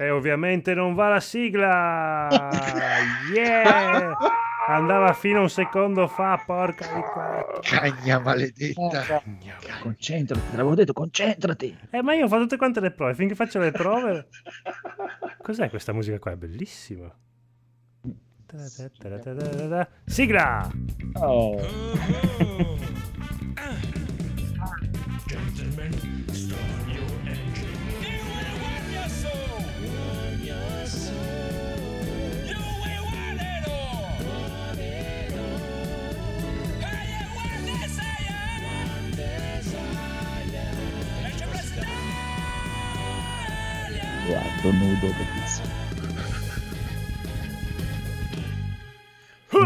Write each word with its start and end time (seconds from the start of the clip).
E 0.00 0.10
ovviamente 0.10 0.74
non 0.74 0.94
va 0.94 1.08
la 1.08 1.20
sigla! 1.20 2.28
Yeah! 3.34 4.16
Andava 4.68 5.12
fino 5.12 5.38
a 5.38 5.42
un 5.42 5.50
secondo 5.50 6.06
fa, 6.06 6.42
porca 6.44 6.86
di 6.94 7.00
quattro. 7.00 7.60
Cagna 7.62 8.18
maledetta. 8.18 9.22
Concentrati, 9.80 10.42
te 10.50 10.56
l'avevo 10.56 10.74
detto, 10.74 10.92
concentrati. 10.92 11.76
Eh, 11.90 12.02
ma 12.02 12.14
io 12.14 12.26
ho 12.26 12.28
fatto 12.28 12.42
tutte 12.42 12.56
quante 12.58 12.80
le 12.80 12.90
prove. 12.92 13.14
Finché 13.14 13.34
faccio 13.34 13.58
le 13.58 13.70
prove. 13.70 14.28
Cos'è 15.42 15.70
questa 15.70 15.92
musica 15.92 16.18
qua? 16.18 16.32
È 16.32 16.36
bellissima. 16.36 17.10
Sigla! 20.04 20.70
Oh. 21.14 21.60
Guardo 44.60 44.72
nudo 44.84 45.06
bellissimo. 45.16 45.86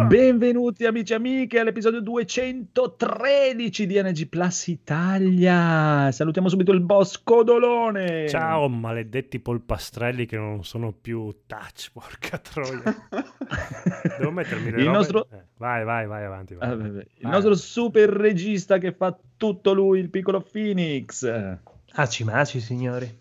Benvenuti 0.06 0.84
amici 0.86 1.12
e 1.12 1.16
amiche 1.16 1.58
all'episodio 1.58 2.00
213 2.00 3.86
di 3.86 4.00
NG 4.02 4.26
Plus 4.28 4.66
Italia. 4.68 6.10
Salutiamo 6.12 6.48
subito 6.48 6.72
il 6.72 6.80
boss 6.80 7.20
Codolone. 7.22 8.28
Ciao, 8.28 8.68
maledetti 8.68 9.38
polpastrelli 9.40 10.26
che 10.26 10.36
non 10.36 10.64
sono 10.64 10.92
più 10.92 11.34
touch, 11.46 11.90
porca 11.92 12.38
troia. 12.38 12.82
Devo 14.18 14.30
mettermi 14.30 14.70
le 14.70 14.78
Il 14.78 14.84
robe- 14.84 14.96
nostro- 14.96 15.28
eh, 15.32 15.44
Vai, 15.56 15.84
vai, 15.84 16.06
vai 16.06 16.24
avanti. 16.24 16.54
vai. 16.54 16.68
Ah, 16.70 16.74
beh, 16.76 16.86
Il 16.88 17.06
Vai. 17.22 17.32
nostro 17.32 17.54
super 17.54 18.08
regista 18.08 18.78
che 18.78 18.92
fa 18.92 19.16
tutto 19.36 19.72
lui, 19.72 19.98
il 20.00 20.10
piccolo 20.10 20.40
Phoenix. 20.40 21.58
Aci 21.94 22.24
maci, 22.24 22.60
signori. 22.60 23.20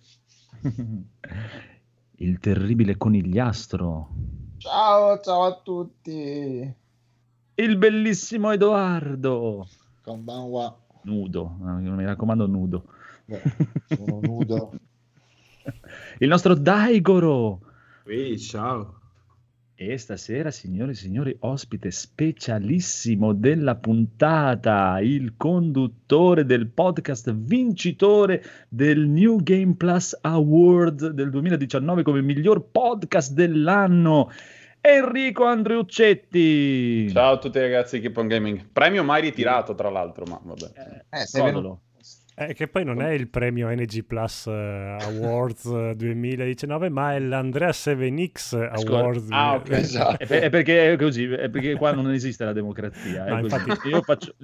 Il 2.21 2.39
terribile 2.39 2.97
conigliastro. 2.97 4.09
Ciao, 4.57 5.19
ciao 5.19 5.43
a 5.43 5.61
tutti. 5.61 6.75
Il 7.55 7.77
bellissimo 7.77 8.51
Edoardo. 8.51 9.67
Konbanwa. 10.01 10.77
Nudo, 11.03 11.57
eh, 11.61 11.89
mi 11.89 12.05
raccomando 12.05 12.45
nudo. 12.45 12.85
Beh, 13.25 13.41
sono 13.85 14.19
nudo. 14.21 14.71
Il 16.19 16.27
nostro 16.27 16.53
Daigoro. 16.53 17.61
Ehi, 18.05 18.37
ciao. 18.37 19.00
E 19.83 19.97
stasera, 19.97 20.51
signori 20.51 20.91
e 20.91 20.93
signori, 20.93 21.35
ospite 21.39 21.89
specialissimo 21.89 23.33
della 23.33 23.73
puntata, 23.73 24.99
il 25.01 25.33
conduttore 25.35 26.45
del 26.45 26.67
podcast 26.67 27.33
vincitore 27.33 28.43
del 28.69 29.07
New 29.07 29.41
Game 29.41 29.73
Plus 29.73 30.15
Award 30.21 31.07
del 31.07 31.31
2019 31.31 32.03
come 32.03 32.21
miglior 32.21 32.69
podcast 32.69 33.33
dell'anno, 33.33 34.29
Enrico 34.79 35.45
Andreuccetti. 35.45 37.09
Ciao 37.09 37.33
a 37.33 37.37
tutti 37.39 37.59
ragazzi 37.59 37.95
di 37.95 38.03
Keep 38.03 38.17
on 38.17 38.27
Gaming. 38.27 38.67
Premio 38.71 39.03
mai 39.03 39.21
ritirato, 39.21 39.73
tra 39.73 39.89
l'altro, 39.89 40.25
ma 40.25 40.39
vabbè. 40.43 41.05
Eh, 41.09 41.41
venuto. 41.41 41.81
Eh, 42.47 42.53
che 42.53 42.67
poi 42.67 42.83
non 42.83 43.01
è 43.01 43.09
il 43.11 43.27
premio 43.29 43.69
NG 43.69 44.03
Plus 44.05 44.47
eh, 44.47 44.97
Awards 44.99 45.65
eh, 45.65 45.93
2019, 45.95 46.89
ma 46.89 47.13
è 47.13 47.19
l'Andrea 47.19 47.69
7X 47.69 48.55
Awards. 48.71 49.27
Ah, 49.29 49.55
ok. 49.55 49.69
Esatto. 49.71 50.19
È, 50.23 50.25
per- 50.27 50.41
è 50.43 50.49
perché 50.49 50.93
è 50.93 50.97
così, 50.97 51.25
è 51.25 51.49
perché 51.49 51.75
qua 51.75 51.91
non 51.91 52.11
esiste 52.11 52.43
la 52.45 52.53
democrazia. 52.53 53.25
è 53.25 53.29
No, 53.29 53.41
così. 53.41 53.55
infatti- 53.55 53.87
Io 53.89 54.01
faccio, 54.01 54.35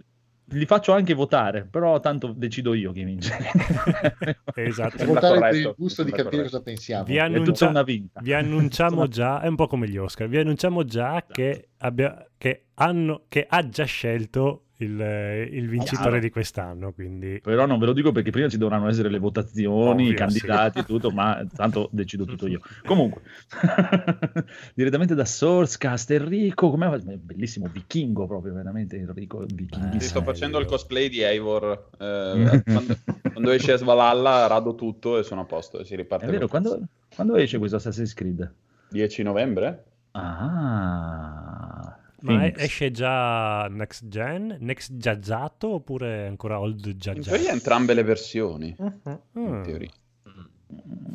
li 0.52 0.66
faccio 0.66 0.94
anche 0.94 1.13
votare, 1.13 1.68
però 1.69 2.00
tanto 2.00 2.34
decido 2.35 2.74
io 2.74 2.91
chi 2.91 3.03
vince. 3.03 3.35
Esatto. 4.56 5.06
Votare 5.06 5.40
per 5.40 5.56
il 5.56 5.74
gusto 5.78 6.03
di 6.03 6.09
capire 6.12 6.29
corretto. 6.29 6.44
cosa 6.50 6.62
pensiamo. 6.62 7.03
Vi 7.06 7.19
annuncia- 7.19 7.68
una 7.69 7.84
vinta. 7.84 8.19
Vi 8.24 8.34
annunciamo 8.34 9.08
già, 9.08 9.41
è 9.41 9.47
un 9.47 9.56
po' 9.56 9.68
come 9.68 9.88
gli 9.88 9.97
Oscar, 9.97 10.28
vi 10.28 10.38
annunciamo 10.38 10.84
già 10.84 11.09
Esatto. 11.18 11.34
che, 11.34 11.68
abbia, 11.78 12.28
che, 12.38 12.66
hanno, 12.75 13.24
che 13.28 13.46
ha 13.47 13.68
già 13.69 13.84
scelto 13.85 14.64
il, 14.78 15.02
eh, 15.02 15.44
il 15.44 15.68
vincitore 15.68 16.04
Chiaro. 16.04 16.20
di 16.20 16.30
quest'anno, 16.30 16.92
quindi 16.94 17.40
Però 17.42 17.66
non 17.66 17.80
ve 17.80 17.88
lo 17.88 17.94
dico 17.94 18.12
perché 18.12 18.32
prima 18.32 18.48
ci 18.48 18.58
dovranno 18.58 18.88
essere 18.88 19.10
le 19.10 19.20
votazioni, 19.20 20.04
Ovvio, 20.04 20.12
i 20.12 20.16
candidati 20.16 20.80
e 20.80 20.84
tutto, 20.84 21.12
ma 21.12 21.46
tanto 21.56 21.90
decido 21.92 22.26
tutto 22.26 22.48
io. 22.48 22.60
Comunque, 22.86 23.22
direttamente 24.76 25.16
da 25.16 25.26
Sourcecast, 25.26 26.12
Enrico, 26.12 26.70
com'è? 26.70 26.98
Bellissimo, 27.00 27.68
vichingo 27.72 28.28
proprio, 28.28 28.54
veramente 28.54 28.98
Enrico, 28.98 29.40
vichinghissimo. 29.40 30.00
Sì, 30.00 30.08
sto 30.08 30.22
facendo 30.22 30.60
il 30.60 30.66
cosplay 30.66 31.09
di 31.09 31.22
Eivor. 31.22 31.90
eh, 32.00 32.64
quando, 32.64 32.98
quando 33.32 33.52
esce 33.52 33.78
Svalalla 33.78 34.48
rado 34.48 34.76
tutto 34.76 35.18
e 35.18 35.24
sono 35.24 35.42
a 35.42 35.46
posto 35.46 35.80
e 35.80 35.86
si 35.86 35.96
riparte. 35.96 36.26
È 36.26 36.30
vero, 36.30 36.48
quando, 36.48 36.82
quando 37.16 37.36
esce 37.36 37.58
questo 37.58 37.78
Assassin's 37.78 38.14
Creed? 38.14 38.54
10 38.90 39.24
novembre? 39.24 39.84
Ah, 40.12 41.98
Ma 42.22 42.31
è- 42.31 42.51
Phoenix. 42.51 42.63
esce 42.63 42.91
già 42.91 43.67
next 43.69 44.07
gen, 44.07 44.57
next 44.59 44.95
giaggiato 44.97 45.69
oppure 45.69 46.25
ancora 46.28 46.59
old 46.59 46.85
In 46.85 46.97
giaggiato? 46.97 47.29
teoria 47.29 47.51
entrambe 47.51 47.94
le 47.94 48.03
versioni. 48.03 48.75
Mhm. 48.78 49.19
In 49.33 49.53
Ah, 49.53 49.61
teoria. 49.61 49.89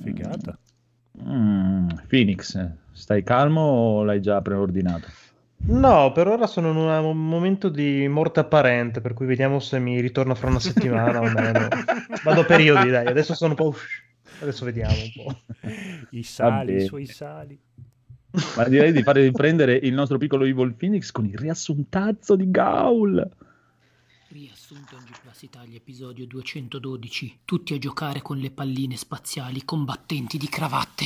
figata. 0.02 0.58
Mm, 1.22 1.88
Phoenix, 2.08 2.70
stai 2.92 3.22
calmo 3.22 3.60
o 3.60 4.04
l'hai 4.04 4.20
già 4.20 4.40
preordinato? 4.40 5.08
No, 5.64 6.10
per 6.12 6.26
ora 6.26 6.46
sono 6.46 6.70
in 6.70 6.76
una- 6.76 7.00
un 7.00 7.28
momento 7.28 7.68
di 7.68 8.08
morte 8.08 8.40
apparente, 8.40 9.00
per 9.00 9.14
cui 9.14 9.26
vediamo 9.26 9.60
se 9.60 9.78
mi 9.78 10.00
ritorno 10.00 10.34
fra 10.34 10.48
una 10.48 10.58
settimana 10.58 11.20
o 11.20 11.30
meno. 11.30 11.68
Vado 12.24 12.40
a 12.40 12.44
periodi, 12.44 12.90
dai, 12.90 13.06
adesso 13.06 13.34
sono 13.34 13.50
un 13.50 13.56
po'... 13.56 13.74
Adesso 14.40 14.64
vediamo 14.64 14.94
un 14.94 15.12
po'. 15.14 15.40
I 16.10 16.22
sali, 16.24 16.76
i 16.76 16.80
suoi 16.80 17.06
sali. 17.06 17.56
Ma 18.56 18.66
direi 18.66 18.92
di 18.92 19.02
fare 19.02 19.22
riprendere 19.22 19.74
il 19.74 19.92
nostro 19.92 20.16
piccolo 20.16 20.44
Evil 20.44 20.74
Phoenix 20.74 21.10
con 21.10 21.26
il 21.26 21.36
riassuntazzo 21.36 22.34
di 22.34 22.50
Gaul. 22.50 23.30
Riassunto 24.28 24.94
in 24.94 25.04
G 25.04 25.20
Plus 25.20 25.42
Italia, 25.42 25.76
episodio 25.76 26.26
212. 26.26 27.40
Tutti 27.44 27.74
a 27.74 27.78
giocare 27.78 28.22
con 28.22 28.38
le 28.38 28.50
palline 28.50 28.96
spaziali 28.96 29.64
combattenti 29.66 30.38
di 30.38 30.48
cravatte. 30.48 31.04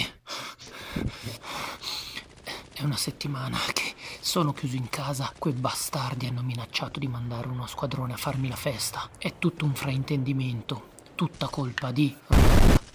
È 2.72 2.84
una 2.84 2.96
settimana 2.96 3.58
che 3.72 3.94
sono 4.20 4.52
chiuso 4.52 4.76
in 4.76 4.88
casa. 4.88 5.32
Quei 5.36 5.54
bastardi 5.54 6.26
hanno 6.26 6.42
minacciato 6.42 7.00
di 7.00 7.08
mandare 7.08 7.48
uno 7.48 7.66
squadrone 7.66 8.12
a 8.12 8.16
farmi 8.16 8.48
la 8.48 8.54
festa. 8.54 9.08
È 9.18 9.32
tutto 9.38 9.64
un 9.64 9.74
fraintendimento. 9.74 10.90
Tutta 11.16 11.48
colpa 11.48 11.90
di... 11.90 12.14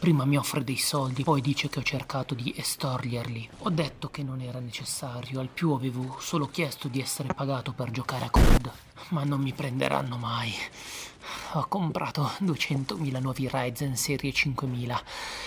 Prima 0.01 0.25
mi 0.25 0.35
offre 0.35 0.63
dei 0.63 0.77
soldi, 0.77 1.21
poi 1.21 1.41
dice 1.41 1.69
che 1.69 1.77
ho 1.77 1.83
cercato 1.83 2.33
di 2.33 2.51
estorglierli. 2.57 3.47
Ho 3.59 3.69
detto 3.69 4.09
che 4.09 4.23
non 4.23 4.41
era 4.41 4.57
necessario, 4.57 5.39
al 5.39 5.47
più 5.47 5.73
avevo 5.73 6.17
solo 6.19 6.47
chiesto 6.47 6.87
di 6.87 6.99
essere 6.99 7.35
pagato 7.35 7.71
per 7.71 7.91
giocare 7.91 8.25
a 8.25 8.31
COD. 8.31 8.71
Ma 9.09 9.23
non 9.23 9.41
mi 9.41 9.53
prenderanno 9.53 10.17
mai. 10.17 10.51
Ho 11.53 11.67
comprato 11.67 12.31
200.000 12.39 13.21
nuovi 13.21 13.47
Ryzen 13.47 13.95
serie 13.95 14.33
5000 14.33 15.03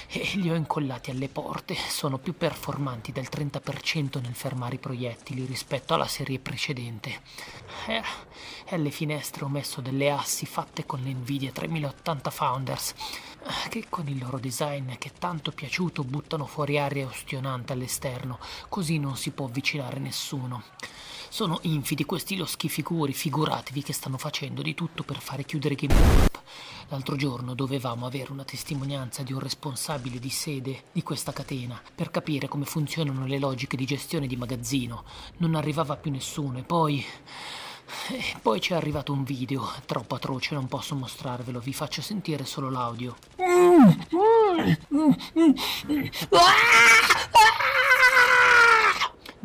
e 0.06 0.30
li 0.34 0.48
ho 0.48 0.54
incollati 0.54 1.10
alle 1.10 1.28
porte. 1.28 1.74
Sono 1.74 2.18
più 2.18 2.36
performanti 2.36 3.10
del 3.10 3.26
30% 3.28 4.20
nel 4.20 4.36
fermare 4.36 4.76
i 4.76 4.78
proiettili 4.78 5.46
rispetto 5.46 5.94
alla 5.94 6.06
serie 6.06 6.38
precedente. 6.38 7.22
E, 7.88 8.02
e 8.66 8.74
alle 8.76 8.90
finestre 8.90 9.44
ho 9.44 9.48
messo 9.48 9.80
delle 9.80 10.12
assi 10.12 10.46
fatte 10.46 10.86
con 10.86 11.00
le 11.00 11.12
Nvidia 11.12 11.50
3080 11.50 12.30
Founders 12.30 12.94
che 13.68 13.86
con 13.88 14.08
il 14.08 14.18
loro 14.18 14.38
design 14.38 14.92
che 14.98 15.08
è 15.08 15.18
tanto 15.18 15.50
piaciuto 15.50 16.04
buttano 16.04 16.46
fuori 16.46 16.78
aria 16.78 17.06
ustionante 17.06 17.72
all'esterno, 17.72 18.38
così 18.68 18.98
non 18.98 19.16
si 19.16 19.30
può 19.30 19.46
avvicinare 19.46 19.98
nessuno. 19.98 20.62
Sono 21.28 21.58
infidi 21.62 22.04
questi 22.04 22.36
loschi 22.36 22.68
figuri, 22.68 23.12
figuratevi 23.12 23.82
che 23.82 23.92
stanno 23.92 24.18
facendo 24.18 24.62
di 24.62 24.74
tutto 24.74 25.02
per 25.02 25.18
fare 25.18 25.44
chiudere 25.44 25.74
Game. 25.74 26.28
L'altro 26.88 27.16
giorno 27.16 27.54
dovevamo 27.54 28.06
avere 28.06 28.30
una 28.30 28.44
testimonianza 28.44 29.22
di 29.22 29.32
un 29.32 29.40
responsabile 29.40 30.18
di 30.18 30.30
sede 30.30 30.84
di 30.92 31.02
questa 31.02 31.32
catena 31.32 31.80
per 31.94 32.10
capire 32.10 32.46
come 32.46 32.66
funzionano 32.66 33.26
le 33.26 33.38
logiche 33.38 33.76
di 33.76 33.84
gestione 33.84 34.26
di 34.26 34.36
magazzino. 34.36 35.04
Non 35.38 35.54
arrivava 35.54 35.96
più 35.96 36.10
nessuno 36.10 36.58
e 36.58 36.62
poi... 36.62 37.04
E 38.10 38.36
poi 38.40 38.60
c'è 38.60 38.74
arrivato 38.74 39.12
un 39.12 39.24
video, 39.24 39.70
troppo 39.86 40.14
atroce, 40.14 40.54
non 40.54 40.68
posso 40.68 40.94
mostrarvelo, 40.94 41.58
vi 41.60 41.72
faccio 41.72 42.02
sentire 42.02 42.44
solo 42.44 42.70
l'audio. 42.70 43.16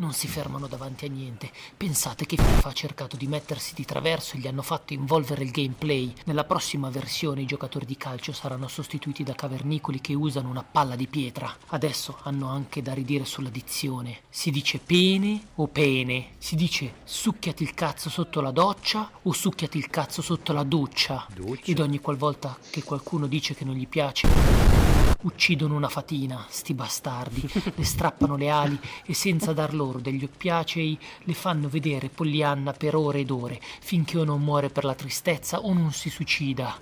Non 0.00 0.12
si 0.12 0.26
fermano 0.26 0.66
davanti 0.66 1.04
a 1.04 1.08
niente. 1.08 1.50
Pensate 1.76 2.26
che 2.26 2.36
FIFA 2.36 2.68
ha 2.68 2.72
cercato 2.72 3.16
di 3.16 3.26
mettersi 3.26 3.74
di 3.74 3.84
traverso 3.84 4.34
e 4.34 4.40
gli 4.40 4.46
hanno 4.46 4.62
fatto 4.62 4.94
involvere 4.94 5.44
il 5.44 5.50
gameplay. 5.50 6.12
Nella 6.24 6.44
prossima 6.44 6.90
versione 6.90 7.42
i 7.42 7.46
giocatori 7.46 7.84
di 7.86 7.96
calcio 7.96 8.32
saranno 8.32 8.66
sostituiti 8.66 9.22
da 9.22 9.34
cavernicoli 9.34 10.00
che 10.00 10.14
usano 10.14 10.48
una 10.48 10.64
palla 10.64 10.96
di 10.96 11.06
pietra. 11.06 11.54
Adesso 11.68 12.18
hanno 12.22 12.48
anche 12.48 12.82
da 12.82 12.94
ridire 12.94 13.24
sulla 13.24 13.50
dizione. 13.50 14.22
Si 14.30 14.50
dice 14.50 14.78
pene 14.78 15.48
o 15.56 15.68
pene? 15.68 16.30
Si 16.38 16.56
dice 16.56 16.94
succhiati 17.04 17.62
il 17.62 17.74
cazzo 17.74 18.08
sotto 18.08 18.40
la 18.40 18.50
doccia 18.50 19.10
o 19.22 19.32
succhiati 19.32 19.76
il 19.76 19.88
cazzo 19.88 20.22
sotto 20.22 20.52
la 20.52 20.64
doccia? 20.64 21.26
Doccia. 21.32 21.70
Ed 21.70 21.78
ogni 21.78 22.00
qualvolta 22.00 22.56
che 22.70 22.82
qualcuno 22.82 23.26
dice 23.26 23.54
che 23.54 23.64
non 23.64 23.74
gli 23.74 23.86
piace 23.86 24.99
uccidono 25.22 25.74
una 25.74 25.88
fatina, 25.88 26.46
sti 26.48 26.74
bastardi, 26.74 27.50
le 27.74 27.84
strappano 27.84 28.36
le 28.36 28.48
ali 28.48 28.78
e 29.04 29.14
senza 29.14 29.52
dar 29.52 29.74
loro 29.74 29.98
degli 29.98 30.24
oppiacei 30.24 30.98
le 31.24 31.34
fanno 31.34 31.68
vedere 31.68 32.08
Pollyanna 32.08 32.72
per 32.72 32.94
ore 32.94 33.20
ed 33.20 33.30
ore, 33.30 33.60
finché 33.80 34.18
o 34.18 34.24
non 34.24 34.42
muore 34.42 34.70
per 34.70 34.84
la 34.84 34.94
tristezza 34.94 35.60
o 35.60 35.72
non 35.72 35.92
si 35.92 36.10
suicida. 36.10 36.76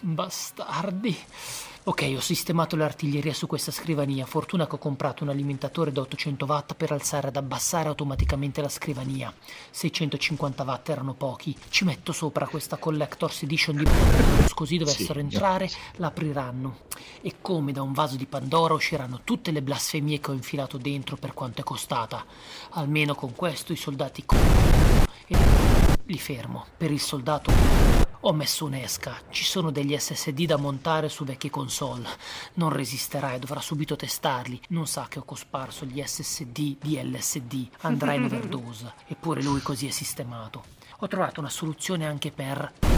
Bastardi. 0.00 1.16
Ok, 1.86 2.14
ho 2.16 2.20
sistemato 2.20 2.76
l'artiglieria 2.76 3.34
su 3.34 3.46
questa 3.46 3.70
scrivania. 3.70 4.24
Fortuna 4.24 4.66
che 4.66 4.76
ho 4.76 4.78
comprato 4.78 5.22
un 5.22 5.28
alimentatore 5.28 5.92
da 5.92 6.00
800 6.00 6.46
watt 6.46 6.72
per 6.72 6.92
alzare 6.92 7.28
ed 7.28 7.36
abbassare 7.36 7.90
automaticamente 7.90 8.62
la 8.62 8.70
scrivania. 8.70 9.30
650 9.70 10.62
watt 10.62 10.88
erano 10.88 11.12
pochi. 11.12 11.54
Ci 11.68 11.84
metto 11.84 12.12
sopra 12.12 12.46
questa 12.46 12.78
Collector's 12.78 13.42
Edition 13.42 13.76
di 13.76 13.84
così 14.54 14.78
dovessero 14.78 15.20
entrare, 15.20 15.68
l'apriranno. 15.96 16.78
E 17.20 17.34
come 17.42 17.72
da 17.72 17.82
un 17.82 17.92
vaso 17.92 18.16
di 18.16 18.24
Pandora 18.24 18.72
usciranno 18.72 19.20
tutte 19.22 19.50
le 19.50 19.60
blasfemie 19.60 20.20
che 20.20 20.30
ho 20.30 20.34
infilato 20.34 20.78
dentro 20.78 21.16
per 21.16 21.34
quanto 21.34 21.60
è 21.60 21.64
costata. 21.64 22.24
Almeno 22.70 23.14
con 23.14 23.34
questo 23.34 23.74
i 23.74 23.76
soldati 23.76 24.24
co- 24.24 24.36
e 25.26 25.36
li 26.06 26.18
fermo. 26.18 26.64
Per 26.78 26.90
il 26.90 27.00
soldato 27.00 28.03
ho 28.26 28.32
messo 28.32 28.64
un'esca. 28.64 29.20
Ci 29.28 29.44
sono 29.44 29.70
degli 29.70 29.96
SSD 29.96 30.46
da 30.46 30.56
montare 30.56 31.10
su 31.10 31.24
vecchie 31.24 31.50
console. 31.50 32.08
Non 32.54 32.70
resisterà 32.70 33.34
e 33.34 33.38
dovrà 33.38 33.60
subito 33.60 33.96
testarli. 33.96 34.58
Non 34.68 34.86
sa 34.86 35.06
che 35.08 35.18
ho 35.18 35.24
cosparso 35.24 35.84
gli 35.84 36.02
SSD 36.02 36.76
di 36.80 36.98
LSD. 37.02 37.68
Andrà 37.80 38.14
in 38.14 38.24
overdose. 38.24 38.94
Eppure 39.08 39.42
lui 39.42 39.60
così 39.60 39.88
è 39.88 39.90
sistemato. 39.90 40.64
Ho 41.00 41.06
trovato 41.06 41.40
una 41.40 41.50
soluzione 41.50 42.06
anche 42.06 42.30
per 42.30 42.93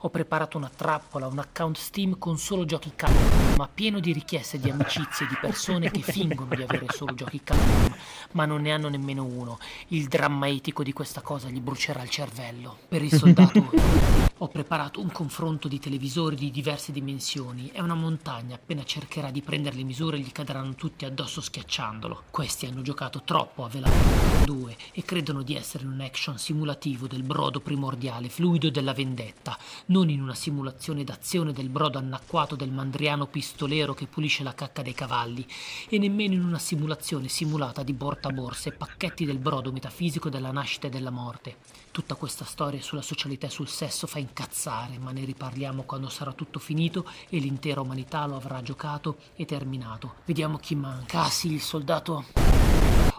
ho 0.00 0.10
preparato 0.10 0.56
una 0.56 0.70
trappola, 0.74 1.26
un 1.26 1.38
account 1.38 1.76
Steam 1.76 2.18
con 2.18 2.38
solo 2.38 2.64
giochi 2.64 2.92
Capcom, 2.94 3.56
ma 3.56 3.68
pieno 3.72 4.00
di 4.00 4.12
richieste 4.12 4.58
di 4.58 4.70
amicizie 4.70 5.26
di 5.26 5.36
persone 5.40 5.90
che 5.90 6.00
fingono 6.00 6.54
di 6.54 6.62
avere 6.62 6.86
solo 6.88 7.14
giochi 7.14 7.42
Capcom, 7.42 7.94
ma 8.32 8.44
non 8.44 8.62
ne 8.62 8.72
hanno 8.72 8.88
nemmeno 8.88 9.24
uno. 9.24 9.58
Il 9.88 10.08
dramma 10.08 10.48
etico 10.48 10.82
di 10.82 10.92
questa 10.92 11.20
cosa 11.20 11.48
gli 11.48 11.60
brucerà 11.60 12.02
il 12.02 12.10
cervello. 12.10 12.78
Per 12.88 13.02
il 13.02 13.12
soldato 13.12 13.70
ho 14.38 14.48
preparato 14.48 15.00
un 15.00 15.10
confronto 15.10 15.66
di 15.66 15.78
televisori 15.78 16.36
di 16.36 16.50
diverse 16.50 16.92
dimensioni. 16.92 17.70
È 17.72 17.80
una 17.80 17.94
montagna, 17.94 18.56
appena 18.56 18.84
cercherà 18.84 19.30
di 19.30 19.40
prendere 19.40 19.76
le 19.76 19.82
misure 19.82 20.18
gli 20.18 20.32
cadranno 20.32 20.74
tutti 20.74 21.04
addosso 21.04 21.40
schiacciandolo. 21.40 22.24
Questi 22.30 22.66
hanno 22.66 22.82
giocato 22.82 23.22
troppo 23.24 23.64
a 23.64 23.68
Velocity 23.68 24.44
2 24.44 24.76
e 24.92 25.02
credono 25.04 25.42
di 25.42 25.56
essere 25.56 25.84
in 25.84 25.90
un 25.90 26.00
action 26.00 26.38
simulativo 26.38 27.06
del 27.06 27.22
brodo 27.22 27.60
primordiale 27.60 28.28
fluido 28.28 28.70
della 28.70 28.92
vendetta, 28.92 29.56
non 29.86 30.10
in 30.10 30.20
una 30.22 30.34
simulazione 30.34 31.04
d'azione 31.04 31.52
del 31.52 31.68
brodo 31.68 31.98
annacquato 31.98 32.56
del 32.56 32.70
mandriano 32.70 33.26
pistolero 33.26 33.94
che 33.94 34.06
pulisce 34.06 34.42
la 34.42 34.54
cacca 34.54 34.82
dei 34.82 34.94
cavalli, 34.94 35.46
e 35.88 35.98
nemmeno 35.98 36.34
in 36.34 36.44
una 36.44 36.58
simulazione 36.58 37.28
simulata 37.28 37.82
di 37.82 37.94
portaborse 37.94 38.70
e 38.70 38.72
pacchetti 38.72 39.24
del 39.24 39.38
brodo 39.38 39.72
metafisico 39.72 40.28
della 40.28 40.52
nascita 40.52 40.86
e 40.86 40.90
della 40.90 41.10
morte. 41.10 41.56
Tutta 41.90 42.14
questa 42.14 42.44
storia 42.44 42.82
sulla 42.82 43.02
socialità 43.02 43.46
e 43.46 43.50
sul 43.50 43.68
sesso 43.68 44.06
fa 44.06 44.18
incazzare, 44.18 44.98
ma 44.98 45.12
ne 45.12 45.24
riparliamo 45.24 45.84
quando 45.84 46.08
sarà 46.08 46.32
tutto 46.32 46.58
finito 46.58 47.08
e 47.28 47.38
l'intera 47.38 47.80
umanità 47.80 48.26
lo 48.26 48.36
avrà 48.36 48.62
giocato 48.62 49.16
e 49.34 49.44
terminato. 49.44 50.16
Vediamo 50.24 50.58
chi 50.58 50.74
manca. 50.74 51.22
Ah 51.22 51.30
sì, 51.30 51.52
il 51.52 51.62
soldato 51.62 52.24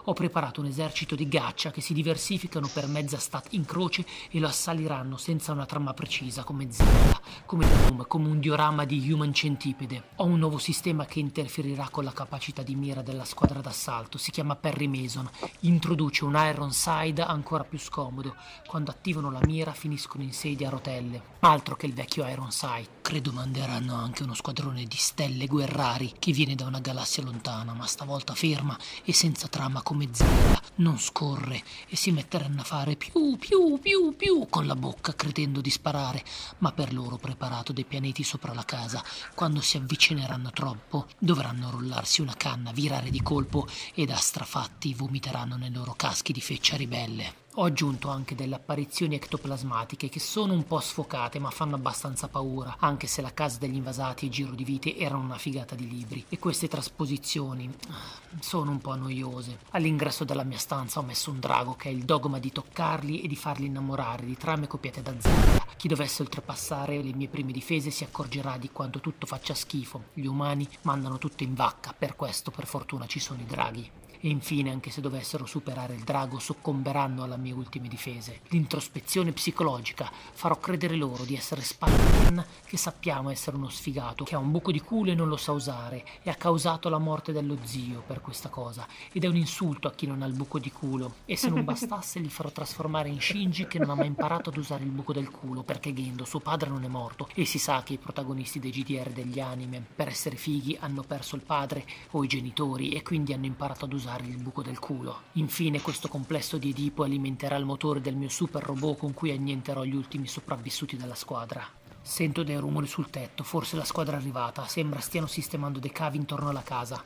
ho 0.08 0.14
preparato 0.14 0.62
un 0.62 0.66
esercito 0.66 1.14
di 1.14 1.28
gaccia 1.28 1.70
che 1.70 1.82
si 1.82 1.92
diversificano 1.92 2.66
per 2.72 2.86
mezza 2.86 3.18
stat 3.18 3.48
in 3.50 3.66
croce 3.66 4.06
e 4.30 4.38
lo 4.40 4.46
assaliranno 4.46 5.18
senza 5.18 5.52
una 5.52 5.66
trama 5.66 5.92
precisa, 5.92 6.44
come 6.44 6.72
Zelda, 6.72 7.20
come 7.44 7.66
Doom, 7.68 8.06
come 8.06 8.28
un 8.28 8.40
diorama 8.40 8.86
di 8.86 9.12
Human 9.12 9.34
Centipede. 9.34 10.04
Ho 10.16 10.24
un 10.24 10.38
nuovo 10.38 10.56
sistema 10.56 11.04
che 11.04 11.20
interferirà 11.20 11.88
con 11.90 12.04
la 12.04 12.12
capacità 12.12 12.62
di 12.62 12.74
mira 12.74 13.02
della 13.02 13.26
squadra 13.26 13.60
d'assalto, 13.60 14.16
si 14.16 14.30
chiama 14.30 14.56
Perry 14.56 14.86
Mason. 14.86 15.28
Introduce 15.60 16.24
un 16.24 16.42
Iron 16.50 16.72
Side 16.72 17.20
ancora 17.20 17.64
più 17.64 17.78
scomodo. 17.78 18.34
Quando 18.66 18.90
attivano 18.90 19.30
la 19.30 19.40
mira 19.42 19.72
finiscono 19.72 20.22
in 20.22 20.32
sedie 20.32 20.68
a 20.68 20.70
rotelle. 20.70 21.20
Altro 21.40 21.76
che 21.76 21.84
il 21.84 21.92
vecchio 21.92 22.26
Iron 22.26 22.50
Sight. 22.50 22.88
Credo 23.02 23.32
manderanno 23.32 23.94
anche 23.94 24.22
uno 24.22 24.34
squadrone 24.34 24.84
di 24.84 24.96
stelle 24.96 25.46
guerrari 25.46 26.14
che 26.18 26.32
viene 26.32 26.54
da 26.54 26.66
una 26.66 26.80
galassia 26.80 27.22
lontana, 27.22 27.72
ma 27.72 27.86
stavolta 27.86 28.34
ferma 28.34 28.76
e 29.04 29.12
senza 29.12 29.48
trama 29.48 29.82
come 29.82 29.97
Zelda. 30.12 30.60
Non 30.76 30.98
scorre 30.98 31.62
e 31.88 31.96
si 31.96 32.12
metteranno 32.12 32.60
a 32.60 32.64
fare 32.64 32.94
più, 32.94 33.36
più, 33.36 33.78
più, 33.80 34.14
più 34.14 34.46
con 34.48 34.66
la 34.66 34.76
bocca 34.76 35.14
credendo 35.14 35.60
di 35.60 35.70
sparare, 35.70 36.22
ma 36.58 36.72
per 36.72 36.92
loro 36.92 37.16
preparato 37.16 37.72
dei 37.72 37.84
pianeti 37.84 38.22
sopra 38.22 38.52
la 38.52 38.64
casa. 38.64 39.02
Quando 39.34 39.60
si 39.60 39.76
avvicineranno 39.76 40.50
troppo, 40.50 41.06
dovranno 41.18 41.70
rollarsi 41.70 42.20
una 42.20 42.34
canna, 42.36 42.70
virare 42.72 43.10
di 43.10 43.22
colpo 43.22 43.66
e 43.94 44.04
da 44.04 44.16
strafatti 44.16 44.94
vomiteranno 44.94 45.56
nei 45.56 45.72
loro 45.72 45.94
caschi 45.94 46.32
di 46.32 46.40
feccia 46.40 46.76
ribelle. 46.76 47.46
Ho 47.54 47.64
aggiunto 47.64 48.08
anche 48.08 48.36
delle 48.36 48.54
apparizioni 48.54 49.16
ectoplasmatiche 49.16 50.08
che 50.08 50.20
sono 50.20 50.52
un 50.52 50.64
po' 50.64 50.78
sfocate 50.78 51.40
ma 51.40 51.50
fanno 51.50 51.74
abbastanza 51.74 52.28
paura, 52.28 52.76
anche 52.78 53.08
se 53.08 53.20
la 53.20 53.34
casa 53.34 53.58
degli 53.58 53.74
invasati 53.74 54.26
e 54.26 54.28
Giro 54.28 54.52
di 54.52 54.62
Vite 54.62 54.96
erano 54.96 55.24
una 55.24 55.38
figata 55.38 55.74
di 55.74 55.88
libri. 55.88 56.24
E 56.28 56.38
queste 56.38 56.68
trasposizioni 56.68 57.68
ah, 57.88 58.38
sono 58.38 58.70
un 58.70 58.78
po' 58.78 58.94
noiose. 58.94 59.58
All'ingresso 59.70 60.22
della 60.24 60.44
mia 60.44 60.58
stanza 60.58 61.00
ho 61.00 61.02
messo 61.02 61.30
un 61.30 61.40
drago 61.40 61.74
che 61.74 61.88
è 61.88 61.92
il 61.92 62.04
dogma 62.04 62.38
di 62.38 62.52
toccarli 62.52 63.22
e 63.22 63.26
di 63.26 63.36
farli 63.36 63.66
innamorare 63.66 64.24
di 64.24 64.36
trame 64.36 64.68
copiate 64.68 65.02
da 65.02 65.14
Zelda. 65.18 65.66
Chi 65.76 65.88
dovesse 65.88 66.22
oltrepassare 66.22 67.02
le 67.02 67.14
mie 67.14 67.28
prime 67.28 67.50
difese 67.50 67.90
si 67.90 68.04
accorgerà 68.04 68.56
di 68.56 68.70
quanto 68.70 69.00
tutto 69.00 69.26
faccia 69.26 69.54
schifo. 69.54 70.04
Gli 70.12 70.26
umani 70.26 70.68
mandano 70.82 71.18
tutto 71.18 71.42
in 71.42 71.54
vacca, 71.54 71.92
per 71.92 72.14
questo 72.14 72.52
per 72.52 72.66
fortuna 72.66 73.06
ci 73.06 73.18
sono 73.18 73.40
i 73.40 73.46
draghi. 73.46 73.90
E 74.20 74.28
infine, 74.28 74.72
anche 74.72 74.90
se 74.90 75.00
dovessero 75.00 75.46
superare 75.46 75.94
il 75.94 76.02
drago, 76.02 76.40
soccomberanno 76.40 77.22
alle 77.22 77.36
mie 77.36 77.52
ultime 77.52 77.86
difese. 77.86 78.40
L'introspezione 78.48 79.30
psicologica. 79.30 80.10
Farò 80.32 80.58
credere 80.58 80.96
loro 80.96 81.22
di 81.22 81.36
essere 81.36 81.62
Spider-Man, 81.62 82.44
che 82.66 82.76
sappiamo 82.76 83.30
essere 83.30 83.56
uno 83.56 83.68
sfigato, 83.68 84.24
che 84.24 84.34
ha 84.34 84.38
un 84.38 84.50
buco 84.50 84.72
di 84.72 84.80
culo 84.80 85.12
e 85.12 85.14
non 85.14 85.28
lo 85.28 85.36
sa 85.36 85.52
usare, 85.52 86.04
e 86.24 86.30
ha 86.30 86.34
causato 86.34 86.88
la 86.88 86.98
morte 86.98 87.30
dello 87.30 87.56
zio 87.62 88.02
per 88.04 88.20
questa 88.20 88.48
cosa. 88.48 88.88
Ed 89.12 89.22
è 89.22 89.28
un 89.28 89.36
insulto 89.36 89.86
a 89.86 89.92
chi 89.92 90.08
non 90.08 90.22
ha 90.22 90.26
il 90.26 90.34
buco 90.34 90.58
di 90.58 90.72
culo. 90.72 91.14
E 91.24 91.36
se 91.36 91.48
non 91.48 91.62
bastasse, 91.62 92.18
li 92.18 92.28
farò 92.28 92.50
trasformare 92.50 93.08
in 93.08 93.20
Shinji, 93.20 93.68
che 93.68 93.78
non 93.78 93.90
ha 93.90 93.94
mai 93.94 94.08
imparato 94.08 94.50
ad 94.50 94.56
usare 94.56 94.82
il 94.82 94.90
buco 94.90 95.12
del 95.12 95.30
culo, 95.30 95.62
perché 95.62 95.94
Gendo, 95.94 96.24
suo 96.24 96.40
padre, 96.40 96.70
non 96.70 96.82
è 96.82 96.88
morto. 96.88 97.28
E 97.34 97.44
si 97.44 97.60
sa 97.60 97.84
che 97.84 97.92
i 97.92 97.98
protagonisti 97.98 98.58
dei 98.58 98.72
GDR 98.72 99.10
degli 99.10 99.38
anime, 99.38 99.80
per 99.94 100.08
essere 100.08 100.34
fighi, 100.34 100.76
hanno 100.80 101.02
perso 101.02 101.36
il 101.36 101.42
padre 101.42 101.86
o 102.10 102.24
i 102.24 102.26
genitori, 102.26 102.90
e 102.90 103.02
quindi 103.02 103.32
hanno 103.32 103.46
imparato 103.46 103.84
ad 103.84 103.92
usare 103.92 104.06
il 104.16 104.38
buco 104.38 104.62
del 104.62 104.78
culo. 104.78 105.22
Infine 105.32 105.82
questo 105.82 106.08
complesso 106.08 106.56
di 106.58 106.70
Edipo 106.70 107.02
alimenterà 107.02 107.56
il 107.56 107.64
motore 107.64 108.00
del 108.00 108.16
mio 108.16 108.28
super 108.28 108.62
robot 108.62 108.98
con 108.98 109.14
cui 109.14 109.30
annienterò 109.30 109.84
gli 109.84 109.94
ultimi 109.94 110.26
sopravvissuti 110.26 110.96
della 110.96 111.14
squadra. 111.14 111.66
Sento 112.00 112.42
dei 112.42 112.56
rumori 112.56 112.86
sul 112.86 113.10
tetto, 113.10 113.42
forse 113.42 113.76
la 113.76 113.84
squadra 113.84 114.16
è 114.16 114.20
arrivata, 114.20 114.66
sembra 114.66 115.00
stiano 115.00 115.26
sistemando 115.26 115.78
dei 115.78 115.92
cavi 115.92 116.16
intorno 116.16 116.48
alla 116.48 116.62
casa. 116.62 117.04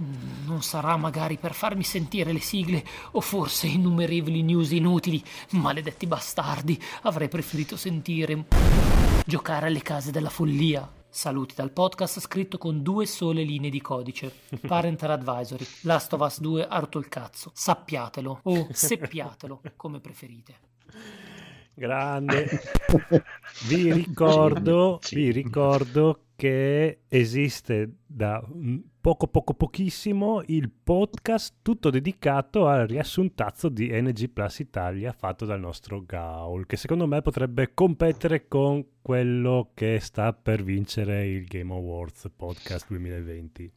Mm, 0.00 0.46
Non 0.46 0.62
sarà 0.62 0.96
magari 0.96 1.36
per 1.36 1.54
farmi 1.54 1.84
sentire 1.84 2.32
le 2.32 2.40
sigle 2.40 2.84
o 3.12 3.20
forse 3.20 3.66
innumerevoli 3.66 4.42
news 4.42 4.70
inutili. 4.72 5.22
Maledetti 5.50 6.06
bastardi, 6.06 6.82
avrei 7.02 7.28
preferito 7.28 7.76
sentire 7.76 8.46
giocare 9.24 9.66
alle 9.66 9.82
case 9.82 10.10
della 10.10 10.30
follia. 10.30 11.01
Saluti 11.14 11.54
dal 11.54 11.72
podcast 11.72 12.20
scritto 12.20 12.56
con 12.56 12.82
due 12.82 13.04
sole 13.04 13.42
linee 13.42 13.68
di 13.68 13.82
codice. 13.82 14.32
Parental 14.66 15.10
Advisory. 15.10 15.62
Last 15.82 16.10
of 16.14 16.20
Us 16.22 16.40
2 16.40 16.66
ha 16.66 16.78
rotto 16.78 16.98
il 16.98 17.08
cazzo. 17.08 17.50
Sappiatelo 17.52 18.40
o 18.44 18.68
seppiatelo, 18.72 19.60
come 19.76 20.00
preferite. 20.00 20.54
Grande. 21.74 22.48
Vi 23.68 23.92
ricordo, 23.92 25.00
vi 25.10 25.30
ricordo 25.32 26.28
che 26.34 27.02
esiste 27.08 27.96
da 28.06 28.42
poco 29.02 29.26
poco 29.26 29.54
pochissimo 29.54 30.44
il 30.46 30.70
podcast 30.70 31.56
tutto 31.60 31.90
dedicato 31.90 32.68
al 32.68 32.86
riassuntazzo 32.86 33.68
di 33.68 33.90
NG 33.90 34.28
Plus 34.28 34.60
Italia 34.60 35.10
fatto 35.10 35.44
dal 35.44 35.58
nostro 35.58 36.04
Gaul, 36.04 36.66
che 36.66 36.76
secondo 36.76 37.08
me 37.08 37.20
potrebbe 37.20 37.74
competere 37.74 38.46
con 38.46 38.86
quello 39.02 39.72
che 39.74 39.98
sta 39.98 40.32
per 40.32 40.62
vincere 40.62 41.26
il 41.26 41.46
Game 41.46 41.74
Awards 41.74 42.30
Podcast 42.36 42.86
2020. 42.90 43.72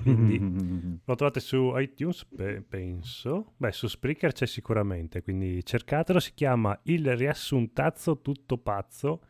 Quindi 0.00 0.38
lo 1.04 1.14
trovate 1.16 1.40
su 1.40 1.74
iTunes, 1.76 2.24
pe- 2.24 2.64
penso. 2.66 3.52
Beh, 3.58 3.72
su 3.72 3.88
Spreaker 3.88 4.32
c'è 4.32 4.46
sicuramente, 4.46 5.22
quindi 5.22 5.62
cercatelo. 5.62 6.18
Si 6.18 6.32
chiama 6.32 6.80
Il 6.84 7.14
riassuntazzo 7.14 8.22
tutto 8.22 8.56
pazzo 8.56 9.20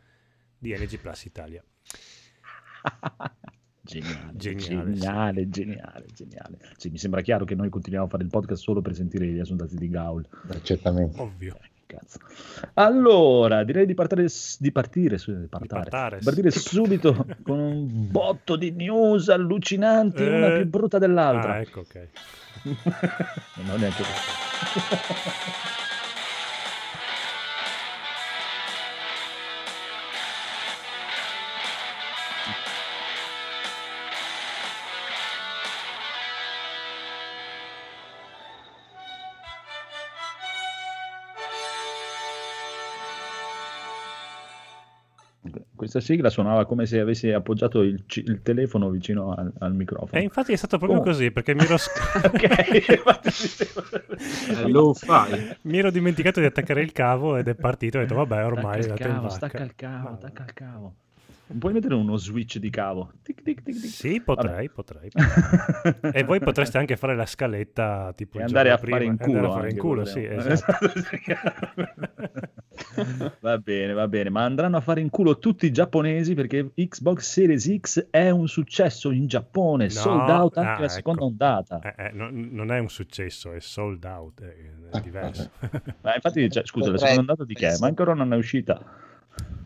di 0.56 0.72
NG 0.72 1.00
Plus 1.00 1.24
Italia. 1.24 1.64
Geniale, 3.86 4.32
Geniale, 4.34 4.92
geniale, 4.94 5.46
geniale, 5.50 6.04
geniale. 6.14 6.58
Sì, 6.78 6.88
mi 6.88 6.96
sembra 6.96 7.20
chiaro 7.20 7.44
che 7.44 7.54
noi 7.54 7.68
continuiamo 7.68 8.06
a 8.06 8.08
fare 8.10 8.22
il 8.22 8.30
podcast 8.30 8.62
solo 8.62 8.80
per 8.80 8.94
sentire 8.94 9.26
gli 9.26 9.34
riassuntati 9.34 9.76
di 9.76 9.88
Gaul. 9.90 10.26
Beh, 10.42 10.62
certamente. 10.62 11.20
Ovvio. 11.20 11.54
Eh, 11.60 11.68
cazzo. 11.86 12.18
Allora, 12.74 13.62
direi 13.62 13.84
di 13.84 13.92
partire, 13.92 14.26
di 14.58 14.72
partire, 14.72 15.16
di 15.18 15.46
partare, 15.50 15.66
partare, 15.82 16.18
di 16.20 16.24
partire 16.24 16.50
subito 16.50 17.26
con 17.44 17.58
un 17.58 18.10
botto 18.10 18.56
di 18.56 18.70
news 18.70 19.28
allucinanti, 19.28 20.22
una 20.22 20.54
Eh. 20.54 20.56
più 20.62 20.66
brutta 20.70 20.96
dell'altra. 20.98 21.52
Ah, 21.52 21.60
ecco, 21.60 21.80
ok. 21.80 22.08
Non 23.64 23.70
ho 23.70 23.76
neanche 23.76 24.02
Questa 45.84 46.00
sigla 46.00 46.30
suonava 46.30 46.64
come 46.64 46.86
se 46.86 46.98
avessi 46.98 47.30
appoggiato 47.30 47.82
il, 47.82 48.04
ci- 48.06 48.24
il 48.26 48.40
telefono 48.40 48.88
vicino 48.88 49.34
al, 49.34 49.52
al 49.58 49.74
microfono. 49.74 50.18
E 50.18 50.24
infatti 50.24 50.52
è 50.52 50.56
stato 50.56 50.78
proprio 50.78 51.00
Oh. 51.00 51.02
così, 51.02 51.30
perché 51.30 51.54
mi 51.54 51.60
ero, 51.64 51.76
sc- 51.76 52.24
ok, 52.24 52.70
mi 52.70 54.64
Eh, 54.64 54.68
lo 54.70 54.94
fai. 54.94 55.56
mi 55.62 55.78
ero 55.78 55.90
dimenticato 55.90 56.40
di 56.40 56.46
attaccare 56.46 56.80
il 56.80 56.92
cavo 56.92 57.36
ed 57.36 57.48
è 57.48 57.54
partito. 57.54 57.98
Ho 57.98 58.00
detto, 58.00 58.14
vabbè, 58.14 58.44
ormai 58.46 58.78
è 58.78 58.82
stacca 58.82 59.06
il 59.06 59.12
cavo, 59.14 59.28
stacca 59.28 59.62
il 59.62 59.74
cavo, 59.74 60.16
stacca 60.16 60.42
il 60.44 60.52
cavo. 60.54 60.94
Non 61.46 61.58
puoi 61.58 61.74
mettere 61.74 61.94
uno 61.94 62.16
switch 62.16 62.58
di 62.58 62.70
cavo? 62.70 63.12
Tic, 63.22 63.42
tic, 63.42 63.62
tic, 63.62 63.78
tic. 63.78 63.90
Sì, 63.90 64.20
potrei, 64.20 64.70
potrei. 64.70 65.10
E 66.12 66.24
voi 66.24 66.40
potreste 66.40 66.78
anche 66.78 66.96
fare 66.96 67.14
la 67.14 67.26
scaletta 67.26 68.12
tipo 68.16 68.38
E 68.38 68.42
andare 68.44 68.70
a 68.70 68.76
giorno 68.76 68.90
fare 68.90 69.04
in 69.04 69.16
prima, 69.16 69.38
culo. 69.38 69.52
andare 69.52 69.52
a 69.52 69.60
fare 69.60 69.70
in 69.70 69.78
culo, 69.78 70.04
sì, 70.06 70.24
esatto. 70.24 70.92
va 73.40 73.58
bene, 73.58 73.92
va 73.92 74.08
bene, 74.08 74.30
ma 74.30 74.44
andranno 74.44 74.78
a 74.78 74.80
fare 74.80 75.00
in 75.02 75.10
culo 75.10 75.38
tutti 75.38 75.66
i 75.66 75.70
giapponesi 75.70 76.34
perché 76.34 76.72
Xbox 76.74 77.20
Series 77.30 77.78
X 77.78 78.08
è 78.10 78.30
un 78.30 78.48
successo 78.48 79.10
in 79.10 79.26
Giappone, 79.26 79.84
No, 79.84 79.90
sold 79.90 80.28
out 80.30 80.56
anche 80.56 80.70
ah, 80.70 80.80
la 80.80 80.88
seconda 80.88 81.20
ecco. 81.20 81.28
ondata. 81.28 81.80
Eh, 81.80 82.06
eh, 82.06 82.10
no- 82.12 82.30
non 82.32 82.72
è 82.72 82.78
un 82.78 82.88
successo, 82.88 83.52
è 83.52 83.60
sold 83.60 84.02
out, 84.04 84.42
è, 84.42 84.96
è 84.96 85.00
diverso. 85.00 85.50
Ma 86.00 86.14
infatti, 86.14 86.50
cioè, 86.50 86.64
scusa, 86.64 86.90
la 86.90 86.96
seconda 86.96 87.20
ondata 87.20 87.44
di 87.44 87.54
che? 87.54 87.76
Ma 87.80 87.86
ancora 87.86 88.14
non 88.14 88.32
è 88.32 88.36
uscita. 88.36 88.80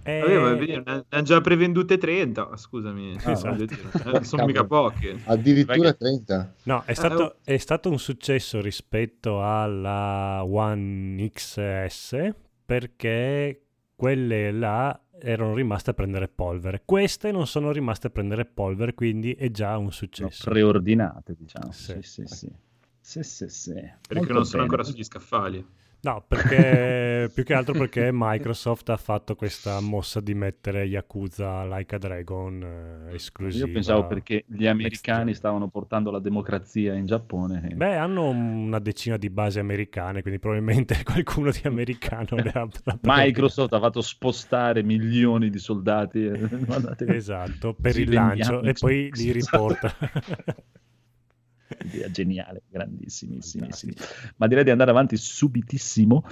Eh, 0.04 0.20
Vabbè, 0.38 0.64
ne 0.84 1.04
hanno 1.10 1.22
già 1.22 1.40
prevendute 1.42 1.98
30, 1.98 2.56
scusami. 2.56 3.16
Ah, 3.24 3.32
esatto. 3.32 3.64
eh, 3.64 4.24
sono 4.24 4.46
mica 4.46 4.64
poche. 4.64 5.20
Addirittura 5.24 5.92
30. 5.92 6.54
No, 6.62 6.82
è 6.86 6.92
Eh, 6.92 6.94
stato, 6.94 7.22
oh. 7.22 7.34
è 7.44 7.56
stato 7.58 7.90
un 7.90 7.98
successo 7.98 8.60
rispetto 8.62 9.42
alla 9.42 10.42
One 10.44 11.28
XS 11.30 12.32
perché 12.64 13.62
quelle 13.94 14.50
là 14.52 14.98
erano 15.20 15.52
rimaste 15.54 15.90
a 15.90 15.94
prendere 15.94 16.28
polvere. 16.28 16.82
Queste 16.86 17.30
non 17.30 17.46
sono 17.46 17.70
rimaste 17.70 18.06
a 18.06 18.10
prendere 18.10 18.46
polvere, 18.46 18.94
quindi 18.94 19.32
è 19.34 19.50
già 19.50 19.76
un 19.76 19.92
successo. 19.92 20.48
preordinate, 20.48 21.34
diciamo. 21.36 21.70
Sì. 21.72 22.00
Sì, 22.00 22.24
sì, 22.24 22.26
sì. 22.26 22.52
Sì, 23.00 23.22
sì, 23.22 23.48
sì. 23.48 23.72
Perché 23.72 24.14
Molto 24.14 24.32
non 24.32 24.44
sono 24.44 24.62
bene. 24.62 24.74
ancora 24.74 24.84
sugli 24.84 25.02
scaffali. 25.04 25.66
No, 26.08 26.24
perché 26.26 27.28
più 27.34 27.44
che 27.44 27.52
altro 27.52 27.74
perché 27.74 28.08
Microsoft 28.10 28.88
ha 28.88 28.96
fatto 28.96 29.34
questa 29.34 29.78
mossa 29.80 30.20
di 30.20 30.32
mettere 30.32 30.84
Yakuza 30.84 31.66
Like 31.66 31.96
a 31.96 31.98
Dragon 31.98 33.06
eh, 33.10 33.14
esclusiva. 33.14 33.66
Io 33.66 33.72
pensavo 33.72 34.06
perché 34.06 34.44
gli 34.46 34.66
americani 34.66 35.34
stavano 35.34 35.68
portando 35.68 36.10
la 36.10 36.18
democrazia 36.18 36.94
in 36.94 37.04
Giappone. 37.04 37.72
Beh, 37.74 37.96
hanno 37.96 38.30
una 38.30 38.78
decina 38.78 39.18
di 39.18 39.28
basi 39.28 39.58
americane, 39.58 40.22
quindi 40.22 40.40
probabilmente 40.40 40.96
qualcuno 41.04 41.50
di 41.50 41.60
americano 41.64 42.36
le 42.36 42.52
ha 42.54 42.66
Microsoft 43.02 43.74
ha 43.74 43.80
fatto 43.80 44.00
spostare 44.00 44.82
milioni 44.82 45.50
di 45.50 45.58
soldati. 45.58 46.24
e- 46.24 46.48
guardate- 46.64 47.14
Esatto, 47.14 47.74
per 47.74 47.98
il 47.98 48.10
lancio 48.10 48.62
e 48.62 48.72
poi 48.72 49.10
li 49.12 49.30
riporta. 49.30 49.94
Idea 51.84 52.10
geniale, 52.10 52.62
grandissimissimi. 52.68 53.68
Ma 54.36 54.46
direi 54.46 54.64
di 54.64 54.70
andare 54.70 54.90
avanti 54.90 55.16
subitissimo. 55.16 56.24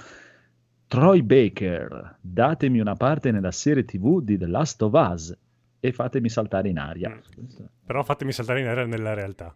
Troy 0.88 1.22
Baker, 1.22 2.18
datemi 2.20 2.78
una 2.78 2.94
parte 2.94 3.30
nella 3.32 3.50
serie 3.50 3.84
TV 3.84 4.22
di 4.22 4.38
The 4.38 4.46
Last 4.46 4.80
of 4.82 4.92
Us 4.92 5.36
e 5.80 5.92
fatemi 5.92 6.28
saltare 6.28 6.68
in 6.68 6.78
aria. 6.78 7.10
Mm. 7.10 7.64
Però 7.84 8.02
fatemi 8.04 8.32
saltare 8.32 8.60
in 8.60 8.66
aria 8.68 8.84
nella 8.86 9.12
realtà. 9.14 9.54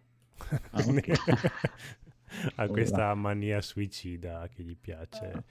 Ah, 0.71 0.81
ok. 0.85 1.11
ha 2.55 2.67
questa 2.67 3.13
mania 3.15 3.61
suicida 3.61 4.47
che 4.53 4.63
gli 4.63 4.75
piace. 4.79 5.43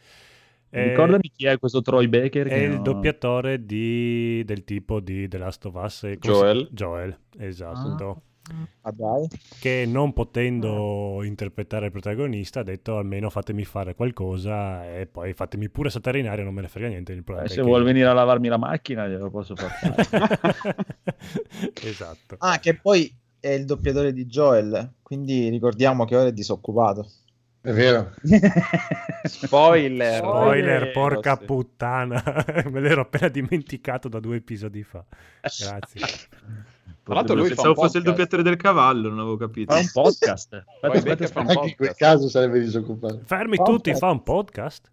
Eh, 0.73 0.89
Ricordami 0.91 1.31
chi 1.35 1.47
è 1.47 1.59
questo 1.59 1.81
Troy 1.83 2.07
Baker. 2.09 2.47
È 2.47 2.51
che 2.51 2.63
il 2.65 2.71
no- 2.77 2.83
doppiatore 2.83 3.65
di- 3.65 4.43
del 4.45 4.63
tipo 4.65 5.01
di 5.01 5.27
The 5.29 5.39
Last 5.39 5.65
of 5.67 5.75
Us. 5.75 6.07
Joel. 6.19 6.67
si- 6.69 6.75
Joel, 6.75 7.19
esatto. 7.39 8.11
Ah, 8.11 8.23
dai. 8.93 9.29
Che 9.61 9.85
non 9.87 10.13
potendo 10.13 11.23
interpretare 11.23 11.87
il 11.87 11.93
protagonista 11.93 12.61
ha 12.61 12.63
detto 12.63 12.97
almeno 12.99 13.31
fatemi 13.31 13.65
fare 13.65 13.95
qualcosa 13.95 14.85
e 14.97 15.07
poi 15.07 15.33
fatemi 15.33 15.69
pure 15.69 15.91
saltare 15.91 16.19
in 16.19 16.29
aria, 16.29 16.45
non 16.45 16.55
me 16.55 16.63
ne 16.63 16.69
frega 16.69 16.89
niente. 16.89 17.13
Il 17.13 17.19
Eh, 17.19 17.23
problema 17.23 17.47
è 17.47 17.51
se 17.51 17.57
che- 17.57 17.63
vuole 17.63 17.85
venire 17.85 18.09
a 18.09 18.13
lavarmi 18.13 18.49
la 18.49 18.57
macchina, 18.59 19.07
glielo 19.09 19.31
posso 19.31 19.55
far 19.57 19.71
fare. 19.71 20.77
esatto. 21.83 22.37
Ah, 22.39 22.59
che 22.59 22.75
poi 22.75 23.13
è 23.39 23.49
il 23.51 23.65
doppiatore 23.65 24.13
di 24.13 24.27
Joel, 24.27 24.93
quindi 25.03 25.49
ricordiamo 25.49 26.05
che 26.05 26.17
ora 26.17 26.29
è 26.29 26.33
disoccupato. 26.33 27.09
È 27.63 27.73
vero. 27.73 28.13
Spoiler. 29.25 30.17
Spoiler, 30.17 30.91
porca 30.93 31.37
Sì. 31.39 31.45
puttana, 31.45 32.23
me 32.71 32.81
l'ero 32.81 33.03
appena 33.03 33.29
dimenticato 33.29 34.09
da 34.09 34.19
due 34.19 34.37
episodi 34.37 34.83
fa. 34.83 35.05
Grazie. 35.41 36.01
Tra 37.11 37.19
l'altro 37.19 37.35
lui 37.37 37.49
Pensavo 37.49 37.75
fosse 37.75 37.99
il 37.99 38.05
podcast. 38.05 38.09
doppiatore 38.09 38.43
del 38.43 38.57
cavallo, 38.57 39.09
non 39.09 39.19
avevo 39.19 39.37
capito. 39.37 39.73
Fa 39.75 39.81
un 39.81 39.89
podcast. 39.93 40.55
Aspetta, 40.55 40.65
Poi 40.81 40.97
aspetta, 40.97 41.41
un 41.41 41.47
Anche 41.49 41.53
in 41.53 41.59
quel 41.59 41.75
podcast. 41.89 41.99
caso 41.99 42.29
sarebbe 42.29 42.61
disoccupato. 42.61 43.21
Fermi 43.25 43.57
un 43.59 43.65
tutti, 43.65 43.95
fa 43.95 44.11
un 44.11 44.23
podcast? 44.23 44.91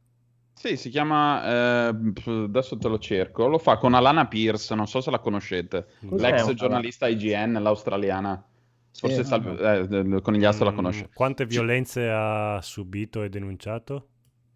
Sì, 0.53 0.75
si 0.75 0.89
chiama, 0.89 1.87
eh, 1.89 1.95
adesso 2.25 2.77
te 2.79 2.87
lo 2.87 2.97
cerco, 2.97 3.45
lo 3.47 3.59
fa 3.59 3.77
con 3.77 3.93
Alana 3.93 4.25
Pierce, 4.25 4.73
non 4.73 4.87
so 4.87 5.01
se 5.01 5.11
la 5.11 5.19
conoscete, 5.19 5.85
Cos'è 6.09 6.31
l'ex 6.31 6.51
giornalista 6.53 7.07
IGN, 7.07 7.59
l'australiana. 7.61 8.43
Forse 8.91 9.21
Sì. 9.21 9.23
Salve- 9.29 9.59
eh, 9.59 9.77
il 9.99 10.19
conigliastro 10.23 10.65
la 10.65 10.71
Mm, 10.71 10.75
conosce. 10.75 11.09
Quante 11.13 11.45
violenze 11.45 12.09
ha 12.09 12.59
subito 12.63 13.21
e 13.21 13.29
denunciato? 13.29 14.07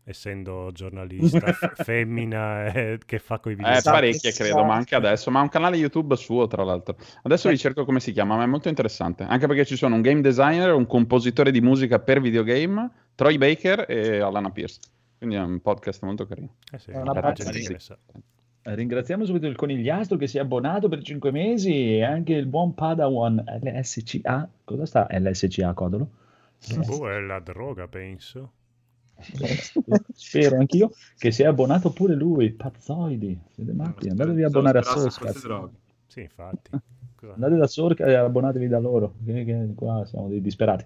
Essendo 0.03 0.70
giornalista, 0.74 1.39
f- 1.53 1.74
femmina 1.84 2.65
eh, 2.65 3.00
che 3.05 3.20
fa 3.20 3.39
coi 3.39 3.53
video. 3.55 3.72
Eh, 3.72 3.75
Esatto, 3.75 3.96
parecchie 3.98 4.31
credo, 4.31 4.63
ma 4.63 4.74
anche 4.74 4.96
adesso. 4.96 5.29
Ma 5.29 5.39
ha 5.39 5.43
un 5.43 5.50
canale 5.50 5.77
YouTube 5.77 6.15
suo, 6.15 6.48
tra 6.48 6.63
l'altro. 6.63 6.98
Adesso 7.24 7.50
vi 7.50 7.58
cerco 7.58 7.86
come 7.86 8.00
si 8.00 8.12
chiama, 8.12 8.36
ma 8.36 8.43
è 8.43 8.48
molto 8.48 8.67
interessante. 8.67 9.24
Anche 9.24 9.46
perché 9.48 9.63
ci 9.63 9.75
sono 9.75 9.96
un 9.96 10.01
game 10.01 10.22
designer, 10.22 10.74
un 10.74 10.88
compositore 10.88 11.51
di 11.51 11.62
musica 11.62 12.00
per 12.00 12.20
videogame, 12.20 12.89
Troy 13.15 13.38
Baker 13.38 13.86
e 13.88 14.20
Alana 14.20 14.50
Pierce. 14.50 14.79
Quindi 15.17 15.36
è 15.36 15.41
un 15.41 15.62
podcast 15.62 16.01
molto 16.03 16.25
carino. 16.25 16.55
Eh 16.74 16.79
sì, 16.79 16.89
È 16.89 16.98
una 16.98 17.13
pazzia. 17.13 17.51
interessa. 17.55 17.98
Eh, 18.63 18.75
Ringraziamo 18.75 19.24
subito 19.25 19.46
il 19.48 19.55
conigliastro 19.55 20.17
che 20.17 20.25
si 20.27 20.38
è 20.38 20.41
abbonato 20.41 20.88
per 20.89 21.01
5 21.03 21.31
mesi 21.31 21.96
e 21.98 22.03
anche 22.03 22.34
il 22.34 22.48
buon 22.48 22.74
Padawan 22.74 23.43
LSCA. 23.62 24.50
Cosa 24.63 24.86
sta 24.86 25.08
LSCA, 25.12 25.74
Codolo? 25.74 26.10
Oh, 26.89 27.10
è 27.10 27.20
la 27.20 27.39
droga, 27.39 27.88
penso. 27.88 28.51
Spero 30.13 30.58
anch'io 30.58 30.92
che 31.18 31.32
si 31.32 31.44
è 31.44 31.46
abbonato 31.46 31.92
pure 31.92 32.16
lui. 32.16 32.51
Pazzoidi, 32.51 33.40
siete 33.50 33.74
matti. 33.74 34.10
Andatevi 34.10 34.44
a 34.44 34.48
abbonare 34.48 34.80
a 34.80 34.82
droga. 34.82 35.70
Sì, 36.08 36.22
infatti. 36.22 36.70
Andate 37.34 37.56
da 37.56 37.68
Sorca 37.68 38.06
e 38.06 38.16
abbonatevi 38.16 38.68
da 38.68 38.80
loro, 38.80 39.13
che, 39.24 39.46
che 39.46 39.74
qua 39.75 40.04
siamo 40.06 40.28
dei 40.28 40.42
disperati. 40.42 40.86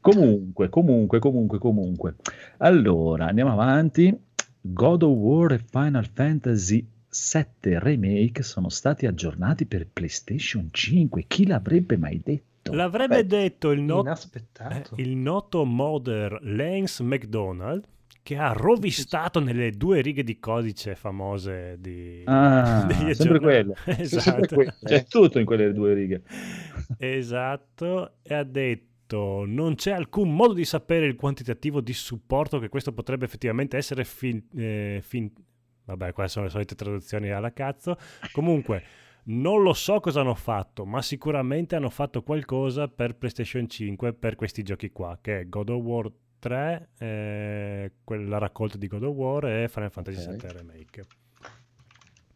Comunque, 0.00 0.68
comunque, 0.68 1.18
comunque, 1.18 1.58
comunque. 1.58 2.14
Allora, 2.58 3.26
andiamo 3.26 3.52
avanti. 3.52 4.16
God 4.60 5.02
of 5.02 5.16
War 5.16 5.52
e 5.52 5.58
Final 5.58 6.06
Fantasy 6.06 6.86
7 7.08 7.78
Remake 7.78 8.42
sono 8.42 8.68
stati 8.68 9.06
aggiornati 9.06 9.66
per 9.66 9.86
PlayStation 9.92 10.68
5. 10.70 11.24
Chi 11.26 11.46
l'avrebbe 11.46 11.96
mai 11.96 12.20
detto? 12.24 12.55
L'avrebbe 12.72 13.24
Beh, 13.24 13.26
detto 13.26 13.70
il, 13.70 13.80
no- 13.82 14.00
Inaspettato. 14.00 14.96
eh, 14.96 15.02
il 15.02 15.16
noto 15.16 15.64
modder 15.64 16.38
Lance 16.42 17.02
McDonald 17.02 17.84
che 18.22 18.36
ha 18.36 18.52
rovistato 18.52 19.38
nelle 19.38 19.70
due 19.70 20.00
righe 20.00 20.24
di 20.24 20.40
codice 20.40 20.96
famose 20.96 21.76
di... 21.78 22.22
Ah, 22.24 22.82
degli 22.88 23.14
sempre 23.14 23.38
quelle. 23.38 23.74
Esatto. 23.86 24.30
Sempre. 24.46 24.74
C'è 24.82 25.04
tutto 25.04 25.38
in 25.38 25.44
quelle 25.46 25.72
due 25.72 25.94
righe. 25.94 26.22
Esatto, 26.98 28.14
e 28.22 28.34
ha 28.34 28.42
detto 28.42 29.44
non 29.46 29.76
c'è 29.76 29.92
alcun 29.92 30.34
modo 30.34 30.52
di 30.52 30.64
sapere 30.64 31.06
il 31.06 31.14
quantitativo 31.14 31.80
di 31.80 31.92
supporto 31.92 32.58
che 32.58 32.68
questo 32.68 32.92
potrebbe 32.92 33.24
effettivamente 33.24 33.76
essere 33.76 34.04
fin... 34.04 34.42
eh, 34.56 34.98
fin- 35.02 35.30
Vabbè, 35.84 36.12
quali 36.12 36.28
sono 36.28 36.46
le 36.46 36.50
solite 36.50 36.74
traduzioni 36.74 37.30
alla 37.30 37.52
cazzo. 37.52 37.96
Comunque, 38.32 38.82
non 39.28 39.62
lo 39.62 39.72
so 39.72 40.00
cosa 40.00 40.20
hanno 40.20 40.34
fatto, 40.34 40.84
ma 40.84 41.02
sicuramente 41.02 41.74
hanno 41.76 41.90
fatto 41.90 42.22
qualcosa 42.22 42.88
per 42.88 43.16
PlayStation 43.16 43.68
5 43.68 44.12
per 44.12 44.36
questi 44.36 44.62
giochi 44.62 44.90
qua, 44.90 45.18
che 45.20 45.40
è 45.40 45.48
God 45.48 45.68
of 45.70 45.82
War 45.82 46.10
3, 46.38 46.90
eh, 46.98 47.92
quella 48.04 48.38
raccolta 48.38 48.76
di 48.78 48.86
God 48.86 49.02
of 49.02 49.14
War 49.14 49.46
e 49.46 49.68
Final 49.68 49.90
Fantasy. 49.90 50.30
VII 50.36 50.52
Remake. 50.52 51.04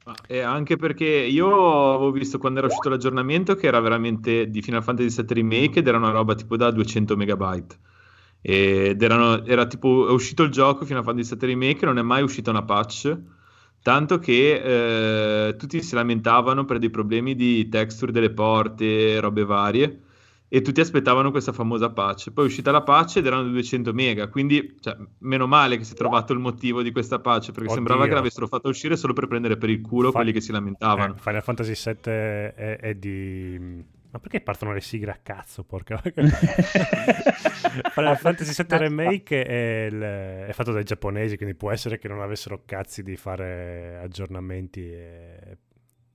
Ma- 0.05 0.15
E 0.27 0.41
anche 0.41 0.77
perché 0.77 1.05
io 1.07 1.95
avevo 1.95 2.11
visto 2.11 2.39
quando 2.39 2.59
era 2.59 2.69
uscito 2.69 2.89
l'aggiornamento 2.89 3.55
che 3.55 3.67
era 3.67 3.81
veramente 3.81 4.49
di 4.49 4.63
Final 4.63 4.83
Fantasy 4.83 5.15
VII 5.23 5.35
Remake 5.35 5.79
ed 5.81 5.87
era 5.87 5.99
una 5.99 6.11
roba 6.11 6.35
tipo 6.35 6.57
da 6.57 6.71
200 6.71 7.17
megabyte. 7.17 7.79
Ed 8.41 9.03
erano, 9.03 9.45
era 9.45 9.67
tipo, 9.67 10.09
è 10.09 10.11
uscito 10.13 10.43
il 10.43 10.51
gioco 10.51 10.87
Final 10.87 11.05
Fantasy 11.05 11.37
VII 11.37 11.47
Remake, 11.49 11.85
non 11.85 11.99
è 11.99 12.03
mai 12.03 12.23
uscita 12.23 12.51
una 12.51 12.65
patch, 12.65 13.17
tanto 13.83 14.19
che 14.19 15.49
eh, 15.49 15.57
tutti 15.57 15.83
si 15.83 15.95
lamentavano 15.95 16.65
per 16.65 16.79
dei 16.79 16.91
problemi 16.91 17.35
di 17.35 17.69
texture 17.69 18.13
delle 18.13 18.31
porte, 18.31 19.21
robe 19.21 19.45
varie, 19.45 20.01
e 20.53 20.63
tutti 20.63 20.81
aspettavano 20.81 21.31
questa 21.31 21.53
famosa 21.53 21.91
patch. 21.91 22.33
Poi 22.33 22.45
è 22.45 22.47
uscita 22.49 22.73
la 22.73 22.83
patch 22.83 23.19
ed 23.19 23.27
erano 23.27 23.45
200 23.45 23.93
mega, 23.93 24.29
quindi 24.29 24.77
cioè, 24.81 24.97
meno 25.19 25.47
male 25.47 25.77
che 25.77 25.85
si 25.85 25.93
è 25.93 25.97
trovato 25.97 26.33
il 26.33 26.41
motivo 26.41 26.83
di 26.83 26.91
questa 26.91 27.21
patch, 27.21 27.47
perché 27.47 27.61
Oddio. 27.61 27.75
sembrava 27.75 28.07
che 28.07 28.15
l'avessero 28.15 28.49
fatta 28.49 28.69
uscire 28.69 28.97
solo 28.97 29.13
per 29.13 29.29
prendere 29.29 29.57
per 29.57 29.71
il 29.71 29.81
culo 29.81 30.11
Fa- 30.11 30.19
quelli 30.19 30.33
che 30.33 30.41
si 30.41 30.51
lamentavano. 30.51 31.15
Eh, 31.15 31.19
Final 31.19 31.43
Fantasy 31.43 31.75
VII 31.75 32.13
è, 32.13 32.79
è 32.81 32.95
di... 32.95 33.99
Ma 34.13 34.19
perché 34.19 34.41
partono 34.41 34.73
le 34.73 34.81
sigle 34.81 35.13
a 35.13 35.19
cazzo, 35.23 35.63
porca? 35.65 36.01
Final 37.93 38.17
Fantasy 38.19 38.65
VII 38.67 38.79
Remake 38.79 39.45
è, 39.45 39.87
il- 39.91 40.01
è 40.49 40.53
fatto 40.53 40.73
dai 40.73 40.85
giapponesi, 40.85 41.37
quindi 41.37 41.55
può 41.55 41.71
essere 41.71 41.99
che 41.99 42.09
non 42.09 42.21
avessero 42.21 42.63
cazzi 42.65 43.03
di 43.03 43.17
fare 43.17 43.99
aggiornamenti 44.03 44.81
e, 44.93 45.59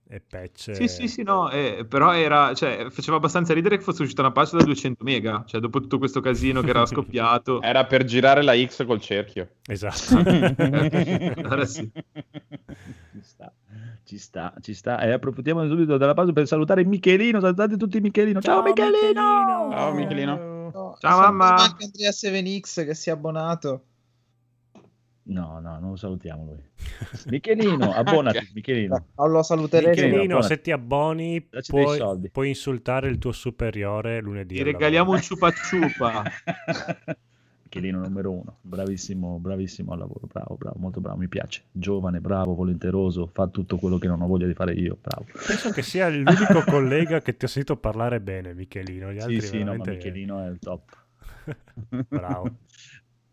e 0.07 0.21
patch. 0.21 0.75
Sì, 0.75 0.87
sì, 0.87 1.07
sì, 1.07 1.23
no, 1.23 1.49
eh, 1.49 1.85
però 1.89 2.13
era, 2.13 2.53
cioè, 2.53 2.87
faceva 2.91 3.17
abbastanza 3.17 3.53
ridere 3.53 3.77
che 3.77 3.83
fosse 3.83 4.03
uscita 4.03 4.21
una 4.21 4.31
patch 4.31 4.55
da 4.55 4.63
200 4.63 5.03
mega, 5.03 5.43
cioè 5.47 5.59
dopo 5.59 5.79
tutto 5.81 5.97
questo 5.97 6.19
casino 6.21 6.61
che 6.61 6.69
era 6.69 6.85
scoppiato. 6.87 7.61
Era 7.61 7.85
per 7.85 8.03
girare 8.03 8.43
la 8.43 8.55
X 8.55 8.85
col 8.85 9.01
cerchio. 9.01 9.49
Esatto. 9.67 10.13
Allora 11.45 11.65
sì. 11.65 11.89
Ci 11.91 13.21
sta, 13.21 13.51
ci 14.03 14.17
sta, 14.17 14.53
ci 14.61 14.73
sta. 14.73 14.99
E 14.99 15.11
approfittiamo 15.11 15.67
subito 15.67 15.97
della 15.97 16.13
pausa 16.13 16.33
per 16.33 16.45
salutare 16.45 16.85
Michelino. 16.85 17.39
Salutate 17.39 17.77
tutti 17.77 17.99
Michelino. 17.99 18.41
Ciao, 18.41 18.61
Ciao, 18.61 18.63
Michelino! 18.63 19.67
Michelino! 19.67 19.71
Ciao, 19.71 19.93
Michelino. 19.93 20.35
No, 20.35 20.71
Ciao, 20.71 20.97
salutiamo 20.99 21.37
mamma. 21.37 21.55
Anche 21.55 21.85
Andrea 21.85 22.09
7X 22.11 22.85
che 22.85 22.93
si 22.93 23.09
è 23.09 23.13
abbonato. 23.13 23.83
No, 25.27 25.59
no, 25.59 25.79
non 25.79 25.91
lo 25.91 25.95
salutiamo 25.95 26.45
lui. 26.45 26.63
Michelino, 27.31 27.91
abbonati. 27.91 28.51
Michelino. 28.53 29.05
Non 29.15 29.31
lo 29.31 29.41
saluteremo. 29.41 29.89
Michelino, 29.89 30.41
se 30.41 30.61
ti 30.61 30.71
abboni 30.71 31.47
puoi, 31.67 31.97
soldi. 31.97 32.29
puoi 32.29 32.49
insultare 32.49 33.09
il 33.09 33.17
tuo 33.17 33.31
superiore 33.31 34.21
lunedì. 34.21 34.55
Ti 34.55 34.61
al 34.61 34.67
regaliamo 34.67 35.11
un 35.11 35.21
ciupa 35.21 35.51
ciupa. 35.51 36.23
Michelino 37.63 37.99
numero 38.01 38.31
uno, 38.31 38.57
bravissimo, 38.61 39.39
bravissimo 39.39 39.91
al 39.93 39.99
lavoro, 39.99 40.27
bravo, 40.31 40.55
bravo, 40.55 40.77
molto 40.79 41.01
bravo, 41.01 41.17
mi 41.17 41.27
piace. 41.27 41.63
Giovane, 41.71 42.21
bravo, 42.21 42.53
volenteroso, 42.53 43.25
fa 43.25 43.47
tutto 43.47 43.77
quello 43.77 43.97
che 43.97 44.07
non 44.07 44.21
ho 44.21 44.27
voglia 44.27 44.45
di 44.45 44.53
fare 44.53 44.73
io, 44.73 44.97
bravo. 45.01 45.25
Penso 45.45 45.71
che 45.71 45.81
sia 45.81 46.07
l'unico 46.07 46.63
collega 46.65 47.19
che 47.19 47.35
ti 47.35 47.45
ho 47.45 47.47
sentito 47.47 47.75
parlare 47.77 48.21
bene, 48.21 48.53
Michelino. 48.53 49.11
Gli 49.11 49.19
altri 49.19 49.41
Sì, 49.41 49.47
sì, 49.47 49.63
no. 49.63 49.73
Michelino 49.73 50.45
è 50.45 50.49
il 50.49 50.59
top. 50.59 51.03
Bravo. 52.07 52.57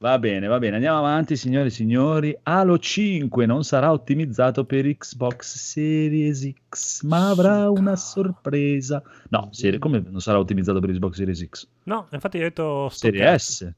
Va 0.02 0.18
bene, 0.18 0.48
va 0.48 0.58
bene, 0.58 0.74
andiamo 0.74 0.98
avanti 0.98 1.36
signore 1.36 1.68
e 1.68 1.70
signori. 1.70 2.36
Halo 2.42 2.76
5 2.76 3.46
non 3.46 3.62
sarà 3.62 3.92
ottimizzato 3.92 4.64
per 4.64 4.84
Xbox 4.96 5.54
Series 5.56 6.52
X, 6.68 7.02
ma 7.02 7.28
avrà 7.30 7.70
una 7.70 7.94
sorpresa. 7.94 9.00
No, 9.28 9.46
serie- 9.52 9.78
come 9.78 10.02
non 10.04 10.20
sarà 10.20 10.40
ottimizzato 10.40 10.80
per 10.80 10.90
Xbox 10.90 11.14
Series 11.14 11.46
X? 11.48 11.68
No, 11.84 12.08
infatti 12.10 12.38
ho 12.38 12.40
detto... 12.40 12.88
Serie. 12.88 13.38
S. 13.38 13.72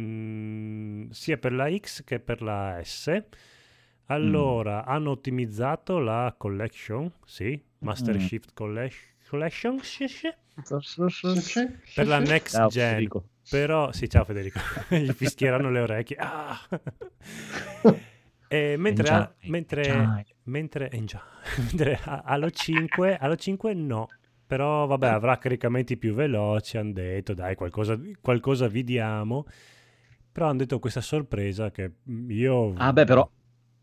Mm, 0.00 1.10
sia 1.10 1.38
per 1.38 1.52
la 1.52 1.70
X 1.72 2.02
che 2.02 2.18
per 2.18 2.42
la 2.42 2.80
S. 2.82 3.22
Allora, 4.06 4.84
hanno 4.84 5.10
ottimizzato 5.10 6.00
la 6.00 6.34
collection, 6.36 7.08
sì, 7.24 7.62
Master 7.78 8.16
Mm. 8.16 8.18
Shift 8.18 8.50
Collec- 8.52 9.14
Collection, 9.28 9.78
per 11.94 12.06
la 12.08 12.18
next 12.18 12.66
gen. 12.66 13.08
Però, 13.52 13.92
sì, 13.92 14.08
ciao 14.08 14.24
Federico, 14.24 14.58
gli 14.88 15.12
fischieranno 15.12 15.70
le 15.70 15.80
orecchie. 15.80 16.16
Ah! 16.18 16.58
E 18.48 18.76
mentre, 18.78 19.08
Enjoy, 19.08 19.22
a- 19.22 19.34
mentre, 19.48 19.84
enjoy. 19.92 20.24
mentre, 20.44 20.90
enjoy. 20.90 21.20
mentre 21.68 21.98
a- 22.02 22.22
Halo 22.24 22.50
5, 22.50 23.16
Halo 23.18 23.36
5 23.36 23.74
no, 23.74 24.08
però 24.46 24.86
vabbè 24.86 25.08
avrà 25.08 25.36
caricamenti 25.36 25.98
più 25.98 26.14
veloci, 26.14 26.78
hanno 26.78 26.92
detto 26.92 27.34
dai 27.34 27.54
qualcosa, 27.54 27.98
qualcosa 28.22 28.68
vi 28.68 28.84
diamo, 28.84 29.44
però 30.32 30.48
hanno 30.48 30.58
detto 30.58 30.78
questa 30.78 31.02
sorpresa 31.02 31.70
che 31.70 31.92
io... 32.28 32.72
Ah 32.76 32.92
beh, 32.92 33.04
però 33.04 33.28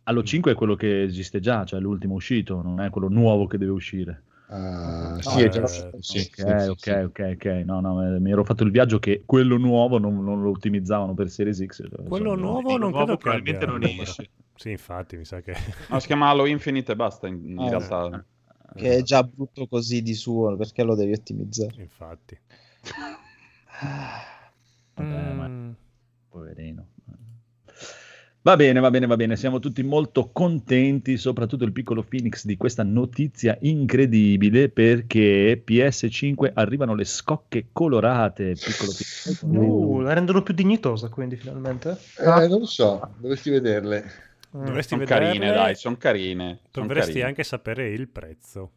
Halo 0.03 0.23
5 0.23 0.51
è 0.51 0.55
quello 0.55 0.75
che 0.75 1.03
esiste 1.03 1.39
già, 1.39 1.63
cioè 1.65 1.79
l'ultimo 1.79 2.15
uscito, 2.15 2.62
non 2.63 2.79
è 2.82 2.89
quello 2.89 3.08
nuovo 3.08 3.45
che 3.45 3.60
deve 3.60 3.71
uscire. 3.71 4.23
Ah, 4.51 5.19
No, 5.21 5.21
sì, 5.21 5.41
è 5.43 5.49
già 5.49 5.65
eh, 5.65 5.93
sì, 5.99 6.19
ok, 6.19 6.33
sì, 6.33 6.55
sì, 6.57 6.71
ok, 6.71 7.03
ok, 7.09 7.31
ok. 7.35 7.45
No, 7.65 7.79
no, 7.81 8.15
eh, 8.15 8.19
mi 8.19 8.31
ero 8.31 8.43
fatto 8.43 8.63
il 8.63 8.71
viaggio 8.71 8.97
che 8.99 9.21
quello 9.25 9.57
nuovo 9.57 9.99
non, 9.99 10.23
non 10.23 10.41
lo 10.41 10.49
ottimizzavano 10.49 11.13
per 11.13 11.29
Series 11.29 11.63
X. 11.63 11.88
cioè, 11.88 12.05
Quello 12.07 12.35
insomma, 12.35 12.35
nuovo 12.35 12.77
non 12.77 12.89
nuovo 12.89 12.93
credo 12.93 13.17
che 13.17 13.21
probabilmente 13.21 13.65
non 13.65 13.83
esce. 13.83 14.29
Sì, 14.55 14.71
infatti 14.71 15.15
mi 15.15 15.23
sa 15.25 15.39
che... 15.41 15.53
No, 15.89 15.99
si 15.99 16.07
chiama 16.07 16.27
Halo 16.29 16.45
Infinite 16.45 16.91
e 16.91 16.95
basta, 16.95 17.27
in, 17.27 17.47
in 17.47 17.57
Eh, 17.57 17.69
realtà. 17.69 18.25
Che 18.75 18.97
è 18.97 19.01
già 19.03 19.23
brutto 19.23 19.67
così 19.67 20.01
di 20.01 20.13
suo, 20.13 20.55
perché 20.57 20.83
lo 20.83 20.95
devi 20.95 21.13
ottimizzare? 21.13 21.81
Infatti. 21.81 22.38
Vabbè, 24.95 25.33
ma- 25.33 25.51
Mm, 25.51 25.73
Poverino. 26.29 26.88
Va 28.41 28.56
bene, 28.56 28.80
va 28.80 28.89
bene, 28.89 29.06
va 29.06 29.17
bene. 29.17 29.36
Siamo 29.36 29.60
tutti 29.60 29.84
molto 29.84 30.30
contenti, 30.32 31.17
soprattutto 31.17 31.65
il 31.65 31.73
piccolo 31.73 32.04
Phoenix, 32.04 32.45
di 32.45 32.56
questa 32.56 32.84
notizia 32.84 33.58
incredibile 33.62 34.69
perché 34.69 35.62
PS5 35.65 36.52
arrivano 36.54 36.95
le 36.95 37.04
scocche 37.04 37.67
colorate. 37.73 38.54
Piccolo 38.54 38.91
Phoenix. 38.91 39.41
Uh, 39.41 39.99
la 39.99 40.13
rendono 40.13 40.41
più 40.41 40.54
dignitosa, 40.54 41.10
quindi 41.10 41.36
finalmente. 41.36 41.97
Eh, 42.17 42.47
non 42.47 42.60
lo 42.60 42.65
so, 42.65 43.13
dovresti 43.17 43.49
vederle. 43.49 44.06
Mm. 44.56 44.65
Dovresti 44.65 44.95
Sono 44.95 45.02
vederle, 45.02 45.25
carine, 45.28 45.52
dai, 45.52 45.75
sono 45.75 45.97
carine. 45.97 46.60
son 46.71 46.84
Dovresti 46.84 47.12
carine. 47.12 47.28
anche 47.28 47.43
sapere 47.43 47.89
il 47.89 48.08
prezzo. 48.08 48.71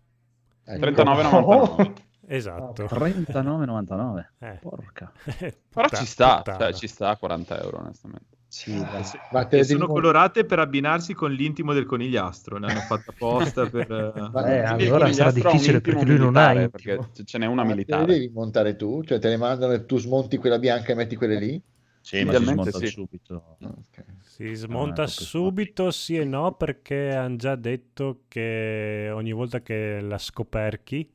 Ecco. 0.64 0.86
39,99. 0.86 1.92
Esatto. 2.24 2.84
39,99. 2.84 4.26
Eh. 4.38 4.58
Porca. 4.60 5.12
Però 5.68 5.88
ci 5.88 6.06
sta, 6.06 6.42
cioè, 6.44 6.72
ci 6.72 6.86
sta 6.86 7.10
a 7.10 7.16
40 7.16 7.60
euro, 7.60 7.78
onestamente. 7.78 8.36
Sì, 8.52 8.84
dai. 8.86 9.02
Ma 9.28 9.46
te 9.46 9.56
E 9.56 9.58
le 9.58 9.64
sono 9.64 9.86
colorate 9.88 10.44
per 10.44 10.58
abbinarsi 10.58 11.14
con 11.14 11.32
l'intimo 11.32 11.72
del 11.72 11.86
conigliastro. 11.86 12.58
Ne 12.58 12.66
hanno 12.66 12.82
fatta 12.82 13.10
apposta 13.10 13.66
per. 13.66 13.86
Ma- 14.30 14.42
Eh, 14.44 14.58
allora 14.60 15.10
sarà 15.12 15.30
difficile 15.30 15.80
perché 15.80 16.04
lui 16.04 16.18
non 16.18 16.36
ha 16.36 16.52
perché 16.70 16.98
ce 17.24 17.38
n'è 17.38 17.46
una 17.46 17.64
ma 17.64 17.76
te 17.84 17.94
le 17.96 18.04
militare. 18.04 18.06
devi 18.06 18.28
montare 18.30 18.76
tu? 18.76 19.02
Cioè 19.02 19.18
te 19.18 19.28
le 19.28 19.36
mandano 19.38 19.72
e 19.72 19.84
tu 19.86 19.98
smonti 19.98 20.36
quella 20.38 20.58
bianca 20.58 20.92
e 20.92 20.94
metti 20.94 21.16
quelle 21.16 21.38
lì? 21.38 21.62
Sì, 22.00 22.22
ma 22.24 22.34
si 22.34 22.44
smonta 22.44 22.78
sì. 22.78 22.86
subito. 22.86 23.56
No, 23.60 23.68
ok. 23.88 24.04
Si 24.20 24.54
smonta 24.54 25.06
Ah, 25.06 25.08
subito 25.08 25.90
sì 25.90 26.16
e 26.16 26.24
no 26.24 26.54
perché 26.54 27.10
hanno 27.14 27.36
già 27.36 27.54
detto 27.56 28.24
che 28.28 29.10
ogni 29.12 29.32
volta 29.32 29.60
che 29.60 30.00
la 30.00 30.16
scoperchi 30.18 31.12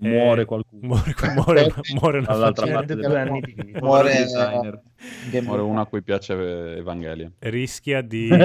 eh, 0.00 0.08
Muore 0.08 0.44
qualcuno. 0.44 0.86
muore, 0.86 1.14
muore, 1.34 1.66
muore 2.00 2.18
una 2.18 2.26
Dall'altra 2.26 2.66
parte 2.66 2.94
due 2.96 3.20
anni 3.20 3.40
di 3.40 3.54
vita. 3.54 3.78
Muore 3.80 4.10
il 4.12 4.18
designer. 4.18 4.82
Game 5.30 5.46
Muore 5.46 5.62
uno 5.62 5.80
a 5.80 5.86
cui 5.86 6.02
piace 6.02 6.76
Evangelion. 6.76 7.32
rischia 7.40 8.00
di 8.02 8.28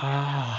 Ah, 0.00 0.58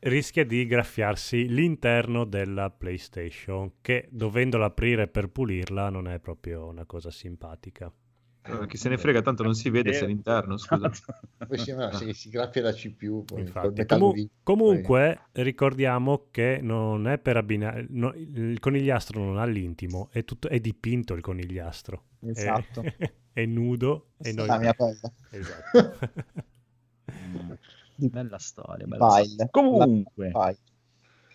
rischia 0.00 0.44
di 0.44 0.64
graffiarsi 0.66 1.48
l'interno 1.48 2.24
della 2.24 2.70
PlayStation 2.70 3.72
che 3.80 4.08
dovendola 4.10 4.66
aprire 4.66 5.08
per 5.08 5.28
pulirla 5.28 5.90
non 5.90 6.08
è 6.08 6.18
proprio 6.20 6.66
una 6.66 6.86
cosa 6.86 7.10
simpatica. 7.10 7.92
Eh, 8.42 8.66
Chi 8.66 8.76
se 8.78 8.88
ne 8.88 8.96
frega, 8.96 9.20
tanto 9.20 9.42
non 9.42 9.54
si 9.54 9.68
vede 9.68 9.92
se 9.92 10.00
è 10.00 10.04
all'interno. 10.04 10.56
Scusa. 10.56 10.90
Poi 11.46 11.58
si, 11.58 11.74
no, 11.74 11.92
si, 11.92 12.12
si 12.14 12.30
graffia 12.30 12.62
la 12.62 12.72
CPU, 12.72 13.24
poi 13.24 13.26
col 13.26 13.40
Infatti, 13.40 13.68
metallo 13.74 14.00
comu- 14.00 14.14
vivo, 14.14 14.28
comunque 14.42 15.20
ricordiamo 15.32 16.26
che 16.30 16.58
non 16.62 17.06
è 17.06 17.18
per 17.18 17.36
abbinare 17.36 17.86
no, 17.90 18.12
il 18.14 18.58
conigliastro 18.58 19.22
non 19.22 19.38
ha 19.38 19.44
l'intimo, 19.44 20.08
è, 20.10 20.24
tutto, 20.24 20.48
è 20.48 20.58
dipinto 20.58 21.14
il 21.14 21.20
conigliastro. 21.20 22.04
È- 22.20 22.28
Esatto. 22.30 22.82
È, 23.32 23.44
nudo 23.44 24.08
e 24.18 24.32
noi 24.32 24.46
La 24.46 24.58
mia 24.58 24.72
pelle. 24.72 25.00
Esatto. 25.30 25.98
Bella 27.94 28.38
storia. 28.38 28.86
Bella 28.86 29.08
storia. 29.22 29.48
Comunque, 29.50 30.30
Pile. 30.30 30.58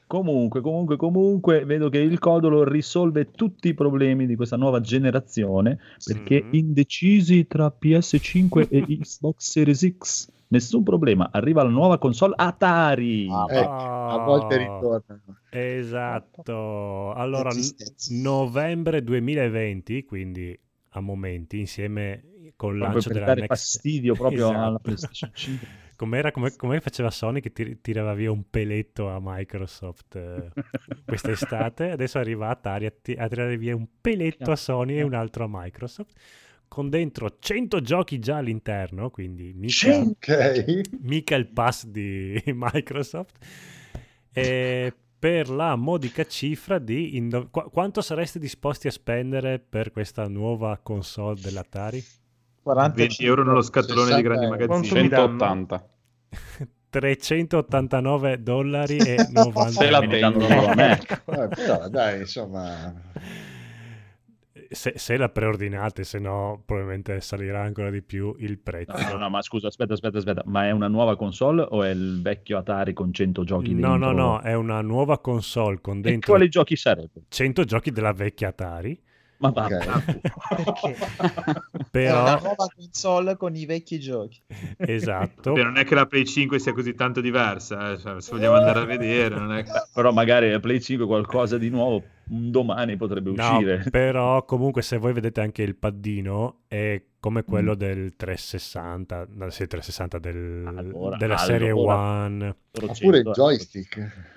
Comunque, 0.07 0.61
comunque, 0.61 0.97
comunque, 0.97 1.65
vedo 1.65 1.89
che 1.89 1.97
il 1.97 2.19
codolo 2.19 2.63
risolve 2.63 3.31
tutti 3.31 3.69
i 3.69 3.73
problemi 3.73 4.27
di 4.27 4.35
questa 4.35 4.55
nuova 4.55 4.79
generazione 4.79 5.79
perché 6.03 6.43
Mm. 6.45 6.53
indecisi 6.53 7.47
tra 7.47 7.73
PS5 7.77 8.67
e 8.69 8.85
Xbox 9.01 9.49
Series 9.49 9.97
X. 9.97 10.29
Nessun 10.47 10.83
problema, 10.83 11.29
arriva 11.31 11.63
la 11.63 11.69
nuova 11.69 11.97
console 11.97 12.35
Atari. 12.37 13.27
Ah, 13.29 13.45
Eh, 13.49 13.61
a 14.13 14.17
volte 14.23 14.57
ritornano. 14.57 15.37
Esatto. 15.49 17.11
Allora, 17.13 17.49
n- 17.49 17.53
tristezza. 17.53 18.13
novembre 18.13 19.03
2020, 19.03 20.03
quindi 20.05 20.57
a 20.89 20.99
momenti, 21.01 21.59
insieme 21.59 22.51
col 22.55 22.77
Proprio 22.77 22.87
lancio 22.91 23.07
per 23.09 23.13
della 23.13 23.25
dare 23.25 23.39
Next... 23.41 23.55
fastidio 23.55 24.13
proprio 24.13 24.45
Esatto. 24.49 24.65
alla 24.65 24.79
PlayStation 24.79 25.31
5. 25.33 25.67
Com'era, 25.95 26.31
come, 26.31 26.55
come 26.55 26.81
faceva 26.81 27.09
Sony 27.09 27.39
che 27.39 27.51
tir- 27.53 27.79
tirava 27.81 28.13
via 28.13 28.29
un 28.31 28.49
peletto 28.49 29.09
a 29.09 29.19
Microsoft 29.21 30.15
eh, 30.15 30.49
quest'estate? 31.05 31.91
Adesso 31.91 32.17
arriva 32.19 32.49
Atari 32.49 32.85
a, 32.85 32.91
ti- 33.01 33.13
a 33.13 33.27
tirare 33.29 33.57
via 33.57 33.75
un 33.75 33.87
peletto 34.01 34.51
a 34.51 34.55
Sony 34.57 34.97
e 34.97 35.03
un 35.03 35.13
altro 35.13 35.45
a 35.45 35.47
Microsoft, 35.49 36.11
con 36.67 36.89
dentro 36.89 37.37
100 37.39 37.79
giochi 37.81 38.19
già 38.19 38.37
all'interno, 38.37 39.09
quindi 39.09 39.53
mica, 39.55 39.97
Ok. 39.99 40.81
mica 41.01 41.35
il 41.35 41.47
pass 41.47 41.85
di 41.85 42.41
Microsoft. 42.53 43.37
E 44.33 44.93
per 45.17 45.49
la 45.49 45.75
modica 45.77 46.25
cifra 46.25 46.77
di 46.77 47.15
indo- 47.15 47.47
qu- 47.49 47.69
quanto 47.71 48.01
sareste 48.01 48.37
disposti 48.37 48.87
a 48.87 48.91
spendere 48.91 49.59
per 49.59 49.91
questa 49.91 50.27
nuova 50.27 50.77
console 50.83 51.39
dell'Atari? 51.39 52.03
20 52.73 53.25
euro 53.25 53.43
nello 53.43 53.61
scatolone 53.61 54.15
di 54.15 54.21
grandi 54.21 54.45
60 54.47 54.49
magazzini. 54.49 54.87
Quanto 54.89 55.01
mi 55.01 55.07
danno? 55.09 55.37
180. 55.37 55.89
389 56.89 58.41
dollari 58.41 58.97
e 58.97 59.27
90 59.31 59.69
Se 59.69 59.89
la 59.89 59.99
tengo. 59.99 60.45
a 60.47 60.75
me. 60.75 60.99
Eh, 61.25 61.47
però 61.49 61.89
dai, 61.89 62.19
insomma, 62.21 62.93
se, 64.69 64.93
se 64.95 65.17
la 65.17 65.27
preordinate, 65.29 66.03
se 66.05 66.19
no 66.19 66.63
probabilmente 66.65 67.19
salirà 67.21 67.61
ancora 67.63 67.89
di 67.89 68.01
più 68.01 68.33
il 68.39 68.57
prezzo. 68.59 68.93
No, 68.97 69.09
no, 69.11 69.17
no, 69.17 69.29
ma 69.29 69.41
scusa, 69.41 69.67
aspetta, 69.67 69.93
aspetta, 69.93 70.17
aspetta, 70.19 70.41
ma 70.45 70.65
è 70.67 70.71
una 70.71 70.87
nuova 70.87 71.15
console 71.17 71.65
o 71.69 71.83
è 71.83 71.89
il 71.89 72.21
vecchio 72.21 72.57
Atari 72.57 72.93
con 72.93 73.11
100 73.13 73.43
giochi 73.43 73.73
No, 73.73 73.89
dentro? 73.91 74.11
no, 74.11 74.27
no, 74.27 74.41
è 74.41 74.53
una 74.53 74.81
nuova 74.81 75.19
console 75.19 75.79
con 75.81 75.97
E 75.97 76.01
dentro 76.01 76.31
quali 76.33 76.47
giochi 76.49 76.75
sarebbero? 76.77 77.25
100 77.27 77.63
giochi 77.65 77.91
della 77.91 78.13
vecchia 78.13 78.47
Atari, 78.49 78.99
Ma 79.37 79.49
va, 79.49 79.65
Ok. 79.65 80.19
Perché? 80.55 80.95
È 80.95 81.85
però 81.91 82.21
una 82.21 82.35
nuova 82.41 82.67
console 82.75 83.35
con 83.35 83.55
i 83.55 83.65
vecchi 83.65 83.99
giochi. 83.99 84.41
esatto. 84.77 85.51
Beh, 85.53 85.63
non 85.63 85.77
è 85.77 85.83
che 85.83 85.93
la 85.95 86.05
Play 86.05 86.25
5 86.25 86.57
sia 86.59 86.73
così 86.73 86.93
tanto 86.95 87.19
diversa, 87.21 87.91
eh, 87.91 87.97
cioè, 87.97 88.21
se 88.21 88.31
vogliamo 88.31 88.55
andare 88.55 88.79
a 88.79 88.85
vedere, 88.85 89.35
non 89.35 89.51
è 89.53 89.63
che... 89.63 89.71
però 89.93 90.11
magari 90.11 90.49
la 90.49 90.59
Play 90.59 90.79
5 90.79 91.05
qualcosa 91.05 91.57
di 91.57 91.69
nuovo 91.69 92.01
un 92.29 92.49
domani 92.49 92.95
potrebbe 92.97 93.31
No, 93.31 93.51
uscire. 93.51 93.85
però 93.91 94.43
comunque 94.45 94.81
se 94.81 94.97
voi 94.97 95.13
vedete 95.13 95.41
anche 95.41 95.61
il 95.63 95.75
paddino 95.75 96.61
è 96.67 96.99
come 97.19 97.43
quello 97.43 97.73
Mm. 97.73 97.77
del 97.77 98.15
360, 98.15 99.27
no, 99.33 99.49
sì, 99.49 99.67
360 99.67 100.17
del- 100.19 100.63
Allora, 100.75 101.17
della 101.17 101.37
serie 101.37 101.69
allora. 101.71 101.95
One. 102.23 102.55
Solo 102.71 102.91
oppure 102.91 103.17
il 103.17 103.23
100, 103.25 103.29
eh. 103.29 103.33
joystick. 103.33 104.33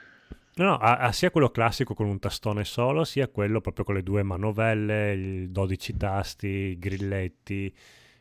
No, 0.58 0.64
no, 0.64 0.76
ha, 0.78 0.96
ha 0.98 1.12
sia 1.12 1.30
quello 1.30 1.50
classico 1.50 1.94
con 1.94 2.06
un 2.06 2.18
tastone 2.18 2.64
solo, 2.64 3.04
sia 3.04 3.28
quello 3.28 3.60
proprio 3.60 3.84
con 3.84 3.94
le 3.94 4.02
due 4.02 4.24
manovelle, 4.24 5.14
i 5.14 5.50
12 5.52 5.96
tasti, 5.96 6.46
i 6.48 6.78
grilletti. 6.78 7.72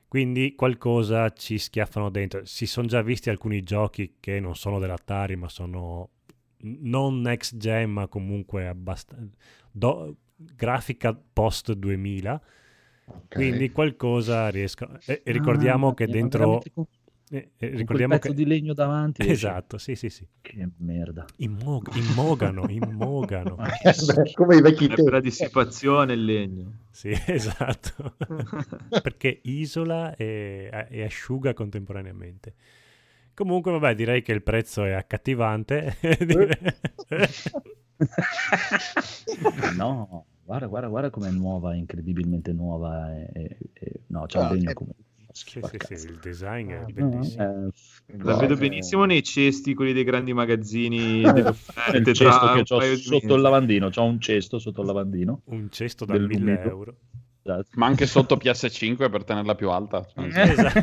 Quindi 0.08 0.54
qualcosa 0.56 1.32
ci 1.32 1.58
schiaffano 1.58 2.10
dentro. 2.10 2.46
Si 2.46 2.68
sono 2.68 2.88
già 2.88 3.02
visti 3.02 3.30
alcuni 3.32 3.62
giochi 3.64 4.18
che 4.20 4.40
non 4.40 4.56
sono 4.56 4.78
dell'Atari, 4.78 5.36
ma 5.36 5.50
sono 5.50 6.10
non 6.60 7.22
next 7.22 7.58
gen, 7.58 7.92
ma 7.92 8.08
comunque 8.08 8.68
abbastanza 8.68 9.36
grafica 10.36 11.20
post 11.34 11.74
2000. 11.74 12.40
Ok. 13.06 13.26
Quindi 13.30 13.72
qualcosa 13.72 14.50
riescono. 14.50 15.00
E, 15.06 15.22
e 15.24 15.32
ricordiamo 15.32 15.90
Ah, 15.90 15.94
che 15.96 16.08
dentro. 16.08 16.62
Eh, 17.30 17.52
eh, 17.58 17.68
ricordiamo 17.70 18.14
pezzo 18.16 18.30
che. 18.30 18.34
di 18.36 18.46
legno 18.46 18.74
davanti. 18.74 19.22
esce. 19.22 19.32
Esatto, 19.34 19.78
sì, 19.78 19.96
sì, 19.96 20.10
sì. 20.10 20.26
Che 20.42 20.68
merda. 20.78 21.26
Immog- 21.38 21.94
immogano, 21.96 22.68
immogano. 22.72 23.56
Beh, 23.56 24.32
come 24.34 24.56
i 24.58 24.62
vecchi 24.62 24.86
È 24.86 24.96
per 24.96 25.04
la 25.06 25.10
tempi. 25.12 25.28
dissipazione 25.30 26.14
il 26.14 26.24
legno. 26.26 26.72
Sì, 26.92 27.10
esatto. 27.28 28.16
Perché 29.02 29.40
isola 29.44 30.16
e, 30.16 30.88
e 30.90 31.04
asciuga 31.04 31.54
contemporaneamente. 31.54 32.54
Comunque, 33.34 33.72
vabbè, 33.72 33.94
direi 33.94 34.22
che 34.24 34.32
il 34.32 34.42
prezzo 34.42 34.84
è 34.84 34.92
accattivante. 34.94 35.98
Direi- 36.26 36.58
no, 39.76 40.26
guarda, 40.44 40.68
guarda, 40.68 40.88
guarda 40.88 41.10
com'è 41.10 41.30
nuova, 41.32 41.76
incredibilmente 41.76 42.52
nuova. 42.54 43.14
E, 43.16 43.30
e- 43.34 43.58
e- 43.74 44.00
no, 44.08 44.26
c'ha 44.28 44.48
Ah, 44.48 44.52
il 44.54 44.58
legno 44.58 44.70
è- 44.72 44.74
come... 44.74 44.92
sì, 45.46 45.60
sì, 45.88 45.96
sì, 45.96 46.08
il 46.08 46.20
design 46.20 46.72
è 46.72 46.76
Ah, 46.78 46.86
bellissimo. 46.86 47.44
Eh, 48.08 48.18
La 48.24 48.36
vedo 48.38 48.54
eh, 48.54 48.58
benissimo 48.58 49.06
nei 49.06 49.22
cesti, 49.24 49.74
quelli 49.74 49.94
dei 49.94 50.04
grandi 50.04 50.34
magazzini, 50.34 51.22
il 51.94 52.14
cesto 52.14 52.54
che 52.54 52.74
ho 52.74 52.96
sotto 52.96 53.36
il 53.36 53.42
lavandino, 53.42 53.90
c'ho 53.90 54.04
un 54.04 54.20
cesto 54.20 54.60
sotto 54.60 54.82
il 54.82 54.88
lavandino. 54.88 55.42
Un 55.46 55.70
cesto 55.70 56.06
da 56.06 56.14
Del 56.14 56.28
1000 56.28 56.40
lumito. 56.40 56.70
euro. 56.70 56.96
Esatto. 57.48 57.70
Ma 57.76 57.86
anche 57.86 58.06
sotto 58.08 58.36
PS5 58.44 59.10
per 59.10 59.24
tenerla 59.24 59.56
più 59.56 59.70
alta. 59.70 60.06
Cioè, 60.06 60.26
Esatto. 60.52 60.82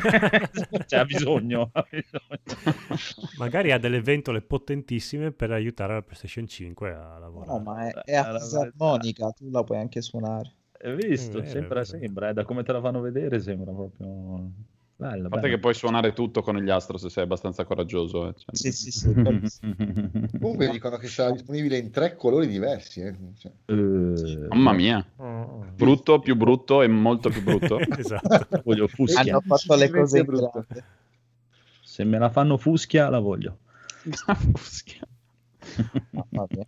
cioè, 0.87 1.01
ha 1.01 1.05
bisogno, 1.05 1.69
ha 1.73 1.87
bisogno. 1.91 3.29
Magari 3.39 3.71
ha 3.73 3.79
delle 3.79 4.01
ventole 4.01 4.41
potentissime 4.41 5.31
per 5.31 5.51
aiutare 5.51 5.95
la 5.95 6.03
PlayStation 6.03 6.47
5 6.47 6.91
a 6.91 7.19
lavorare. 7.19 7.51
No, 7.51 7.59
ma 7.59 7.87
è, 7.87 7.93
è 7.93 8.15
a 8.15 8.39
fisarmonica, 8.39 9.31
tu 9.33 9.51
la 9.51 9.63
puoi 9.63 9.79
anche 9.79 10.01
suonare. 10.01 10.53
Hai 10.85 10.95
visto? 10.97 11.39
Vero, 11.41 11.51
sembra, 11.51 11.81
è 11.81 11.85
vero. 11.85 11.99
sembra, 11.99 12.29
eh, 12.29 12.33
da 12.35 12.45
come 12.45 12.63
te 12.63 12.73
la 12.73 12.81
fanno 12.81 13.01
vedere 13.01 13.41
sembra 13.41 13.73
proprio 13.73 14.51
bella. 14.97 15.29
Parte 15.29 15.41
bella. 15.41 15.49
che 15.55 15.59
puoi 15.59 15.75
suonare 15.75 16.13
tutto 16.13 16.43
con 16.43 16.57
gli 16.57 16.69
astro 16.71 16.99
se 16.99 17.09
sei 17.09 17.25
abbastanza 17.25 17.65
coraggioso. 17.65 18.29
eh, 18.29 18.35
cioè. 18.37 18.55
Sì, 18.55 18.71
sì, 18.73 18.91
sì. 18.91 19.13
Comunque 20.39 20.69
dicono 20.71 20.97
che 20.99 21.09
sarà 21.09 21.31
disponibile 21.33 21.79
in 21.79 21.91
tre 21.91 22.15
colori 22.17 22.47
diversi. 22.47 23.01
eh. 23.01 23.15
Cioè, 23.39 23.53
Eh, 23.67 24.47
Mamma 24.49 24.73
mia, 24.73 25.05
Oh. 25.17 25.65
brutto, 25.75 26.19
più 26.21 26.37
brutto 26.37 26.83
e 26.83 26.87
molto 26.89 27.31
più 27.31 27.43
brutto. 27.43 27.79
esatto. 27.99 28.61
voglio 28.65 28.87
fuschia. 28.87 29.21
Hanno 29.21 29.41
fatto 29.41 29.75
le 29.77 29.91
cose 29.91 30.23
grande. 30.25 30.85
Se 31.83 32.05
me 32.05 32.19
la 32.19 32.29
fanno 32.29 32.57
fuschia, 32.59 33.09
la 33.09 33.21
voglio. 33.21 33.59
Fuschia. 34.53 35.01
Mamma 36.11 36.47
mia. 36.51 36.67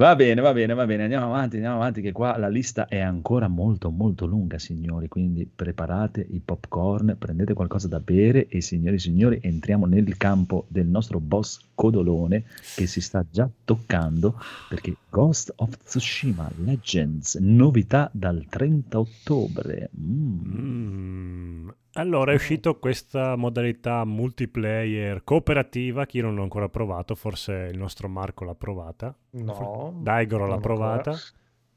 Va 0.00 0.16
bene, 0.16 0.40
va 0.40 0.54
bene, 0.54 0.72
va 0.72 0.86
bene, 0.86 1.02
andiamo 1.02 1.26
avanti, 1.26 1.56
andiamo 1.56 1.76
avanti, 1.76 2.00
che 2.00 2.10
qua 2.10 2.38
la 2.38 2.48
lista 2.48 2.88
è 2.88 3.00
ancora 3.00 3.48
molto, 3.48 3.90
molto 3.90 4.24
lunga, 4.24 4.58
signori, 4.58 5.08
quindi 5.08 5.46
preparate 5.54 6.26
i 6.26 6.40
popcorn, 6.42 7.16
prendete 7.18 7.52
qualcosa 7.52 7.86
da 7.86 8.00
bere 8.00 8.46
e 8.48 8.62
signori 8.62 8.96
e 8.96 8.98
signori, 8.98 9.38
entriamo 9.42 9.84
nel 9.84 10.16
campo 10.16 10.64
del 10.68 10.86
nostro 10.86 11.20
boss 11.20 11.60
Codolone 11.74 12.44
che 12.76 12.86
si 12.86 13.02
sta 13.02 13.22
già 13.30 13.46
toccando 13.62 14.40
perché 14.70 14.96
Ghost 15.10 15.52
of 15.56 15.76
Tsushima 15.84 16.50
Legends, 16.64 17.34
novità 17.34 18.08
dal 18.10 18.46
30 18.48 18.98
ottobre. 18.98 19.90
Mm. 20.00 20.38
Mm. 20.60 21.68
Allora 21.94 22.30
è 22.32 22.34
uscito 22.36 22.78
questa 22.78 23.34
modalità 23.34 24.04
multiplayer 24.04 25.24
cooperativa 25.24 26.06
che 26.06 26.18
io 26.18 26.24
non 26.24 26.38
ho 26.38 26.42
ancora 26.42 26.68
provato, 26.68 27.14
forse 27.16 27.68
il 27.72 27.78
nostro 27.78 28.08
Marco 28.08 28.44
l'ha 28.44 28.54
provata. 28.54 29.14
No. 29.30 29.92
Daigoro 30.00 30.44
l'ha 30.46 30.54
non 30.54 30.62
ancora. 30.62 30.74
provata. 30.74 31.10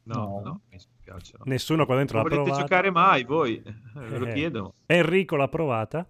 No, 0.04 0.16
No. 0.16 0.42
no, 0.44 0.60
mi 0.70 0.78
spiace. 0.80 1.34
no. 1.38 1.44
Nessuno 1.48 1.86
qua 1.86 1.96
dentro 1.96 2.18
Non 2.20 2.28
l'ha 2.30 2.36
volete 2.36 2.50
provata. 2.52 2.68
giocare 2.70 2.92
mai 2.92 3.24
voi? 3.24 3.62
Eh, 3.66 3.74
Ve 4.10 4.18
lo 4.20 4.26
Eh. 4.28 4.34
chiedo. 4.34 4.74
Enrico 4.86 5.36
l'ha 5.36 5.48
provata. 5.48 6.06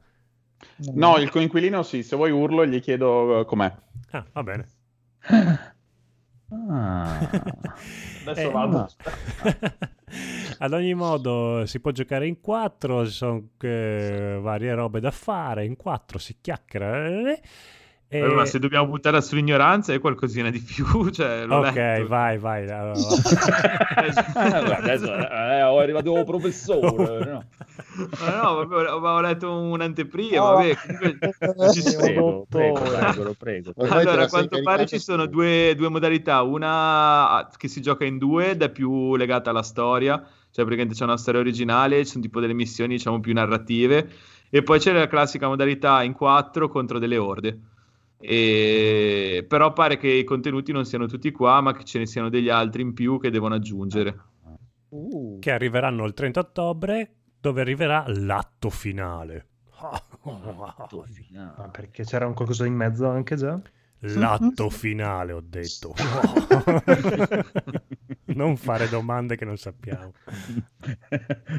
No, 0.94 1.18
il 1.18 1.30
coinquilino 1.30 1.82
sì, 1.84 2.04
se 2.04 2.16
vuoi 2.16 2.32
urlo 2.32 2.64
e 2.64 2.68
gli 2.70 2.80
chiedo 2.82 3.40
eh, 3.42 3.46
com'è. 3.46 3.74
Ah, 4.12 4.26
va 4.34 4.44
bene. 4.44 4.68
Ah. 6.70 7.20
Adesso 8.26 8.48
Eh, 8.48 8.52
vado. 8.52 8.88
Ad 10.60 10.74
ogni 10.74 10.94
modo 10.94 11.66
si 11.66 11.80
può 11.80 11.92
giocare 11.92 12.28
in 12.28 12.40
quattro, 12.40 13.06
ci 13.06 13.12
sono 13.12 13.50
eh, 13.62 14.38
varie 14.42 14.74
robe 14.74 15.00
da 15.00 15.12
fare, 15.12 15.66
in 15.66 15.76
quattro 15.76 16.20
si 16.20 16.38
chiacchiera. 16.40 17.08
eh, 17.08 17.42
Allora, 18.22 18.36
ma 18.36 18.46
se 18.46 18.60
dobbiamo 18.60 18.88
buttare 18.88 19.22
sull'ignoranza 19.22 19.94
è 19.94 20.00
qualcosina 20.00 20.50
di 20.50 20.60
più. 20.60 20.86
Cioè, 21.14 21.46
l'ho 21.46 21.58
Ok, 21.58 21.74
letto. 21.76 22.08
vai, 22.08 22.38
vai. 22.38 22.70
allora, 22.70 22.94
Guarda, 24.34 24.78
adesso 24.78 25.14
eh, 25.14 25.28
è 25.28 25.60
arrivato 25.62 26.18
il 26.18 26.26
professore. 26.26 27.26
no? 27.26 27.46
Ma 28.20 28.42
no, 28.42 28.54
vabbè, 28.56 28.92
ho, 28.92 29.00
ho 29.00 29.22
letto 29.22 29.52
un'anteprima. 29.52 30.38
No. 30.38 30.54
Vabbè, 30.54 30.76
comunque 31.40 31.72
ci 31.74 31.82
Prego, 31.96 32.46
prego, 32.50 32.80
prego, 32.80 33.34
prego. 33.38 33.74
Allora, 33.78 34.24
a 34.24 34.28
quanto 34.28 34.62
pare 34.62 34.86
ci 34.86 35.00
sono 35.00 35.26
due, 35.26 35.74
due 35.76 35.90
modalità, 35.90 36.42
una 36.42 37.48
che 37.56 37.68
si 37.68 37.82
gioca 37.82 38.06
in 38.06 38.18
due 38.18 38.52
ed 38.52 38.62
è 38.62 38.70
più 38.70 39.16
legata 39.16 39.50
alla 39.50 39.64
storia, 39.64 40.18
cioè 40.18 40.66
praticamente 40.66 40.96
c'è 40.96 41.04
una 41.04 41.18
storia 41.18 41.40
originale, 41.40 42.04
ci 42.06 42.12
sono 42.12 42.24
tipo 42.24 42.40
delle 42.40 42.54
missioni 42.54 42.96
diciamo 42.96 43.20
più 43.20 43.34
narrative, 43.34 44.10
e 44.50 44.64
poi 44.64 44.80
c'è 44.80 44.92
la 44.92 45.08
classica 45.08 45.48
modalità 45.48 46.04
in 46.04 46.14
quattro 46.14 46.68
contro 46.68 47.00
delle 47.00 47.18
orde. 47.18 47.60
E... 48.26 49.46
Però 49.46 49.74
pare 49.74 49.98
che 49.98 50.08
i 50.08 50.24
contenuti 50.24 50.72
non 50.72 50.86
siano 50.86 51.08
tutti 51.08 51.30
qua, 51.32 51.60
ma 51.60 51.74
che 51.74 51.84
ce 51.84 52.00
ne 52.00 52.06
siano 52.06 52.30
degli 52.30 52.48
altri 52.48 52.82
in 52.82 52.94
più 52.94 53.20
che 53.20 53.30
devono 53.30 53.56
aggiungere. 53.56 54.18
Uh, 54.90 55.40
Che 55.40 55.52
arriveranno 55.52 56.06
il 56.06 56.14
30 56.14 56.40
ottobre, 56.40 57.16
dove 57.42 57.62
arriverà 57.62 58.06
l'atto 58.08 58.70
finale. 58.70 59.48
Atto 59.76 61.04
finale. 61.12 61.54
Ma 61.58 61.68
perché 61.68 62.06
c'era 62.06 62.26
un 62.26 62.34
qualcosa 62.34 62.66
in 62.66 62.76
mezzo 62.76 63.10
anche 63.10 63.36
già? 63.36 63.60
L'atto 64.00 64.70
finale, 64.72 65.34
ho 65.34 65.42
detto. 65.42 65.94
non 68.36 68.56
fare 68.56 68.88
domande 68.88 69.36
che 69.36 69.44
non 69.44 69.58
sappiamo. 69.58 70.14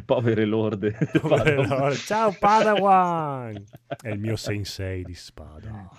Povere 0.06 0.44
lorde. 0.46 0.96
Allora, 1.22 1.92
Ciao 1.92 2.34
Padawan! 2.38 3.64
È 4.00 4.08
il 4.08 4.18
mio 4.18 4.36
sensei 4.36 5.02
di 5.04 5.14
spada. 5.14 5.90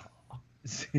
Sì. 0.65 0.89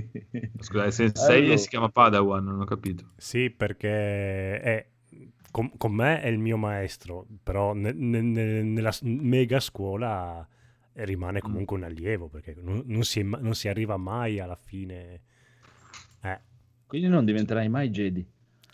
Scusa, 0.61 0.85
il 0.85 0.93
sensei 0.93 1.43
Allora. 1.43 1.57
si 1.57 1.69
chiama 1.69 1.89
Padawan, 1.89 2.45
non 2.45 2.61
ho 2.61 2.65
capito. 2.65 3.11
Sì, 3.17 3.51
perché 3.51 4.61
è, 4.61 4.87
con, 5.51 5.77
con 5.77 5.93
me 5.93 6.21
è 6.21 6.29
il 6.29 6.39
mio 6.39 6.57
maestro, 6.57 7.27
però 7.43 7.73
ne- 7.75 7.93
ne- 7.93 8.21
ne- 8.21 8.63
nella 8.63 8.95
mega 9.03 9.59
scuola 9.59 10.47
rimane 10.93 11.41
comunque 11.41 11.77
un 11.77 11.83
allievo, 11.83 12.29
perché 12.29 12.55
non, 12.61 12.83
non 12.87 13.03
si, 13.03 13.23
non 13.23 13.55
si 13.55 13.67
arriva 13.69 13.97
mai 13.97 14.39
alla 14.39 14.55
fine. 14.57 15.21
Eh, 16.23 16.41
Quindi 16.87 17.09
non 17.09 17.25
diventerai 17.25 17.69
mai 17.69 17.91
Jedi. 17.91 18.25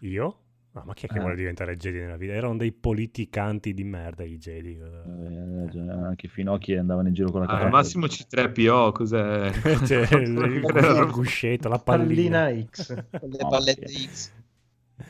io? 0.01 0.42
No, 0.75 0.83
ma 0.87 0.95
chi 0.95 1.05
è 1.05 1.09
che 1.09 1.19
Eh. 1.19 1.21
vuole 1.21 1.35
diventare 1.37 1.77
Jedi 1.77 1.99
nella 1.99 2.17
vita? 2.17 2.33
Erano 2.33 2.57
dei 2.57 2.73
politicanti 2.73 3.75
di 3.75 3.85
merda 3.85 4.25
i 4.25 4.39
Jedi. 4.39 4.79
Eh, 4.79 5.65
ragione, 5.65 5.93
anche 5.93 6.29
finocchi 6.29 6.75
andavano 6.75 7.09
in 7.09 7.15
giro 7.15 7.31
con 7.31 7.43
la 7.43 7.47
Ah, 7.47 7.61
al 7.65 7.71
massimo 7.71 8.07
C3PO, 8.07 8.91
cos'è? 8.93 9.51
Cioè, 9.87 10.07
il, 10.17 10.35
il- 10.39 11.11
guscetto, 11.11 11.69
la 11.69 11.79
pallina. 11.79 12.45
Pallina 12.45 12.67
X. 12.71 12.95
le 13.21 13.37
No, 13.41 13.49
pallette 13.49 13.87
sì. 13.87 14.09
X. 14.09 14.33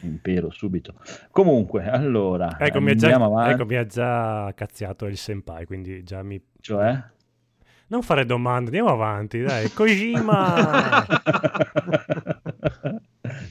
Impero 0.01 0.51
subito. 0.51 0.95
Comunque, 1.31 1.85
allora, 1.89 2.57
Ecco, 2.59 2.81
mi 2.81 2.91
ha 2.91 2.95
già, 2.95 3.11
andiamo 3.13 3.27
avanti. 3.37 3.53
ecco, 3.55 3.65
mi 3.67 3.77
ha 3.77 3.87
già 3.87 4.53
cazziato 4.57 5.07
il 5.07 5.17
senpai, 5.17 5.65
quindi 5.67 6.03
già 6.03 6.23
mi... 6.25 6.43
Cioè? 6.61 7.01
Non 7.89 8.03
fare 8.03 8.25
domande, 8.27 8.67
andiamo 8.77 8.89
avanti, 8.89 9.43
dai. 9.43 9.71
Kojima! 9.71 11.05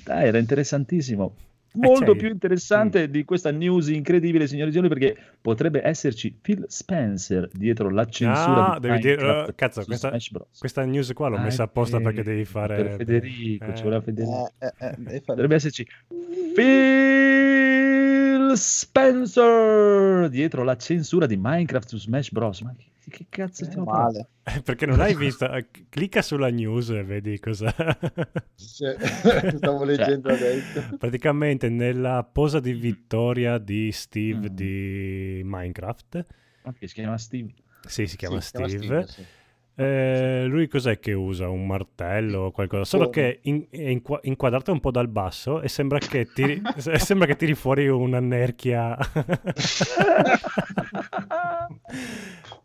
Dai, 0.04 0.28
era 0.28 0.38
interessantissimo. 0.40 1.36
Molto 1.74 2.06
cioè, 2.08 2.16
più 2.18 2.28
interessante 2.30 3.10
di 3.10 3.24
questa 3.24 3.50
news 3.52 3.88
incredibile, 3.88 4.46
signori 4.46 4.70
e 4.70 4.74
signori, 4.74 4.90
perché 4.94 5.16
potrebbe 5.40 5.82
esserci 5.88 6.32
Phil 6.32 6.66
Spencer 6.68 7.48
dietro 7.54 7.90
la 7.90 8.06
censura 8.06 8.74
Ah, 8.74 8.80
di 8.80 8.88
devi 8.88 9.00
dire- 9.00 9.16
Minecraft 9.16 9.50
eh, 9.50 9.56
cazzo, 9.56 9.84
questa- 9.86 10.10
Smash 10.10 10.32
Bros. 10.32 10.60
Questa 10.60 10.84
news 10.84 11.14
qua 11.14 11.30
l'ho 11.30 11.38
Ah, 11.38 11.42
messa 11.42 11.64
apposta 11.64 11.96
ok, 11.98 12.04
perché 12.04 12.24
devi 12.24 12.44
fare... 12.46 12.76
per 12.76 12.96
Federico, 12.98 13.66
eh, 13.66 13.76
ci 13.76 13.84
voleva 13.84 14.02
Federico. 14.02 14.52
Eh, 14.60 14.66
eh, 14.66 14.88
eh, 14.88 14.96
fare- 14.98 15.22
Dovrebbe 15.26 15.56
esserci 15.56 15.88
Phil 16.54 18.52
Spencer 18.58 20.30
dietro 20.30 20.64
la 20.64 20.76
censura 20.76 21.26
di 21.26 21.38
Minecraft 21.40 21.88
su 21.88 21.98
Smash 21.98 22.32
Bros. 22.32 22.62
Ma 22.62 22.74
che, 22.78 22.86
che 23.10 23.26
cazzo 23.30 23.66
stiamo 23.66 23.86
parlando? 23.86 24.28
male. 24.44 24.58
eh, 24.58 24.62
Perché 24.62 24.86
non 24.86 25.00
hai 25.00 25.16
visto? 25.18 25.50
Eh, 25.52 25.68
Clicca 25.90 26.22
sulla 26.22 26.50
news 26.50 26.90
e 26.90 27.04
vedi 27.04 27.40
cosa... 27.40 27.74
Stavo 28.56 29.84
leggendo 29.86 30.30
adesso. 30.30 30.96
Praticamente 30.98 31.70
nella 31.70 32.24
posa 32.24 32.60
di 32.60 32.74
vittoria 32.74 33.58
di 33.58 33.92
Steve 33.92 34.50
Mm. 34.50 34.54
di 34.56 35.42
Minecraft, 35.44 36.26
che 36.78 36.88
si 36.88 36.94
chiama 36.94 37.18
Steve. 37.18 37.54
sì, 37.88 38.06
si 38.08 38.18
chiama 38.18 38.40
Sì, 38.40 38.46
si 38.48 38.52
chiama 38.52 38.68
Steve, 38.68 39.08
sì. 39.08 39.26
Eh, 39.74 40.46
lui 40.48 40.68
cos'è 40.68 41.00
che 41.00 41.14
usa? 41.14 41.48
Un 41.50 41.66
martello 41.66 42.42
o 42.42 42.52
qualcosa? 42.52 42.84
Solo 42.84 43.10
Come? 43.10 43.16
che 43.16 43.40
in- 43.44 43.66
è 43.70 43.88
inqua- 43.90 44.20
inquadrato 44.24 44.72
un 44.72 44.80
po' 44.82 44.92
dal 44.92 45.08
basso 45.08 45.62
e 45.62 45.70
sembra 45.70 45.98
che 45.98 46.28
tiri, 46.34 46.62
sembra 46.78 47.26
che 47.26 47.36
tiri 47.36 47.56
fuori 47.56 47.88
un'annerchia. 47.88 48.96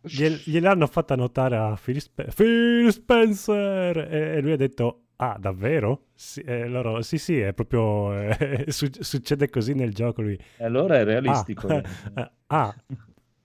Gliel- 0.07 0.41
gliel'hanno 0.45 0.87
fatta 0.87 1.15
notare 1.17 1.57
a 1.57 1.77
Phil, 1.83 2.01
Spe- 2.01 2.29
Phil 2.35 2.93
Spencer 2.93 3.97
e, 3.99 4.37
e 4.37 4.41
lui 4.41 4.53
ha 4.53 4.57
detto 4.57 5.01
Ah, 5.19 5.39
davvero? 5.41 6.09
Sì, 6.15 6.41
eh, 6.43 6.67
loro, 6.69 7.01
sì, 7.01 7.17
sì, 7.17 7.39
è 7.39 7.55
proprio. 7.55 8.13
eh, 8.21 8.65
su- 8.71 8.91
succede 9.01 9.49
così 9.49 9.73
nel 9.73 9.95
gioco. 9.95 10.21
Lui. 10.21 10.39
E 10.59 10.65
allora 10.65 10.99
è 10.99 11.05
realistico. 11.05 11.69
Ah, 11.69 11.83
eh, 12.15 12.31
ah, 12.49 12.75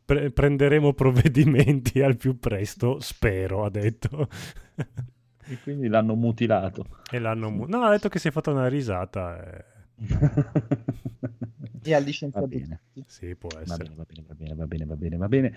pre- 0.03 0.31
prenderemo 0.31 0.91
provvedimenti 0.93 2.01
al 2.01 2.17
più 2.17 2.37
presto, 2.39 2.99
spero, 2.99 3.63
ha 3.63 3.69
detto. 3.69 4.27
e 5.47 5.57
quindi 5.63 5.87
l'hanno 5.87 6.15
mutilato. 6.15 6.85
e 7.09 7.19
l'hanno. 7.19 7.49
mu- 7.49 7.65
no, 7.67 7.83
ha 7.83 7.91
detto 7.91 8.09
che 8.09 8.19
si 8.19 8.27
è 8.27 8.31
fatta 8.31 8.51
una 8.51 8.67
risata. 8.67 9.41
eh. 9.41 9.65
E 11.83 11.93
ha 11.93 11.99
Va 11.99 12.05
licenziato. 12.05 12.49
Sì, 13.05 13.33
può 13.35 13.49
Va 13.53 13.61
essere. 13.61 13.83
bene, 13.85 13.95
va 13.95 14.03
bene, 14.05 14.23
va 14.27 14.33
bene, 14.35 14.55
va 14.55 14.65
bene, 14.67 14.85
va 14.85 14.95
bene, 14.95 15.17
va 15.17 15.27
bene. 15.27 15.53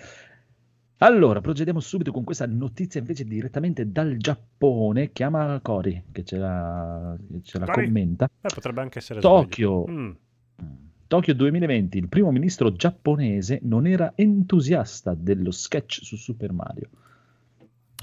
Allora, 0.99 1.41
procediamo 1.41 1.79
subito 1.81 2.11
con 2.11 2.23
questa 2.23 2.45
notizia 2.47 2.99
invece 3.01 3.25
direttamente 3.25 3.91
dal 3.91 4.15
Giappone. 4.17 5.11
Chiama 5.11 5.59
Cori, 5.61 6.03
che 6.11 6.23
ce 6.23 6.37
la, 6.37 7.15
che 7.31 7.41
ce 7.43 7.59
la 7.59 7.65
commenta. 7.65 8.29
Eh, 8.41 8.49
potrebbe 8.53 8.81
anche 8.81 8.99
essere 8.99 9.19
Tokyo. 9.19 9.83
sveglio. 9.85 9.99
Mm. 10.01 10.11
Tokyo 11.07 11.33
2020, 11.35 11.97
il 11.97 12.07
primo 12.07 12.31
ministro 12.31 12.71
giapponese 12.71 13.59
non 13.63 13.85
era 13.85 14.13
entusiasta 14.15 15.13
dello 15.13 15.51
sketch 15.51 15.99
su 16.03 16.15
Super 16.15 16.51
Mario. 16.53 16.89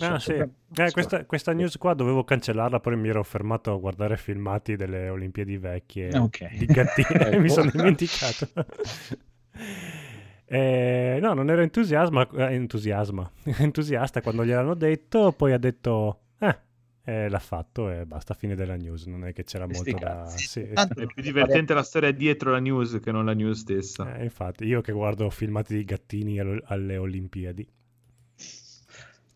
Ah, 0.00 0.18
sì. 0.18 0.32
Eh, 0.34 0.90
questa, 0.92 1.24
questa 1.24 1.52
news 1.52 1.76
qua 1.78 1.94
dovevo 1.94 2.24
cancellarla, 2.24 2.78
poi 2.80 2.96
mi 2.96 3.08
ero 3.08 3.22
fermato 3.24 3.72
a 3.72 3.78
guardare 3.78 4.16
filmati 4.16 4.76
delle 4.76 5.08
Olimpiadi 5.08 5.56
vecchie 5.58 6.16
Ok. 6.16 6.56
di 6.56 6.66
gattini 6.66 7.08
e 7.08 7.38
mi 7.40 7.46
Ecco. 7.46 7.54
sono 7.54 7.70
dimenticato. 7.72 8.48
Eh, 10.52 11.18
no, 11.18 11.32
non 11.32 11.48
ero 11.48 11.62
entusiasma, 11.62 12.28
eh, 12.28 12.52
entusiasma, 12.52 13.30
entusiasta 13.56 14.20
quando 14.20 14.44
gliel'hanno 14.44 14.74
detto, 14.74 15.32
poi 15.32 15.54
ha 15.54 15.58
detto, 15.58 16.24
eh, 16.38 16.58
eh, 17.04 17.30
l'ha 17.30 17.38
fatto 17.38 17.88
e 17.88 18.04
basta, 18.04 18.34
fine 18.34 18.54
della 18.54 18.76
news, 18.76 19.06
non 19.06 19.24
è 19.24 19.32
che 19.32 19.44
c'era 19.44 19.66
sti 19.72 19.92
molto 19.92 20.04
da... 20.04 20.26
sì. 20.26 20.60
È 20.68 21.06
più 21.06 21.22
divertente 21.22 21.72
la 21.72 21.82
storia 21.82 22.12
dietro 22.12 22.50
la 22.50 22.58
news 22.58 23.00
che 23.02 23.10
non 23.10 23.24
la 23.24 23.32
news 23.32 23.60
stessa. 23.60 24.14
Eh, 24.14 24.24
infatti, 24.24 24.66
io 24.66 24.82
che 24.82 24.92
guardo 24.92 25.30
filmati 25.30 25.74
di 25.74 25.84
gattini 25.84 26.38
alle 26.38 26.98
Olimpiadi. 26.98 27.66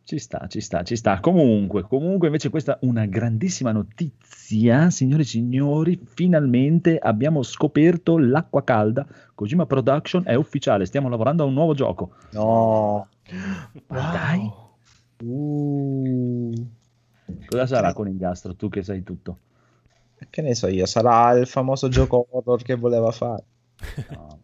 Ci 0.07 0.19
sta, 0.19 0.47
ci 0.47 0.61
sta, 0.61 0.85
ci 0.85 0.95
sta. 0.95 1.19
Comunque, 1.19 1.83
comunque 1.83 2.29
invece 2.29 2.49
questa 2.49 2.79
è 2.79 2.87
una 2.87 3.07
grandissima 3.07 3.73
notizia, 3.73 4.89
signore 4.89 5.23
e 5.23 5.27
signori, 5.27 6.01
finalmente 6.15 6.97
abbiamo 6.97 7.43
scoperto 7.43 8.17
l'acqua 8.17 8.63
calda. 8.63 9.05
Kojima 9.35 9.67
Production 9.67 10.23
è 10.25 10.35
ufficiale, 10.35 10.87
stiamo 10.87 11.09
lavorando 11.09 11.43
a 11.43 11.47
un 11.47 11.55
nuovo 11.55 11.75
gioco. 11.75 12.13
No. 12.31 13.09
Ma 13.89 14.13
dai, 14.13 14.65
Uh, 15.25 16.53
cosa 17.47 17.67
sarà 17.67 17.93
con 17.93 18.07
il 18.07 18.17
gastro, 18.17 18.55
tu 18.55 18.69
che 18.69 18.83
sai 18.85 19.03
tutto? 19.03 19.39
che 20.31 20.41
ne 20.41 20.55
so 20.55 20.69
io, 20.69 20.87
sarà 20.87 21.33
il 21.33 21.49
famoso 21.49 21.89
gioco 21.89 22.29
horror 22.31 22.63
che 22.63 22.77
voleva 22.77 23.11
fare. 23.11 23.45
No, 24.11 24.39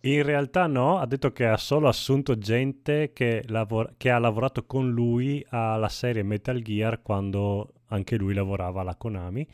In 0.00 0.22
realtà 0.22 0.66
no, 0.66 0.98
ha 0.98 1.06
detto 1.06 1.32
che 1.32 1.46
ha 1.46 1.56
solo 1.56 1.88
assunto 1.88 2.36
gente 2.38 3.12
che, 3.12 3.42
lavora- 3.48 3.92
che 3.96 4.10
ha 4.10 4.18
lavorato 4.18 4.64
con 4.64 4.90
lui 4.90 5.44
alla 5.50 5.88
serie 5.88 6.22
Metal 6.22 6.60
Gear 6.60 7.00
quando 7.02 7.72
anche 7.88 8.16
lui 8.16 8.34
lavorava 8.34 8.80
alla 8.82 8.96
Konami. 8.96 9.46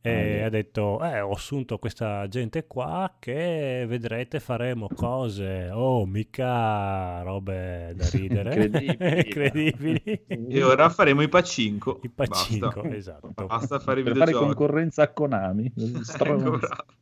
E 0.00 0.42
Ah, 0.42 0.46
ha 0.46 0.48
detto, 0.48 1.02
eh, 1.04 1.20
ho 1.20 1.32
assunto 1.32 1.78
questa 1.78 2.28
gente 2.28 2.66
qua 2.68 3.16
che 3.18 3.84
vedrete 3.88 4.38
faremo 4.38 4.86
cose, 4.94 5.70
oh, 5.72 6.06
mica 6.06 7.20
robe 7.22 7.94
da 7.96 8.08
ridere, 8.12 8.54
Incredibili. 8.54 8.96
incredibili. 9.26 10.24
E 10.50 10.62
ora 10.62 10.88
faremo 10.88 11.20
i 11.22 11.28
pacinco. 11.28 11.98
I 12.02 12.10
pacinco, 12.10 12.82
Basta. 12.82 12.96
esatto. 12.96 13.44
Basta 13.46 13.80
fare 13.80 14.00
i 14.00 14.02
per 14.04 14.16
fare 14.16 14.32
concorrenza 14.32 15.02
a 15.02 15.08
Konami. 15.12 15.72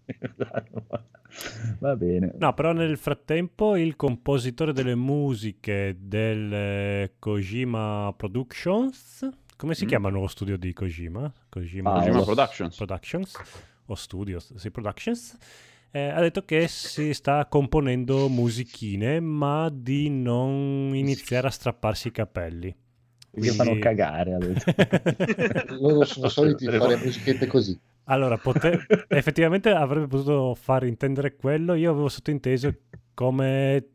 Ecco, 0.08 0.30
bravo. 0.34 0.88
Va 1.78 1.94
bene. 1.96 2.32
No, 2.38 2.52
però 2.54 2.72
nel 2.72 2.96
frattempo 2.96 3.76
il 3.76 3.96
compositore 3.96 4.72
delle 4.72 4.94
musiche 4.94 5.96
del 5.98 6.52
eh, 6.52 7.12
Kojima 7.18 8.12
Productions, 8.16 9.28
come 9.56 9.74
si 9.74 9.84
Mm. 9.84 9.88
chiama 9.88 10.06
il 10.08 10.14
nuovo 10.14 10.28
studio 10.28 10.56
di 10.56 10.72
Kojima? 10.72 11.32
Kojima, 11.48 11.90
Paolo. 11.90 12.04
Kojima 12.04 12.24
Productions. 12.24 12.76
Productions 12.76 13.34
o 13.86 13.94
Studios, 13.94 14.54
sì, 14.56 14.70
Productions. 14.70 15.36
eh, 15.92 16.08
ha 16.08 16.20
detto 16.20 16.44
che 16.44 16.66
si 16.68 17.14
sta 17.14 17.46
componendo 17.46 18.28
musichine, 18.28 19.20
ma 19.20 19.70
di 19.72 20.08
non 20.10 20.90
iniziare 20.94 21.46
a 21.46 21.50
strapparsi 21.50 22.08
i 22.08 22.12
capelli. 22.12 22.74
Quindi- 23.30 23.50
fanno 23.56 23.78
cagare. 23.78 24.32
ha 24.34 24.38
detto. 24.38 25.74
Loro 25.80 26.04
sono 26.04 26.28
soliti 26.28 26.66
fare 26.66 26.96
musichette 26.96 27.46
così. 27.46 27.78
Allora, 28.08 28.36
pote- 28.38 28.86
effettivamente 29.08 29.70
avrebbe 29.70 30.06
potuto 30.06 30.54
far 30.54 30.84
intendere 30.84 31.36
quello. 31.36 31.74
Io 31.74 31.90
avevo 31.90 32.08
sottointeso 32.08 32.72
come 33.14 33.88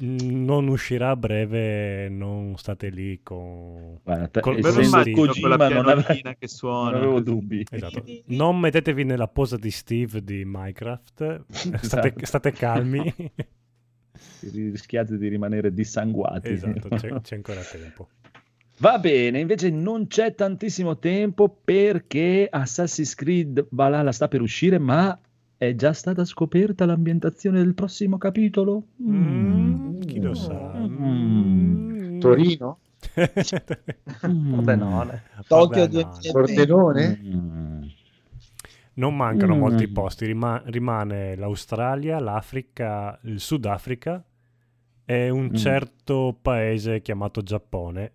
Non 0.00 0.68
uscirà 0.68 1.10
a 1.10 1.16
breve, 1.16 2.08
non 2.10 2.54
state 2.58 2.90
lì 2.90 3.20
con... 3.22 3.98
Guarda, 4.02 4.40
Col- 4.40 4.56
Me 4.56 4.60
lo 4.60 4.68
essendo 4.68 4.86
immagino 4.88 5.16
con 5.16 5.26
Kojima 5.28 5.48
la 5.48 5.56
non, 5.56 5.68
pianotina 5.68 6.02
ave- 6.02 6.22
che 6.32 6.36
non 6.40 6.48
suona. 6.48 6.96
avevo 6.98 7.12
così. 7.12 7.24
dubbi. 7.24 7.66
Esatto. 7.70 8.04
Non 8.26 8.58
mettetevi 8.60 9.04
nella 9.04 9.28
posa 9.28 9.56
di 9.56 9.70
Steve 9.70 10.22
di 10.22 10.42
Minecraft, 10.44 11.44
state, 11.50 12.08
Esatto. 12.08 12.26
state 12.26 12.52
calmi. 12.52 13.14
Rischiate 14.40 15.16
di 15.18 15.28
rimanere 15.28 15.72
dissanguati. 15.72 16.48
esatto, 16.50 16.88
c'è, 16.90 17.20
c'è 17.20 17.34
ancora 17.36 17.60
tempo. 17.62 18.08
Va 18.78 18.98
bene, 18.98 19.40
invece 19.40 19.70
non 19.70 20.06
c'è 20.06 20.34
tantissimo 20.34 20.98
tempo 20.98 21.48
perché 21.48 22.46
Assassin's 22.50 23.14
Creed 23.14 23.68
Valhalla 23.70 24.12
sta 24.12 24.28
per 24.28 24.42
uscire, 24.42 24.78
ma 24.78 25.18
è 25.56 25.74
già 25.74 25.94
stata 25.94 26.24
scoperta 26.26 26.84
l'ambientazione 26.84 27.58
del 27.62 27.72
prossimo 27.74 28.18
capitolo? 28.18 28.88
Mm, 29.02 30.00
chi 30.00 30.20
lo 30.20 30.34
sa? 30.34 30.74
Mm. 30.76 32.18
Torino? 32.20 32.78
Mm. 34.26 34.54
Pordenone. 34.54 35.22
Tokyo 35.46 35.80
Vabbè, 35.86 35.92
no. 36.02 36.18
2020. 36.20 36.30
Pordenone? 36.32 37.20
Mm. 37.24 37.82
Non 38.94 39.16
mancano 39.16 39.54
Mm. 39.54 39.58
molti 39.58 39.88
posti, 39.88 40.26
rima- 40.26 40.62
rimane 40.66 41.34
l'Australia, 41.36 42.18
l'Africa, 42.18 43.18
il 43.24 43.40
Sudafrica 43.40 44.22
e 45.06 45.30
un 45.30 45.44
Mm. 45.50 45.54
certo 45.54 46.36
paese 46.42 47.00
chiamato 47.00 47.42
Giappone 47.42 48.12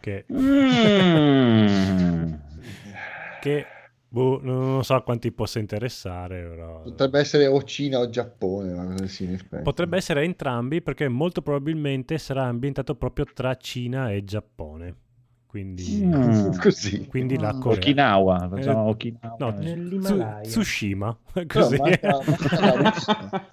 che, 0.00 0.24
Mm. 0.32 2.32
che, 3.40 3.66
boh, 4.08 4.40
non 4.42 4.82
so 4.84 4.94
a 4.94 5.02
quanti 5.02 5.30
possa 5.32 5.58
interessare, 5.58 6.42
però... 6.42 6.82
Potrebbe 6.82 7.18
essere 7.20 7.46
o 7.46 7.62
Cina 7.62 7.98
o 7.98 8.08
Giappone, 8.08 8.72
una 8.72 8.84
cosa 8.94 9.04
effetti. 9.04 9.62
Potrebbe 9.62 9.96
essere 9.98 10.24
entrambi 10.24 10.80
perché 10.82 11.08
molto 11.08 11.42
probabilmente 11.42 12.16
sarà 12.18 12.44
ambientato 12.44 12.94
proprio 12.94 13.26
tra 13.32 13.54
Cina 13.56 14.10
e 14.10 14.24
Giappone. 14.24 14.94
Quindi, 15.46 16.02
Mm. 16.04 16.52
Così. 16.62 17.06
quindi 17.08 17.36
la 17.36 17.52
Corea. 17.54 17.78
Okinawa, 17.78 18.48
facciamo 18.48 18.86
Eh, 18.86 18.90
Okinawa. 18.90 19.36
No, 19.38 19.50
Nell'Himalaya. 19.58 20.40
Tsu- 20.42 20.50
Tsushima. 20.50 21.18
Così. 21.46 21.76
manca, 21.76 22.20
manca 22.24 22.60
la 22.60 22.90
Russia. 22.90 23.46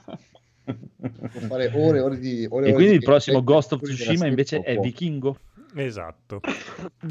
Può 1.32 1.40
fare 1.48 1.72
ore 1.74 1.98
e 1.98 2.02
ore 2.02 2.20
di 2.20 2.46
ore 2.50 2.68
E 2.68 2.70
ore 2.70 2.74
quindi 2.74 2.92
di 2.92 2.98
il 2.98 3.04
prossimo 3.04 3.44
Ghost 3.44 3.74
of 3.74 3.82
Tsushima 3.82 4.28
invece 4.28 4.60
è 4.60 4.78
vichingo? 4.78 5.38
Esatto. 5.86 6.42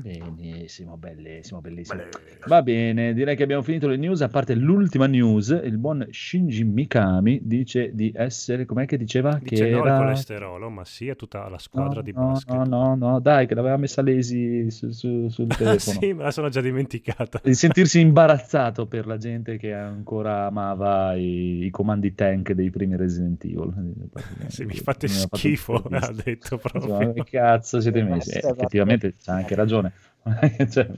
Benissimo, 0.02 0.96
bellissimo, 0.96 1.61
bellissimo. 1.61 2.02
Beh, 2.02 2.09
Va 2.46 2.62
bene, 2.62 3.12
direi 3.14 3.35
che 3.37 3.42
abbiamo 3.42 3.62
finito 3.62 3.88
le 3.88 3.96
news, 3.96 4.22
a 4.22 4.29
parte 4.29 4.55
l'ultima 4.55 5.07
news, 5.07 5.48
il 5.64 5.79
buon 5.79 6.07
Shinji 6.11 6.64
Mikami 6.64 7.40
dice 7.42 7.90
di 7.92 8.12
essere, 8.14 8.64
com'è 8.66 8.87
che 8.87 8.96
diceva? 8.96 9.38
Dice 9.42 9.64
che 9.64 9.70
no 9.70 9.83
al 9.83 9.87
era... 9.88 9.96
colesterolo, 9.98 10.70
ma 10.70 10.85
sì 10.85 11.09
a 11.09 11.14
tutta 11.14 11.48
la 11.48 11.59
squadra 11.59 11.96
no, 11.96 12.02
di 12.02 12.12
no, 12.12 12.26
basket. 12.26 12.55
No, 12.55 12.64
no, 12.64 12.94
no, 12.94 13.20
dai, 13.20 13.46
che 13.46 13.55
l'aveva 13.55 13.76
messa 13.76 14.02
Lazy 14.02 14.70
su- 14.70 14.90
su- 14.90 15.29
sul 15.29 15.46
Ah, 15.50 15.57
telefono. 15.57 15.98
sì, 16.00 16.12
me 16.12 16.22
la 16.22 16.31
sono 16.31 16.48
già 16.48 16.61
dimenticata. 16.61 17.40
Di 17.42 17.55
sentirsi 17.55 18.00
imbarazzato 18.00 18.87
per 18.87 19.07
la 19.07 19.16
gente 19.16 19.57
che 19.57 19.72
ancora 19.72 20.46
amava 20.46 21.14
i, 21.14 21.64
i 21.64 21.70
comandi 21.70 22.14
tank 22.14 22.52
dei 22.52 22.70
primi 22.70 22.96
Resident 22.96 23.42
Evil. 23.44 23.72
Se 24.48 24.64
mi 24.64 24.74
fate 24.76 25.07
Mi 25.07 25.12
schifo, 25.14 25.83
ha 25.90 26.12
detto 26.12 26.61
Insomma, 26.62 26.98
proprio. 26.98 27.12
che 27.12 27.24
cazzo 27.31 27.81
siete 27.81 28.02
messi? 28.02 28.38
Eh, 28.38 28.55
stai 28.56 28.64
effettivamente 28.64 29.14
c'ha 29.22 29.34
anche 29.34 29.54
ragione. 29.54 29.92
Cioè, 30.68 30.88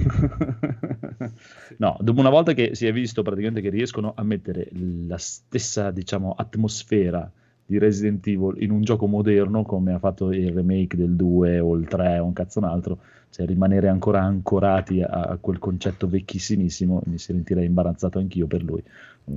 no, 1.78 1.96
dopo 2.00 2.20
una 2.20 2.30
volta 2.30 2.52
che 2.54 2.74
si 2.74 2.86
è 2.86 2.92
visto 2.92 3.22
praticamente 3.22 3.60
che 3.60 3.70
riescono 3.70 4.12
a 4.14 4.22
mettere 4.22 4.68
la 5.06 5.18
stessa, 5.18 5.90
diciamo, 5.90 6.34
atmosfera 6.36 7.28
di 7.66 7.78
Resident 7.78 8.26
Evil 8.26 8.62
in 8.62 8.70
un 8.70 8.82
gioco 8.82 9.06
moderno 9.06 9.62
come 9.62 9.92
ha 9.92 9.98
fatto 9.98 10.32
il 10.32 10.52
remake 10.52 10.96
del 10.96 11.16
2 11.16 11.60
o 11.60 11.74
il 11.76 11.86
3 11.86 12.18
o 12.18 12.24
un 12.24 12.32
cazzo 12.32 12.60
un 12.60 12.64
altro, 12.64 12.98
cioè 13.30 13.46
rimanere 13.46 13.88
ancora 13.88 14.22
ancorati 14.22 15.02
a, 15.02 15.08
a 15.08 15.36
quel 15.40 15.58
concetto 15.58 16.08
vecchissimissimo, 16.08 17.02
mi 17.06 17.18
sentirei 17.18 17.66
imbarazzato 17.66 18.18
anch'io 18.18 18.46
per 18.46 18.62
lui, 18.62 18.82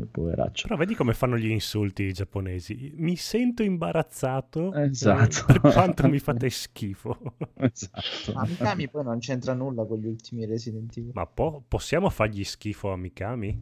poveraccio. 0.09 0.67
Però 0.67 0.77
vedi 0.79 0.95
come 0.95 1.13
fanno 1.13 1.37
gli 1.37 1.49
insulti 1.49 2.03
i 2.03 2.13
giapponesi. 2.13 2.93
Mi 2.95 3.15
sento 3.15 3.63
imbarazzato 3.63 4.73
Esatto. 4.73 5.45
per 5.45 5.59
quanto 5.59 6.07
mi 6.07 6.19
fate 6.19 6.49
schifo. 6.49 7.17
Esatto. 7.57 8.33
Ma 8.33 8.43
Mikami 8.45 8.89
poi 8.89 9.03
non 9.03 9.19
c'entra 9.19 9.53
nulla 9.53 9.85
con 9.85 9.99
gli 9.99 10.07
ultimi 10.07 10.45
Resident 10.45 10.95
Evil. 10.97 11.11
Ma 11.13 11.25
po- 11.25 11.63
possiamo 11.67 12.09
fargli 12.09 12.43
schifo 12.43 12.91
a 12.91 12.97
Mikami? 12.97 13.59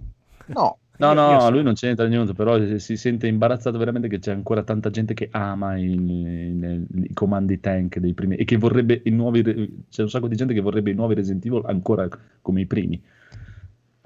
No, 0.48 0.78
No, 0.98 1.14
no, 1.14 1.40
so- 1.40 1.50
lui 1.50 1.64
non 1.64 1.74
c'entra 1.74 2.06
niente, 2.08 2.34
però 2.34 2.64
si- 2.64 2.78
si 2.80 2.96
sente 2.96 3.26
imbarazzato 3.28 3.78
veramente 3.80 4.08
che 4.08 4.20
c'è 4.20 4.32
ancora 4.32 4.62
tanta 4.64 4.90
gente 4.92 5.14
che 5.16 5.30
ama 5.32 5.76
i, 5.78 5.94
i- 5.94 6.86
i 7.06 7.14
comandi 7.14 7.60
tank 7.60 7.98
dei 7.98 8.14
primi 8.14 8.36
e 8.36 8.44
che 8.46 8.58
vorrebbe 8.58 9.02
i 9.06 9.10
nuovi, 9.10 9.42
re- 9.42 9.70
c'è 9.90 10.04
un 10.04 10.10
sacco 10.10 10.28
di 10.28 10.36
gente 10.36 10.54
che 10.54 10.60
vorrebbe 10.62 10.92
i 10.92 10.94
nuovi 10.94 11.16
Resident 11.16 11.44
Evil 11.46 11.64
ancora 11.66 12.08
come 12.42 12.62
i 12.62 12.66
primi. 12.68 13.02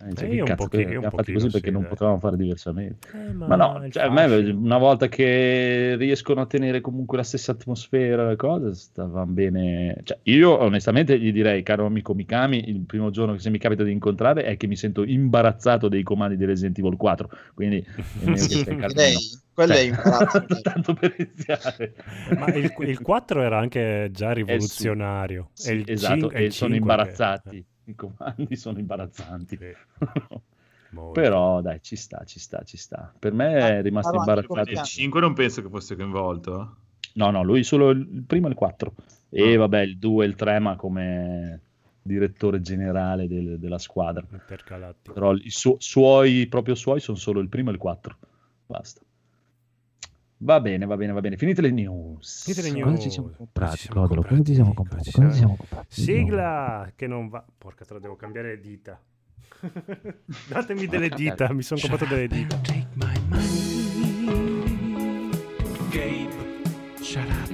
Eh, 0.08 0.14
cioè, 0.14 0.28
Eh, 0.28 0.38
che 0.38 0.44
cazzo, 0.44 0.64
pochino- 0.68 0.84
che 0.84 0.96
abbiamo 0.96 1.16
pochino 1.16 1.38
così 1.38 1.50
perché 1.50 1.68
sì, 1.68 1.74
non 1.74 1.86
potevamo 1.88 2.20
fare 2.20 2.38
diversamente. 2.38 3.08
Eh, 3.14 3.34
Ma 3.34 3.56
no, 3.56 3.82
il 3.86 3.92
cioè, 3.92 4.04
a 4.04 4.12
me, 4.12 4.26
una 4.52 4.78
volta 4.78 5.08
che 5.08 5.96
riescono 5.98 6.42
a 6.42 6.46
tenere 6.46 6.82
comunque 6.82 7.18
la 7.18 7.24
stessa 7.24 7.52
atmosfera, 7.54 8.28
le 8.28 8.36
cose 8.36 8.74
stavano 8.76 9.26
bene. 9.32 9.98
Cioè, 10.04 10.20
io 10.24 10.60
onestamente 10.62 11.18
gli 11.20 11.32
direi, 11.32 11.64
caro 11.64 11.86
amico 11.86 12.14
Mikami, 12.14 12.70
il 12.70 12.82
primo 12.86 13.10
giorno 13.10 13.34
che 13.34 13.40
se 13.40 13.50
mi 13.50 13.58
capita 13.58 13.84
di 13.84 13.92
incontrare 13.92 14.44
è 14.44 14.58
che 14.58 14.68
mi 14.68 14.76
sento 14.76 15.04
imbarazzato 15.04 15.88
dei 15.88 16.04
comandi 16.04 16.38
di 16.38 16.46
Resident 16.46 16.78
Evil 16.78 16.98
4. 16.98 17.30
Quindi 17.54 17.78
è 17.80 18.26
meglio 18.26 18.46
che 18.48 18.56
stai 18.58 18.76
calmino. 18.76 18.94
direi 18.94 19.16
quello 19.56 19.74
Cioè, 19.74 19.82
è 19.82 19.86
imbarazzante. 19.86 20.62
tanto 20.62 20.94
per 20.94 21.16
iniziare. 21.18 21.94
Ma 22.38 22.48
il, 22.54 22.74
il 22.80 23.02
4 23.02 23.42
era 23.42 23.58
anche 23.58 24.10
già 24.12 24.32
rivoluzionario. 24.34 25.50
Sì, 25.54 25.70
e 25.70 25.74
il 25.74 25.84
esatto, 25.88 26.30
cin- 26.30 26.38
e 26.38 26.44
il 26.44 26.52
sono 26.52 26.74
5 26.74 26.78
imbarazzati. 26.78 27.66
I 27.86 27.96
comandi 27.96 28.56
sono 28.58 28.80
imbarazzanti. 28.80 29.58
Però 31.12 31.62
dai, 31.62 31.82
ci 31.82 31.96
sta, 31.96 32.24
ci 32.26 32.40
sta, 32.40 32.64
ci 32.64 32.78
sta. 32.78 33.14
Per 33.18 33.32
me 33.34 33.78
è 33.78 33.82
rimasto 33.82 34.16
imbarazzato. 34.16 34.70
Il 34.70 34.82
5 34.84 35.22
non 35.22 35.34
penso 35.34 35.62
che 35.62 35.70
fosse 35.70 35.96
coinvolto. 35.96 36.78
No, 37.14 37.30
no, 37.32 37.44
lui 37.44 37.64
solo 37.64 37.92
il 37.92 38.24
primo 38.28 38.48
e 38.48 38.50
il 38.50 38.56
4. 38.56 38.94
E 39.30 39.56
vabbè, 39.56 39.82
il 39.82 39.98
2 39.98 40.26
e 40.26 40.28
il 40.28 40.36
3, 40.36 40.60
ma 40.60 40.76
come 40.76 41.62
direttore 42.02 42.62
generale 42.62 43.28
del- 43.28 43.58
della 43.60 43.78
squadra. 43.78 44.26
Però 45.14 45.34
i 45.34 45.50
su- 45.50 45.76
suoi, 45.80 46.48
proprio 46.48 46.76
suoi, 46.76 47.00
sono 47.00 47.18
solo 47.18 47.40
il 47.40 47.50
primo 47.50 47.70
e 47.70 47.74
il 47.74 47.80
4. 47.80 48.18
Basta. 48.66 49.02
Va 50.46 50.62
bene, 50.62 50.86
va 50.86 50.96
bene, 50.96 51.12
va 51.12 51.22
bene. 51.22 51.38
Finite 51.38 51.60
le 51.60 51.72
news. 51.72 52.44
Finite 52.44 52.62
le 52.62 52.72
news. 52.72 53.02
ci 53.02 53.10
siamo 53.10 53.32
comprati, 53.36 53.78
ci 53.78 53.88
siamo 53.88 54.02
Codolo? 54.02 54.22
Cosa 54.22 54.44
ci 54.44 54.54
siamo 54.54 54.76
comprati? 54.76 55.10
comprati? 55.10 55.34
Ci 55.34 55.40
siamo 55.40 55.56
comprati? 55.56 56.02
Sigla 56.02 56.92
che 56.96 57.08
non 57.08 57.30
va. 57.30 57.44
Porca 57.58 57.84
te 57.84 58.00
devo 58.00 58.16
cambiare 58.16 58.50
le 58.50 58.60
dita. 58.62 59.02
Datemi 60.48 60.86
delle 60.86 61.10
dita, 61.10 61.52
mi 61.52 61.64
sono 61.64 61.80
comprato 61.80 62.06
delle 62.06 62.28
dita. 62.28 62.58
Take 62.58 62.88
my 62.94 63.20
money. 63.28 63.74
Gabe, 65.90 66.62
shut 67.02 67.28
up 67.28 67.45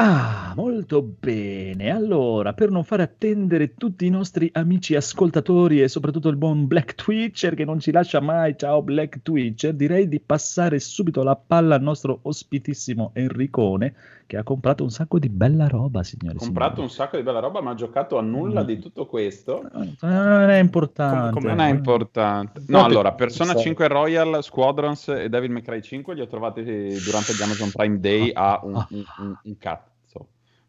Ah, 0.00 0.37
molto 0.56 1.02
bene. 1.02 1.90
Allora, 1.90 2.52
per 2.52 2.70
non 2.70 2.84
fare 2.84 3.02
attendere 3.02 3.74
tutti 3.74 4.06
i 4.06 4.10
nostri 4.10 4.48
amici 4.54 4.94
ascoltatori 4.94 5.82
e 5.82 5.88
soprattutto 5.88 6.28
il 6.28 6.36
buon 6.36 6.66
Black 6.66 6.94
Twitcher 6.94 7.54
che 7.54 7.64
non 7.64 7.78
ci 7.80 7.90
lascia 7.92 8.20
mai, 8.20 8.56
ciao 8.56 8.82
Black 8.82 9.22
Twitcher, 9.22 9.74
direi 9.74 10.08
di 10.08 10.20
passare 10.20 10.78
subito 10.78 11.22
la 11.22 11.36
palla 11.36 11.74
al 11.76 11.82
nostro 11.82 12.18
ospitissimo 12.22 13.10
Enricone 13.14 13.94
che 14.28 14.36
ha 14.36 14.42
comprato 14.42 14.82
un 14.82 14.90
sacco 14.90 15.18
di 15.18 15.30
bella 15.30 15.68
roba, 15.68 16.02
signori. 16.02 16.36
Ho 16.36 16.40
comprato 16.40 16.82
un 16.82 16.90
sacco 16.90 17.16
di 17.16 17.22
bella 17.22 17.38
roba, 17.40 17.62
ma 17.62 17.70
ho 17.70 17.74
giocato 17.74 18.18
a 18.18 18.20
nulla 18.20 18.62
Mm. 18.62 18.66
di 18.66 18.78
tutto 18.78 19.06
questo. 19.06 19.62
signori. 19.72 19.96
Non 20.00 20.50
è 20.50 20.58
importante. 20.58 21.32
Com-? 21.40 21.48
Non 21.48 21.60
è 21.60 21.70
importante. 21.70 22.62
No, 22.66 22.78
No, 22.80 22.84
allora, 22.84 23.12
per- 23.12 23.28
Persona 23.28 23.52
so. 23.54 23.60
5 23.60 23.88
Royal, 23.88 24.42
Squadrons 24.42 25.08
e 25.08 25.28
Devil 25.30 25.50
May 25.50 25.62
Cry 25.62 25.80
5 25.80 26.14
li 26.14 26.20
ho 26.20 26.26
trovati 26.26 26.62
durante 26.62 27.32
gli 27.32 27.42
Amazon 27.42 27.70
Prime 27.72 28.00
Day 28.00 28.30
a 28.34 28.60
un, 28.64 28.74
un- 28.90 29.04
un- 29.18 29.38
un 29.42 29.56
cazzo. 29.58 29.86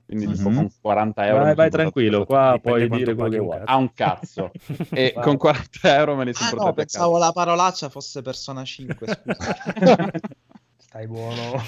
Quindi 0.09 0.25
tipo 0.33 0.49
Mhm. 0.49 0.55
con 0.55 0.71
40 0.81 1.27
euro. 1.27 1.43
Vai, 1.43 1.53
vai 1.53 1.69
portato 1.69 1.77
tranquillo, 1.91 2.25
qua 2.25 2.59
puoi 2.59 2.89
dire 2.89 3.13
quello 3.13 3.29
che 3.29 3.37
vuoi. 3.37 3.57
cazzo. 3.59 3.71
a 3.71 3.75
un 3.77 3.93
cazzo. 3.93 4.51
e 4.91 5.13
con 5.21 5.37
40 5.37 5.95
euro 5.97 6.15
me 6.15 6.25
li 6.25 6.33
sono 6.33 6.47
Ah 6.49 6.51
no, 6.51 6.57
portati 6.57 6.79
a 6.79 6.83
pensavo 6.83 7.17
la 7.19 7.31
parolaccia 7.31 7.89
fosse 7.89 8.23
Persona 8.23 8.63
5, 8.63 9.07
scusa. 9.07 10.11
Stai 10.77 11.05
buono. 11.05 11.61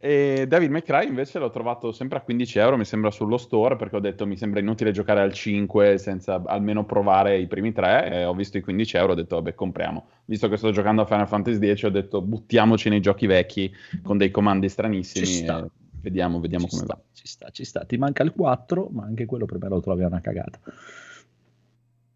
E 0.00 0.44
David 0.46 0.70
McCray 0.70 1.08
invece 1.08 1.40
l'ho 1.40 1.50
trovato 1.50 1.90
sempre 1.90 2.18
a 2.18 2.20
15 2.20 2.60
euro, 2.60 2.76
mi 2.76 2.84
sembra 2.84 3.10
sullo 3.10 3.36
store, 3.36 3.74
perché 3.74 3.96
ho 3.96 4.00
detto 4.00 4.28
mi 4.28 4.36
sembra 4.36 4.60
inutile 4.60 4.92
giocare 4.92 5.20
al 5.20 5.32
5 5.32 5.98
senza 5.98 6.40
almeno 6.46 6.84
provare 6.84 7.36
i 7.38 7.48
primi 7.48 7.72
tre. 7.72 8.08
E 8.12 8.24
ho 8.24 8.32
visto 8.34 8.56
i 8.58 8.60
15 8.60 8.96
euro, 8.96 9.12
ho 9.12 9.16
detto 9.16 9.34
vabbè 9.34 9.54
compriamo. 9.56 10.06
Visto 10.26 10.48
che 10.48 10.56
sto 10.56 10.70
giocando 10.70 11.02
a 11.02 11.04
Final 11.06 11.26
Fantasy 11.26 11.74
X, 11.74 11.82
ho 11.82 11.88
detto 11.90 12.20
buttiamoci 12.22 12.88
nei 12.88 13.00
giochi 13.00 13.26
vecchi 13.26 13.74
con 14.04 14.16
dei 14.18 14.30
comandi 14.30 14.68
stranissimi. 14.68 15.26
Ci 15.26 15.32
sta. 15.42 15.58
e 15.64 15.70
vediamo, 16.00 16.40
vediamo 16.40 16.64
ci 16.64 16.70
come 16.70 16.84
sta, 16.84 16.94
va. 16.94 17.02
Ci 17.12 17.26
sta, 17.26 17.50
ci 17.50 17.64
sta. 17.64 17.84
Ti 17.84 17.96
manca 17.96 18.22
il 18.22 18.32
4, 18.32 18.88
ma 18.90 19.04
anche 19.04 19.26
quello 19.26 19.44
per 19.46 19.58
me 19.60 19.68
lo 19.68 19.80
trovi 19.80 20.04
una 20.04 20.20
cagata. 20.20 20.58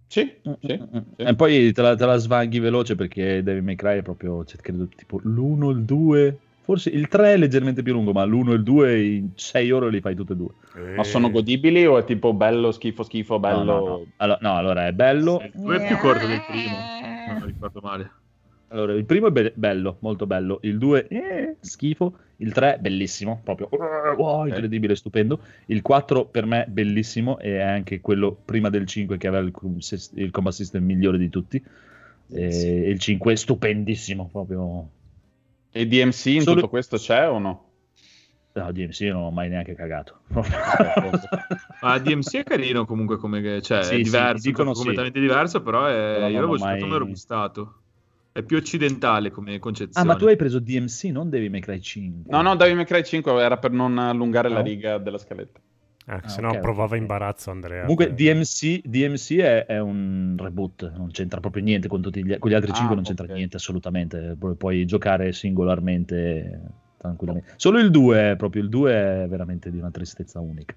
Sì, 0.06 0.30
sì, 0.42 0.56
sì. 0.60 0.80
E 1.16 1.34
poi 1.34 1.72
te 1.72 1.80
la, 1.80 1.96
te 1.96 2.04
la 2.04 2.16
svanghi 2.16 2.58
veloce 2.58 2.94
perché 2.94 3.42
Devil 3.42 3.62
May 3.62 3.76
Cry 3.76 3.98
è 3.98 4.02
proprio, 4.02 4.44
cioè, 4.44 4.60
credo, 4.60 4.86
tipo 4.88 5.18
l'1, 5.24 5.70
il 5.70 5.84
2, 5.84 6.38
forse 6.60 6.90
il 6.90 7.08
3 7.08 7.32
è 7.32 7.36
leggermente 7.38 7.82
più 7.82 7.94
lungo, 7.94 8.12
ma 8.12 8.22
l'1 8.24 8.50
e 8.50 8.54
il 8.54 8.62
2 8.62 9.02
in 9.02 9.28
6 9.34 9.70
ore 9.70 9.90
li 9.90 10.00
fai 10.00 10.14
tutte 10.14 10.34
e 10.34 10.36
due. 10.36 10.52
Ma 10.96 11.02
sono 11.02 11.30
godibili 11.30 11.86
o 11.86 11.96
è 11.96 12.04
tipo 12.04 12.34
bello, 12.34 12.72
schifo, 12.72 13.04
schifo, 13.04 13.38
bello? 13.38 13.62
No, 13.64 13.78
no, 13.78 13.86
no. 13.86 14.06
Allora, 14.16 14.38
no, 14.42 14.56
allora 14.56 14.86
è 14.86 14.92
bello. 14.92 15.40
Il 15.42 15.52
2 15.54 15.76
è 15.76 15.86
più 15.86 15.96
corto 15.96 16.26
del 16.26 16.42
primo, 16.46 16.76
se 17.24 17.32
non 17.32 17.46
ricordo 17.46 17.80
male. 17.82 18.12
Allora, 18.72 18.94
il 18.94 19.04
primo 19.04 19.26
è 19.26 19.30
be- 19.30 19.52
bello, 19.54 19.98
molto 20.00 20.26
bello. 20.26 20.58
Il 20.62 20.78
2 20.78 21.06
eh, 21.08 21.56
schifo. 21.60 22.16
Il 22.36 22.52
3 22.52 22.78
bellissimo, 22.80 23.40
proprio 23.44 23.68
wow, 24.16 24.46
incredibile, 24.46 24.96
stupendo. 24.96 25.38
Il 25.66 25.80
4 25.82 26.24
per 26.24 26.44
me 26.46 26.64
bellissimo 26.68 27.38
e 27.38 27.58
è 27.58 27.62
anche 27.62 28.00
quello 28.00 28.36
prima 28.44 28.68
del 28.68 28.84
5 28.86 29.16
che 29.16 29.28
aveva 29.28 29.44
il, 29.44 29.52
il 30.14 30.30
combat 30.32 30.52
system 30.52 30.82
migliore 30.84 31.18
di 31.18 31.28
tutti. 31.28 31.62
E 32.34 32.88
il 32.88 32.98
5 32.98 33.36
stupendissimo, 33.36 34.28
proprio. 34.32 34.88
E 35.70 35.86
DMC 35.86 36.26
in 36.26 36.40
Solo- 36.42 36.56
tutto 36.56 36.68
questo 36.68 36.96
c'è 36.96 37.28
o 37.28 37.38
no? 37.38 37.66
No, 38.54 38.72
DMC 38.72 39.00
non 39.02 39.22
ho 39.22 39.30
mai 39.30 39.48
neanche 39.48 39.74
cagato. 39.74 40.20
Ma 41.80 41.98
DMC 41.98 42.36
è 42.38 42.42
carino 42.44 42.84
comunque 42.86 43.16
come 43.18 43.62
cioè 43.62 43.82
Sì, 43.82 43.94
è 43.94 43.96
sì, 43.98 44.02
diverso, 44.02 44.42
sì. 44.42 44.52
completamente 44.52 45.20
diverso, 45.20 45.62
però, 45.62 45.86
è- 45.86 45.90
Però 45.92 46.26
io 46.26 46.32
l'avevo 46.34 46.52
ho 46.52 46.56
giocato 46.56 46.86
mai- 46.86 46.94
e 46.94 46.98
l'ho 46.98 47.06
gustato. 47.06 47.74
È 48.32 48.42
più 48.42 48.56
occidentale 48.56 49.30
come 49.30 49.54
ah, 49.56 49.58
concezione. 49.58 50.06
ma 50.06 50.16
tu 50.16 50.24
hai 50.26 50.36
preso 50.36 50.58
DMC, 50.58 51.04
non 51.04 51.28
Devil 51.28 51.50
May 51.50 51.60
Cry 51.60 51.80
5. 51.80 52.30
No, 52.34 52.40
no, 52.42 52.56
Devil 52.56 52.76
May 52.76 52.84
Cry 52.86 53.04
5 53.04 53.40
era 53.42 53.58
per 53.58 53.72
non 53.72 53.98
allungare 53.98 54.48
la 54.48 54.56
No? 54.60 54.62
riga 54.62 54.96
della 54.98 55.18
scaletta. 55.18 55.60
Ah, 56.06 56.20
Ah, 56.24 56.28
se 56.28 56.40
no 56.40 56.48
ok, 56.50 56.58
provava 56.60 56.94
ok. 56.96 57.00
imbarazzo 57.00 57.50
Andrea. 57.50 57.82
Comunque 57.82 58.06
per- 58.06 58.14
DMC, 58.16 58.80
DMC 58.86 59.36
è, 59.36 59.66
è 59.66 59.78
un 59.78 60.34
reboot, 60.38 60.92
non 60.96 61.10
c'entra 61.10 61.38
proprio 61.40 61.62
niente 61.62 61.86
con, 61.88 62.00
tutti 62.00 62.24
gli, 62.24 62.36
con 62.38 62.50
gli 62.50 62.54
altri 62.54 62.70
Ah, 62.72 62.74
5, 62.74 62.94
non 62.96 63.04
c'entra 63.04 63.26
ok. 63.26 63.32
niente 63.32 63.56
assolutamente, 63.56 64.34
Pu- 64.38 64.56
puoi 64.56 64.84
giocare 64.86 65.32
singolarmente 65.32 66.60
tranquillamente. 66.96 67.52
Solo 67.56 67.78
il 67.78 67.90
2, 67.90 68.30
è 68.32 68.36
proprio 68.36 68.62
il 68.62 68.68
2 68.68 68.92
è 69.24 69.26
veramente 69.28 69.70
di 69.70 69.78
una 69.78 69.90
tristezza 69.90 70.40
unica. 70.40 70.74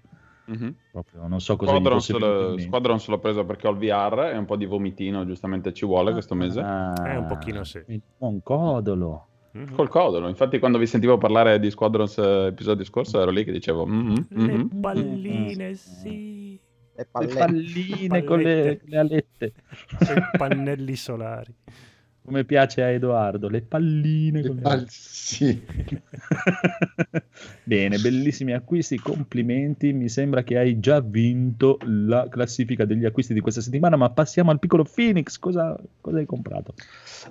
Mhm. 0.47 0.75
Proprio 0.91 1.27
non 1.27 1.41
so 1.41 1.55
cosa 1.55 1.71
gli 1.71 1.75
Squadron, 1.75 1.97
fosse 1.99 2.13
se 2.13 2.19
venuto 2.19 2.33
in 2.35 2.41
lo, 2.41 2.47
mente. 2.49 2.63
Squadron 2.63 2.99
se 2.99 3.11
l'ho 3.11 3.19
preso 3.19 3.45
perché 3.45 3.67
ho 3.67 3.71
il 3.71 3.77
VR 3.77 4.31
e 4.33 4.37
un 4.37 4.45
po' 4.45 4.55
di 4.55 4.65
vomitino, 4.65 5.25
giustamente 5.25 5.73
ci 5.73 5.85
vuole 5.85 6.11
questo 6.11 6.35
mese. 6.35 6.59
Ah, 6.61 6.93
Eh, 7.07 7.17
un 7.17 7.25
pochino 7.27 7.63
sì. 7.63 7.81
buon 8.17 8.41
codolo. 8.43 9.27
Mhm. 9.51 9.73
Col 9.73 9.87
codolo. 9.89 10.27
Infatti, 10.27 10.59
quando 10.59 10.77
vi 10.77 10.85
sentivo 10.85 11.17
parlare 11.17 11.59
di 11.59 11.69
Squadrons 11.71 12.17
eh, 12.17 12.47
episodio 12.47 12.83
scorso, 12.83 13.21
ero 13.21 13.31
lì 13.31 13.43
che 13.45 13.51
dicevo: 13.53 13.85
"Mhm, 13.85 14.27
Le 14.29 14.53
mhm". 14.57 14.79
palline, 14.81 15.73
sì. 15.75 16.59
Le 16.97 17.03
Le 17.03 17.07
palle- 17.11 17.33
palline 17.33 18.23
con 18.23 18.39
le, 18.39 18.79
le 18.83 18.97
alette. 18.97 19.53
C'è 19.97 20.13
i 20.17 20.37
pannelli 20.37 20.95
solari. 20.95 21.53
Come 22.25 22.43
piace 22.43 22.81
a 22.81 22.89
Edoardo, 22.89 23.47
le 23.49 23.61
palline 23.61 24.41
Le 24.41 24.47
con 24.47 24.55
le 24.55 24.61
pal- 24.63 24.85
sì. 24.89 25.61
Bene, 27.63 27.99
bellissimi 27.99 28.53
acquisti, 28.53 28.97
complimenti. 28.97 29.93
Mi 29.93 30.09
sembra 30.09 30.41
che 30.43 30.57
hai 30.57 30.79
già 30.79 31.01
vinto 31.01 31.77
la 31.83 32.27
classifica 32.27 32.83
degli 32.85 33.05
acquisti 33.05 33.33
di 33.35 33.41
questa 33.41 33.61
settimana, 33.61 33.95
ma 33.95 34.09
passiamo 34.09 34.49
al 34.49 34.57
piccolo 34.57 34.83
Phoenix. 34.83 35.37
Cosa, 35.37 35.77
cosa 36.01 36.17
hai 36.17 36.25
comprato? 36.25 36.73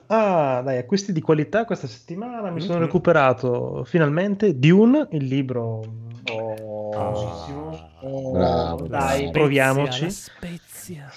Ah, 0.06 0.62
dai, 0.64 0.78
acquisti 0.78 1.12
di 1.12 1.20
qualità 1.20 1.64
questa 1.64 1.88
settimana. 1.88 2.50
Mi 2.50 2.60
sono 2.60 2.78
Mhm. 2.78 2.84
recuperato 2.84 3.82
finalmente 3.84 4.56
Dune, 4.58 5.08
il 5.10 5.24
libro 5.24 5.80
Oh, 6.26 6.90
famosissimo. 6.92 7.90
oh, 8.00 8.30
Bravo, 8.30 8.86
Dai, 8.86 9.18
bravo. 9.18 9.30
proviamoci. 9.32 10.04
La 10.04 10.10
spezia. 10.10 11.10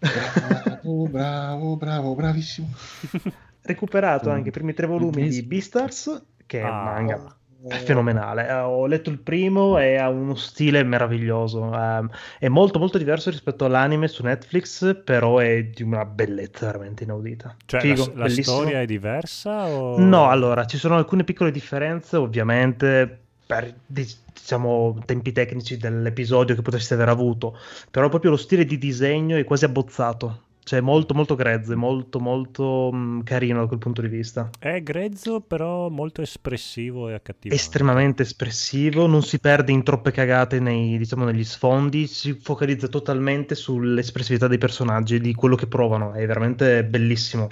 Bravo, 0.00 1.06
bravo, 1.08 1.76
bravo, 1.76 2.14
bravissimo. 2.14 2.68
Recuperato 3.62 4.30
anche 4.30 4.48
i 4.48 4.52
primi 4.52 4.72
tre 4.72 4.86
volumi 4.86 5.28
di 5.28 5.42
Beastars, 5.42 6.24
che 6.46 6.60
è 6.60 6.64
un 6.64 6.68
Ah. 6.70 6.82
manga 6.82 7.34
è 7.68 7.76
fenomenale. 7.76 8.48
Eh, 8.48 8.52
Ho 8.54 8.86
letto 8.86 9.10
il 9.10 9.18
primo 9.18 9.78
e 9.78 9.96
ha 9.96 10.08
uno 10.08 10.34
stile 10.34 10.82
meraviglioso. 10.82 11.72
Ehm, 11.74 12.08
è 12.38 12.48
molto 12.48 12.78
molto 12.78 12.96
diverso 12.96 13.30
rispetto 13.30 13.64
all'anime 13.66 14.08
su 14.08 14.22
Netflix, 14.22 15.02
però 15.04 15.38
è 15.38 15.64
di 15.64 15.82
una 15.82 16.04
bellezza 16.04 16.66
veramente 16.66 17.04
inaudita. 17.04 17.56
Cioè, 17.66 17.80
Figo, 17.80 18.12
la, 18.14 18.24
la 18.24 18.30
storia 18.30 18.80
è 18.80 18.86
diversa 18.86 19.66
o... 19.66 19.98
No, 19.98 20.30
allora, 20.30 20.64
ci 20.64 20.78
sono 20.78 20.96
alcune 20.96 21.24
piccole 21.24 21.50
differenze, 21.50 22.16
ovviamente, 22.16 23.19
per 23.50 23.74
diciamo 23.84 25.02
tempi 25.04 25.32
tecnici 25.32 25.76
dell'episodio 25.76 26.54
che 26.54 26.62
potreste 26.62 26.94
aver 26.94 27.08
avuto, 27.08 27.58
però 27.90 28.08
proprio 28.08 28.30
lo 28.30 28.36
stile 28.36 28.64
di 28.64 28.78
disegno 28.78 29.36
è 29.36 29.42
quasi 29.42 29.64
abbozzato. 29.64 30.42
Cioè, 30.62 30.80
molto, 30.80 31.14
molto 31.14 31.34
grezzo, 31.34 31.76
molto, 31.76 32.20
molto 32.20 32.92
mh, 32.92 33.24
carino 33.24 33.58
da 33.58 33.66
quel 33.66 33.80
punto 33.80 34.02
di 34.02 34.08
vista. 34.08 34.50
È 34.56 34.80
grezzo, 34.82 35.40
però 35.40 35.88
molto 35.88 36.22
espressivo 36.22 37.08
e 37.08 37.14
accattivante. 37.14 37.60
Estremamente 37.60 38.22
espressivo, 38.22 39.06
non 39.06 39.22
si 39.22 39.40
perde 39.40 39.72
in 39.72 39.82
troppe 39.82 40.12
cagate 40.12 40.60
nei, 40.60 40.96
diciamo, 40.96 41.24
negli 41.24 41.42
sfondi, 41.42 42.06
si 42.06 42.34
focalizza 42.34 42.86
totalmente 42.86 43.56
sull'espressività 43.56 44.46
dei 44.46 44.58
personaggi, 44.58 45.18
di 45.18 45.34
quello 45.34 45.56
che 45.56 45.66
provano. 45.66 46.12
È 46.12 46.24
veramente 46.24 46.84
bellissimo, 46.84 47.48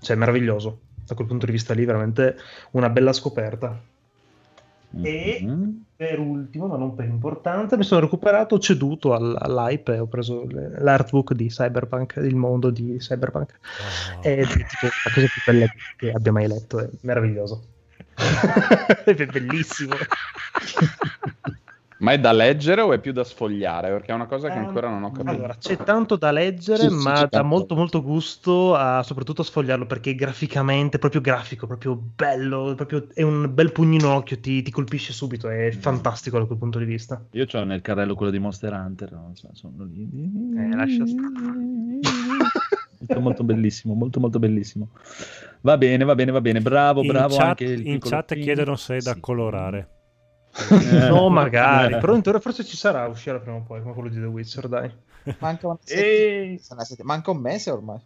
cioè 0.00 0.16
meraviglioso. 0.16 0.80
Da 1.06 1.14
quel 1.14 1.28
punto 1.28 1.46
di 1.46 1.52
vista 1.52 1.72
lì, 1.72 1.84
veramente 1.84 2.36
una 2.72 2.88
bella 2.88 3.12
scoperta. 3.12 3.80
E 5.02 5.40
Mhm. 5.42 5.84
per 5.96 6.18
ultimo, 6.18 6.66
ma 6.66 6.76
non 6.76 6.94
per 6.94 7.06
importanza, 7.06 7.76
mi 7.76 7.84
sono 7.84 8.00
recuperato, 8.00 8.54
ho 8.54 8.58
ceduto 8.58 9.12
all- 9.14 9.36
all'hype 9.38 9.94
e 9.94 9.98
ho 9.98 10.06
preso 10.06 10.46
le- 10.48 10.80
l'artbook 10.80 11.32
di 11.34 11.48
Cyberpunk, 11.48 12.14
il 12.16 12.36
mondo 12.36 12.70
di 12.70 12.96
Cyberpunk. 12.98 13.58
Oh. 14.18 14.22
È 14.22 14.36
tipo 14.46 14.86
la 15.04 15.12
cosa 15.12 15.26
più 15.26 15.42
bella 15.52 15.66
che 15.96 16.10
abbia 16.12 16.32
mai 16.32 16.48
letto, 16.48 16.78
è 16.80 16.88
meraviglioso. 17.02 17.64
è 19.04 19.26
bellissimo. 19.26 19.94
Ma 21.98 22.12
è 22.12 22.18
da 22.20 22.30
leggere 22.32 22.82
o 22.82 22.92
è 22.92 22.98
più 23.00 23.12
da 23.12 23.24
sfogliare? 23.24 23.88
Perché 23.88 24.12
è 24.12 24.14
una 24.14 24.26
cosa 24.26 24.48
che 24.48 24.58
Ehm, 24.58 24.66
ancora 24.66 24.90
non 24.90 25.02
ho 25.04 25.12
capito. 25.12 25.30
Allora, 25.30 25.54
c'è 25.54 25.76
tanto 25.78 26.16
da 26.16 26.30
leggere, 26.30 26.90
Sì, 26.90 26.94
ma 26.94 27.12
dà 27.20 27.28
tanto. 27.28 27.46
molto 27.46 27.74
molto 27.74 28.02
gusto 28.02 28.74
a, 28.74 29.02
soprattutto 29.02 29.40
a 29.40 29.44
sfogliarlo 29.44 29.86
perché 29.86 30.14
graficamente 30.14 30.98
proprio 30.98 31.22
grafico, 31.22 31.66
proprio 31.66 31.94
bello, 31.96 32.74
proprio, 32.76 33.06
è 33.14 33.22
un 33.22 33.52
bel 33.54 33.72
pugno 33.72 33.94
in 33.94 34.04
occhio, 34.04 34.38
ti, 34.38 34.60
ti 34.60 34.70
colpisce 34.70 35.14
subito, 35.14 35.48
è 35.48 35.70
fantastico 35.70 36.38
da 36.38 36.44
quel 36.44 36.58
punto 36.58 36.78
di 36.78 36.84
vista. 36.84 37.24
Io 37.30 37.46
ho 37.50 37.64
nel 37.64 37.80
carrello 37.80 38.14
quello 38.14 38.30
di 38.30 38.38
Monster 38.38 38.72
Hunter, 38.74 39.12
non 39.12 39.34
so, 39.34 39.48
sono 39.52 39.84
lì. 39.84 40.06
Eh, 40.54 40.74
lascia 40.76 41.04
Molto, 42.98 43.20
molto 43.20 43.44
bellissimo, 43.44 43.94
molto 43.94 44.20
molto 44.20 44.38
bellissimo. 44.38 44.88
Va 45.60 45.76
bene, 45.78 46.04
va 46.04 46.14
bene, 46.14 46.30
va 46.30 46.40
bene. 46.40 46.60
Bravo, 46.60 47.02
in 47.02 47.08
bravo 47.08 47.36
chat, 47.36 47.46
anche 47.46 47.64
il 47.64 47.86
in 47.86 47.98
chat 48.00 48.34
chiedono 48.38 48.74
se 48.76 48.96
è 48.96 49.00
da 49.00 49.12
Sì. 49.12 49.20
colorare. 49.20 49.88
Eh. 50.58 51.08
No, 51.08 51.28
magari, 51.28 51.98
però 51.98 52.14
in 52.14 52.22
teoria 52.22 52.40
forse 52.40 52.64
ci 52.64 52.76
sarà, 52.76 53.06
uscirà 53.06 53.38
prima 53.38 53.56
o 53.58 53.62
poi, 53.62 53.82
come 53.82 53.92
quello 53.94 54.08
di 54.08 54.16
The 54.18 54.26
Witcher, 54.26 54.68
dai. 54.68 54.90
Manca, 55.38 55.66
una 55.66 55.78
sett- 55.82 57.02
manca 57.02 57.30
un 57.30 57.38
mese 57.38 57.70
ormai. 57.70 58.00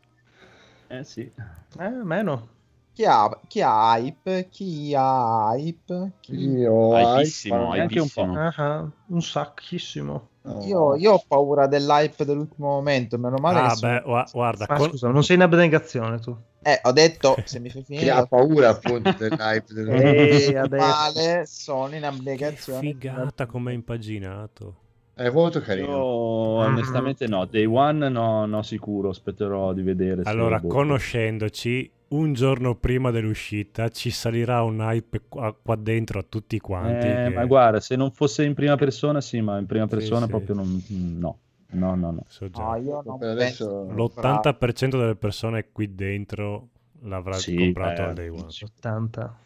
Eh 0.89 1.05
sì. 1.05 1.31
Eh, 1.79 1.89
meno. 1.89 2.49
Chi 2.93 3.05
ha, 3.05 3.31
chi 3.47 3.61
ha 3.63 3.97
hype? 3.97 4.49
Chi 4.51 4.93
ha 4.97 5.53
hype? 5.55 6.13
Chi- 6.21 6.35
Hypissimo, 6.35 7.73
hype, 7.73 7.81
anche 7.81 8.01
un 8.01 8.09
po'. 8.09 8.23
Ah, 8.23 8.89
un 9.07 9.23
sacchissimo. 9.23 10.29
No. 10.43 10.65
Io, 10.65 10.95
io 10.97 11.13
ho 11.13 11.23
paura 11.27 11.67
dell'hype 11.67 12.25
dell'ultimo 12.25 12.69
momento. 12.69 13.19
Meno 13.19 13.37
male 13.39 13.59
Ah, 13.61 13.69
che 13.71 13.77
sono- 13.77 13.93
beh, 13.93 14.03
gua- 14.05 14.29
guarda, 14.33 14.67
Ma 14.69 14.77
con- 14.77 14.89
scusa, 14.91 15.09
non 15.09 15.23
sei 15.25 15.37
in 15.37 15.43
abnegazione 15.43 16.19
tu. 16.19 16.37
Eh, 16.63 16.81
ho 16.83 16.93
detto, 16.93 17.35
se 17.45 17.59
mi 17.61 17.69
fai 17.71 17.81
Che 17.83 17.87
finire, 17.95 18.11
ha 18.11 18.27
paura 18.27 18.69
appunto 18.71 19.13
dell'hype 19.19 19.73
del... 19.75 19.89
Eh, 19.89 20.47
meno 20.53 20.61
adesso. 20.63 20.87
male 20.87 21.47
sono 21.47 21.95
in 21.95 22.01
che 22.01 22.07
abnegazione. 22.07 22.81
figata 22.81 23.47
come 23.47 23.73
è 23.73 23.75
impaginato. 23.75 24.75
È 25.15 25.29
molto 25.29 25.61
carino. 25.61 25.87
Io 25.89 25.97
onestamente 25.99 27.27
no, 27.27 27.45
Day 27.45 27.67
One 27.67 28.09
no, 28.09 28.47
no 28.47 28.63
sicuro, 28.63 29.11
aspetterò 29.11 29.75
di 29.75 29.83
vedere. 29.83 30.23
Allora, 30.25 30.61
conoscendoci, 30.61 31.91
un 32.11 32.33
giorno 32.33 32.75
prima 32.75 33.11
dell'uscita 33.11 33.89
ci 33.89 34.11
salirà 34.11 34.63
un 34.63 34.79
hype 34.81 35.23
qua, 35.29 35.53
qua 35.55 35.77
dentro 35.77 36.19
a 36.19 36.25
tutti 36.29 36.59
quanti. 36.59 37.07
Eh, 37.07 37.25
che- 37.29 37.29
ma 37.35 37.45
guarda, 37.47 37.81
se 37.81 37.97
non 37.97 38.11
fosse 38.11 38.45
in 38.45 38.55
prima 38.55 38.77
persona, 38.77 39.21
sì, 39.21 39.41
ma 39.41 39.59
in 39.59 39.67
prima 39.67 39.85
Sì, 39.85 39.91
persona 39.91 40.25
sì. 40.25 40.31
proprio 40.31 40.55
non... 40.57 40.83
No, 40.89 41.39
no, 41.73 41.95
no, 41.95 42.11
no. 42.11 42.25
so 42.27 42.51
già. 42.51 42.63
No, 42.65 42.77
io 42.77 43.03
non 43.05 43.19
Per 43.19 43.37
penso- 43.37 43.83
adesso 43.83 43.95
L'80% 43.95 44.99
delle 44.99 45.15
persone 45.17 45.69
qui 45.71 45.95
dentro 45.95 46.69
l'avrà 47.03 47.35
Sì, 47.35 47.55
comprato 47.57 48.03
eh, 48.03 48.05
al 48.05 48.15
day 48.15 48.29
one. 48.29 48.51
sì. 48.51 48.65
80 48.77 49.37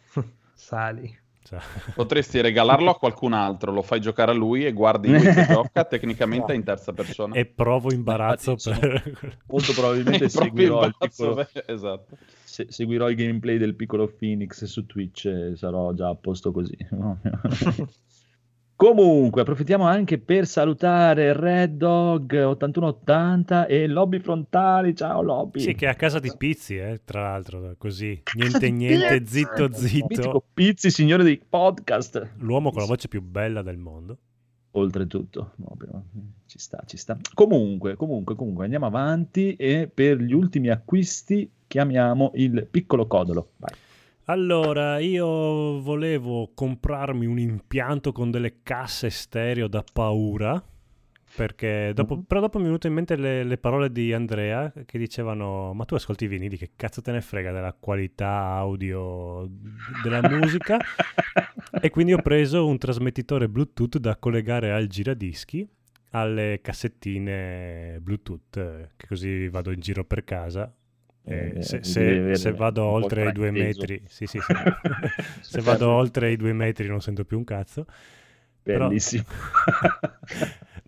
sali. 0.53 1.17
Cioè, 1.45 1.59
Potresti 1.93 2.41
regalarlo 2.41 2.89
a 2.89 2.97
qualcun 2.97 3.33
altro, 3.33 3.71
lo 3.71 3.83
fai 3.83 4.01
giocare 4.01 4.31
a 4.31 4.33
lui 4.33 4.65
e 4.65 4.73
guardi 4.73 5.09
lui 5.09 5.21
che 5.21 5.45
gioca 5.45 5.85
tecnicamente 5.85 6.55
in 6.55 6.63
terza 6.63 6.91
persona. 6.91 7.35
e 7.35 7.45
provo 7.45 7.93
imbarazzo 7.93 8.51
Infatti, 8.51 8.79
per... 8.79 9.37
Molto 9.45 9.73
probabilmente 9.73 10.27
seguirò 10.29 10.85
il, 10.85 10.95
piccolo, 10.97 11.35
beh, 11.35 11.65
esatto. 11.67 12.17
se- 12.43 12.65
seguirò 12.69 13.09
il 13.11 13.15
gameplay 13.15 13.57
del 13.57 13.75
piccolo 13.75 14.07
Phoenix 14.07 14.63
su 14.63 14.87
Twitch 14.87 15.25
e 15.25 15.55
sarò 15.55 15.93
già 15.93 16.09
a 16.09 16.15
posto 16.15 16.51
così. 16.51 16.75
Comunque, 18.85 19.41
approfittiamo 19.41 19.83
anche 19.85 20.19
per 20.19 20.45
salutare 20.45 21.33
Red 21.33 21.75
Dog 21.75 22.31
8180 22.33 23.65
e 23.65 23.87
Lobby 23.87 24.19
Frontali. 24.19 24.95
Ciao 24.95 25.23
Lobby. 25.23 25.59
Sì, 25.59 25.73
che 25.73 25.87
è 25.87 25.89
a 25.89 25.95
casa 25.95 26.19
di 26.19 26.31
Pizzi, 26.37 26.77
eh, 26.77 27.01
tra 27.03 27.23
l'altro, 27.23 27.73
così. 27.79 28.21
Niente, 28.35 28.69
niente, 28.69 29.21
Pizzi! 29.21 29.37
zitto, 29.39 29.73
zitto. 29.73 30.05
Mitico 30.07 30.43
Pizzi, 30.53 30.91
signore 30.91 31.23
dei 31.23 31.41
podcast. 31.49 32.33
L'uomo 32.37 32.69
con 32.69 32.81
la 32.81 32.85
voce 32.85 33.07
più 33.07 33.23
bella 33.23 33.63
del 33.63 33.77
mondo. 33.77 34.19
Oltretutto, 34.73 35.53
proprio, 35.59 36.03
ci 36.45 36.59
sta, 36.59 36.83
ci 36.85 36.97
sta. 36.97 37.17
Comunque, 37.33 37.95
comunque, 37.95 38.35
comunque, 38.35 38.65
andiamo 38.65 38.85
avanti 38.85 39.55
e 39.55 39.89
per 39.91 40.19
gli 40.19 40.33
ultimi 40.33 40.69
acquisti 40.69 41.49
chiamiamo 41.65 42.33
il 42.35 42.67
piccolo 42.69 43.07
codolo. 43.07 43.53
Vai. 43.57 43.73
Allora, 44.27 44.97
io 44.99 45.79
volevo 45.81 46.51
comprarmi 46.55 47.27
un 47.27 47.37
impianto 47.37 48.11
con 48.11 48.31
delle 48.31 48.61
casse 48.63 49.11
stereo 49.11 49.67
da 49.67 49.83
paura, 49.93 50.63
perché 51.35 51.91
dopo, 51.93 52.15
Mhm. 52.15 52.23
però 52.23 52.39
dopo 52.39 52.57
mi 52.57 52.63
è 52.63 52.67
venuto 52.67 52.87
in 52.87 52.93
mente 52.93 53.15
le, 53.17 53.43
le 53.43 53.57
parole 53.59 53.91
di 53.91 54.13
Andrea 54.13 54.73
che 54.85 54.97
dicevano, 54.97 55.73
ma 55.73 55.85
tu 55.85 55.93
ascolti 55.93 56.23
i 56.23 56.27
vinili, 56.27 56.57
che 56.57 56.71
cazzo 56.75 57.01
te 57.01 57.11
ne 57.11 57.21
frega 57.21 57.51
della 57.51 57.73
qualità 57.79 58.29
audio 58.55 59.47
della 60.01 60.27
musica? 60.27 60.79
e 61.79 61.89
quindi 61.91 62.13
ho 62.13 62.21
preso 62.21 62.65
un 62.65 62.79
trasmettitore 62.79 63.47
Bluetooth 63.47 63.97
da 63.99 64.15
collegare 64.17 64.71
al 64.71 64.87
giradischi 64.87 65.67
alle 66.11 66.61
cassettine 66.63 67.99
Bluetooth, 68.01 68.89
che 68.95 69.05
così 69.07 69.49
vado 69.49 69.71
in 69.71 69.81
giro 69.81 70.03
per 70.03 70.23
casa. 70.23 70.73
Eh, 71.27 71.61
se, 71.63 71.79
devi 71.79 71.91
se- 71.91 71.99
avere 72.17 72.35
se 72.35 72.51
vado 72.53 72.83
oltre 72.83 73.29
i 73.29 73.31
due 73.31 73.49
metri, 73.51 74.01
sì, 74.07 74.27
sì, 74.27 74.39
sì. 74.39 74.53
se 75.41 75.61
vado 75.61 75.89
oltre 75.89 76.31
i 76.31 76.37
due 76.37 76.53
metri 76.53 76.87
non 76.87 77.01
sento 77.01 77.25
più 77.25 77.37
un 77.37 77.43
cazzo. 77.43 77.85
Però- 78.61 78.87
Bellissimo. 78.87 79.23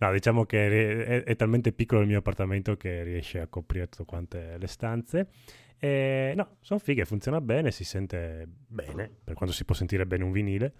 No, 0.00 0.12
diciamo 0.12 0.44
che 0.44 1.04
è, 1.04 1.24
è 1.24 1.34
talmente 1.34 1.72
piccolo 1.72 2.02
il 2.02 2.06
mio 2.06 2.18
appartamento 2.18 2.76
che 2.76 3.02
riesce 3.02 3.40
a 3.40 3.48
coprire 3.48 3.88
tutte 3.88 4.04
quante 4.04 4.56
le 4.56 4.66
stanze. 4.68 5.28
E, 5.76 6.34
no, 6.36 6.58
sono 6.60 6.78
fighe, 6.78 7.04
funziona 7.04 7.40
bene, 7.40 7.72
si 7.72 7.82
sente 7.82 8.46
bene, 8.68 9.10
per 9.24 9.34
quanto 9.34 9.52
si 9.52 9.64
può 9.64 9.74
sentire 9.74 10.06
bene 10.06 10.22
un 10.22 10.30
vinile. 10.30 10.72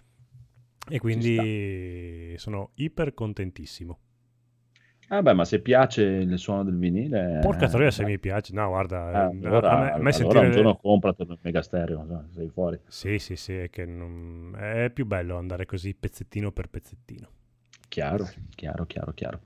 E 0.89 0.99
quindi 0.99 2.33
sono 2.37 2.71
iper 2.75 3.13
contentissimo. 3.13 3.99
Ah 5.11 5.21
beh, 5.23 5.33
ma 5.33 5.43
se 5.43 5.59
piace 5.59 6.03
il 6.03 6.37
suono 6.37 6.63
del 6.63 6.77
vinile... 6.77 7.39
Porca 7.41 7.65
eh, 7.65 7.69
troia 7.69 7.89
se 7.91 8.03
mi 8.05 8.19
piace. 8.19 8.53
No, 8.53 8.67
guarda, 8.67 9.09
Eh, 9.09 9.17
a- 9.17 9.27
allora, 9.27 9.71
a 9.71 9.75
me, 9.81 9.91
a 9.91 9.97
me 9.97 10.09
allora 10.11 10.13
sentire... 10.13 10.45
un 10.45 10.51
giorno 10.51 10.75
compratelo 10.77 11.33
il 11.33 11.39
mega 11.41 11.61
stereo, 11.63 12.03
no? 12.03 12.27
sei 12.31 12.49
fuori. 12.49 12.79
Sì, 12.87 13.17
sì, 13.17 13.35
sì, 13.35 13.53
è 13.57 13.69
che 13.69 13.85
non- 13.85 14.55
è 14.57 14.89
più 14.91 15.05
bello 15.05 15.37
andare 15.37 15.65
così 15.65 15.95
pezzettino 15.95 16.51
per 16.51 16.69
pezzettino. 16.69 17.27
Chiaro, 17.89 18.29
chiaro, 18.55 18.85
chiaro, 18.85 19.11
chiaro. 19.15 19.39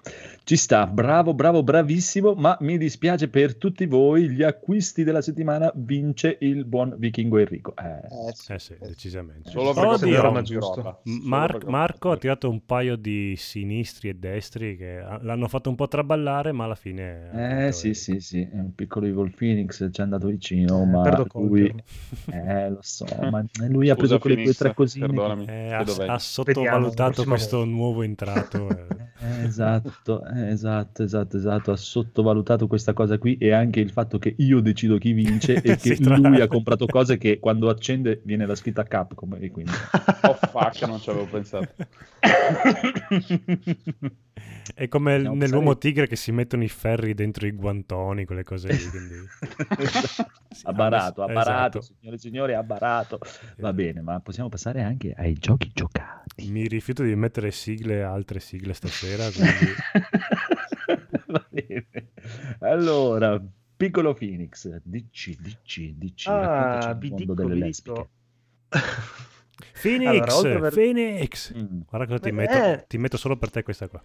Ci 0.44 0.58
sta, 0.58 0.86
bravo, 0.86 1.34
bravo, 1.34 1.64
bravissimo, 1.64 2.34
ma 2.34 2.58
mi 2.60 2.78
dispiace 2.78 3.30
per 3.30 3.56
tutti 3.56 3.86
voi, 3.86 4.30
gli 4.30 4.44
acquisti 4.44 5.06
della 5.06 5.22
settimana 5.22 5.72
vince 5.76 6.38
il 6.42 6.66
buon 6.66 6.94
vichingo 6.98 7.38
Enrico. 7.38 7.74
Eh, 7.78 8.02
Eh, 8.28 8.34
sì. 8.34 8.52
Eh 8.52 8.60
sì, 8.60 8.76
decisamente. 8.82 9.50
Solo 9.50 9.74
perché 9.74 9.94
Oddio, 9.94 10.20
ho 10.20 10.22
comprato 10.24 10.32
ma 10.34 10.40
un 10.40 10.44
giusto. 10.44 11.00
Mar- 11.04 11.66
Marco 11.68 12.12
ha 12.12 12.18
tirato 12.18 12.50
un 12.50 12.66
paio 12.66 12.98
di 12.98 13.34
sinistri 13.38 14.10
e 14.10 14.16
destri 14.16 14.76
che 14.76 15.02
l'hanno 15.22 15.48
fatto 15.48 15.70
un 15.70 15.76
po' 15.76 15.88
traballare, 15.88 16.52
ma 16.52 16.66
alla 16.66 16.76
fine... 16.76 17.30
ha 17.32 17.66
eh, 17.68 17.72
sì, 17.72 17.88
il- 17.90 17.96
sì, 17.96 18.20
sì, 18.20 18.42
è 18.42 18.56
un 18.60 18.76
piccolo 18.76 19.06
Evil 19.06 19.34
Phoenix 19.34 19.88
ci 19.90 20.02
è 20.02 20.04
andato 20.04 20.28
vicino, 20.28 20.82
Eh, 20.82 20.86
ma 20.86 21.02
perdo 21.02 21.28
lui... 21.36 21.74
Eh, 22.30 22.70
lo 22.70 22.80
so, 22.82 23.06
ma 23.32 23.42
lui 23.70 23.90
ha 23.90 23.94
Scusa, 23.96 24.18
preso 24.18 24.20
quelle 24.20 24.44
due 24.44 24.54
tre 24.54 24.74
cosine. 24.74 25.46
che-. 25.46 25.68
Eh, 25.68 25.72
ha, 25.72 25.86
ha 26.08 26.20
sottovalutato 26.20 27.24
questo 27.24 27.64
nuovo 27.64 28.04
entrato. 28.04 28.32
Eh. 28.36 28.94
Eh, 29.24 29.46
esatto, 29.46 30.26
eh, 30.26 30.50
esatto, 30.50 31.04
esatto, 31.04 31.38
esatto, 31.38 31.72
ha 31.72 31.78
sottovalutato 31.78 32.68
questa 32.68 32.92
cosa 32.92 33.18
qui 33.18 33.38
e 33.38 33.54
anche 33.54 33.80
il 33.80 33.90
fatto 33.90 34.20
che 34.20 34.36
io 34.38 34.60
decido 34.60 34.98
chi 34.98 35.14
vince 35.14 35.62
e 35.62 35.78
che 35.78 35.96
tra 35.96 36.18
lui 36.18 36.42
ha 36.42 36.48
comprato 36.48 36.86
cose 36.88 37.18
che 37.18 37.40
quando 37.40 37.70
accende 37.70 38.20
viene 38.26 38.46
la 38.46 38.56
scritta 38.56 38.84
Capcom 38.84 39.38
e 39.40 39.50
quindi... 39.50 39.72
Oh 40.24 40.34
fuck, 40.34 40.86
non 40.88 41.00
ci 41.00 41.10
avevo 41.10 41.28
pensato. 41.28 41.70
È 44.74 44.88
come 44.88 45.20
Siamo 45.20 45.36
nell'uomo 45.36 45.78
tigre 45.78 46.08
che 46.08 46.16
si 46.16 46.32
mettono 46.32 46.64
i 46.64 46.70
ferri 46.70 47.14
dentro 47.14 47.46
i 47.46 47.52
guantoni, 47.52 48.26
quelle 48.26 48.44
cose 48.44 48.72
lì. 48.72 48.90
Quindi... 48.90 49.16
Sì, 50.54 50.72
barato, 50.72 51.24
ha 51.24 51.28
barato, 51.34 51.80
esatto. 51.80 51.96
signore 51.98 52.16
e 52.18 52.20
signori, 52.20 52.54
ha 52.54 52.62
barato. 52.62 53.18
Va 53.58 53.74
bene, 53.74 54.02
ma 54.02 54.20
possiamo 54.20 54.50
passare 54.50 54.84
anche 54.84 55.12
ai 55.18 55.34
giochi 55.34 55.72
giocati. 55.74 56.48
Mi 56.52 56.68
rifiuto 56.68 57.02
di 57.02 57.16
mettere 57.16 57.50
sigle, 57.50 58.04
altre 58.04 58.40
sigle 58.40 58.74
stasera. 58.76 59.24
Quindi... 59.32 59.74
Va 61.26 61.46
bene. 61.50 61.88
Allora, 62.60 63.42
piccolo 63.76 64.14
Phoenix, 64.14 64.68
DC, 64.84 65.38
DC, 65.40 65.80
DC, 65.96 66.28
Ah, 66.28 66.94
vi 66.94 67.12
dico, 67.16 67.34
delle 67.34 67.54
vi 67.56 67.60
lesbiche. 67.60 68.10
dico. 68.70 68.82
Phoenix, 69.82 70.28
Allora, 70.30 70.56
aver- 70.58 70.74
Phoenix. 70.74 71.54
Mm. 71.58 71.80
Guarda 71.90 72.06
cosa 72.08 72.20
ti 72.20 72.30
Eh. 72.30 72.32
metto. 72.32 72.86
Ti 72.88 72.98
metto 73.00 73.18
solo 73.18 73.38
per 73.38 73.50
te 73.50 73.64
questa 73.64 73.88
qua. 73.88 74.04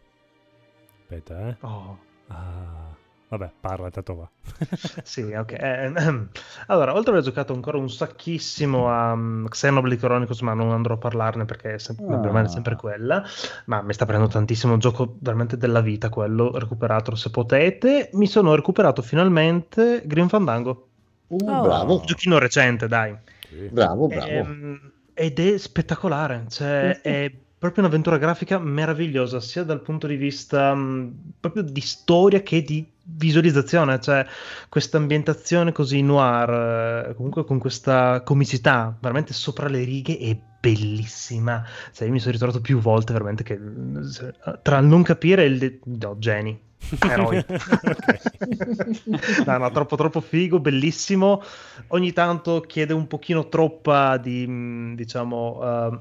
Aspetta, 1.11 1.49
eh. 1.49 1.57
Oh. 1.61 1.99
Ah, 2.27 2.95
vabbè, 3.29 3.51
parla, 3.61 3.89
tanto 3.91 4.15
va. 4.15 4.29
Sì, 5.03 5.23
ok. 5.23 5.53
Eh, 5.53 5.93
allora, 6.69 6.93
oltre 6.93 7.13
ad 7.13 7.19
aver 7.19 7.23
giocato 7.23 7.55
ancora 7.55 7.79
un 7.79 7.89
sacchissimo 7.89 8.91
a 8.93 9.13
um, 9.13 9.49
Xenoblade 9.49 9.97
Chronicles, 9.97 10.41
ma 10.43 10.53
non 10.53 10.71
andrò 10.71 10.95
a 10.95 10.99
parlarne 10.99 11.47
perché 11.47 11.75
è 11.75 11.79
sem- 11.79 11.97
Ah. 12.11 12.21
rimane 12.21 12.49
sempre 12.49 12.77
quella, 12.77 13.25
ma 13.67 13.81
mi 13.81 13.95
sta 13.95 14.05
prendendo 14.05 14.31
tantissimo, 14.35 14.75
un 14.75 14.79
gioco 14.81 15.17
veramente 15.21 15.57
della 15.57 15.81
vita 15.81 16.11
quello, 16.11 16.59
recuperatelo 16.59 17.17
se 17.17 17.31
potete. 17.31 18.11
Mi 18.13 18.27
sono 18.27 18.55
recuperato 18.55 19.01
finalmente 19.01 20.03
Green 20.05 20.29
Fandango, 20.29 20.83
Uh, 21.31 21.37
Oh. 21.47 21.61
Bravo, 21.63 21.99
un 22.01 22.05
giochino 22.07 22.39
recente, 22.39 22.87
dai. 22.87 23.15
Sì. 23.49 23.69
bravo, 23.71 24.07
bravo. 24.09 24.27
Ehm, 24.31 24.93
ed 25.15 25.39
è 25.39 25.57
spettacolare, 25.59 26.45
cioè 26.49 27.01
è 27.03 27.31
proprio 27.59 27.85
un'avventura 27.85 28.19
grafica 28.19 28.59
meravigliosa, 28.59 29.41
sia 29.41 29.65
dal 29.65 29.83
punto 29.83 30.07
di 30.07 30.17
vista 30.17 30.75
mh, 30.75 31.33
proprio 31.41 31.63
di 31.63 31.81
storia 31.81 32.43
che 32.43 32.63
di 32.63 32.87
visualizzazione, 33.03 34.01
cioè 34.01 34.25
questa 34.69 34.99
ambientazione 34.99 35.73
così 35.73 36.03
noir, 36.03 37.09
eh, 37.09 37.15
comunque 37.15 37.45
con 37.45 37.59
questa 37.59 38.23
comicità 38.23 38.97
veramente 39.01 39.33
sopra 39.33 39.69
le 39.69 39.83
righe 39.83 40.19
è 40.19 40.39
bellissima. 40.61 41.65
Cioè, 41.93 42.07
io 42.07 42.13
mi 42.13 42.21
sono 42.21 42.33
ritrovato 42.33 42.61
più 42.61 42.79
volte 42.79 43.13
veramente 43.13 43.43
che 43.43 43.55
eh, 43.55 44.59
tra 44.63 44.79
il 44.79 44.87
non 44.87 45.03
capire 45.03 45.43
e 45.43 45.47
il 45.47 45.59
de- 45.59 45.81
no, 45.85 46.17
geni. 46.19 46.67
Eroi. 47.11 47.45
No, 49.45 49.59
no, 49.59 49.71
troppo 49.73 49.97
troppo 49.97 50.21
figo, 50.21 50.61
bellissimo. 50.61 51.43
Ogni 51.89 52.13
tanto 52.13 52.61
chiede 52.61 52.93
un 52.93 53.07
pochino 53.09 53.49
troppa 53.49 54.17
di, 54.17 54.47
mh, 54.47 54.95
diciamo, 54.95 55.61
eh, 55.63 55.99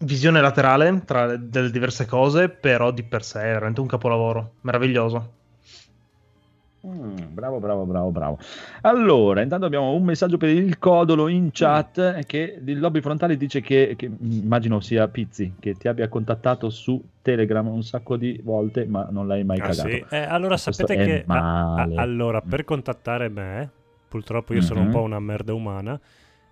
visione 0.00 0.40
laterale 0.40 1.02
tra 1.04 1.26
le- 1.26 1.48
delle 1.48 1.70
diverse 1.70 2.06
cose, 2.06 2.48
però 2.48 2.90
di 2.90 3.02
per 3.02 3.22
sé 3.22 3.40
è 3.40 3.52
veramente 3.52 3.80
un 3.80 3.86
capolavoro, 3.86 4.52
meraviglioso. 4.62 5.38
Mm, 6.86 7.34
bravo, 7.34 7.58
bravo, 7.58 7.84
bravo, 7.84 8.08
bravo. 8.10 8.38
Allora, 8.80 9.42
intanto 9.42 9.66
abbiamo 9.66 9.92
un 9.92 10.02
messaggio 10.02 10.38
per 10.38 10.48
il 10.48 10.78
codolo 10.78 11.28
in 11.28 11.50
chat 11.52 12.24
che 12.24 12.58
il 12.64 12.80
lobby 12.80 13.02
frontale 13.02 13.36
dice 13.36 13.60
che, 13.60 13.92
che, 13.98 14.08
mm, 14.08 14.14
immagino 14.42 14.80
sia 14.80 15.06
Pizzi, 15.08 15.52
che 15.60 15.74
ti 15.74 15.88
abbia 15.88 16.08
contattato 16.08 16.70
su 16.70 17.02
Telegram 17.20 17.66
un 17.66 17.82
sacco 17.82 18.16
di 18.16 18.40
volte, 18.42 18.86
ma 18.86 19.06
non 19.10 19.26
l'hai 19.26 19.44
mai 19.44 19.58
Ah, 19.60 19.66
cagato. 19.66 19.88
sì? 19.90 20.04
Eh, 20.08 20.16
allora 20.22 20.54
Questo 20.54 20.72
sapete 20.72 21.04
che 21.04 21.24
a- 21.26 21.74
a- 21.74 21.88
allora 21.96 22.40
per 22.40 22.64
contattare 22.64 23.28
me, 23.28 23.70
purtroppo 24.08 24.54
io 24.54 24.62
sono 24.62 24.80
un 24.80 24.86
Mhm. 24.86 24.92
po' 24.92 25.02
una 25.02 25.20
merda 25.20 25.52
umana, 25.52 26.00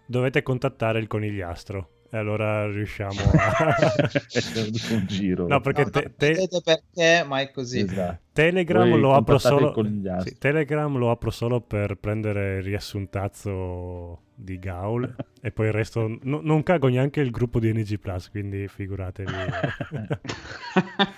dovete 0.04 0.42
contattare 0.42 0.98
il 0.98 1.06
conigliastro 1.06 1.88
e 2.10 2.16
allora 2.16 2.70
riusciamo 2.70 3.20
a 3.32 3.74
un 4.92 5.04
giro. 5.06 5.46
No, 5.46 5.60
perché 5.60 5.84
No, 5.84 5.90
te- 5.90 6.12
te- 6.16 6.48
perché, 6.64 7.24
ma 7.26 7.40
è 7.40 7.50
così. 7.50 7.80
Esatto. 7.80 8.20
Telegram 8.32 8.88
Voi 8.88 9.00
lo 9.00 9.14
apro 9.14 9.36
solo 9.38 9.74
sì, 10.20 10.38
Telegram 10.38 10.96
lo 10.96 11.10
apro 11.10 11.30
solo 11.30 11.60
per 11.60 11.96
prendere 11.96 12.58
il 12.58 12.62
riassuntazzo 12.62 14.22
di 14.34 14.58
Gaul 14.60 15.12
e 15.42 15.50
poi 15.50 15.66
il 15.66 15.72
resto 15.72 16.06
no- 16.22 16.40
non 16.42 16.62
cago 16.62 16.86
neanche 16.88 17.20
il 17.20 17.30
gruppo 17.30 17.58
di 17.58 17.72
NG 17.72 17.98
Plus, 17.98 18.30
quindi 18.30 18.68
figuratevi. 18.68 19.32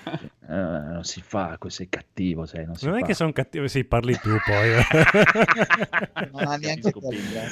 Eh, 0.50 0.52
non 0.52 1.04
si 1.04 1.22
fa, 1.22 1.56
sei 1.68 1.88
cattivo, 1.88 2.44
sei, 2.44 2.66
non 2.66 2.74
si 2.74 2.84
Non 2.86 2.96
è 2.96 3.00
fa. 3.00 3.06
che 3.06 3.14
sono 3.14 3.30
cattivo, 3.30 3.68
sì, 3.68 3.84
parli 3.84 4.14
tu 4.14 4.30
poi. 4.44 4.70
Non 6.32 6.46
ha 6.48 6.56
neanche 6.56 6.90
tempo. 6.90 7.08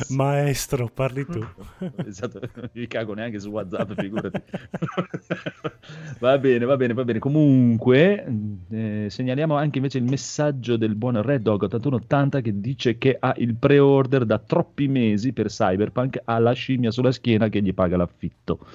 Maestro, 0.09 0.88
parli 0.88 1.24
tu. 1.24 1.38
Esatto, 2.05 2.40
non 2.57 2.70
mi 2.72 2.86
cago 2.88 3.14
neanche 3.14 3.38
su 3.38 3.51
WhatsApp, 3.51 3.92
figurati. 3.92 4.42
va 6.18 6.38
bene, 6.38 6.64
va 6.64 6.76
bene, 6.76 6.92
va 6.92 7.05
bene. 7.05 7.20
Comunque, 7.20 8.26
eh, 8.70 9.07
segnaliamo 9.09 9.55
anche 9.57 9.78
invece 9.78 9.99
il 9.99 10.05
messaggio 10.05 10.76
del 10.76 10.96
buon 10.96 11.22
Red 11.22 11.42
Dog 11.42 11.62
8180 11.62 12.40
che 12.40 12.61
dice 12.61 12.99
che 12.99 13.16
ha 13.18 13.32
il 13.36 13.55
pre-order 13.55 14.24
da 14.24 14.40
troppi 14.40 14.88
mesi 14.88 15.32
per 15.32 15.46
Cyberpunk, 15.46 16.20
ha 16.24 16.38
la 16.40 16.53
scimmia 16.53 16.90
sulla 16.90 17.12
schiena 17.12 17.49
che 17.49 17.62
gli 17.62 17.72
paga 17.72 17.96
l'affitto. 17.96 18.66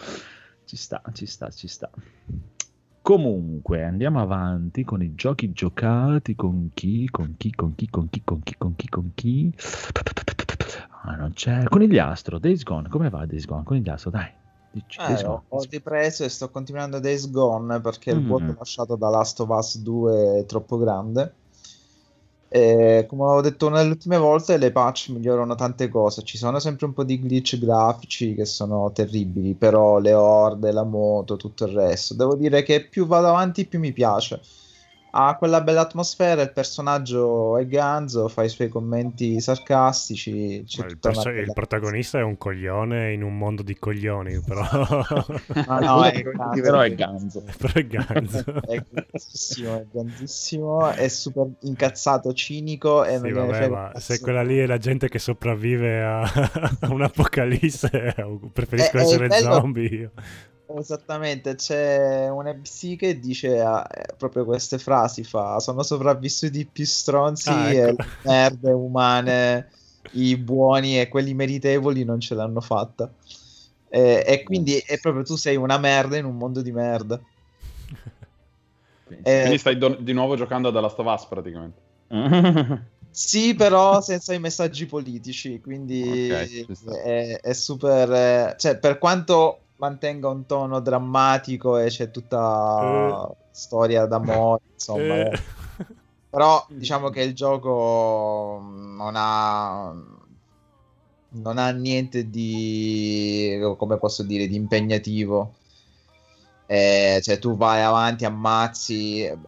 Ci 0.65 0.77
sta, 0.77 1.01
ci 1.13 1.25
sta, 1.25 1.49
ci 1.49 1.67
sta. 1.67 1.89
Comunque, 3.03 3.83
andiamo 3.83 4.21
avanti 4.21 4.85
con 4.85 5.01
i 5.03 5.13
giochi 5.13 5.51
giocati 5.51 6.35
con 6.35 6.69
chi, 6.73 7.09
con 7.09 7.35
chi, 7.35 7.51
con 7.51 7.75
chi, 7.75 7.89
con 7.89 8.07
chi, 8.09 8.21
con 8.23 8.41
chi, 8.41 8.55
con 8.57 8.75
chi, 8.77 8.87
con 8.87 9.11
chi. 9.13 9.53
Ah, 11.01 11.15
non 11.17 11.33
c'è. 11.33 11.65
Conigliastro, 11.65 12.39
Days 12.39 12.63
Gone, 12.63 12.87
come 12.87 13.09
va 13.09 13.25
Days 13.25 13.43
Gone? 13.45 13.63
Conigliastro, 13.65 14.09
dai. 14.09 14.31
Dici, 14.71 15.01
Days 15.05 15.21
Eh, 15.21 15.25
Gone. 15.25 15.43
ho, 15.49 15.63
ripreso 15.69 16.23
e 16.23 16.29
sto 16.29 16.49
continuando 16.49 16.99
Days 17.01 17.29
Gone 17.29 17.81
perché 17.81 18.11
il 18.11 18.21
Mm. 18.21 18.25
vuoto 18.25 18.53
lasciato 18.57 18.95
da 18.95 19.09
Last 19.09 19.41
of 19.41 19.49
Us 19.49 19.79
2 19.79 20.39
è 20.39 20.45
troppo 20.45 20.77
grande. 20.77 21.39
E 22.55 23.05
come 23.09 23.23
avevo 23.23 23.41
detto 23.41 23.67
nelle 23.69 23.89
ultime 23.89 24.17
volte, 24.17 24.57
le 24.57 24.71
patch 24.71 25.09
migliorano 25.09 25.55
tante 25.55 25.89
cose. 25.89 26.21
Ci 26.21 26.37
sono 26.37 26.59
sempre 26.59 26.85
un 26.85 26.93
po' 26.93 27.03
di 27.03 27.19
glitch 27.19 27.57
grafici 27.57 28.35
che 28.35 28.45
sono 28.45 28.91
terribili, 28.91 29.55
però 29.55 29.97
le 29.97 30.13
orde, 30.13 30.71
la 30.71 30.83
moto, 30.83 31.35
tutto 31.35 31.65
il 31.65 31.73
resto. 31.73 32.13
Devo 32.13 32.35
dire 32.35 32.61
che 32.61 32.87
più 32.87 33.07
vado 33.07 33.27
avanti, 33.29 33.65
più 33.65 33.79
mi 33.79 33.91
piace. 33.91 34.39
Ha 35.15 35.35
quella 35.37 35.61
bella 35.61 35.81
atmosfera, 35.81 36.41
il 36.41 36.51
personaggio 36.51 37.55
è 37.59 37.67
ganzo, 37.67 38.27
fa 38.29 38.41
i 38.43 38.49
suoi 38.49 38.67
commenti 38.69 39.39
sarcastici. 39.39 40.65
Il, 40.67 40.97
perso- 40.99 41.29
il 41.29 41.35
bella- 41.35 41.53
protagonista 41.53 42.17
è 42.17 42.23
un 42.23 42.35
coglione 42.35 43.13
in 43.13 43.21
un 43.21 43.37
mondo 43.37 43.61
di 43.61 43.77
coglioni, 43.77 44.39
però, 44.41 44.63
Ah, 45.67 45.77
no, 45.85 46.03
è 46.03 46.23
Però 46.23 46.79
è 46.79 46.95
ganzo. 46.95 47.43
però 47.59 47.73
è 47.73 47.85
ganzo. 47.85 48.43
è 48.65 48.83
grandissimo, 48.89 49.77
è 49.77 49.85
grandissimo, 49.91 50.89
è 50.89 51.07
super 51.09 51.47
incazzato, 51.61 52.33
cinico 52.33 53.03
e 53.05 53.19
Sì, 53.19 53.29
non 53.29 53.45
vabbè, 53.47 53.67
ma 53.69 53.91
un 53.93 53.99
se 54.01 54.19
quella 54.19 54.41
lì 54.41 54.57
è 54.57 54.65
la 54.65 54.77
gente 54.79 55.09
che 55.09 55.19
sopravvive 55.19 56.01
a, 56.03 56.21
a 56.21 56.91
un'apocalisse, 56.91 58.15
preferisco 58.51 58.97
Eh, 58.97 58.99
eh, 58.99 59.03
essere 59.03 59.27
quello- 59.27 59.53
zombie. 59.53 59.87
io. 59.89 60.11
Esattamente, 60.75 61.53
c'è 61.55 62.29
un 62.29 62.45
NPC 62.47 62.95
che 62.95 63.19
dice 63.19 63.57
eh, 63.57 64.15
proprio 64.17 64.43
queste 64.43 64.79
frasi, 64.79 65.23
fa 65.23 65.59
sono 65.59 65.83
sopravvissuti 65.83 66.65
più 66.65 66.83
stronzi 66.85 67.53
Ah, 67.53 67.71
e 67.71 67.81
ecco. 67.81 67.91
le 67.91 67.97
merde 68.21 68.71
umane, 68.71 69.69
i 70.11 70.35
buoni 70.35 70.99
e 70.99 71.09
quelli 71.09 71.35
meritevoli 71.35 72.03
non 72.03 72.19
ce 72.19 72.33
l'hanno 72.33 72.59
fatta. 72.59 73.13
E, 73.87 74.23
e 74.25 74.43
quindi 74.43 74.77
è 74.79 74.99
proprio 74.99 75.23
tu 75.23 75.35
sei 75.35 75.57
una 75.57 75.77
merda 75.77 76.17
in 76.17 76.25
un 76.25 76.37
mondo 76.37 76.61
di 76.63 76.71
merda. 76.71 77.23
Eh, 79.25 79.29
Quindi 79.39 79.57
stai 79.57 79.77
do- 79.77 79.95
di 79.95 80.13
nuovo 80.13 80.35
giocando 80.35 80.69
of 80.69 80.97
Us 80.97 81.27
praticamente. 81.27 81.81
Sì, 83.15 83.53
però 83.55 84.01
senza 84.01 84.33
i 84.33 84.39
messaggi 84.39 84.85
politici, 84.87 85.59
quindi 85.59 86.01
Ok, 86.07 86.29
ci 86.65 86.75
sta. 86.75 86.99
è, 87.03 87.39
è 87.41 87.53
super... 87.53 88.11
eh, 88.11 88.55
Cioè, 88.57 88.79
per 88.79 88.97
quanto 88.97 89.62
mantenga 89.83 90.29
un 90.29 90.45
tono 90.45 90.79
drammatico 90.79 91.77
e 91.77 91.87
c'è 91.87 92.09
tutta 92.09 93.29
storia 93.51 94.05
d'amore, 94.05 94.61
insomma, 94.73 95.15
Eh. 95.15 95.31
eh. 95.31 95.39
però 96.29 96.65
diciamo 96.69 97.09
che 97.09 97.21
il 97.21 97.33
gioco 97.33 98.61
non 98.61 99.13
ha... 99.15 99.93
Non 101.35 101.57
ha 101.57 101.71
niente 101.71 102.29
di, 102.29 103.57
come 103.77 103.97
posso 103.97 104.21
dire, 104.21 104.45
di 104.45 104.55
impegnativo. 104.55 105.55
Eh, 106.67 107.19
cioè, 107.23 107.39
tu 107.39 107.57
vai 107.57 107.81
avanti, 107.81 108.23
ammazzi, 108.23 109.23
e, 109.23 109.39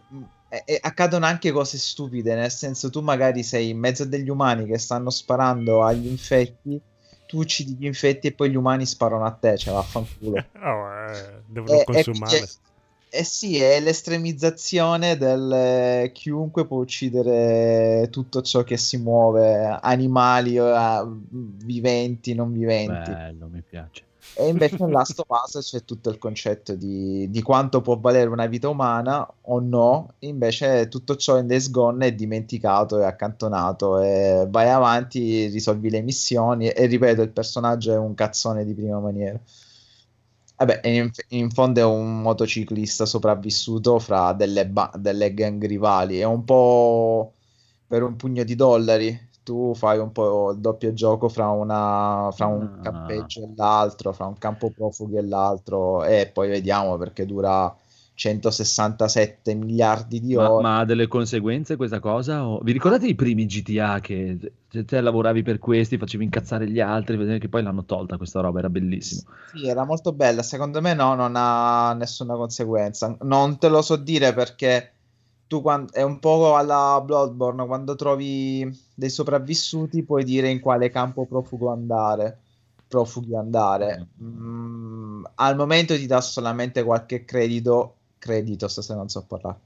e 0.64 0.78
accadono 0.82 1.26
anche 1.26 1.52
cose 1.52 1.78
stupide, 1.78 2.34
nel 2.34 2.50
senso 2.50 2.90
tu 2.90 3.02
magari 3.02 3.44
sei 3.44 3.68
in 3.70 3.78
mezzo 3.78 4.02
a 4.02 4.06
degli 4.06 4.28
umani 4.28 4.66
che 4.66 4.78
stanno 4.78 5.10
sparando 5.10 5.84
agli 5.84 6.08
infetti, 6.08 6.80
tu 7.26 7.38
uccidi 7.38 7.74
gli 7.74 7.84
infetti 7.84 8.28
e 8.28 8.32
poi 8.32 8.50
gli 8.50 8.56
umani 8.56 8.86
sparano 8.86 9.24
a 9.24 9.32
te, 9.32 9.56
cioè 9.56 9.74
vaffanculo. 9.74 10.44
Oh, 10.62 10.92
eh, 10.92 11.42
devono 11.46 11.74
Eh, 11.74 11.84
eh, 11.92 12.48
eh 13.08 13.24
sì, 13.24 13.58
è 13.60 13.80
l'estremizzazione 13.80 15.16
del 15.16 15.52
eh, 15.52 16.10
chiunque 16.12 16.66
può 16.66 16.78
uccidere 16.78 18.08
tutto 18.10 18.42
ciò 18.42 18.62
che 18.62 18.76
si 18.76 18.96
muove, 18.96 19.78
animali, 19.80 20.56
eh, 20.56 21.04
viventi, 21.30 22.34
non 22.34 22.52
viventi. 22.52 23.10
Bello, 23.10 23.48
mi 23.48 23.62
piace. 23.62 24.04
E 24.34 24.48
invece 24.48 24.76
in 24.80 24.90
Last 24.90 25.18
of 25.18 25.26
Us 25.28 25.58
c'è 25.70 25.84
tutto 25.84 26.10
il 26.10 26.18
concetto 26.18 26.74
di, 26.74 27.30
di 27.30 27.42
quanto 27.42 27.80
può 27.80 27.98
valere 27.98 28.28
una 28.28 28.46
vita 28.46 28.68
umana 28.68 29.26
o 29.42 29.60
no. 29.60 30.14
Invece 30.20 30.88
tutto 30.88 31.16
ciò 31.16 31.38
in 31.38 31.46
Days 31.46 31.70
Gone 31.70 32.06
è 32.06 32.12
dimenticato 32.14 32.98
e 33.00 33.04
accantonato. 33.04 33.98
E 34.00 34.46
vai 34.50 34.68
avanti, 34.68 35.46
risolvi 35.46 35.88
le 35.90 36.02
missioni. 36.02 36.68
E, 36.68 36.86
ripeto, 36.86 37.22
il 37.22 37.30
personaggio 37.30 37.92
è 37.92 37.96
un 37.96 38.14
cazzone 38.14 38.64
di 38.64 38.74
prima 38.74 38.98
maniera. 39.00 39.40
Vabbè, 40.58 40.80
in, 40.84 41.10
in 41.28 41.50
fondo 41.50 41.80
è 41.80 41.84
un 41.84 42.20
motociclista 42.22 43.04
sopravvissuto 43.04 43.98
fra 43.98 44.32
delle, 44.32 44.66
ba- 44.66 44.92
delle 44.96 45.32
gang 45.34 45.64
rivali. 45.66 46.18
È 46.18 46.24
un 46.24 46.44
po' 46.44 47.32
per 47.86 48.02
un 48.02 48.16
pugno 48.16 48.42
di 48.44 48.54
dollari. 48.54 49.25
Tu 49.46 49.74
fai 49.74 49.98
un 49.98 50.10
po' 50.12 50.50
il 50.50 50.58
doppio 50.60 50.92
gioco 50.92 51.28
fra, 51.28 51.48
una, 51.50 52.30
fra 52.32 52.46
un 52.46 52.62
Ah. 52.62 52.80
campeggio 52.80 53.44
e 53.44 53.52
l'altro, 53.54 54.12
fra 54.12 54.26
un 54.26 54.36
campo 54.38 54.70
profughi 54.72 55.16
e 55.16 55.22
l'altro, 55.22 56.02
e 56.04 56.30
poi 56.32 56.48
vediamo 56.48 56.96
perché 56.96 57.24
dura 57.26 57.74
167 58.14 59.54
miliardi 59.54 60.20
di 60.20 60.34
Ma, 60.34 60.48
ore. 60.48 60.62
ma 60.62 60.78
ha 60.78 60.84
delle 60.84 61.06
conseguenze 61.06 61.76
questa 61.76 62.00
cosa? 62.00 62.46
O- 62.46 62.60
Vi 62.60 62.72
ricordate 62.72 63.06
i 63.06 63.14
primi 63.14 63.46
GTA 63.46 64.00
che 64.00 64.38
te, 64.68 64.84
te 64.84 65.00
lavoravi 65.00 65.42
per 65.42 65.58
questi, 65.58 65.96
facevi 65.98 66.24
incazzare 66.24 66.68
gli 66.68 66.80
altri, 66.80 67.16
vedere 67.16 67.38
che 67.38 67.48
poi 67.48 67.62
l'hanno 67.62 67.84
tolta 67.84 68.16
questa 68.16 68.40
roba, 68.40 68.58
era 68.58 68.68
bellissimo. 68.70 69.22
Sì, 69.48 69.66
era 69.66 69.84
molto 69.84 70.12
bella. 70.12 70.42
Secondo 70.42 70.80
me 70.80 70.92
no, 70.94 71.14
non 71.14 71.34
ha 71.36 71.94
nessuna 71.94 72.34
conseguenza. 72.34 73.16
Non 73.22 73.58
te 73.58 73.68
lo 73.68 73.80
so 73.80 73.96
dire 73.96 74.32
perché 74.34 74.95
tu 75.46 75.60
quan- 75.62 75.88
è 75.92 76.02
un 76.02 76.18
po' 76.18 76.56
alla 76.56 77.00
Bloodborne, 77.04 77.66
quando 77.66 77.94
trovi 77.94 78.68
dei 78.94 79.10
sopravvissuti 79.10 80.02
puoi 80.04 80.24
dire 80.24 80.48
in 80.50 80.60
quale 80.60 80.90
campo 80.90 81.26
profugo 81.26 81.70
andare. 81.70 82.40
Profughi 82.88 83.34
andare. 83.34 84.08
Mm, 84.22 85.24
al 85.36 85.56
momento 85.56 85.94
ti 85.96 86.06
dà 86.06 86.20
solamente 86.20 86.82
qualche 86.84 87.24
credito. 87.24 87.94
Credito, 88.18 88.68
stasera 88.68 88.98
non 88.98 89.08
so 89.08 89.22
parlare. 89.26 89.58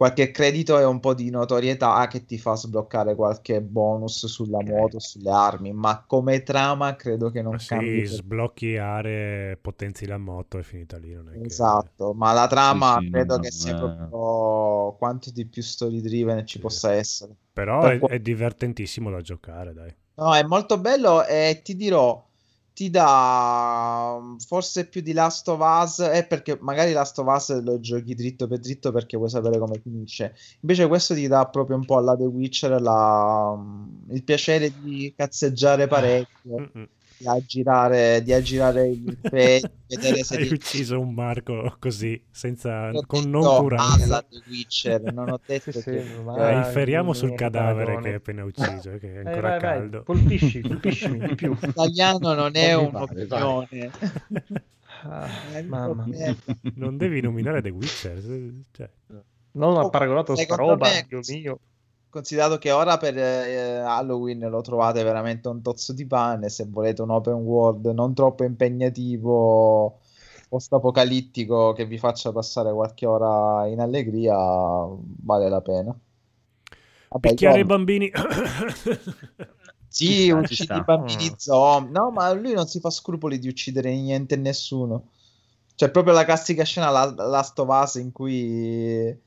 Qualche 0.00 0.30
credito 0.30 0.78
e 0.78 0.84
un 0.84 0.98
po' 0.98 1.12
di 1.14 1.28
notorietà 1.30 2.06
che 2.08 2.24
ti 2.24 2.38
fa 2.38 2.56
sbloccare 2.56 3.14
qualche 3.14 3.60
bonus 3.60 4.26
sulla 4.26 4.62
moto, 4.62 4.98
sulle 4.98 5.30
armi, 5.30 5.72
ma 5.74 6.04
come 6.06 6.42
trama 6.42 6.96
credo 6.96 7.30
che 7.30 7.42
non 7.42 7.64
sì, 7.64 7.66
cambi. 7.66 8.02
per- 8.08 8.18
sblocchi 8.18 8.76
aree, 8.76 9.56
potenzi 9.56 10.06
la 10.06 10.18
moto, 10.18 10.58
è 10.58 10.62
finita 10.62 10.96
lì. 10.98 11.12
Non 11.12 11.30
è 11.30 11.40
che... 11.40 11.60
Esatto, 11.72 12.12
ma 12.14 12.32
la 12.32 12.46
trama 12.48 12.98
Sì, 12.98 13.08
sì, 13.10 13.10
credo 13.10 13.38
no, 13.38 13.40
che 13.40 13.50
sia 13.50 13.74
eh. 13.74 14.08
proprio 14.08 14.96
quanto 14.96 15.30
di 15.32 15.46
più 15.46 15.62
story 15.62 16.00
driven 16.00 16.44
ci 16.46 16.58
Sì. 16.58 16.60
possa 16.60 16.92
essere. 16.92 17.36
Però 17.52 17.86
Per 17.86 17.90
è, 17.90 17.98
qua- 17.98 18.08
è 18.08 18.20
divertentissimo 18.20 19.10
da 19.10 19.20
giocare, 19.22 19.72
dai. 19.74 19.94
No, 20.14 20.34
è 20.34 20.42
molto 20.44 20.78
bello 20.78 21.24
e 21.24 21.62
ti 21.64 21.74
dirò, 21.74 22.29
ti 22.80 22.88
dà 22.88 24.18
mm, 24.18 24.36
forse 24.38 24.88
più 24.88 25.02
di 25.02 25.12
Last 25.12 25.46
of 25.48 25.60
Us, 25.60 25.98
eh, 25.98 26.24
perché 26.26 26.56
magari 26.62 26.92
Last 26.92 27.18
of 27.18 27.26
Us 27.26 27.60
lo 27.62 27.78
giochi 27.78 28.14
dritto 28.14 28.46
per 28.48 28.58
dritto 28.58 28.90
perché 28.90 29.18
vuoi 29.18 29.28
sapere 29.28 29.58
come 29.58 29.78
finisce. 29.82 30.34
Invece 30.62 30.86
questo 30.88 31.12
ti 31.14 31.26
dà 31.28 31.46
proprio 31.48 31.76
un 31.76 31.84
po' 31.84 31.98
alla 31.98 32.16
The 32.16 32.24
Witcher 32.24 32.80
la- 32.80 33.54
mm, 33.54 34.10
il 34.12 34.24
piacere 34.24 34.70
di 34.70 35.12
cazzeggiare 35.14 35.86
parecchio, 35.88 36.56
Mm-mm. 36.56 36.88
Di 37.20 37.26
aggirare, 37.28 38.22
di 38.22 38.32
aggirare 38.32 38.88
il 38.88 39.18
pe- 39.20 39.60
vedere 39.86 40.22
se 40.24 40.36
Hai 40.36 40.48
ti- 40.48 40.54
ucciso 40.54 40.98
un 40.98 41.12
Marco 41.12 41.76
così, 41.78 42.20
senza, 42.30 42.88
Ho 42.90 43.04
con 43.06 43.28
non 43.28 43.44
alla 43.76 44.22
The 44.22 44.42
Witcher, 44.48 45.12
non 45.12 45.28
ho 45.28 45.38
detto 45.44 45.70
Sì, 45.70 45.80
sì, 45.80 45.90
che... 45.90 46.02
ma- 46.24 46.36
Eh, 46.50 46.54
Ah, 46.54 46.66
inferiamo 46.66 47.12
sul 47.12 47.34
cadavere 47.34 48.00
che 48.00 48.08
hai 48.08 48.14
appena 48.14 48.44
ucciso, 48.44 48.96
che 48.98 49.12
è 49.12 49.18
ancora 49.18 49.40
vai, 49.50 49.50
vai, 49.50 49.60
caldo. 49.60 50.02
colpisci, 50.04 50.62
colpiscimi 50.62 51.18
di 51.18 51.34
più. 51.34 51.54
L'italiano 51.60 52.32
non 52.32 52.50
è 52.54 52.74
vai. 52.74 52.84
un'opinione. 52.86 53.90
Ah, 55.02 55.26
È 55.52 55.60
un 55.60 55.66
mamma 55.66 56.02
problema. 56.02 56.36
Non 56.76 56.96
devi 56.96 57.20
nominare 57.20 57.60
The 57.60 57.68
Witcher. 57.70 58.22
Cioè, 58.72 58.90
Non 59.52 59.76
ha 59.76 59.84
Oh, 59.84 59.90
paragonato 59.90 60.34
sta 60.36 60.54
roba, 60.54 60.88
me- 60.88 61.04
Dio 61.06 61.20
mio. 61.28 61.60
Considerato 62.10 62.58
che 62.58 62.72
ora 62.72 62.96
per 62.96 63.16
eh, 63.16 63.76
Halloween 63.76 64.40
lo 64.50 64.60
trovate 64.62 65.02
veramente 65.04 65.48
un 65.48 65.62
tozzo 65.62 65.92
di 65.92 66.06
pane, 66.06 66.48
se 66.48 66.66
volete 66.68 67.02
un 67.02 67.10
open 67.10 67.34
world 67.34 67.86
non 67.86 68.14
troppo 68.14 68.42
impegnativo 68.42 70.00
post-apocalittico 70.48 71.72
che 71.72 71.86
vi 71.86 71.96
faccia 71.96 72.32
passare 72.32 72.72
qualche 72.72 73.06
ora 73.06 73.68
in 73.68 73.78
allegria 73.78 74.36
vale 74.36 75.48
la 75.48 75.60
pena. 75.60 75.96
Vabbè, 77.10 77.28
Picchiare 77.28 77.58
io- 77.58 77.62
i 77.62 77.66
bambini. 77.66 78.10
Sì, 79.92 80.30
uccidi 80.30 80.76
i 80.76 80.84
bambini 80.84 81.34
zombie. 81.36 81.90
No, 81.90 82.10
ma 82.12 82.32
lui 82.32 82.52
non 82.52 82.68
si 82.68 82.78
fa 82.78 82.90
scrupoli 82.90 83.40
di 83.40 83.48
uccidere 83.48 83.92
niente 83.92 84.34
e 84.34 84.38
nessuno. 84.38 85.08
C'è 85.74 85.90
proprio 85.90 86.14
la 86.14 86.24
classica 86.24 86.62
scena 86.62 86.90
la, 86.90 87.12
Last 87.12 87.58
of 87.58 87.68
Us 87.68 87.94
in 87.96 88.12
cui 88.12 89.18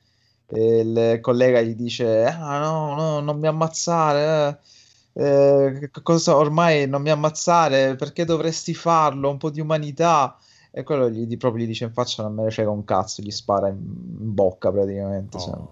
il 0.59 1.19
collega 1.21 1.61
gli 1.61 1.75
dice: 1.75 2.25
Ah, 2.25 2.59
no, 2.59 2.95
no, 2.95 3.19
non 3.19 3.39
mi 3.39 3.47
ammazzare. 3.47 4.49
eh. 4.49 4.71
Eh, 5.15 5.91
cosa, 6.01 6.35
ormai 6.35 6.87
non 6.87 7.03
mi 7.03 7.11
ammazzare 7.11 7.95
perché 7.95 8.25
dovresti 8.25 8.73
farlo? 8.73 9.29
Un 9.29 9.37
po' 9.37 9.51
di 9.51 9.61
umanità. 9.61 10.37
E 10.71 10.81
quello 10.81 11.07
gli, 11.09 11.37
proprio 11.37 11.63
gli 11.63 11.67
dice 11.67 11.85
in 11.85 11.93
faccia: 11.93 12.23
Non 12.23 12.33
me 12.33 12.43
ne 12.43 12.51
frega 12.51 12.69
un 12.69 12.83
cazzo. 12.83 13.21
Gli 13.21 13.31
spara 13.31 13.67
in, 13.67 13.77
in 13.77 14.33
bocca 14.33 14.71
praticamente. 14.71 15.37
Oh. 15.37 15.71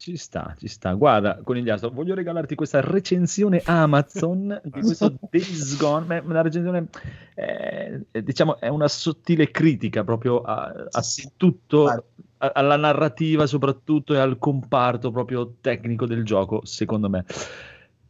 Ci 0.00 0.16
sta, 0.16 0.54
ci 0.56 0.66
sta. 0.66 0.94
Guarda, 0.94 1.42
Conigliastro, 1.44 1.90
voglio 1.90 2.14
regalarti 2.14 2.54
questa 2.54 2.80
recensione 2.80 3.60
Amazon 3.66 4.58
di 4.64 4.70
questo 4.80 5.12
Days 5.28 5.76
Gone. 5.76 6.22
Una 6.24 6.40
recensione, 6.40 6.86
eh, 7.34 8.22
diciamo, 8.22 8.58
è 8.58 8.68
una 8.68 8.88
sottile 8.88 9.50
critica 9.50 10.02
proprio 10.02 10.40
a, 10.40 10.86
a 10.88 11.02
Sì, 11.02 11.32
tutto, 11.36 12.04
alla 12.40 12.76
narrativa 12.76 13.46
soprattutto 13.46 14.14
e 14.14 14.18
al 14.18 14.38
comparto 14.38 15.10
proprio 15.10 15.56
tecnico 15.60 16.06
del 16.06 16.24
gioco, 16.24 16.64
secondo 16.64 17.08
me. 17.08 17.24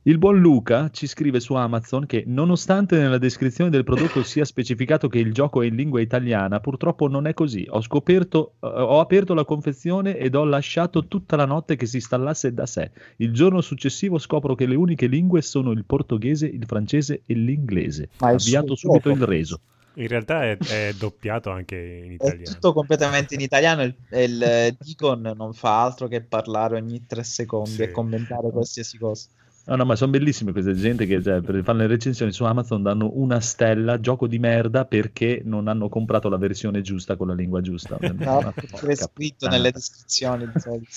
Il 0.05 0.17
buon 0.17 0.41
Luca 0.41 0.89
ci 0.91 1.07
scrive 1.07 1.41
su 1.41 1.53
Amazon 1.53 2.07
che 2.07 2.25
nonostante 2.27 2.97
nella 2.97 3.19
descrizione 3.19 3.69
del 3.69 3.85
prodotto 3.85 4.23
sia 4.25 4.47
specificato 4.47 5.09
che 5.09 5.19
il 5.19 5.35
gioco 5.35 5.61
è 5.61 5.67
in 5.67 5.75
lingua 5.75 6.01
italiana, 6.01 6.59
purtroppo 6.59 7.07
non 7.07 7.27
è 7.27 7.35
così. 7.35 7.67
Ho 7.69 7.83
scoperto, 7.83 8.55
eh, 8.61 8.67
ho 8.67 9.01
aperto 9.01 9.35
la 9.35 9.45
confezione 9.45 10.17
ed 10.17 10.37
ho 10.37 10.45
lasciato 10.45 11.07
tutta 11.07 11.37
la 11.37 11.45
notte 11.45 11.77
che 11.77 11.85
si 11.85 11.97
installasse 11.97 12.55
da 12.55 12.65
sé. 12.65 12.93
Il 13.17 13.35
giorno 13.35 13.61
successivo 13.61 14.17
scopro 14.17 14.55
che 14.55 14.65
le 14.65 14.75
uniche 14.75 15.07
lingue 15.07 15.43
sono 15.43 15.71
il 15.73 15.85
portoghese, 15.85 16.47
il 16.47 16.65
francese 16.65 17.23
e 17.27 17.35
l'inglese. 17.35 18.09
Ma 18.21 18.31
è 18.31 18.35
Avviato 18.35 18.75
subito 18.77 19.11
il 19.11 19.23
reso. 19.23 19.61
In 19.95 20.07
realtà 20.07 20.45
è, 20.45 20.57
è 20.57 20.93
doppiato 20.97 21.51
anche 21.51 21.77
in 21.77 22.11
È 22.13 22.15
italiano. 22.15 22.43
tutto 22.45 22.73
completamente 22.73 23.35
in 23.35 23.41
italiano 23.41 23.83
e 23.83 23.87
il, 23.87 23.97
il 24.33 24.43
eh, 24.43 24.77
Deacon 24.79 25.33
non 25.37 25.53
fa 25.53 25.83
altro 25.83 26.07
che 26.09 26.23
parlare 26.23 26.77
ogni 26.77 27.05
tre 27.07 27.25
secondi 27.25 27.71
Sì. 27.71 27.83
e 27.83 27.91
commentare 27.91 28.51
qualsiasi 28.51 28.99
cosa. 28.99 29.29
No, 29.67 29.77
no, 29.77 29.85
ma 29.85 29.95
sono 29.95 30.11
bellissime 30.11 30.53
queste 30.53 30.75
gente 30.75 31.07
che 31.07 31.23
cioè, 31.23 31.43
per 31.43 31.63
fare 31.63 31.79
le 31.79 31.87
recensioni 31.87 32.33
su 32.33 32.45
Amazon 32.45 32.83
danno 32.83 33.11
una 33.15 33.41
stella, 33.41 34.01
gioco 34.01 34.27
di 34.27 34.39
merda, 34.39 34.85
perché 34.85 35.43
non 35.45 35.69
hanno 35.69 35.89
comprato 35.89 36.29
la 36.29 36.39
versione 36.39 36.81
giusta 36.81 37.17
con 37.17 37.29
la 37.29 37.35
lingua 37.35 37.61
giusta. 37.61 37.97
No, 38.15 38.53
è 38.87 38.95
scritto 38.97 39.49
nelle 39.49 39.71
descrizioni 39.71 40.47
di 40.51 40.59
solito. 40.59 40.91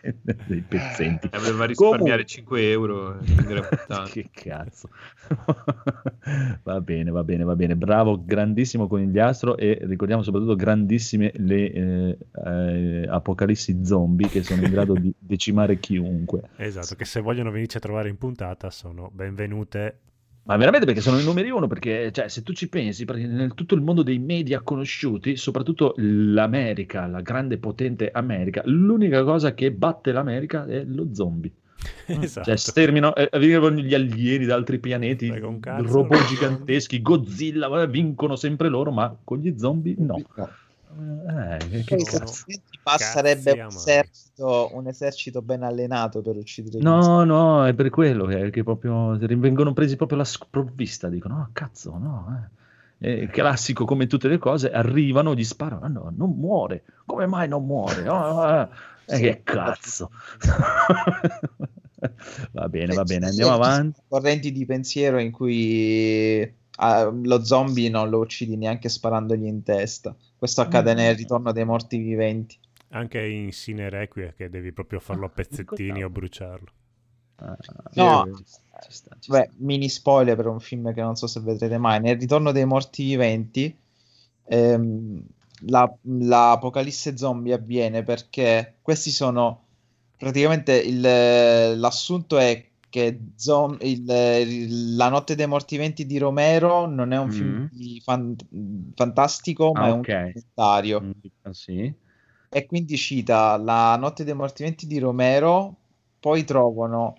dei 0.46 0.62
pezzenti. 0.66 1.28
Aveva 1.32 1.64
risparmiare 1.64 2.24
Comunque- 2.24 2.26
5 2.26 2.70
euro. 2.70 3.18
che 4.10 4.28
cazzo. 4.32 4.88
va 6.62 6.80
bene, 6.80 7.10
va 7.10 7.24
bene, 7.24 7.44
va 7.44 7.56
bene. 7.56 7.76
Bravo, 7.76 8.22
grandissimo 8.24 8.86
conigliastro 8.86 9.56
e 9.56 9.78
ricordiamo 9.82 10.22
soprattutto 10.22 10.56
grandissime 10.56 11.32
le 11.36 11.72
eh, 11.72 12.18
eh, 12.46 13.06
apocalissi 13.08 13.84
zombie 13.84 14.28
che 14.28 14.42
sono 14.42 14.62
in 14.64 14.70
grado 14.70 14.94
di 14.94 15.12
decimare 15.18 15.78
chiunque. 15.78 16.42
Esatto, 16.56 16.94
che 16.94 17.04
se 17.04 17.20
vogliono 17.20 17.50
venirci 17.50 17.76
a 17.76 17.80
trovare 17.80 18.08
in 18.08 18.18
puntata 18.18 18.70
sono 18.70 19.10
benvenute. 19.12 19.98
Ma 20.42 20.56
veramente 20.56 20.86
perché 20.86 21.00
sono 21.00 21.18
i 21.18 21.24
numeri 21.24 21.50
uno, 21.50 21.66
perché 21.66 22.10
cioè, 22.12 22.28
se 22.28 22.42
tu 22.42 22.52
ci 22.52 22.68
pensi, 22.68 23.04
perché 23.04 23.26
nel 23.26 23.54
tutto 23.54 23.74
il 23.74 23.82
mondo 23.82 24.02
dei 24.02 24.18
media 24.18 24.60
conosciuti, 24.62 25.36
soprattutto 25.36 25.94
l'America, 25.96 27.06
la 27.06 27.20
grande 27.20 27.58
potente 27.58 28.10
America, 28.10 28.62
l'unica 28.64 29.22
cosa 29.22 29.54
che 29.54 29.70
batte 29.70 30.12
l'America 30.12 30.66
è 30.66 30.84
lo 30.84 31.08
zombie. 31.12 31.52
Esatto. 32.06 32.46
Cioè, 32.46 32.56
sterminano, 32.56 33.14
eh, 33.14 33.28
arrivano 33.30 33.78
gli 33.78 33.94
alieni 33.94 34.44
da 34.44 34.54
altri 34.54 34.78
pianeti, 34.80 35.30
cazzo, 35.60 35.92
robot 35.92 36.18
no. 36.18 36.26
giganteschi, 36.26 37.00
Godzilla, 37.00 37.86
vincono 37.86 38.36
sempre 38.36 38.68
loro, 38.68 38.90
ma 38.90 39.16
con 39.22 39.38
gli 39.38 39.54
zombie 39.56 39.94
no. 39.98 40.22
Eh, 40.98 41.56
che- 41.68 41.84
che 41.84 41.96
Poi 41.96 42.04
se 42.26 42.44
ti 42.46 42.78
basterebbe 42.82 43.56
cazzi 43.56 43.60
un 43.60 43.66
esercito, 43.76 44.70
un 44.74 44.86
esercito 44.88 45.42
ben 45.42 45.62
allenato 45.62 46.20
per 46.20 46.36
uccidere 46.36 46.78
gli 46.78 46.82
No, 46.82 47.24
no, 47.24 47.66
è 47.66 47.74
per 47.74 47.90
quello 47.90 48.26
che, 48.26 48.50
che 48.50 48.64
proprio 48.64 49.16
vengono 49.18 49.72
presi 49.72 49.96
proprio 49.96 50.18
alla 50.18 50.26
sprovvista. 50.26 51.08
Dicono: 51.08 51.36
No, 51.36 51.50
cazzo, 51.52 51.96
no. 51.96 52.50
Eh. 52.98 53.22
È 53.22 53.30
classico 53.30 53.86
come 53.86 54.06
tutte 54.06 54.28
le 54.28 54.36
cose, 54.36 54.70
arrivano, 54.70 55.34
gli 55.34 55.44
sparano, 55.44 55.84
ah, 55.84 55.88
no, 55.88 56.12
non 56.14 56.36
muore. 56.36 56.84
Come 57.06 57.26
mai 57.26 57.48
non 57.48 57.64
muore? 57.64 58.06
Oh, 58.08 58.50
eh, 58.50 58.68
eh, 59.06 59.18
che 59.20 59.40
cazzo. 59.42 60.10
va 62.52 62.68
bene, 62.68 62.94
va 62.94 63.04
bene, 63.04 63.26
andiamo 63.28 63.52
avanti. 63.52 64.00
Correnti 64.06 64.52
di 64.52 64.66
pensiero 64.66 65.18
in 65.18 65.30
cui 65.30 66.54
ah, 66.76 67.04
lo 67.04 67.44
zombie 67.44 67.88
non 67.88 68.10
lo 68.10 68.18
uccidi 68.18 68.56
neanche 68.56 68.88
sparandogli 68.90 69.46
in 69.46 69.62
testa. 69.62 70.14
Questo 70.40 70.60
accade 70.62 70.92
Mm. 70.92 70.96
nel 70.96 71.16
ritorno 71.16 71.52
dei 71.52 71.64
morti 71.64 71.98
viventi. 71.98 72.58
Anche 72.92 73.24
in 73.24 73.52
Sine 73.52 73.88
Requiem 73.88 74.32
che 74.34 74.48
devi 74.50 74.72
proprio 74.72 75.00
farlo 75.00 75.26
a 75.26 75.30
pezzettini 75.30 76.02
o 76.04 76.10
bruciarlo. 76.10 76.72
Ah, 77.36 77.56
No. 77.94 78.30
ci 78.36 78.44
sta, 78.46 78.78
ci 78.80 78.92
sta, 78.92 79.16
ci 79.18 79.30
Beh, 79.30 79.50
mini 79.58 79.88
spoiler 79.88 80.36
per 80.36 80.46
un 80.46 80.60
film 80.60 80.92
che 80.92 81.00
non 81.00 81.16
so 81.16 81.26
se 81.26 81.40
vedrete 81.40 81.78
mai. 81.78 82.00
Nel 82.00 82.18
ritorno 82.18 82.52
dei 82.52 82.64
morti 82.66 83.04
viventi, 83.04 83.74
ehm, 84.44 85.22
la- 85.66 85.92
l'apocalisse 86.02 87.16
zombie 87.16 87.54
avviene 87.54 88.02
perché 88.02 88.76
questi 88.82 89.10
sono 89.10 89.64
praticamente 90.16 90.74
il- 90.80 91.00
l'assunto 91.78 92.38
è 92.38 92.68
che 92.90 93.18
zom- 93.36 93.78
il- 93.80 94.96
La 94.96 95.08
notte 95.08 95.34
dei 95.34 95.46
morti 95.46 95.78
di 96.04 96.18
Romero 96.18 96.86
non 96.86 97.12
è 97.12 97.18
un 97.18 97.28
Mm. 97.28 97.30
film 97.68 98.00
fan- 98.02 98.36
fantastico, 98.94 99.72
ma 99.72 99.84
Ah, 99.84 99.86
è 99.88 99.90
un 99.92 99.98
ok. 100.00 100.06
documentario. 100.08 101.00
Mm, 101.00 101.10
ah, 101.42 101.52
sì. 101.54 101.94
E 102.52 102.66
quindi 102.66 102.96
cita 102.98 103.56
La 103.56 103.96
notte 103.96 104.24
dei 104.24 104.34
morti 104.34 104.74
di 104.86 104.98
Romero, 104.98 105.76
poi 106.20 106.44
trovano 106.44 107.16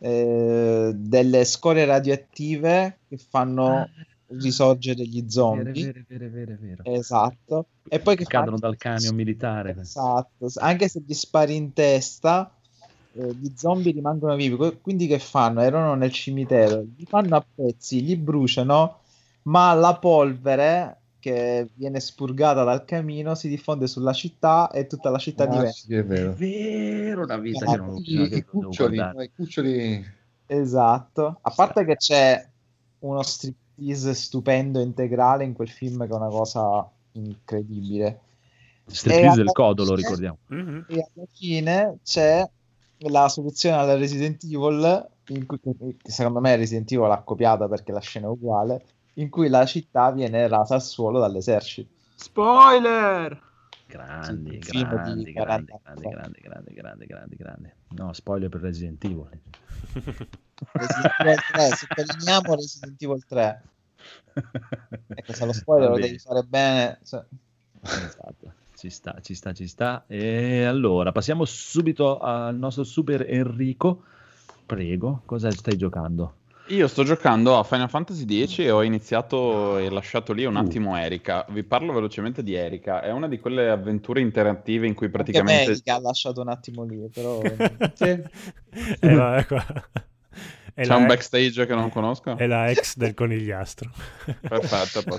eh, 0.00 0.92
delle 0.94 1.44
scorie 1.44 1.84
radioattive 1.86 2.98
che 3.08 3.16
fanno 3.16 3.88
risorgere 4.26 5.04
gli 5.06 5.18
Vero, 5.20 5.30
zombie. 5.30 5.84
vero, 5.84 6.04
vero, 6.08 6.28
vero, 6.30 6.56
vero. 6.60 6.82
Esatto. 6.84 7.66
E 7.88 8.00
poi 8.00 8.16
che 8.16 8.24
Cadono 8.24 8.58
fanno- 8.58 8.58
dal 8.58 8.76
camion 8.76 9.14
militare. 9.14 9.76
Esatto. 9.78 10.50
Anche 10.56 10.88
se 10.88 11.02
gli 11.06 11.14
spari 11.14 11.54
in 11.54 11.72
testa, 11.72 12.53
eh, 13.16 13.32
gli 13.34 13.52
zombie 13.54 13.92
rimangono 13.92 14.34
vivi. 14.36 14.56
Quindi 14.80 15.06
che 15.06 15.18
fanno? 15.18 15.60
Erano 15.60 15.94
nel 15.94 16.12
cimitero, 16.12 16.84
li 16.96 17.06
fanno 17.06 17.36
a 17.36 17.46
pezzi, 17.54 18.04
li 18.04 18.16
bruciano, 18.16 19.00
ma 19.42 19.72
la 19.74 19.96
polvere 19.96 20.98
che 21.18 21.68
viene 21.74 22.00
spurgata 22.00 22.64
dal 22.64 22.84
camino 22.84 23.34
si 23.34 23.48
diffonde 23.48 23.86
sulla 23.86 24.12
città 24.12 24.70
e 24.70 24.86
tutta 24.86 25.08
la 25.10 25.18
città 25.18 25.44
Ah, 25.44 25.50
diventa. 25.50 25.72
sì, 25.72 25.94
è 25.94 26.04
vero. 26.04 26.34
vero, 26.36 27.22
una 27.22 27.38
vita 27.38 27.64
Ah, 27.64 27.70
che 27.70 27.76
non 27.78 27.96
I, 27.96 28.02
che 28.02 28.12
i 28.12 28.28
devo 28.28 28.44
cuccioli, 28.44 28.98
i 28.98 29.30
cuccioli 29.34 30.04
Esatto. 30.46 31.38
A 31.40 31.50
parte 31.50 31.84
che 31.84 31.96
c'è 31.96 32.46
uno 33.00 33.22
striptease 33.22 34.12
stupendo 34.14 34.80
integrale 34.80 35.44
in 35.44 35.54
quel 35.54 35.70
film 35.70 36.06
che 36.06 36.12
è 36.12 36.16
una 36.16 36.28
cosa 36.28 36.88
incredibile. 37.12 38.20
Striptease 38.86 39.36
del 39.36 39.52
codolo, 39.52 39.96
fine- 39.96 40.02
ricordiamo. 40.02 40.38
Mhm. 40.48 40.84
E 40.88 40.94
alla 41.14 41.26
fine 41.32 41.98
c'è 42.02 42.46
la 42.98 43.28
soluzione 43.28 43.76
alla 43.76 43.96
Resident 43.96 44.42
Evil, 44.44 45.08
in 45.28 45.46
cui, 45.46 45.58
che 45.60 46.10
secondo 46.10 46.40
me 46.40 46.56
Resident 46.56 46.90
Evil 46.92 47.08
l'ha 47.08 47.22
copiata 47.22 47.68
perché 47.68 47.92
la 47.92 48.00
scena 48.00 48.26
è 48.26 48.30
uguale, 48.30 48.84
in 49.14 49.28
cui 49.30 49.48
la 49.48 49.64
città 49.66 50.10
viene 50.12 50.46
rasa 50.48 50.74
al 50.74 50.82
suolo 50.82 51.18
dall'esercito. 51.20 51.92
Spoiler! 52.14 53.42
Grandi, 53.86 54.62
Sì, 54.62 54.82
grandi, 54.82 55.32
grandi, 55.32 55.32
40 55.32 55.80
grandi, 55.84 56.08
grandi, 56.08 56.40
grandi, 56.40 56.72
grandi, 56.74 57.06
grandi, 57.06 57.36
grandi. 57.36 57.72
No, 57.90 58.12
spoiler 58.12 58.48
per 58.48 58.60
Resident 58.62 59.02
Evil. 59.04 59.28
Resident 60.72 61.12
Evil 61.20 61.36
3, 61.52 61.68
sottolineiamo 61.76 62.54
Resident 62.54 63.02
Evil 63.02 63.24
3. 63.26 63.62
Ecco, 65.16 65.32
se 65.32 65.44
lo 65.46 65.52
spoiler 65.52 65.88
lo 65.90 65.94
Va 65.94 66.00
devi 66.00 66.18
fare 66.18 66.42
bene. 66.42 66.98
cioè- 67.04 67.24
Esatto. 67.82 68.43
Ci 68.84 68.90
sta, 68.90 69.16
ci 69.22 69.34
sta, 69.34 69.54
ci 69.54 69.66
sta. 69.66 70.04
E 70.06 70.64
allora, 70.64 71.10
passiamo 71.10 71.46
subito 71.46 72.18
al 72.18 72.54
nostro 72.54 72.84
super 72.84 73.24
Enrico. 73.26 74.02
Prego, 74.66 75.22
cosa 75.24 75.50
stai 75.50 75.78
giocando? 75.78 76.34
Io 76.66 76.86
sto 76.86 77.02
giocando 77.02 77.56
a 77.56 77.64
Final 77.64 77.88
Fantasy 77.88 78.46
X 78.46 78.58
e 78.58 78.70
ho 78.70 78.82
iniziato 78.82 79.78
e 79.78 79.88
lasciato 79.88 80.34
lì 80.34 80.44
un 80.44 80.56
Uh. 80.56 80.58
attimo 80.58 80.98
Erika. 80.98 81.46
Vi 81.48 81.62
parlo 81.62 81.94
velocemente 81.94 82.42
di 82.42 82.52
Erika. 82.52 83.00
È 83.00 83.10
una 83.10 83.26
di 83.26 83.40
quelle 83.40 83.70
avventure 83.70 84.20
interattive 84.20 84.86
in 84.86 84.92
cui 84.92 85.08
praticamente... 85.08 85.70
me 85.70 85.80
che 85.82 85.90
ha 85.90 85.98
lasciato 85.98 86.42
un 86.42 86.48
attimo 86.50 86.84
lì, 86.84 87.08
però... 87.10 87.40
Eh, 87.40 88.22
vabbè, 89.00 89.46
qua. 89.46 89.64
È 90.74 90.82
C'è 90.82 90.88
la, 90.88 90.96
un 90.96 91.06
backstage 91.06 91.66
che 91.66 91.74
non 91.74 91.88
conosco? 91.88 92.36
è 92.36 92.48
la 92.48 92.68
ex 92.68 92.96
del 92.96 93.14
conigliastro. 93.14 93.90
Perfetto. 94.42 95.16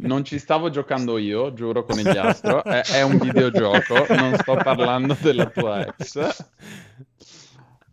Non 0.00 0.24
ci 0.24 0.38
stavo 0.38 0.68
giocando 0.68 1.16
io, 1.16 1.54
giuro 1.54 1.84
conigliastro. 1.84 2.62
È, 2.62 2.82
è 2.82 3.02
un 3.02 3.16
videogioco, 3.16 4.04
non 4.14 4.34
sto 4.36 4.54
parlando 4.62 5.16
della 5.20 5.46
tua 5.46 5.86
ex. 5.86 6.44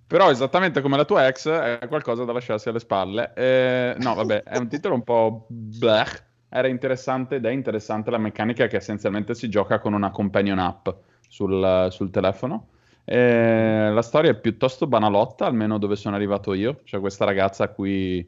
Però 0.06 0.30
esattamente 0.30 0.82
come 0.82 0.98
la 0.98 1.06
tua 1.06 1.28
ex 1.28 1.48
è 1.48 1.88
qualcosa 1.88 2.26
da 2.26 2.34
lasciarsi 2.34 2.68
alle 2.68 2.80
spalle. 2.80 3.32
Eh, 3.36 3.96
no, 4.00 4.16
vabbè, 4.16 4.44
è 4.44 4.58
un 4.58 4.68
titolo 4.68 4.96
un 4.96 5.04
po' 5.04 5.46
blech. 5.48 6.26
Era 6.50 6.68
interessante 6.68 7.36
ed 7.36 7.46
è 7.46 7.52
interessante 7.52 8.10
la 8.10 8.18
meccanica 8.18 8.68
che 8.68 8.78
essenzialmente 8.78 9.34
si 9.34 9.48
gioca 9.48 9.80
con 9.80 9.94
una 9.94 10.10
companion 10.10 10.60
app 10.60 10.90
sul, 11.28 11.88
sul 11.92 12.10
telefono. 12.10 12.70
Eh, 13.12 13.90
la 13.92 14.04
storia 14.04 14.30
è 14.30 14.40
piuttosto 14.40 14.86
banalotta, 14.86 15.48
almeno 15.48 15.80
dove 15.80 15.96
sono 15.96 16.16
arrivato 16.16 16.54
io. 16.54 16.82
C'è 16.84 17.00
questa 17.00 17.26
ragazza 17.26 17.64
a 17.64 17.70
cui 17.70 18.28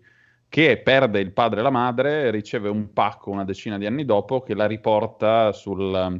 che 0.49 0.81
perde 0.83 1.19
il 1.19 1.31
padre 1.33 1.59
e 1.59 1.63
la 1.63 1.69
madre, 1.69 2.31
riceve 2.31 2.67
un 2.67 2.91
pacco 2.91 3.29
una 3.29 3.45
decina 3.45 3.77
di 3.77 3.85
anni 3.85 4.05
dopo 4.05 4.41
che 4.41 4.55
la 4.55 4.65
riporta 4.65 5.51
sul- 5.51 6.19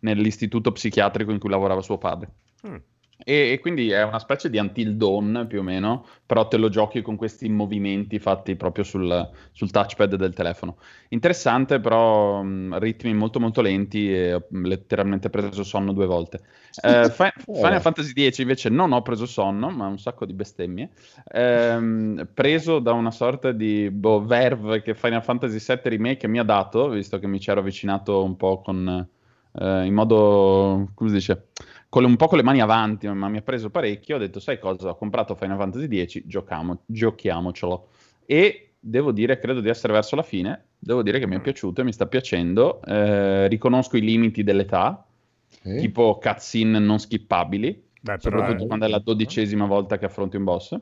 nell'istituto 0.00 0.72
psichiatrico 0.72 1.30
in 1.30 1.38
cui 1.38 1.48
lavorava 1.48 1.80
suo 1.80 1.96
padre. 1.96 2.32
Mm. 2.66 2.76
E, 3.24 3.52
e 3.52 3.58
quindi 3.60 3.90
è 3.90 4.02
una 4.02 4.18
specie 4.18 4.50
di 4.50 4.58
Until 4.58 4.96
Dawn 4.96 5.46
più 5.48 5.60
o 5.60 5.62
meno, 5.62 6.06
però 6.26 6.48
te 6.48 6.56
lo 6.56 6.68
giochi 6.68 7.02
con 7.02 7.16
questi 7.16 7.48
movimenti 7.48 8.18
fatti 8.18 8.56
proprio 8.56 8.84
sul, 8.84 9.30
sul 9.52 9.70
touchpad 9.70 10.16
del 10.16 10.34
telefono. 10.34 10.76
Interessante, 11.08 11.80
però 11.80 12.42
mh, 12.42 12.78
ritmi 12.78 13.14
molto 13.14 13.38
molto 13.40 13.60
lenti 13.60 14.12
e 14.12 14.34
ho 14.34 14.46
letteralmente 14.50 15.30
preso 15.30 15.62
sonno 15.62 15.92
due 15.92 16.06
volte. 16.06 16.40
Eh, 16.80 17.10
Fi- 17.10 17.32
Final 17.52 17.80
Fantasy 17.80 18.12
X 18.30 18.38
invece 18.38 18.68
non 18.68 18.92
ho 18.92 19.02
preso 19.02 19.26
sonno, 19.26 19.70
ma 19.70 19.86
un 19.86 19.98
sacco 19.98 20.24
di 20.24 20.32
bestemmie. 20.32 20.90
Ehm, 21.32 22.28
preso 22.32 22.78
da 22.78 22.92
una 22.92 23.10
sorta 23.10 23.52
di 23.52 23.90
boh, 23.90 24.24
verve 24.24 24.82
che 24.82 24.94
Final 24.94 25.22
Fantasy 25.22 25.58
VII 25.58 25.88
Remake 25.88 26.26
mi 26.28 26.38
ha 26.38 26.44
dato, 26.44 26.88
visto 26.88 27.18
che 27.18 27.26
mi 27.26 27.40
ci 27.40 27.50
ero 27.50 27.60
avvicinato 27.60 28.22
un 28.24 28.36
po' 28.36 28.60
con... 28.60 29.06
eh, 29.52 29.84
in 29.84 29.94
modo... 29.94 30.88
come 30.94 31.10
si 31.10 31.16
dice? 31.16 31.48
Con 31.92 32.00
le- 32.00 32.08
un 32.08 32.16
po' 32.16 32.26
con 32.26 32.38
le 32.38 32.42
mani 32.42 32.62
avanti, 32.62 33.06
ma 33.06 33.28
mi 33.28 33.36
ha 33.36 33.42
preso 33.42 33.68
parecchio. 33.68 34.16
Ho 34.16 34.18
detto, 34.18 34.40
sai 34.40 34.58
cosa? 34.58 34.88
Ho 34.88 34.96
comprato 34.96 35.34
Final 35.34 35.58
Fantasy 35.58 36.06
X, 36.06 36.22
giochiamo, 36.24 36.84
giochiamocelo. 36.86 37.88
E 38.24 38.70
devo 38.80 39.12
dire, 39.12 39.38
credo 39.38 39.60
di 39.60 39.68
essere 39.68 39.92
verso 39.92 40.16
la 40.16 40.22
fine. 40.22 40.68
Devo 40.78 41.02
dire 41.02 41.18
che 41.18 41.26
mi 41.26 41.36
è 41.36 41.40
piaciuto 41.40 41.82
e 41.82 41.84
mi 41.84 41.92
sta 41.92 42.06
piacendo. 42.06 42.80
Eh, 42.82 43.46
riconosco 43.48 43.98
i 43.98 44.00
limiti 44.00 44.42
dell'età, 44.42 45.04
Sì. 45.48 45.76
tipo 45.76 46.16
cutscene 46.18 46.78
non 46.78 46.98
skippabili, 46.98 47.84
Beh, 48.00 48.16
soprattutto 48.18 48.64
è- 48.64 48.66
quando 48.66 48.86
è 48.86 48.88
la 48.88 48.98
dodicesima 48.98 49.66
volta 49.66 49.98
che 49.98 50.06
affronti 50.06 50.38
un 50.38 50.44
boss. 50.44 50.74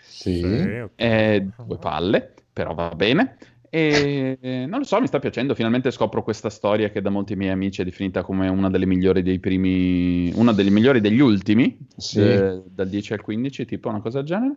Sì. 0.00 0.38
Sì, 0.38 0.78
ok. 0.78 0.92
Eh, 0.94 1.46
due 1.66 1.76
palle, 1.76 2.32
però 2.50 2.72
va 2.72 2.88
bene. 2.96 3.36
E 3.76 4.66
non 4.68 4.78
lo 4.78 4.84
so, 4.84 5.00
mi 5.00 5.08
sta 5.08 5.18
piacendo. 5.18 5.52
Finalmente 5.56 5.90
scopro 5.90 6.22
questa 6.22 6.48
storia 6.48 6.90
che 6.90 7.02
da 7.02 7.10
molti 7.10 7.34
miei 7.34 7.50
amici 7.50 7.82
è 7.82 7.84
definita 7.84 8.22
come 8.22 8.46
una 8.46 8.70
delle 8.70 8.86
migliori 8.86 9.20
dei 9.22 9.40
primi, 9.40 10.30
una 10.36 10.52
delle 10.52 10.70
migliori 10.70 11.00
degli 11.00 11.18
ultimi, 11.18 11.76
Sì. 11.96 12.20
eh, 12.20 12.62
dal 12.64 12.88
10 12.88 13.14
al 13.14 13.20
15, 13.20 13.64
tipo 13.64 13.88
una 13.88 14.00
cosa 14.00 14.18
del 14.18 14.28
genere. 14.28 14.56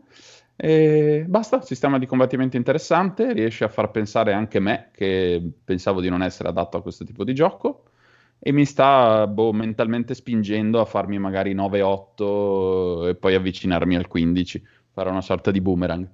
E 0.55 1.25
basta, 1.27 1.63
sistema 1.63 1.97
di 1.97 2.05
combattimento 2.05 2.57
interessante, 2.57 3.33
riesce 3.33 3.63
a 3.63 3.69
far 3.69 3.89
pensare 3.89 4.33
anche 4.33 4.59
me, 4.59 4.89
che 4.93 5.41
pensavo 5.63 5.99
di 5.99 6.09
non 6.09 6.21
essere 6.21 6.49
adatto 6.49 6.77
a 6.77 6.83
questo 6.83 7.03
tipo 7.03 7.23
di 7.23 7.33
gioco, 7.33 7.85
e 8.37 8.51
mi 8.51 8.65
sta 8.65 9.25
boh, 9.25 9.51
mentalmente 9.51 10.13
spingendo 10.13 10.79
a 10.79 10.85
farmi 10.85 11.17
magari 11.17 11.55
9-8 11.55 13.07
e 13.07 13.15
poi 13.15 13.33
avvicinarmi 13.33 13.95
al 13.95 14.05
15, 14.05 14.63
fare 14.91 15.09
una 15.09 15.21
sorta 15.21 15.49
di 15.49 15.59
boomerang. 15.59 16.07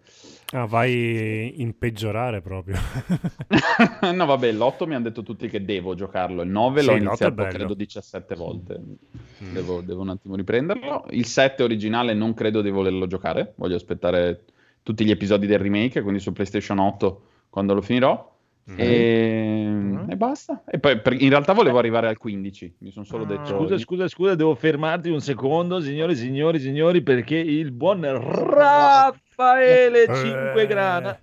Ah, 0.55 0.65
vai 0.65 1.59
in 1.61 1.75
peggiorare 1.79 2.41
proprio. 2.41 2.75
no, 4.13 4.25
vabbè, 4.25 4.51
l'8 4.51 4.85
mi 4.85 4.93
hanno 4.93 5.05
detto 5.05 5.23
tutti 5.23 5.49
che 5.49 5.65
devo 5.65 5.95
giocarlo. 5.95 6.43
Il 6.43 6.49
9 6.49 6.81
Sì, 6.81 6.85
l'ho 6.85 6.93
l'8 6.93 6.95
è 6.95 6.99
iniziato 7.01 7.43
credo 7.45 7.73
17 7.73 8.35
volte. 8.35 8.79
Mm. 8.79 9.53
Devo, 9.53 9.81
devo 9.81 10.01
un 10.01 10.09
attimo 10.09 10.35
riprenderlo. 10.35 11.05
Il 11.09 11.25
7 11.25 11.63
originale 11.63 12.13
non 12.13 12.35
credo 12.35 12.61
di 12.61 12.69
volerlo 12.69 13.07
giocare. 13.07 13.53
Voglio 13.55 13.75
aspettare 13.75 14.43
tutti 14.83 15.03
gli 15.03 15.11
episodi 15.11 15.47
del 15.47 15.57
remake, 15.57 16.01
quindi 16.03 16.19
su 16.19 16.31
PlayStation 16.33 16.77
8 16.77 17.21
quando 17.49 17.73
lo 17.73 17.81
finirò. 17.81 18.31
Mm. 18.71 18.75
E... 18.77 19.65
Mm. 19.67 20.09
e 20.11 20.15
basta. 20.15 20.63
E 20.67 20.77
poi 20.77 21.01
per- 21.01 21.19
in 21.19 21.29
realtà 21.29 21.53
volevo 21.53 21.79
arrivare 21.79 22.07
al 22.07 22.17
15. 22.17 22.75
Mi 22.77 22.91
sono 22.91 23.05
solo 23.05 23.23
Ah. 23.23 23.27
detto. 23.27 23.45
Scusa, 23.45 23.77
scusa, 23.79 24.07
scusa, 24.07 24.35
devo 24.35 24.53
fermarti 24.53 25.09
un 25.09 25.19
secondo, 25.19 25.81
signori, 25.81 26.15
signori, 26.15 26.59
signori, 26.59 27.01
perché 27.01 27.37
il 27.37 27.71
buon 27.71 28.05
Raffaele 29.35 30.03
Eh. 30.03 30.15
Cinquegrana 30.15 31.19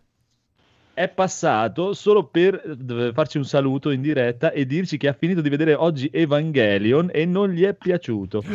è 1.00 1.08
passato 1.08 1.94
solo 1.94 2.24
per 2.24 2.54
eh, 2.54 3.12
farci 3.14 3.38
un 3.38 3.46
saluto 3.46 3.90
in 3.90 4.02
diretta 4.02 4.52
e 4.52 4.66
dirci 4.66 4.98
che 4.98 5.08
ha 5.08 5.14
finito 5.14 5.40
di 5.40 5.48
vedere 5.48 5.72
oggi 5.72 6.10
Evangelion 6.12 7.08
e 7.10 7.24
non 7.24 7.50
gli 7.50 7.64
è 7.64 7.74
piaciuto. 7.74 8.42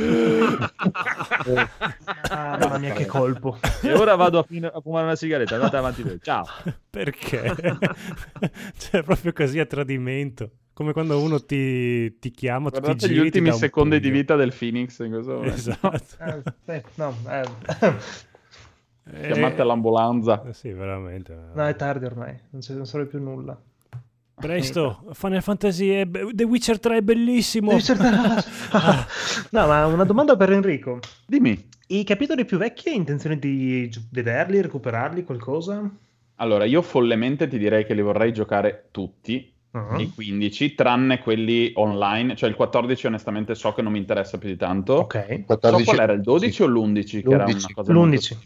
Ah, 2.27 2.57
mamma 2.59 2.77
mia, 2.79 2.93
che 2.93 3.05
colpo. 3.05 3.57
e 3.81 3.93
ora 3.93 4.15
vado 4.15 4.39
a, 4.39 4.43
fin- 4.43 4.65
a 4.65 4.81
fumare 4.81 5.05
una 5.05 5.15
sigaretta. 5.15 5.55
Andate 5.55 5.77
avanti 5.77 6.01
voi. 6.01 6.19
Ciao. 6.21 6.45
Perché? 6.89 7.55
cioè, 8.77 9.03
proprio 9.03 9.31
così 9.31 9.59
a 9.59 9.65
tradimento. 9.65 10.51
Come 10.73 10.91
quando 10.91 11.21
uno 11.21 11.43
ti, 11.43 12.17
ti 12.19 12.31
chiama, 12.31 12.69
ti 12.69 12.79
Guardate 12.79 13.07
gli 13.07 13.11
giri, 13.11 13.31
ti 13.31 13.37
ultimi 13.37 13.53
secondi 13.53 13.99
di 13.99 14.09
vita 14.09 14.35
del 14.35 14.53
Phoenix 14.53 14.99
in 14.99 15.11
questo 15.11 15.33
momento. 15.33 15.55
Esatto. 15.55 15.95
Eh, 16.65 16.83
sì, 16.83 16.83
no, 16.95 17.15
eh, 17.29 17.43
Chiamate 19.09 19.63
l'ambulanza. 19.63 20.43
Eh, 20.47 20.53
Sì, 20.53 20.71
veramente. 20.71 21.37
no, 21.53 21.65
è 21.65 21.75
tardi 21.75 22.05
ormai, 22.05 22.37
non, 22.49 22.61
non 22.69 22.85
serve 22.85 23.05
più 23.07 23.21
nulla. 23.21 23.59
Presto, 24.37 25.05
Final 25.13 25.41
Fantasy 25.41 25.89
è 25.89 26.05
be- 26.05 26.31
The 26.33 26.43
Witcher 26.43 26.77
3 26.79 26.97
è 26.97 27.01
bellissimo. 27.01 27.69
Devi 27.69 27.83
cercare- 27.83 28.43
Ah. 28.71 29.05
no, 29.51 29.67
ma 29.67 29.85
una 29.85 30.03
domanda 30.03 30.35
per 30.35 30.51
Enrico. 30.51 30.99
Dimmi. 31.25 31.69
I 31.87 32.03
capitoli 32.03 32.43
più 32.45 32.57
vecchi 32.57 32.89
hai 32.89 32.95
intenzione 32.95 33.37
di 33.37 33.89
vederli, 34.11 34.59
recuperarli, 34.59 35.23
qualcosa? 35.23 35.89
Allora, 36.37 36.65
io 36.65 36.81
follemente 36.81 37.47
ti 37.47 37.57
direi 37.57 37.85
che 37.85 37.93
li 37.93 38.01
vorrei 38.01 38.33
giocare 38.33 38.87
tutti, 38.91 39.53
Ah. 39.71 39.95
i 39.99 40.09
15, 40.13 40.73
tranne 40.73 41.19
quelli 41.19 41.71
online, 41.75 42.35
cioè 42.35 42.49
il 42.49 42.55
14 42.55 43.07
onestamente 43.07 43.55
so 43.55 43.73
che 43.73 43.81
non 43.81 43.91
mi 43.91 43.99
interessa 43.99 44.37
più 44.37 44.49
di 44.49 44.55
tanto. 44.57 44.93
Ok. 44.95 45.25
So 45.27 45.43
14 45.45 45.83
qual 45.85 45.99
era 45.99 46.13
il 46.13 46.21
12 46.21 46.51
sì. 46.51 46.61
o 46.63 46.67
l'11 46.67 47.21
che 47.21 47.29
era 47.33 47.43
una 47.43 47.53
L'11. 47.53 47.73
cosa 47.73 47.91
L'11. 47.93 48.37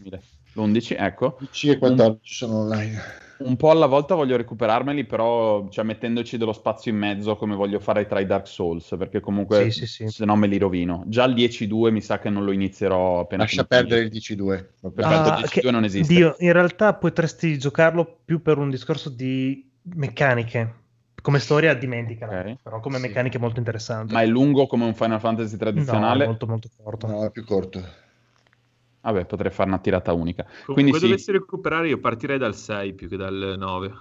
Molto 0.54 0.80
simile. 0.80 1.00
L'11, 1.00 1.06
ecco. 1.06 1.32
15 1.34 1.70
e 1.70 1.78
14 1.78 2.34
sono 2.34 2.60
online. 2.60 3.02
Un 3.40 3.56
po' 3.56 3.72
alla 3.72 3.86
volta 3.86 4.16
voglio 4.16 4.36
recuperarmeli, 4.36 5.06
però 5.06 5.70
cioè, 5.70 5.86
mettendoci 5.86 6.38
dello 6.38 6.52
spazio 6.52 6.92
in 6.92 6.98
mezzo 6.98 7.38
come 7.38 7.56
voglio 7.56 7.80
fare 7.80 8.06
tra 8.06 8.20
i 8.20 8.26
Dark 8.26 8.46
Souls, 8.48 8.94
perché 8.98 9.22
comunque 9.22 9.72
Sì, 9.72 9.86
sì, 9.86 9.88
sì. 9.88 10.08
se 10.10 10.26
no 10.26 10.36
me 10.36 10.48
li 10.48 10.58
rovino. 10.58 11.04
Già 11.08 11.24
il 11.24 11.34
10-2 11.36 11.90
mi 11.90 12.02
sa 12.02 12.20
che 12.20 12.30
non 12.30 12.44
lo 12.44 12.52
inizierò 12.52 13.20
appena 13.22 13.44
Lascia 13.44 13.66
finito. 13.68 13.76
perdere 13.88 14.02
il 14.02 14.10
12-2. 14.10 14.70
proprio. 14.82 14.92
Perfetto, 15.08 15.30
Ah, 15.30 15.40
il 15.40 15.50
che- 15.50 15.62
12-2 15.62 15.72
non 15.72 15.84
esiste. 15.86 16.14
Dio, 16.14 16.36
in 16.40 16.52
realtà 16.52 16.94
potresti 16.96 17.58
giocarlo 17.58 18.20
più 18.26 18.42
per 18.42 18.58
un 18.58 18.70
discorso 18.70 19.10
di 19.10 19.72
meccaniche. 19.96 20.74
Come 21.22 21.40
storia 21.40 21.74
dimenticala, 21.76 22.40
Ok. 22.42 22.56
però 22.62 22.80
come 22.82 22.98
Sì. 22.98 23.02
meccaniche 23.08 23.38
è 23.38 23.42
molto 23.42 23.60
interessante. 23.60 24.12
Ma 24.14 24.22
è 24.22 24.26
lungo 24.26 24.68
come 24.68 24.84
un 24.84 24.94
Final 24.96 25.20
Fantasy 25.22 25.52
No, 25.52 25.56
è 25.56 25.60
tradizionale? 25.60 26.26
molto 26.26 26.46
molto 26.46 26.68
corto. 26.76 27.08
No, 27.08 27.24
è 27.26 27.32
più 27.32 27.46
corto. 27.46 27.82
Vabbè, 29.02 29.26
potrei 29.26 29.52
fare 29.52 29.70
una 29.70 29.80
tirata 29.80 30.14
unica. 30.14 30.44
Comunque 30.44 30.74
Quindi 30.74 30.94
sì, 30.94 31.00
dovessi 31.00 31.32
recuperare 31.32 31.88
io 31.88 32.00
partirei 32.00 32.38
dal 32.38 32.56
6 32.56 32.94
più 32.94 33.08
che 33.10 33.18
dal 33.18 33.56
9. 33.58 33.94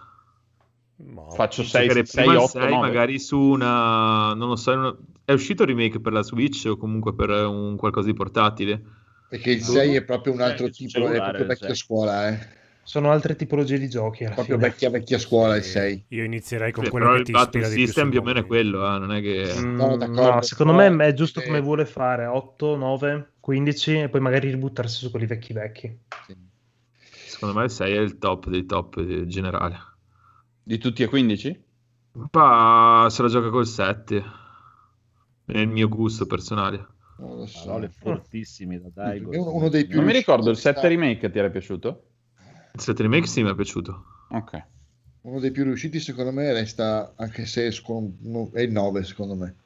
No. 1.01 1.31
faccio 1.31 1.63
6, 1.63 1.87
Giocare 1.87 2.05
6, 2.07 2.25
prima 2.25 2.33
il 2.37 2.39
8, 2.41 2.59
6 2.59 2.71
9. 2.71 2.77
magari 2.87 3.19
su 3.21 3.39
una... 3.39 4.35
non 4.35 4.49
lo 4.49 4.57
so, 4.57 4.73
una- 4.73 4.97
è 5.25 5.33
uscito 5.33 5.63
il 5.63 5.69
remake 5.69 6.01
per 6.01 6.13
la 6.13 6.23
Switch 6.23 6.65
o 6.67 6.77
comunque 6.77 7.15
per 7.15 7.31
un 7.31 7.77
qualcosa 7.77 8.07
di 8.09 8.15
portatile? 8.15 8.83
Perché 9.29 9.51
il 9.53 9.63
6 9.63 9.95
è 9.95 10.03
proprio 10.05 10.33
un 10.33 10.41
altro 10.41 10.69
tipo, 10.71 10.99
è 11.07 11.21
proprio 11.21 11.43
il 11.43 11.47
vecchia 11.47 11.67
6. 11.69 11.77
scuola, 11.77 12.29
eh. 12.31 12.57
Sono 12.83 13.11
altre 13.11 13.37
tipologie 13.37 13.79
di 13.79 13.89
giochi. 13.89 14.25
Alla 14.25 14.35
Proprio 14.35 14.57
fine. 14.57 14.69
vecchia 14.69 14.91
vecchia 14.91 15.19
scuola 15.19 15.55
il 15.57 15.63
6. 15.63 16.05
Io 16.09 16.25
inizierei 16.25 16.73
con 16.73 16.85
Beh, 16.85 16.91
quello 16.91 17.05
però 17.05 17.17
che 17.17 17.21
il 17.21 17.27
ti 17.27 17.33
Battle 17.33 17.61
ispira 17.61 17.69
di 17.69 17.75
più 17.75 17.85
System 17.85 18.11
più 18.11 18.21
o 18.21 18.23
meno 18.23 18.39
è 18.41 18.47
quello, 18.47 18.79
eh, 18.95 18.99
non 18.99 19.13
è 19.13 19.21
che... 19.21 19.53
Mm, 19.61 19.75
No, 19.77 19.97
d'accordo, 19.99 20.31
no, 20.35 20.43
secondo 20.43 20.73
me 20.73 21.07
è 21.07 21.13
giusto 21.13 21.41
eh, 21.41 21.45
come 21.45 21.61
vuole 21.61 21.85
fare 21.85 22.25
8, 22.25 22.77
9, 22.77 23.33
15 23.49 24.01
e 24.01 24.09
poi 24.11 24.21
magari 24.21 24.51
ributtarsi 24.51 24.99
su 24.99 25.11
quelli 25.11 25.25
vecchi 25.25 25.55
vecchi. 25.55 25.99
Secondo 27.01 27.59
me 27.59 27.65
il 27.65 27.71
6 27.71 27.97
è 27.97 27.99
il 27.99 28.19
top 28.19 28.51
dei 28.51 28.67
top 28.67 28.99
eh, 28.99 29.27
generale. 29.27 29.79
Di 30.63 30.77
tutti 30.77 31.03
e 31.03 31.07
15? 31.07 31.65
Pa 32.31 33.07
se 33.09 33.23
la 33.23 33.29
gioca 33.29 33.49
col 33.49 33.67
7. 33.67 34.23
Nel 35.47 35.67
mio 35.67 35.89
gusto 35.89 36.27
personale. 36.27 36.89
Non 37.21 37.39
lo 37.39 37.47
so. 37.47 37.65
Parole 37.65 37.89
fortissime 37.89 38.83
da 38.83 38.91
dai. 38.93 39.19
Perché 39.23 39.39
uno, 39.39 39.71
dei 39.71 39.87
più 39.87 39.97
Non 39.97 40.05
mi 40.05 40.13
ricordo, 40.13 40.51
il 40.51 40.59
sta- 40.59 40.75
7 40.75 40.89
remake 40.89 41.31
ti 41.31 41.39
era 41.39 41.49
piaciuto? 41.49 42.03
Il 42.75 42.81
7 42.81 43.01
remake 43.01 43.29
sì 43.29 43.43
mi 43.43 43.49
è 43.49 43.55
piaciuto. 43.55 44.05
Ok. 44.29 44.63
Uno 45.23 45.41
dei 45.41 45.53
più 45.53 45.65
riusciti 45.65 46.01
secondo 46.01 46.33
me 46.33 46.53
resta, 46.53 47.15
anche 47.17 47.47
se 47.47 47.63
è 47.63 48.61
il 48.61 48.73
9 48.73 49.05
secondo 49.05 49.35
me. 49.37 49.57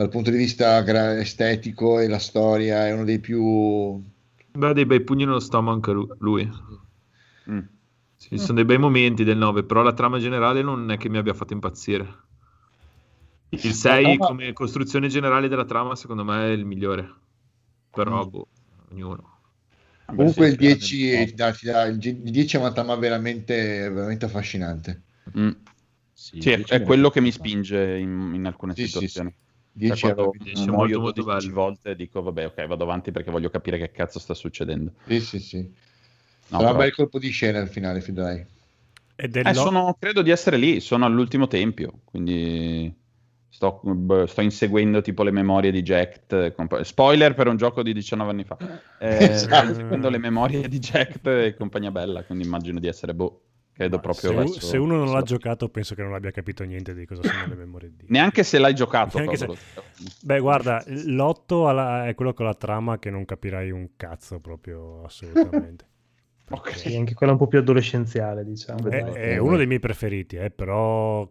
Dal 0.00 0.08
punto 0.08 0.30
di 0.30 0.38
vista 0.38 0.80
gra- 0.80 1.18
estetico 1.18 1.98
e 2.00 2.08
la 2.08 2.18
storia 2.18 2.86
è 2.86 2.92
uno 2.94 3.04
dei 3.04 3.20
più 3.20 4.02
Beh, 4.50 4.72
dei 4.72 4.86
bei 4.86 5.02
pugni 5.02 5.26
nello 5.26 5.40
stomaco 5.40 5.74
anche 5.74 5.92
lu- 5.92 6.16
lui. 6.20 6.50
Mm. 7.50 7.58
Sì, 8.16 8.28
ci 8.30 8.38
sono 8.38 8.54
dei 8.54 8.64
bei 8.64 8.78
momenti 8.78 9.24
del 9.24 9.36
9, 9.36 9.62
però 9.62 9.82
la 9.82 9.92
trama 9.92 10.18
generale 10.18 10.62
non 10.62 10.90
è 10.90 10.96
che 10.96 11.10
mi 11.10 11.18
abbia 11.18 11.34
fatto 11.34 11.52
impazzire. 11.52 12.18
Il 13.50 13.74
6 13.74 14.16
trama- 14.16 14.26
come 14.28 14.52
costruzione 14.54 15.08
generale 15.08 15.48
della 15.48 15.66
trama 15.66 15.94
secondo 15.96 16.24
me 16.24 16.46
è 16.46 16.50
il 16.52 16.64
migliore. 16.64 17.14
Però, 17.90 18.24
boh, 18.24 18.46
ognuno. 18.92 19.38
Comunque 20.06 20.48
il 20.48 20.56
10, 20.56 20.96
sicuramente. 20.96 21.30
ti 21.30 21.34
dà- 21.34 21.52
ti 21.52 21.66
dà- 21.66 21.84
il 21.84 21.98
G- 21.98 22.22
il 22.24 22.30
10 22.30 22.56
è 22.56 22.58
una 22.58 22.72
trama 22.72 22.94
veramente, 22.96 23.90
veramente 23.90 24.24
affascinante. 24.24 25.02
Mm. 25.38 25.50
Sì, 26.14 26.40
Sì, 26.40 26.50
è, 26.52 26.64
è 26.64 26.82
quello 26.84 27.10
che 27.10 27.20
mi 27.20 27.30
spinge 27.30 27.98
in, 27.98 28.32
in 28.34 28.46
alcune 28.46 28.74
Sì, 28.74 28.82
sì, 28.82 28.88
situazioni. 28.88 29.30
sì. 29.30 29.48
Cioè, 29.72 29.88
10 29.88 30.00
quando 30.12 30.32
è 30.32 30.38
Dieci 30.38 30.68
è 30.68 30.70
muoio 30.70 31.00
molto, 31.00 31.00
molto 31.00 31.22
12 31.22 31.46
bello. 31.48 31.60
volte 31.60 31.96
dico 31.96 32.22
vabbè 32.22 32.46
ok 32.46 32.66
vado 32.66 32.84
avanti 32.84 33.10
perché 33.12 33.30
voglio 33.30 33.50
capire 33.50 33.78
che 33.78 33.90
cazzo 33.92 34.18
sta 34.18 34.34
succedendo. 34.34 34.92
Sì, 35.06 35.20
sì, 35.20 35.38
sì. 35.38 35.58
No, 35.58 36.58
Sarà 36.58 36.70
un 36.70 36.76
però- 36.76 36.78
bel 36.78 36.94
colpo 36.94 37.18
di 37.18 37.30
scena 37.30 37.60
al 37.60 37.68
finale, 37.68 38.00
fidai. 38.00 38.44
Eh, 39.16 39.54
sono, 39.54 39.94
credo 39.98 40.22
di 40.22 40.30
essere 40.30 40.56
lì, 40.56 40.80
sono 40.80 41.04
all'ultimo 41.04 41.46
tempio, 41.46 42.00
quindi 42.04 42.92
sto, 43.50 43.82
sto 44.26 44.40
inseguendo 44.40 45.02
tipo 45.02 45.22
le 45.22 45.30
memorie 45.30 45.70
di 45.70 45.82
Jack. 45.82 46.54
compa- 46.54 46.82
Spoiler 46.82 47.34
per 47.34 47.46
un 47.46 47.56
gioco 47.56 47.82
di 47.82 47.92
19 47.92 48.30
anni 48.30 48.44
fa. 48.44 48.56
Eh, 48.98 49.28
Esatto. 49.30 49.56
Sto 49.56 49.64
inseguendo 49.66 50.08
le 50.08 50.18
memorie 50.18 50.66
di 50.68 50.78
Jack 50.78 51.24
e 51.26 51.54
compagnia 51.56 51.90
bella, 51.90 52.24
quindi 52.24 52.44
immagino 52.44 52.80
di 52.80 52.86
essere 52.88 53.14
boh, 53.14 53.42
credo 53.80 53.96
Ma 53.96 54.02
proprio 54.02 54.30
se, 54.30 54.36
verso- 54.36 54.60
se 54.60 54.76
uno 54.76 54.96
non 54.96 55.06
l'ha 55.06 55.12
verso- 55.20 55.24
giocato, 55.24 55.68
penso 55.70 55.94
che 55.94 56.02
non 56.02 56.12
abbia 56.12 56.30
capito 56.30 56.64
niente 56.64 56.92
di 56.94 57.06
cosa 57.06 57.22
sono 57.22 57.46
le 57.46 57.54
memorie 57.54 57.90
di. 57.96 58.04
Neanche 58.12 58.42
se 58.42 58.58
l'hai 58.58 58.74
giocato, 58.74 59.18
se-. 59.34 59.48
Beh, 60.22 60.38
guarda, 60.40 60.82
l'8 60.86 61.66
alla- 61.66 62.06
è 62.06 62.14
quello 62.14 62.34
con 62.34 62.44
la 62.44 62.54
trama 62.54 62.98
che 62.98 63.08
non 63.10 63.24
capirai 63.24 63.70
un 63.70 63.90
cazzo 63.96 64.38
proprio 64.40 65.04
assolutamente. 65.04 65.86
Ok. 66.52 66.76
Sì, 66.76 66.96
anche 66.96 67.14
quella 67.14 67.30
un 67.30 67.38
po' 67.38 67.46
più 67.46 67.60
adolescenziale, 67.60 68.44
diciamo. 68.44 68.88
È, 68.90 69.04
è 69.04 69.38
uno 69.38 69.56
dei 69.56 69.68
miei 69.68 69.78
preferiti, 69.78 70.34
eh, 70.34 70.50
però 70.50 71.24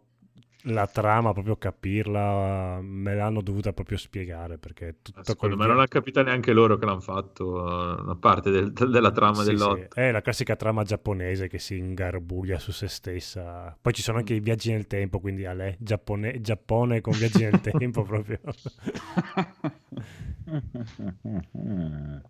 la 0.64 0.88
trama, 0.88 1.32
proprio 1.32 1.56
capirla, 1.56 2.80
me 2.82 3.16
l'hanno 3.16 3.42
dovuta 3.42 3.72
proprio 3.72 3.98
spiegare 3.98 4.58
perché 4.58 4.98
tutto 5.02 5.24
Secondo 5.24 5.56
me 5.56 5.66
non 5.68 5.78
l'ha 5.78 5.88
capita 5.88 6.22
neanche 6.22 6.52
loro 6.52 6.78
che 6.78 6.86
l'hanno 6.86 7.00
fatto, 7.00 7.98
eh, 7.98 8.02
una 8.02 8.16
parte 8.16 8.50
del- 8.52 8.74
della 8.74 9.12
trama 9.12 9.42
Sì, 9.44 9.52
dell'8. 9.54 9.88
sì, 9.94 10.00
È 10.00 10.12
la 10.12 10.22
classica 10.22 10.56
trama 10.58 10.84
giapponese 10.84 11.48
che 11.48 11.60
si 11.60 11.78
ingarbuglia 11.78 12.60
su 12.60 12.72
se 12.72 12.88
stessa. 12.90 13.76
Poi 13.82 13.94
ci 13.94 14.02
sono 14.02 14.18
anche 14.18 14.34
i 14.34 14.42
viaggi 14.42 14.72
nel 14.72 14.86
tempo, 14.88 15.20
quindi 15.20 15.46
a 15.46 15.54
lei, 15.54 15.76
Giappone, 15.80 16.42
Giappone 16.42 17.00
con 17.02 17.14
viaggi 17.14 17.44
nel 17.44 17.60
tempo 17.62 18.04
proprio. 18.04 18.40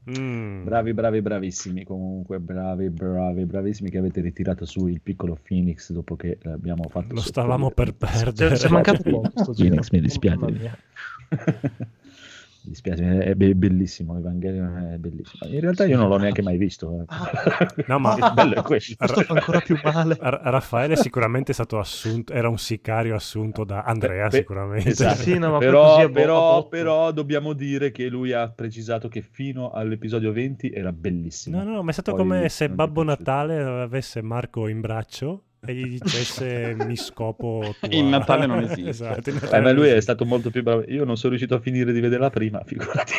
Mm. 0.09 0.63
Bravi, 0.63 0.93
bravi, 0.93 1.21
bravissimi. 1.21 1.83
Comunque, 1.83 2.39
bravi, 2.39 2.89
bravi, 2.89 3.45
bravissimi 3.45 3.89
che 3.89 3.97
avete 3.97 4.21
ritirato 4.21 4.65
su 4.65 4.87
il 4.87 5.01
piccolo 5.01 5.37
Phoenix 5.41 5.91
dopo 5.91 6.15
che 6.15 6.37
l'abbiamo 6.41 6.89
fatto. 6.89 7.13
Lo 7.13 7.21
stavamo 7.21 7.71
per 7.71 7.93
perdere. 7.93 8.57
Ci 8.57 8.67
è 8.67 8.69
mancato 8.69 9.03
poco. 9.03 9.53
Phoenix, 9.53 9.89
mi 9.91 10.01
dispiace. 10.01 10.77
Mi 12.61 12.71
dispiace, 12.71 13.19
è 13.23 13.35
be- 13.35 13.55
bellissimo. 13.55 14.17
Evangelion 14.17 14.91
è 14.93 14.97
bellissimo. 14.97 15.49
In 15.51 15.59
realtà 15.61 15.85
io 15.85 15.97
non 15.97 16.09
l'ho 16.09 16.17
neanche 16.17 16.41
mai 16.41 16.57
visto. 16.57 17.05
eh. 17.07 17.83
No, 17.87 17.99
ma- 17.99 18.15
il 18.15 18.31
bello 18.33 18.55
è 18.55 18.61
questo. 18.61 18.95
Questo 18.97 19.21
fa 19.21 19.33
ancora 19.33 19.59
più 19.61 19.77
male. 19.81 20.17
Ra- 20.19 20.41
Raffaele 20.43 20.95
sicuramente 20.97 21.51
è 21.51 21.53
stato 21.53 21.79
assunto, 21.79 22.33
era 22.33 22.49
un 22.49 22.57
sicario 22.57 23.15
assunto 23.15 23.63
da 23.63 23.83
Andrea 23.83 24.27
Beh, 24.27 24.37
sicuramente. 24.37 24.89
esatto. 24.89 25.15
Sì, 25.21 25.37
no, 25.37 25.57
però, 25.57 26.09
però, 26.09 26.67
però 26.67 27.11
dobbiamo 27.11 27.53
dire 27.53 27.91
che 27.91 28.07
lui 28.09 28.33
ha 28.33 28.49
precisato 28.49 29.07
che 29.07 29.21
fino 29.21 29.71
all'episodio 29.71 30.31
20 30.33 30.69
era 30.71 30.91
bellissimo. 30.91 31.57
No, 31.57 31.63
no, 31.63 31.71
no, 31.75 31.83
ma 31.83 31.89
è 31.91 31.93
stato 31.93 32.11
Poi 32.11 32.19
come 32.19 32.49
se 32.49 32.69
Babbo. 32.69 33.03
Natale 33.03 33.61
avesse 33.61 34.21
Marco 34.21 34.67
in 34.67 34.81
braccio 34.81 35.43
e 35.65 35.73
gli 35.73 35.97
dicesse 35.99 36.75
mi 36.79 36.95
scopo 36.95 37.75
tua. 37.79 37.89
Il 37.91 38.05
Natale 38.05 38.45
non 38.45 38.59
esiste. 38.63 38.89
esatto, 38.89 39.29
il 39.29 39.35
Eh, 39.37 39.39
Natale 39.41 39.61
ma 39.63 39.71
lui 39.71 39.87
è 39.89 39.99
stato 40.01 40.25
molto 40.25 40.49
più 40.49 40.63
bravo. 40.63 40.83
Io 40.87 41.03
non 41.05 41.15
sono 41.17 41.29
riuscito 41.29 41.55
a 41.55 41.59
finire 41.59 41.91
di 41.91 41.99
vedere 41.99 42.21
la 42.21 42.29
prima, 42.29 42.61
figurati. 42.65 43.13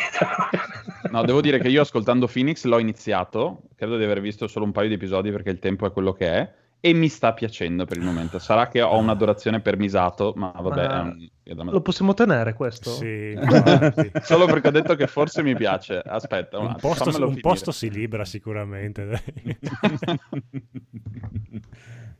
No, 1.11 1.23
devo 1.23 1.41
dire 1.41 1.59
che 1.59 1.67
io 1.67 1.81
ascoltando 1.81 2.27
Phoenix 2.27 2.63
l'ho 2.65 2.79
iniziato, 2.79 3.63
credo 3.75 3.97
di 3.97 4.03
aver 4.03 4.21
visto 4.21 4.47
solo 4.47 4.65
un 4.65 4.71
paio 4.71 4.87
di 4.87 4.93
episodi 4.95 5.31
perché 5.31 5.49
il 5.49 5.59
tempo 5.59 5.85
è 5.85 5.91
quello 5.91 6.13
che 6.13 6.27
è, 6.27 6.51
e 6.79 6.93
mi 6.93 7.09
sta 7.09 7.33
piacendo 7.33 7.85
per 7.85 7.97
il 7.97 8.03
momento. 8.03 8.39
Sarà 8.39 8.67
che 8.67 8.81
ho 8.81 8.97
un'adorazione 8.97 9.59
per 9.59 9.77
Misato, 9.77 10.33
ma 10.35 10.51
vabbè, 10.57 10.87
Ma 10.87 10.97
è 10.97 11.01
un- 11.03 11.29
Lo 11.53 11.81
possiamo 11.81 12.13
tenere 12.13 12.53
questo? 12.53 12.89
Sì, 12.91 13.31
infatti. 13.35 14.11
solo 14.23 14.45
perché 14.45 14.67
ho 14.69 14.71
detto 14.71 14.95
che 14.95 15.07
forse 15.07 15.43
mi 15.43 15.55
piace. 15.55 16.01
Aspetta, 16.03 16.59
un 16.59 16.67
un, 16.67 16.75
posto, 16.79 17.27
un 17.27 17.39
posto 17.39 17.71
si 17.71 17.89
libera 17.89 18.25
sicuramente. 18.25 19.21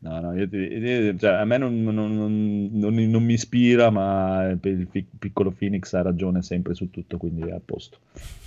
No, 0.02 0.18
no, 0.20 0.36
io 0.36 0.48
ti- 0.48 0.56
io- 0.56 1.16
cioè, 1.16 1.30
a 1.34 1.44
me 1.44 1.58
non, 1.58 1.80
non- 1.84 1.94
non- 1.94 2.68
non- 2.72 2.94
non 2.94 3.22
mi 3.22 3.34
ispira, 3.34 3.88
ma 3.90 4.48
il 4.50 4.88
fi- 4.90 5.06
piccolo 5.16 5.52
Phoenix 5.52 5.92
ha 5.92 6.02
ragione 6.02 6.42
sempre 6.42 6.74
su 6.74 6.90
tutto, 6.90 7.18
quindi 7.18 7.42
è 7.42 7.52
a 7.52 7.60
posto. 7.64 7.98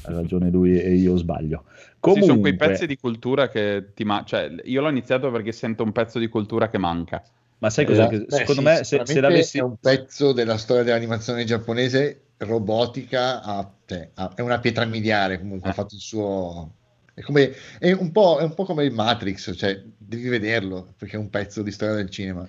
Ha 0.01 0.11
ragione 0.11 0.49
lui 0.49 0.77
e 0.77 0.93
io 0.95 1.15
sbaglio. 1.15 1.63
Sì, 1.69 1.87
Comunque, 2.01 2.27
sono 2.27 2.39
quei 2.41 2.55
pezzi 2.57 2.85
di 2.85 2.97
cultura 2.97 3.47
che 3.47 3.91
ti 3.93 4.03
ma- 4.03 4.23
cioè, 4.25 4.53
io 4.65 4.81
l'ho 4.81 4.89
iniziato 4.89 5.31
perché 5.31 5.53
sento 5.53 5.83
un 5.83 5.93
pezzo 5.93 6.19
di 6.19 6.27
cultura 6.27 6.69
che 6.69 6.77
manca. 6.77 7.23
Ma 7.59 7.69
sai 7.69 7.85
cos'è? 7.85 8.07
Che, 8.07 8.19
Beh, 8.19 8.35
secondo 8.35 8.61
sì, 8.61 8.67
me, 8.67 8.83
se, 8.83 9.01
se 9.05 9.19
l'avessi... 9.21 9.57
è 9.57 9.61
un 9.61 9.77
pezzo 9.77 10.31
della 10.33 10.57
storia 10.57 10.83
dell'animazione 10.83 11.43
giapponese 11.45 12.21
robotica, 12.37 13.41
a- 13.41 13.71
cioè, 13.85 14.09
a- 14.15 14.33
è 14.35 14.41
una 14.41 14.59
pietra 14.59 14.85
miliare 14.85 15.39
comunque, 15.39 15.67
Eh. 15.67 15.71
ha 15.71 15.75
fatto 15.75 15.95
il 15.95 16.01
suo... 16.01 16.73
È, 17.13 17.21
come, 17.21 17.53
è, 17.79 17.91
un 17.93 18.11
po', 18.11 18.39
è 18.39 18.43
un 18.43 18.53
po' 18.53 18.65
come 18.65 18.83
il 18.83 18.91
Matrix, 18.91 19.55
cioè 19.57 19.81
devi 19.97 20.27
vederlo 20.27 20.93
perché 20.97 21.15
è 21.15 21.19
un 21.19 21.29
pezzo 21.29 21.61
di 21.61 21.71
storia 21.71 21.95
del 21.95 22.09
cinema. 22.09 22.45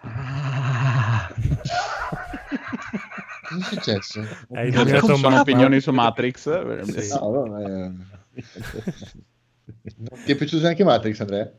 Ah. 0.00 1.28
Cosa 3.48 3.60
è 3.60 3.74
successo? 3.74 4.20
Hai 4.52 4.72
sono 5.00 5.16
Ma- 5.30 5.40
opinioni 5.40 5.80
su 5.80 5.92
Matrix. 5.92 6.46
eh, 6.46 6.84
Sì. 7.02 7.08
No, 7.14 7.30
no, 7.46 7.58
eh, 7.60 7.90
non 9.96 10.22
ti 10.24 10.32
è 10.32 10.36
piaciuto 10.36 10.62
neanche 10.62 10.84
Matrix, 10.84 11.20
Andrea? 11.20 11.50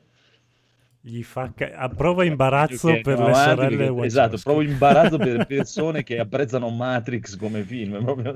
Gli 1.10 1.24
fa 1.24 1.54
ca- 1.56 1.72
a 1.74 1.88
prova 1.88 2.26
imbarazzo 2.26 2.90
Ok, 2.90 3.02
per 3.02 3.14
andiamo 3.14 3.28
le 3.30 3.32
avanti, 3.38 3.62
sorelle 3.62 3.84
Wachowski. 3.88 4.06
esatto, 4.08 4.38
provo 4.44 4.62
imbarazzo 4.62 5.18
per 5.18 5.46
persone 5.48 6.04
che 6.04 6.20
apprezzano 6.20 6.70
Matrix 6.70 7.38
come 7.38 7.64
film. 7.64 8.04
proprio- 8.04 8.34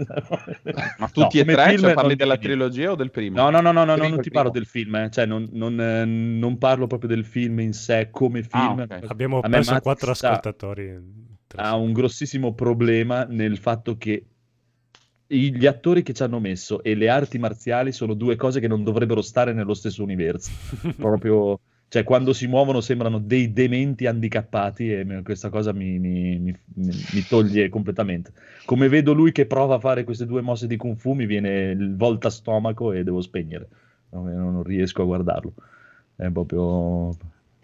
Ma 0.97 1.09
tutti 1.09 1.43
No, 1.43 1.51
e 1.51 1.53
tre, 1.53 1.69
film 1.69 1.79
cioè 1.81 1.93
parli 1.93 2.15
della 2.15 2.35
dico. 2.35 2.45
trilogia 2.47 2.91
o 2.91 2.95
del 2.95 3.11
primo? 3.11 3.35
No, 3.41 3.49
no, 3.49 3.59
no, 3.59 3.71
no, 3.73 3.83
no, 3.83 3.95
non 4.07 4.21
ti 4.21 4.29
parlo 4.31 4.51
del 4.51 4.65
film, 4.65 4.95
eh. 4.95 5.09
cioè 5.11 5.25
non, 5.25 5.49
non, 5.51 5.79
eh, 5.81 6.05
non 6.05 6.57
parlo 6.57 6.87
proprio 6.87 7.09
del 7.09 7.25
film 7.25 7.59
in 7.59 7.73
sé 7.73 8.07
come 8.09 8.41
film. 8.43 8.79
Ah, 8.79 8.95
ok. 8.97 9.05
Abbiamo 9.09 9.39
A 9.39 9.49
perso 9.49 9.79
quattro 9.81 10.11
ascoltatori. 10.11 10.97
ha 11.55 11.75
un 11.75 11.91
grossissimo 11.91 12.53
problema 12.53 13.25
nel 13.25 13.57
fatto 13.57 13.97
che 13.97 14.25
gli 15.27 15.65
attori 15.65 16.03
che 16.03 16.13
ci 16.13 16.23
hanno 16.23 16.39
messo 16.39 16.83
e 16.83 16.93
le 16.93 17.07
arti 17.09 17.37
marziali 17.37 17.91
sono 17.93 18.13
due 18.13 18.35
cose 18.35 18.59
che 18.59 18.67
non 18.67 18.83
dovrebbero 18.83 19.21
stare 19.21 19.53
nello 19.53 19.73
stesso 19.73 20.03
universo. 20.03 20.51
Proprio, 20.97 21.59
cioè, 21.91 22.05
quando 22.05 22.31
si 22.31 22.47
muovono 22.47 22.79
sembrano 22.79 23.19
dei 23.19 23.51
dementi 23.51 24.05
handicappati 24.07 24.93
e 24.93 25.21
questa 25.23 25.49
cosa 25.49 25.73
mi, 25.73 25.99
mi- 25.99 26.39
mi- 26.39 26.55
mi- 26.73 27.25
toglie 27.27 27.67
completamente. 27.67 28.31
Come 28.63 28.87
vedo 28.87 29.11
lui 29.11 29.33
che 29.33 29.45
prova 29.45 29.75
a 29.75 29.79
fare 29.79 30.05
queste 30.05 30.25
due 30.25 30.39
mosse 30.39 30.67
di 30.67 30.77
Kung 30.77 30.95
Fu, 30.95 31.11
mi 31.11 31.25
viene 31.25 31.71
il 31.71 31.97
volta 31.97 32.29
stomaco 32.29 32.93
e 32.93 33.03
devo 33.03 33.19
spegnere. 33.19 33.67
Non, 34.11 34.23
non 34.31 34.63
riesco 34.63 35.01
a 35.01 35.05
guardarlo. 35.05 35.53
È 36.15 36.29
proprio, 36.29 37.13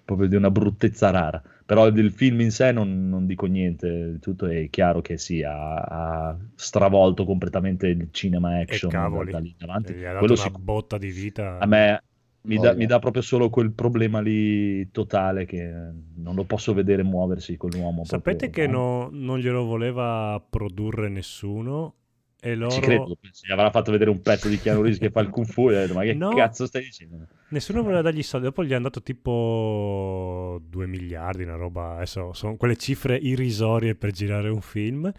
proprio 0.03 0.27
di 0.27 0.35
una 0.35 0.51
bruttezza 0.51 1.09
rara. 1.09 1.41
Però 1.65 1.89
del 1.89 2.11
film 2.11 2.41
in 2.41 2.51
sé 2.51 2.73
non, 2.73 3.07
non 3.07 3.25
dico 3.27 3.45
niente, 3.45 4.17
tutto 4.19 4.45
è 4.47 4.69
chiaro 4.69 5.01
che 5.01 5.17
sì, 5.17 5.41
ha, 5.41 5.75
ha 5.75 6.37
stravolto 6.55 7.23
completamente 7.23 7.87
il 7.87 8.09
cinema 8.11 8.57
action 8.59 8.91
da, 8.91 9.39
lì 9.39 9.55
in 9.57 9.69
avanti. 9.69 9.93
gli 9.93 10.03
ha 10.03 10.11
dato 10.11 10.19
Quello 10.19 10.33
una 10.33 10.43
sicuro. 10.43 10.63
botta 10.63 10.97
di 10.97 11.11
vita. 11.11 11.57
A 11.59 11.65
me 11.65 12.01
mi 12.41 12.55
dà, 12.55 12.61
Voglia. 12.61 12.73
mi 12.75 12.85
dà 12.85 12.99
proprio 12.99 13.21
solo 13.21 13.49
quel 13.49 13.71
problema 13.71 14.19
lì 14.21 14.89
totale 14.91 15.45
che 15.45 15.69
non 16.15 16.35
lo 16.35 16.43
posso 16.45 16.73
vedere 16.73 17.03
muoversi 17.03 17.57
quell'uomo. 17.57 18.05
Sapete 18.05 18.49
proprio- 18.49 18.65
che 18.65 18.71
no- 18.71 19.09
non 19.11 19.39
glielo 19.39 19.65
voleva 19.65 20.41
produrre 20.49 21.09
nessuno 21.09 21.93
e 22.39 22.55
loro... 22.55 22.71
Ci 22.71 22.79
credo, 22.81 23.17
si 23.31 23.51
avrà 23.51 23.69
fatto 23.71 23.91
vedere 23.91 24.09
un 24.11 24.21
pezzo 24.21 24.47
di 24.47 24.59
Keanu 24.59 24.81
Reeves 24.81 24.99
che 24.99 25.09
fa 25.09 25.19
il 25.21 25.29
Kung 25.29 25.47
Fu 25.47 25.69
e 25.71 25.75
ha 25.75 25.79
detto 25.81 25.93
ma 25.95 26.03
che 26.03 26.13
No. 26.13 26.29
cazzo 26.29 26.65
stai 26.67 26.83
dicendo? 26.83 27.27
Nessuno 27.49 27.81
voleva 27.81 28.01
dargli 28.01 28.21
soldi, 28.23 28.45
dopo 28.45 28.63
gli 28.63 28.73
hanno 28.73 28.83
dato 28.83 29.01
tipo 29.01 30.61
2 30.67 30.87
miliardi, 30.87 31.43
una 31.43 31.55
roba, 31.55 31.95
adesso 31.95 32.33
sono 32.33 32.55
quelle 32.57 32.75
cifre 32.77 33.15
irrisorie 33.17 33.95
per 33.95 34.11
girare 34.11 34.49
un 34.49 34.61
film. 34.61 35.11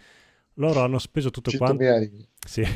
Loro 0.59 0.81
hanno 0.81 0.99
speso 0.99 1.31
tutto 1.31 1.51
100.000 1.51 1.57
quanto... 1.57 1.83
Sì. 2.47 2.63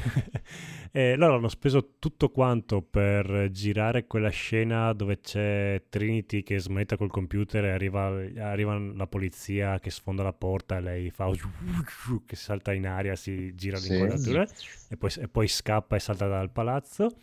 Eh, 0.96 1.16
loro 1.16 1.38
hanno 1.38 1.48
speso 1.48 1.96
tutto 1.98 2.30
quanto 2.30 2.84
per 2.84 3.50
girare 3.50 4.06
quella 4.06 4.30
scena 4.30 4.94
dove 4.94 5.22
c'è 5.22 5.82
Trinity 5.90 6.44
che 6.44 6.60
smetta 6.60 6.98
col 6.98 7.10
computer 7.10 7.66
e 7.66 7.72
arriva, 7.72 8.10
arriva 8.38 8.78
la 8.78 9.08
polizia 9.08 9.80
che 9.80 9.90
sfonda 9.90 10.22
la 10.22 10.34
porta 10.34 10.78
e 10.78 10.82
lei 10.82 11.10
fa 11.10 11.32
che 12.28 12.36
salta 12.36 12.74
in 12.74 12.86
aria, 12.86 13.16
si 13.16 13.56
gira 13.56 13.78
Sì. 13.78 13.90
l'inquadratura 13.90 14.44
e 14.44 14.98
e 15.20 15.28
poi 15.28 15.48
scappa 15.48 15.96
e 15.96 16.00
salta 16.00 16.28
dal 16.28 16.52
palazzo. 16.52 17.16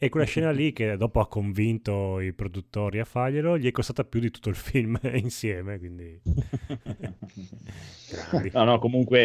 E 0.00 0.08
quella 0.10 0.26
scena 0.30 0.50
lì 0.50 0.72
che 0.72 0.96
dopo 0.96 1.20
ha 1.20 1.28
convinto 1.28 2.20
i 2.20 2.32
produttori 2.32 2.98
a 3.00 3.04
farglielo, 3.04 3.58
gli 3.58 3.66
è 3.66 3.70
costata 3.72 4.04
più 4.04 4.20
di 4.20 4.30
tutto 4.30 4.48
il 4.48 4.54
film 4.56 4.98
insieme, 5.14 5.78
quindi... 5.78 6.20
No, 8.52 8.64
no, 8.64 8.78
comunque, 8.78 9.18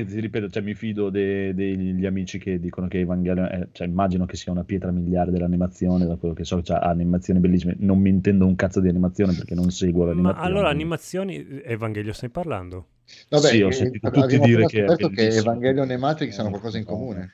eh, 0.00 0.04
ti 0.06 0.18
ripeto, 0.20 0.48
cioè, 0.50 0.62
mi 0.62 0.74
fido 0.74 1.08
de- 1.10 1.54
degli 1.54 2.04
amici 2.04 2.38
che 2.38 2.58
dicono 2.58 2.88
che 2.88 3.00
Evangelion, 3.00 3.46
è- 3.46 3.68
cioè, 3.72 3.86
immagino 3.86 4.26
che 4.26 4.36
sia 4.36 4.50
una 4.52 4.64
pietra 4.64 4.90
miliare 4.90 5.30
dell'animazione, 5.30 6.04
da 6.06 6.16
quello 6.16 6.34
che 6.34 6.44
so, 6.44 6.60
cioè, 6.62 6.78
ha 6.78 6.88
animazioni 6.90 7.38
bellissime. 7.40 7.76
Non 7.78 7.98
mi 8.00 8.10
intendo 8.10 8.46
un 8.46 8.56
cazzo 8.56 8.80
di 8.80 8.88
animazione 8.88 9.34
perché 9.34 9.54
non 9.54 9.70
seguo 9.70 10.04
Ma 10.04 10.10
l'animazione. 10.10 10.46
allora, 10.46 10.68
animazioni, 10.70 11.46
Evangelio 11.62 12.12
stai 12.12 12.30
parlando? 12.30 12.88
Vabbè, 13.28 13.48
Sì, 13.48 13.62
ho 13.62 13.68
eh, 13.68 13.72
sentito 13.72 14.10
tutti 14.10 14.38
dire 14.38 14.64
che 14.66 14.84
che. 15.10 15.26
Evangelion 15.36 15.90
e 15.90 15.96
Matrix 15.98 16.38
hanno 16.38 16.46
Eh, 16.46 16.50
qualcosa 16.50 16.78
in 16.78 16.84
no. 16.84 16.86
comune. 16.86 17.32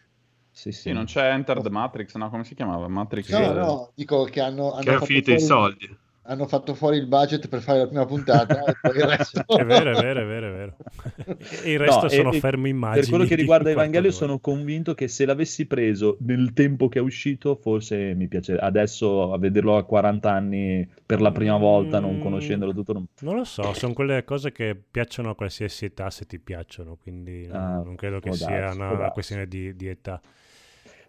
Sì, 0.60 0.72
sì. 0.72 0.80
Sì, 0.80 0.92
non 0.92 1.04
c'è 1.06 1.30
Enter 1.30 1.62
the 1.62 1.70
Matrix, 1.70 2.14
no? 2.16 2.28
Come 2.28 2.44
si 2.44 2.54
chiamava? 2.54 2.86
Matrix. 2.88 3.30
No, 3.30 3.52
no, 3.54 3.90
dico 3.94 4.24
che 4.24 4.40
hanno, 4.40 4.72
hanno 4.72 4.82
Che 4.82 4.88
hanno 4.90 4.98
fatto 4.98 5.06
finito 5.06 5.30
i 5.30 5.38
fuori- 5.40 5.46
soldi. 5.46 5.96
hanno 6.24 6.46
fatto 6.46 6.74
fuori 6.74 6.96
il 6.98 7.06
budget 7.06 7.48
per 7.48 7.60
fare 7.62 7.78
la 7.78 7.86
prima 7.86 8.04
puntata 8.04 8.62
e 8.64 8.76
resto. 9.06 9.42
È 9.56 9.64
vero, 9.64 9.90
è 9.96 10.00
vero, 10.02 10.20
è 10.20 10.26
vero, 10.26 10.48
è 10.48 10.52
vero. 10.52 10.76
E 11.64 11.72
il 11.72 11.78
resto 11.78 12.02
No, 12.02 12.08
sono 12.10 12.32
e 12.32 12.38
ferme 12.40 12.68
immagini. 12.68 13.00
Per 13.00 13.08
quello 13.08 13.24
che 13.24 13.34
riguarda 13.36 13.70
Evangelio, 13.70 14.10
sono 14.12 14.38
convinto 14.38 14.94
che 14.94 15.08
se 15.08 15.24
l'avessi 15.24 15.66
preso 15.66 16.18
nel 16.20 16.52
tempo 16.52 16.88
che 16.88 16.98
è 16.98 17.02
uscito, 17.02 17.56
forse 17.56 18.12
mi 18.14 18.28
piacerebbe. 18.28 18.64
Adesso 18.64 19.32
a 19.32 19.38
vederlo 19.38 19.76
a 19.76 19.82
40 19.84 20.30
anni 20.30 20.86
per 21.06 21.20
la 21.22 21.32
prima 21.32 21.56
volta, 21.56 21.98
non 22.00 22.16
Mm. 22.16 22.20
conoscendolo 22.20 22.74
tutto, 22.74 22.92
non... 22.92 23.06
Non 23.20 23.36
lo 23.36 23.44
so, 23.44 23.72
sono 23.72 23.92
quelle 23.94 24.22
cose 24.24 24.52
che 24.52 24.76
piacciono 24.90 25.30
a 25.30 25.34
qualsiasi 25.34 25.86
età 25.86 26.10
se 26.10 26.26
ti 26.26 26.38
piacciono, 26.38 26.96
quindi 27.00 27.46
non, 27.46 27.56
Ah, 27.56 27.82
non 27.82 27.94
credo 27.96 28.20
che 28.20 28.32
sia 28.34 28.60
darsi, 28.60 28.78
una, 28.78 29.10
questione 29.10 29.46
di, 29.48 29.74
di 29.74 29.88
età. 29.88 30.20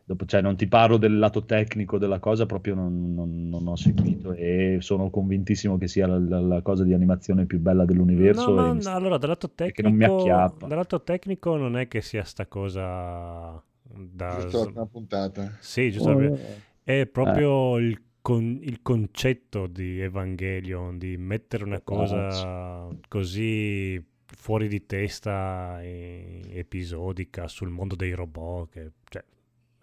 Dopo, 0.03 0.25
cioè, 0.25 0.41
non 0.41 0.55
ti 0.57 0.67
parlo 0.67 0.97
del 0.97 1.17
lato 1.17 1.45
tecnico 1.45 1.97
della 1.97 2.19
cosa, 2.19 2.45
proprio 2.45 2.75
non, 2.75 3.13
non- 3.13 3.47
non 3.49 3.67
ho 3.67 3.75
seguito 3.75 4.33
e 4.33 4.77
sono 4.81 5.09
convintissimo 5.09 5.77
che 5.77 5.87
sia 5.87 6.07
la, 6.07 6.17
la- 6.19 6.39
la 6.41 6.61
cosa 6.61 6.83
di 6.83 6.93
animazione 6.93 7.45
più 7.45 7.59
bella 7.59 7.85
dell'universo. 7.85 8.53
No, 8.53 8.73
no, 8.73 8.81
sta- 8.81 8.93
allora, 8.93 9.17
dal 9.17 9.29
lato 9.29 9.47
perché 9.49 9.81
non 9.81 9.93
mi 9.93 9.99
tecnico, 9.99 10.19
acchiappa. 10.21 10.67
dal 10.67 10.77
lato 10.77 11.01
tecnico 11.03 11.55
non 11.55 11.77
è 11.77 11.87
che 11.87 12.01
sia 12.01 12.23
sta 12.23 12.45
cosa 12.47 13.61
da... 13.83 14.39
Giusto 14.41 14.65
prima 14.65 14.85
puntata. 14.85 15.57
Sì, 15.59 15.91
giusto. 15.91 16.09
Oh, 16.09 16.37
È 16.83 17.05
proprio 17.05 17.77
il, 17.77 18.01
con- 18.21 18.59
il 18.61 18.81
concetto 18.81 19.67
di 19.67 19.99
Evangelion, 20.01 20.97
di 20.97 21.15
mettere 21.17 21.63
una 21.63 21.81
cosa 21.81 22.87
così 23.07 24.03
fuori 24.25 24.67
di 24.67 24.85
testa 24.85 25.81
e 25.81 26.41
episodica 26.49 27.47
sul 27.47 27.69
mondo 27.69 27.95
dei 27.95 28.13
robot, 28.13 28.69
che 28.69 28.91
cioè, 29.09 29.23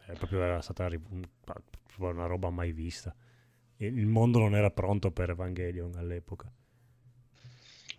è 0.08 0.16
proprio 0.16 0.42
era 0.42 0.60
stata 0.62 0.88
una 1.98 2.26
roba 2.26 2.48
mai 2.48 2.72
vista. 2.72 3.14
Il 3.76 4.06
mondo 4.06 4.38
non 4.38 4.56
era 4.56 4.70
pronto 4.70 5.10
per 5.10 5.30
Evangelion 5.30 5.92
all'epoca. 5.96 6.50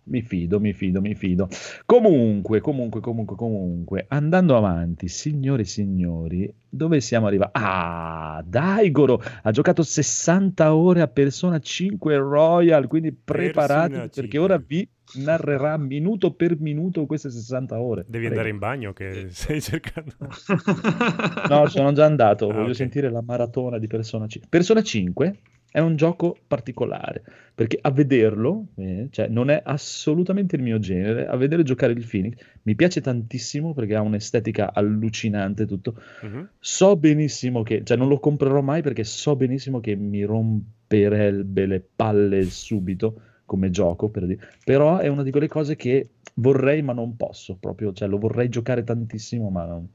Mi 0.02 0.22
fido, 0.22 0.58
mi 0.58 0.72
fido, 0.72 1.00
mi 1.00 1.14
fido. 1.14 1.48
Comunque, 1.86 2.60
comunque, 2.60 3.00
comunque, 3.00 3.36
comunque, 3.36 4.06
andando 4.08 4.56
avanti, 4.56 5.06
signori 5.06 5.62
e 5.62 5.66
signori, 5.66 6.52
dove 6.68 7.00
siamo 7.00 7.28
arrivati? 7.28 7.52
Ah, 7.54 8.42
Daigoro 8.44 9.22
ha 9.42 9.50
giocato 9.52 9.82
60 9.84 10.74
ore 10.74 11.02
a 11.02 11.06
Persona 11.06 11.60
5 11.60 12.16
Royal, 12.16 12.88
quindi 12.88 13.12
preparatevi 13.12 13.92
Persona 13.92 14.08
perché 14.08 14.38
5. 14.38 14.38
ora 14.38 14.56
vi 14.58 14.88
narrerà 15.14 15.76
minuto 15.76 16.32
per 16.32 16.58
minuto 16.60 17.06
queste 17.06 17.30
60 17.30 17.80
ore. 17.80 18.04
Devi 18.06 18.26
Prego. 18.26 18.28
andare 18.28 18.48
in 18.50 18.58
bagno 18.58 18.92
che 18.92 19.26
stai 19.30 19.60
cercando. 19.60 20.12
No, 21.48 21.66
sono 21.68 21.92
già 21.92 22.04
andato, 22.04 22.48
Ah, 22.48 22.54
voglio 22.54 22.68
ok. 22.68 22.74
sentire 22.76 23.10
la 23.10 23.22
maratona 23.22 23.78
di 23.78 23.86
Persona 23.86 24.26
5. 24.26 24.48
Persona 24.48 24.82
5 24.82 25.38
è 25.72 25.78
un 25.78 25.94
gioco 25.96 26.36
particolare, 26.48 27.22
perché 27.54 27.78
a 27.80 27.90
vederlo, 27.92 28.66
eh, 28.76 29.06
cioè 29.10 29.28
non 29.28 29.50
è 29.50 29.60
assolutamente 29.64 30.56
il 30.56 30.62
mio 30.62 30.80
genere, 30.80 31.26
a 31.28 31.36
vedere 31.36 31.62
giocare 31.62 31.92
il 31.92 32.04
Phoenix 32.08 32.34
mi 32.62 32.74
piace 32.74 33.00
tantissimo 33.00 33.72
perché 33.72 33.94
ha 33.94 34.00
un'estetica 34.00 34.72
allucinante 34.74 35.66
tutto. 35.66 35.94
Mhm. 36.22 36.48
So 36.58 36.96
benissimo 36.96 37.62
che, 37.62 37.82
cioè 37.84 37.96
non 37.96 38.08
lo 38.08 38.18
comprerò 38.18 38.60
mai 38.62 38.82
perché 38.82 39.04
so 39.04 39.36
benissimo 39.36 39.78
che 39.80 39.94
mi 39.94 40.22
romperebbe 40.24 41.66
le 41.66 41.84
palle 41.94 42.42
subito 42.44 43.20
come 43.50 43.70
gioco, 43.70 44.08
per 44.10 44.26
dire. 44.26 44.48
Però 44.64 44.98
è 44.98 45.08
una 45.08 45.24
di 45.24 45.32
quelle 45.32 45.48
cose 45.48 45.74
che 45.74 46.10
vorrei 46.34 46.82
ma 46.82 46.92
non 46.92 47.16
posso, 47.16 47.56
proprio, 47.58 47.92
cioè 47.92 48.06
lo 48.06 48.18
vorrei 48.18 48.48
giocare 48.48 48.84
tantissimo 48.84 49.50
ma 49.50 49.64
non, 49.64 49.88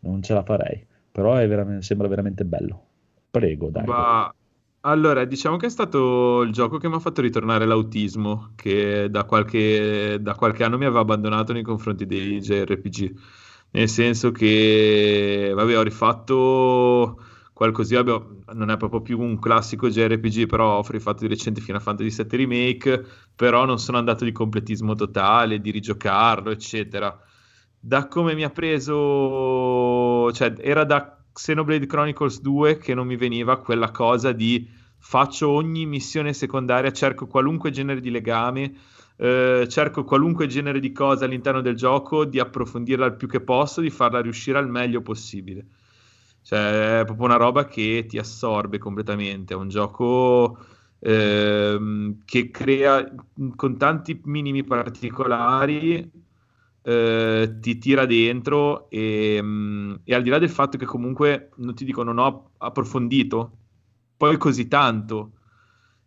non 0.00 0.20
ce 0.20 0.34
la 0.34 0.42
farei. 0.42 0.84
Però 1.12 1.34
veramente- 1.34 1.82
sembra 1.82 2.08
veramente 2.08 2.44
bello. 2.44 2.82
Prego, 3.30 3.68
dai. 3.68 3.86
Ma 3.86 4.34
allora, 4.80 5.24
diciamo 5.24 5.56
che 5.56 5.66
è 5.66 5.70
stato 5.70 6.42
il 6.42 6.50
gioco 6.50 6.78
che 6.78 6.88
mi 6.88 6.96
ha 6.96 6.98
fatto 6.98 7.20
ritornare 7.20 7.66
l'autismo, 7.66 8.50
che 8.56 9.06
da 9.08 9.22
qualche, 9.22 10.18
da 10.20 10.34
qualche 10.34 10.64
anno 10.64 10.76
mi 10.76 10.84
aveva 10.84 11.00
abbandonato 11.00 11.52
nei 11.52 11.62
confronti 11.62 12.04
dei 12.04 12.40
JRPG. 12.40 13.14
Nel 13.70 13.88
senso 13.88 14.32
che, 14.32 15.52
vabbè, 15.54 15.78
ho 15.78 15.82
rifatto 15.82 17.20
qualcosina, 17.58 18.02
vabbè, 18.02 18.52
non 18.54 18.70
è 18.70 18.76
proprio 18.76 19.02
più 19.02 19.18
un 19.18 19.40
classico 19.40 19.88
JRPG, 19.88 20.46
però 20.46 20.78
ho 20.78 20.86
rifatto 20.88 21.22
di 21.22 21.26
recente 21.26 21.60
Final 21.60 21.82
Fantasy 21.82 22.22
VII 22.22 22.36
Remake, 22.36 23.04
però 23.34 23.64
non 23.64 23.80
sono 23.80 23.98
andato 23.98 24.22
di 24.24 24.30
completismo 24.30 24.94
totale, 24.94 25.60
di 25.60 25.72
rigiocarlo, 25.72 26.52
eccetera. 26.52 27.18
Da 27.80 28.06
come 28.06 28.36
mi 28.36 28.44
ha 28.44 28.50
preso, 28.50 30.30
cioè 30.30 30.54
era 30.58 30.84
da 30.84 31.20
Xenoblade 31.32 31.86
Chronicles 31.86 32.40
2 32.42 32.78
che 32.78 32.94
non 32.94 33.08
mi 33.08 33.16
veniva 33.16 33.58
quella 33.58 33.90
cosa 33.90 34.30
di 34.30 34.68
faccio 34.96 35.48
ogni 35.48 35.84
missione 35.84 36.32
secondaria, 36.34 36.92
cerco 36.92 37.26
qualunque 37.26 37.70
genere 37.72 38.00
di 38.00 38.10
legame, 38.12 38.72
eh, 39.16 39.66
cerco 39.68 40.04
qualunque 40.04 40.46
genere 40.46 40.78
di 40.78 40.92
cosa 40.92 41.24
all'interno 41.24 41.60
del 41.60 41.74
gioco, 41.74 42.24
di 42.24 42.38
approfondirla 42.38 43.06
il 43.06 43.16
più 43.16 43.26
che 43.26 43.40
posso, 43.40 43.80
di 43.80 43.90
farla 43.90 44.20
riuscire 44.20 44.58
al 44.58 44.68
meglio 44.68 45.02
possibile. 45.02 45.66
Cioè, 46.48 47.00
è 47.00 47.04
proprio 47.04 47.26
una 47.26 47.36
roba 47.36 47.66
che 47.66 48.06
ti 48.08 48.16
assorbe 48.18 48.78
completamente. 48.78 49.52
È 49.52 49.56
un 49.56 49.68
gioco 49.68 50.56
ehm, 50.98 52.22
che 52.24 52.50
crea 52.50 53.04
con 53.54 53.76
tanti 53.76 54.18
minimi 54.24 54.64
particolari, 54.64 56.10
eh, 56.82 57.56
ti 57.60 57.76
tira 57.78 58.06
dentro 58.06 58.88
e, 58.90 59.38
mm, 59.42 59.94
e 60.04 60.14
al 60.14 60.22
di 60.22 60.30
là 60.30 60.38
del 60.38 60.48
fatto 60.50 60.78
che 60.78 60.86
comunque, 60.86 61.50
non 61.56 61.74
ti 61.74 61.84
dico, 61.84 62.02
non 62.02 62.16
ho 62.18 62.52
approfondito 62.58 63.56
poi 64.16 64.36
così 64.38 64.68
tanto 64.68 65.32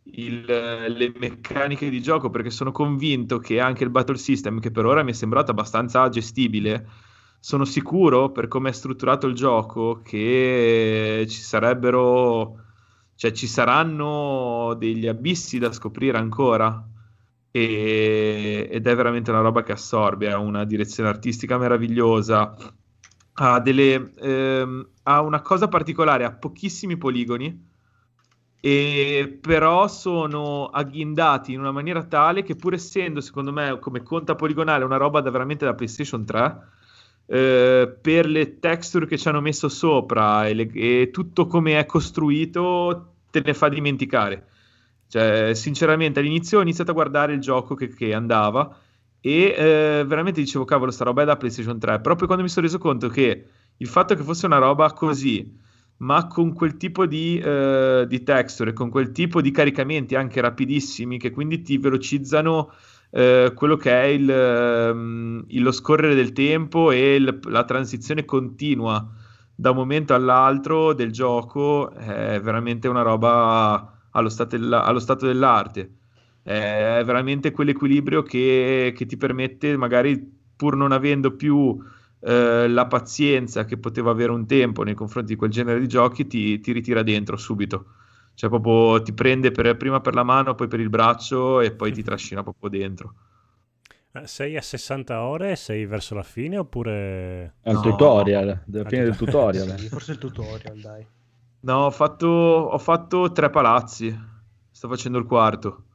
il- 0.03 0.43
le 0.45 1.13
meccaniche 1.17 1.89
di 1.89 2.01
gioco 2.01 2.29
perché 2.29 2.49
sono 2.49 2.71
convinto 2.71 3.37
che 3.39 3.59
anche 3.59 3.83
il 3.83 3.89
battle 3.91 4.17
system, 4.17 4.59
che 4.59 4.71
per 4.71 4.85
ora 4.85 5.03
mi 5.03 5.11
è 5.11 5.13
sembrato 5.13 5.51
abbastanza 5.51 6.09
gestibile, 6.09 6.87
sono 7.43 7.65
sicuro 7.65 8.29
per 8.31 8.47
come 8.47 8.69
è 8.69 8.71
strutturato 8.71 9.25
il 9.25 9.33
gioco 9.33 10.01
che 10.03 11.25
ci 11.27 11.41
sarebbero, 11.41 12.55
cioè 13.15 13.31
ci 13.31 13.47
saranno 13.47 14.75
degli 14.77 15.07
abissi 15.07 15.57
da 15.57 15.71
scoprire 15.71 16.19
ancora. 16.19 16.87
E- 17.49 18.69
ed 18.71 18.87
è 18.87 18.95
veramente 18.95 19.31
una 19.31 19.41
roba 19.41 19.63
che 19.63 19.71
assorbe, 19.71 20.31
ha 20.31 20.37
una 20.37 20.63
direzione 20.65 21.09
artistica 21.09 21.57
meravigliosa, 21.57 22.55
ha, 23.33 23.59
delle, 23.59 24.13
ehm, 24.17 24.89
ha 25.03 25.21
una 25.21 25.41
cosa 25.41 25.67
particolare, 25.67 26.25
ha 26.25 26.31
pochissimi 26.33 26.95
poligoni, 26.95 27.69
e 28.61 29.39
però 29.41 29.87
sono 29.87 30.67
agghindati 30.67 31.53
in 31.53 31.59
una 31.59 31.71
maniera 31.71 32.03
tale 32.03 32.43
che 32.43 32.55
pur 32.55 32.75
essendo 32.75 33.19
secondo 33.19 33.51
me 33.51 33.79
come 33.79 34.03
conta 34.03 34.35
poligonale 34.35 34.83
una 34.85 34.97
roba 34.97 35.21
da 35.21 35.31
veramente 35.31 35.65
da 35.65 35.73
PlayStation 35.73 36.23
3 36.23 36.79
eh, 37.31 37.97
per 38.01 38.25
le 38.25 38.59
texture 38.59 39.05
che 39.05 39.17
ci 39.17 39.27
hanno 39.29 39.39
messo 39.39 39.69
sopra 39.69 40.47
e, 40.47 40.53
le- 40.53 40.71
e 40.73 41.09
tutto 41.11 41.47
come 41.47 41.79
è 41.79 41.85
costruito 41.85 43.13
te 43.31 43.41
ne 43.43 43.53
fa 43.53 43.69
dimenticare. 43.69 44.47
Cioè 45.07 45.53
sinceramente 45.53 46.19
all'inizio 46.19 46.59
ho 46.59 46.61
iniziato 46.61 46.91
a 46.91 46.93
guardare 46.93 47.33
il 47.33 47.39
gioco 47.39 47.75
che, 47.75 47.87
che 47.89 48.13
andava 48.13 48.77
e 49.21 49.55
eh, 49.57 50.03
veramente 50.05 50.41
dicevo 50.41 50.65
cavolo 50.65 50.91
sta 50.91 51.05
roba 51.05 51.21
è 51.21 51.25
da 51.25 51.37
PlayStation 51.37 51.77
3 51.79 51.99
proprio 52.01 52.25
quando 52.27 52.43
mi 52.43 52.49
sono 52.49 52.65
reso 52.65 52.79
conto 52.79 53.07
che 53.07 53.45
il 53.77 53.87
fatto 53.87 54.15
che 54.15 54.23
fosse 54.23 54.45
una 54.47 54.57
roba 54.57 54.91
così 54.93 55.59
ma 55.97 56.27
con 56.27 56.53
quel 56.53 56.77
tipo 56.77 57.05
di, 57.05 57.37
eh, 57.39 58.05
di 58.07 58.23
texture, 58.23 58.73
con 58.73 58.89
quel 58.89 59.11
tipo 59.11 59.41
di 59.41 59.51
caricamenti 59.51 60.15
anche 60.15 60.41
rapidissimi 60.41 61.19
che 61.19 61.29
quindi 61.29 61.61
ti 61.61 61.77
velocizzano 61.77 62.71
eh, 63.11 63.51
quello 63.55 63.75
che 63.77 63.91
è 63.91 64.07
ehm, 64.13 65.45
il- 65.47 65.61
lo 65.63 65.71
scorrere 65.71 66.15
del 66.15 66.31
tempo 66.33 66.91
e 66.91 67.15
il- 67.15 67.39
la 67.49 67.63
transizione 67.65 68.25
continua 68.25 69.07
da 69.55 69.71
un 69.71 69.75
momento 69.77 70.13
all'altro 70.13 70.93
del 70.93 71.11
gioco 71.11 71.91
è 71.91 72.39
veramente 72.41 72.87
una 72.87 73.01
roba 73.03 74.07
allo 74.11 74.29
stato, 74.29 74.55
allo 74.55 74.99
stato 74.99 75.27
dell'arte. 75.27 75.95
È 76.43 77.01
veramente 77.05 77.51
quell'equilibrio 77.51 78.23
che, 78.23 78.93
che 78.95 79.05
ti 79.05 79.15
permette, 79.17 79.77
magari 79.77 80.19
pur 80.55 80.75
non 80.75 80.91
avendo 80.91 81.35
più 81.35 81.77
eh, 82.21 82.67
la 82.67 82.87
pazienza 82.87 83.65
che 83.65 83.77
poteva 83.77 84.09
avere 84.11 84.31
un 84.31 84.47
tempo 84.47 84.83
nei 84.83 84.95
confronti 84.95 85.33
di 85.33 85.37
quel 85.37 85.51
genere 85.51 85.79
di 85.79 85.87
giochi, 85.87 86.25
ti, 86.27 86.59
ti 86.59 86.71
ritira 86.71 87.03
dentro 87.03 87.37
subito. 87.37 87.85
Cioè, 88.41 88.49
proprio 88.49 89.01
ti 89.03 89.13
prende 89.13 89.51
per- 89.51 89.77
prima 89.77 90.01
per 90.01 90.15
la 90.15 90.23
mano, 90.23 90.55
poi 90.55 90.67
per 90.67 90.79
il 90.79 90.89
braccio 90.89 91.59
e 91.61 91.71
poi 91.73 91.91
ti 91.91 92.01
trascina 92.03 92.41
proprio 92.41 92.69
dentro. 92.69 93.13
Eh, 94.13 94.27
Sei 94.27 94.57
a 94.57 94.61
60 94.61 95.21
ore? 95.23 95.55
Sei 95.55 95.85
verso 95.85 96.15
la 96.15 96.23
fine 96.23 96.57
oppure... 96.57 97.55
È 97.59 97.71
il 97.71 97.79
No. 97.79 97.79
tutorial, 97.79 98.61
della 98.67 98.85
fine 98.85 99.03
del 99.03 99.15
tutorial. 99.15 99.73
Sì, 99.75 99.89
forse 99.89 100.13
il 100.13 100.17
tutorial, 100.17 100.79
dai. 100.79 101.07
No, 101.63 101.85
ho 101.85 101.91
fatto, 101.91 102.27
ho 102.27 102.77
fatto 102.77 103.31
tre 103.31 103.49
palazzi. 103.49 104.15
Sto 104.71 104.87
facendo 104.87 105.17
il 105.17 105.25
quarto. 105.25 105.85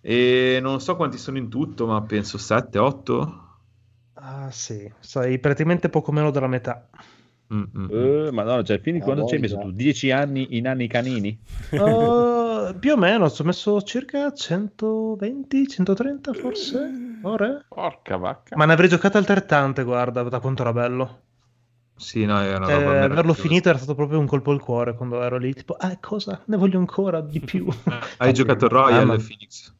E 0.00 0.58
non 0.62 0.80
so 0.80 0.96
quanti 0.96 1.18
sono 1.18 1.38
in 1.38 1.48
tutto, 1.48 1.86
ma 1.86 2.02
penso 2.02 2.38
7, 2.38 2.78
8. 2.78 3.40
Ah, 4.14 4.50
sì, 4.50 4.90
sei 5.00 5.38
praticamente 5.38 5.88
poco 5.90 6.12
meno 6.12 6.30
della 6.30 6.46
metà. 6.46 6.88
Eh, 7.88 8.30
ma 8.32 8.42
no, 8.42 8.62
cioè, 8.62 8.80
quindi 8.80 9.00
quando 9.02 9.24
ci 9.24 9.34
hai 9.34 9.40
messo 9.40 9.58
tu? 9.58 9.70
10 9.70 10.10
anni 10.10 10.56
in 10.56 10.66
anni 10.66 10.86
canini? 10.88 11.38
Uh, 11.74 12.72
più 12.78 12.92
o 12.92 12.96
meno, 12.96 13.30
ci 13.30 13.42
ho 13.42 13.44
messo 13.44 13.80
circa 13.82 14.32
120, 14.32 15.66
130 15.68 16.32
forse 16.32 17.18
ore. 17.22 17.64
Porca 17.68 18.16
vacca. 18.16 18.56
Ma 18.56 18.64
ne 18.66 18.72
avrei 18.72 18.88
giocate 18.88 19.18
altrettante, 19.18 19.82
guarda, 19.82 20.22
da 20.22 20.40
quanto 20.40 20.62
era 20.62 20.72
bello. 20.72 21.20
Sì, 21.96 22.24
no, 22.24 22.40
è 22.40 22.54
una 22.54 22.68
Eh, 22.68 22.74
roba 22.74 23.04
averlo 23.04 23.32
finito 23.34 23.68
era 23.68 23.78
stato 23.78 23.94
proprio 23.94 24.18
un 24.18 24.26
colpo 24.26 24.50
al 24.50 24.60
cuore 24.60 24.94
quando 24.94 25.22
ero 25.22 25.38
lì, 25.38 25.52
tipo, 25.54 25.74
ah, 25.74 25.96
cosa? 26.00 26.42
Ne 26.46 26.56
voglio 26.56 26.78
ancora 26.78 27.20
di 27.20 27.40
più. 27.40 27.66
Hai 28.18 28.32
giocato 28.32 28.68
Royal, 28.68 29.02
Ah, 29.02 29.06
ma- 29.06 29.16
Phoenix? 29.16 29.74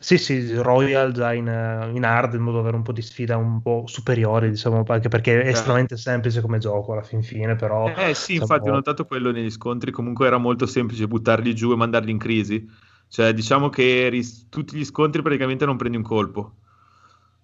Sì, 0.00 0.16
sì, 0.16 0.54
Royal 0.54 1.12
già 1.12 1.32
in, 1.34 1.46
in 1.92 2.04
hard, 2.04 2.34
in 2.34 2.40
modo 2.40 2.56
da 2.56 2.60
avere 2.62 2.76
un 2.76 2.82
po' 2.84 2.92
di 2.92 3.02
sfida 3.02 3.36
un 3.36 3.60
po' 3.60 3.82
superiore, 3.86 4.48
diciamo, 4.48 4.84
anche 4.86 5.08
perché 5.08 5.42
è 5.42 5.48
estremamente 5.48 5.96
semplice 5.96 6.40
come 6.40 6.58
gioco 6.58 6.92
alla 6.92 7.02
fin 7.02 7.22
fine, 7.22 7.56
però... 7.56 7.92
Eh 7.96 8.14
sì, 8.14 8.34
infatti 8.34 8.68
ho 8.68 8.72
notato 8.72 9.04
quello 9.06 9.30
negli 9.30 9.50
scontri, 9.50 9.90
comunque 9.90 10.26
era 10.26 10.36
molto 10.38 10.66
semplice 10.66 11.08
buttarli 11.08 11.54
giù 11.54 11.72
e 11.72 11.76
mandarli 11.76 12.10
in 12.10 12.18
crisi. 12.18 12.68
Cioè, 13.08 13.32
diciamo 13.32 13.70
che 13.70 14.08
ris- 14.10 14.48
tutti 14.48 14.76
gli 14.76 14.84
scontri 14.84 15.22
praticamente 15.22 15.64
non 15.64 15.76
prendi 15.76 15.96
un 15.96 16.02
colpo. 16.02 16.56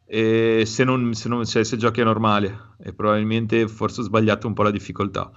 E 0.07 0.65
se, 0.67 0.85
non, 0.85 1.15
se, 1.15 1.29
non- 1.29 1.47
cioè, 1.47 1.65
se 1.65 1.77
giochi 1.79 2.01
a 2.03 2.05
normale, 2.05 2.75
e 2.79 2.93
probabilmente 2.93 3.67
forse 3.69 4.01
ho 4.01 4.05
sbagliato 4.05 4.47
un 4.47 4.53
po' 4.55 4.63
la 4.63 4.71
difficoltà. 4.71 5.31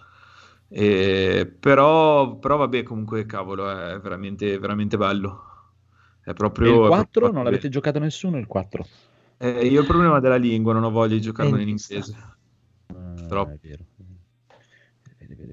E- 0.69 1.47
però, 1.59 2.37
però 2.37 2.57
vabbè, 2.57 2.83
comunque, 2.83 3.25
cavolo, 3.25 3.69
è 3.69 3.99
veramente, 3.99 4.59
veramente 4.59 4.97
bello. 4.97 5.45
È 6.27 6.33
E 6.33 6.33
proprio... 6.33 6.73
il 6.73 6.81
è 6.87 6.89
4 6.89 7.21
proprio 7.21 7.31
non 7.31 7.43
l'avete 7.43 7.69
giocato 7.69 7.99
nessuno, 7.99 8.37
il 8.37 8.45
4? 8.47 8.85
Eh, 9.39 9.65
io 9.67 9.77
ho 9.79 9.81
il 9.81 9.87
problema 9.87 10.19
della 10.19 10.35
lingua, 10.37 10.73
non 10.73 10.83
ho 10.83 10.89
voglia 10.91 11.15
di 11.15 11.21
giocarlo 11.21 11.57
Eh, 11.57 11.61
in 11.61 11.69
inglese. 11.69 12.13
Troppo. 13.27 13.49
Ah, 13.49 13.53
è 13.53 13.57
vero. 13.61 13.85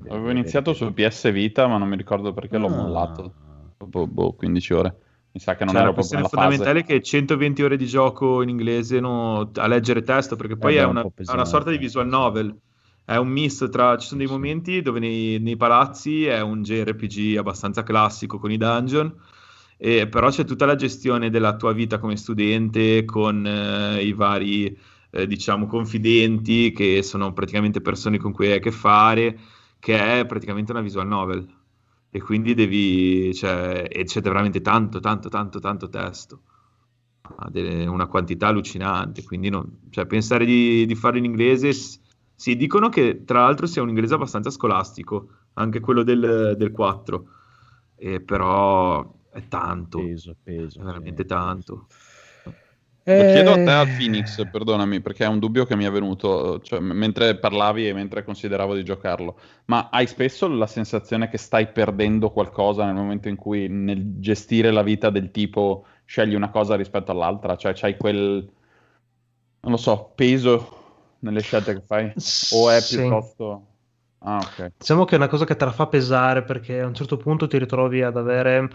Avevo 0.09 0.31
iniziato 0.31 0.73
su 0.75 0.93
PS 0.93 1.31
Vita, 1.33 1.67
ma 1.67 1.79
non 1.79 1.89
mi 1.89 1.97
ricordo 1.97 2.33
perché 2.33 2.59
l'ho 2.59 2.69
Ah. 2.69 2.71
mollato. 2.71 3.35
Dopo 3.79 4.07
boh, 4.07 4.33
15 4.35 4.73
ore. 4.75 4.99
Mi 5.33 5.41
sa 5.41 5.57
che 5.57 5.65
non 5.65 5.75
Cioè, 5.75 5.81
ero 5.81 5.89
la 5.89 5.93
proprio 5.93 6.05
questione 6.07 6.23
nella 6.23 6.29
fondamentale 6.29 6.81
fase. 6.81 6.81
è 6.81 6.85
che 6.85 7.03
120 7.03 7.63
ore 7.63 7.77
di 7.77 7.87
gioco 7.87 8.43
in 8.43 8.49
inglese 8.51 9.01
no, 9.01 9.51
a 9.55 9.67
leggere 9.67 10.03
testo, 10.03 10.37
perché 10.37 10.57
poi 10.57 10.77
Eh 10.77 10.79
è, 10.79 10.83
è 10.83 10.85
un 10.85 10.91
una, 10.91 11.01
po' 11.01 11.11
è 11.25 11.33
una 11.33 11.45
pesante, 11.45 11.45
sorta 11.45 11.71
di 11.71 11.79
eh, 11.79 11.79
visual 11.79 12.07
novel. 12.07 12.57
È 13.05 13.17
un 13.17 13.29
misto 13.29 13.69
tra. 13.69 13.97
Ci 13.97 14.07
sono 14.07 14.19
dei 14.21 14.29
Sì. 14.29 14.33
momenti 14.33 14.83
dove 14.83 14.99
nei, 15.01 15.39
nei 15.41 15.57
palazzi 15.57 16.27
è 16.27 16.41
un 16.41 16.63
JRPG 16.63 17.37
abbastanza 17.37 17.83
classico 17.83 18.39
con 18.39 18.51
i 18.51 18.57
dungeon, 18.57 19.15
e 19.77 20.07
però 20.09 20.31
c'è 20.31 20.45
tutta 20.45 20.67
la 20.67 20.75
gestione 20.77 21.31
della 21.31 21.57
tua 21.57 21.73
vita 21.73 21.99
come 21.99 22.17
studente 22.17 23.05
con 23.05 23.47
eh, 23.47 24.03
i 24.05 24.13
vari, 24.13 24.77
eh, 25.11 25.27
diciamo, 25.27 25.67
confidenti 25.67 26.73
che 26.73 27.03
sono 27.03 27.33
praticamente 27.33 27.81
persone 27.81 28.19
con 28.19 28.33
cui 28.33 28.47
hai 28.47 28.55
a 28.59 28.59
che 28.61 28.71
fare, 28.71 29.39
che 29.79 30.21
è 30.21 30.27
praticamente 30.27 30.73
una 30.73 30.81
visual 30.81 31.07
novel. 31.07 31.47
E 32.11 32.21
quindi 32.23 32.55
devi, 32.55 33.35
cioè, 33.35 33.89
e 33.91 34.05
c'è 34.05 34.21
veramente 34.21 34.61
tanto, 34.61 35.01
tanto, 35.01 35.29
tanto, 35.29 35.59
tanto 35.59 35.89
testo. 35.89 36.43
Ha 37.37 37.51
una 37.89 38.07
quantità 38.07 38.49
allucinante. 38.49 39.25
Quindi 39.25 39.49
non- 39.49 39.81
cioè, 39.91 40.07
pensare 40.07 40.45
di, 40.45 40.85
di 40.87 40.95
farlo 40.95 41.19
in 41.19 41.25
inglese, 41.25 41.73
sì, 42.35 42.57
dicono 42.57 42.89
che 42.89 43.25
tra 43.25 43.41
l'altro 43.41 43.67
sia 43.67 43.83
un 43.83 43.89
inglese 43.89 44.15
abbastanza 44.15 44.51
scolastico, 44.51 45.29
anche 45.55 45.81
quello 45.81 46.03
del, 46.03 46.55
del 46.57 46.71
4. 46.73 47.27
E 47.97 48.21
però 48.21 49.13
è 49.35 49.48
tanto, 49.48 49.98
Peso, 49.98 50.36
peso. 50.43 50.81
è 50.81 50.85
veramente 50.85 51.23
sì. 51.23 51.28
tanto. 51.28 51.86
Lo 53.16 53.24
chiedo 53.24 53.52
a 53.52 53.55
te 53.62 53.70
Eh, 53.70 53.73
al 53.73 53.93
Phoenix, 53.93 54.48
perdonami, 54.48 55.01
perché 55.01 55.24
è 55.24 55.28
un 55.28 55.39
dubbio 55.39 55.66
che 55.66 55.77
mi 55.77 55.85
è 55.85 55.90
venuto, 55.90 56.61
cioè, 56.61 56.81
mentre 56.81 57.39
parlavi 57.39 57.86
e 57.89 57.93
mentre 57.93 58.24
consideravo 58.24 58.74
di 58.74 58.82
giocarlo. 58.82 59.39
Ma 59.66 59.89
hai 59.90 60.06
spesso 60.06 60.48
la 60.48 60.66
sensazione 60.66 61.28
che 61.28 61.39
stai 61.39 61.70
perdendo 61.70 62.31
qualcosa 62.31 62.85
nel 62.85 62.94
momento 62.94 63.28
in 63.28 63.36
cui 63.36 63.69
nel 63.69 64.19
gestire 64.19 64.70
la 64.73 64.82
vita 64.82 65.11
del 65.11 65.31
tipo 65.31 65.86
scegli 66.06 66.35
una 66.35 66.51
cosa 66.51 66.77
rispetto 66.77 67.12
all'altra? 67.12 67.56
Cioè 67.56 67.73
c'hai 67.74 67.97
quel, 67.97 68.51
non 69.61 69.73
lo 69.73 69.77
so, 69.78 70.12
peso 70.15 71.16
nelle 71.20 71.40
scelte 71.40 71.74
che 71.74 71.82
fai? 71.86 72.12
O 72.51 72.70
è 72.70 72.81
Sì. 72.81 72.97
piuttosto... 72.97 73.74
Ah, 74.27 74.39
ok. 74.41 74.73
Diciamo 74.79 75.05
che 75.05 75.15
è 75.15 75.19
una 75.19 75.29
cosa 75.29 75.45
che 75.45 75.55
te 75.55 75.65
la 75.67 75.71
fa 75.73 75.87
pesare 75.87 76.45
perché 76.45 76.81
a 76.81 76.87
un 76.87 76.95
certo 76.95 77.19
punto 77.19 77.47
ti 77.47 77.59
ritrovi 77.59 78.03
ad 78.03 78.17
avere, 78.17 78.71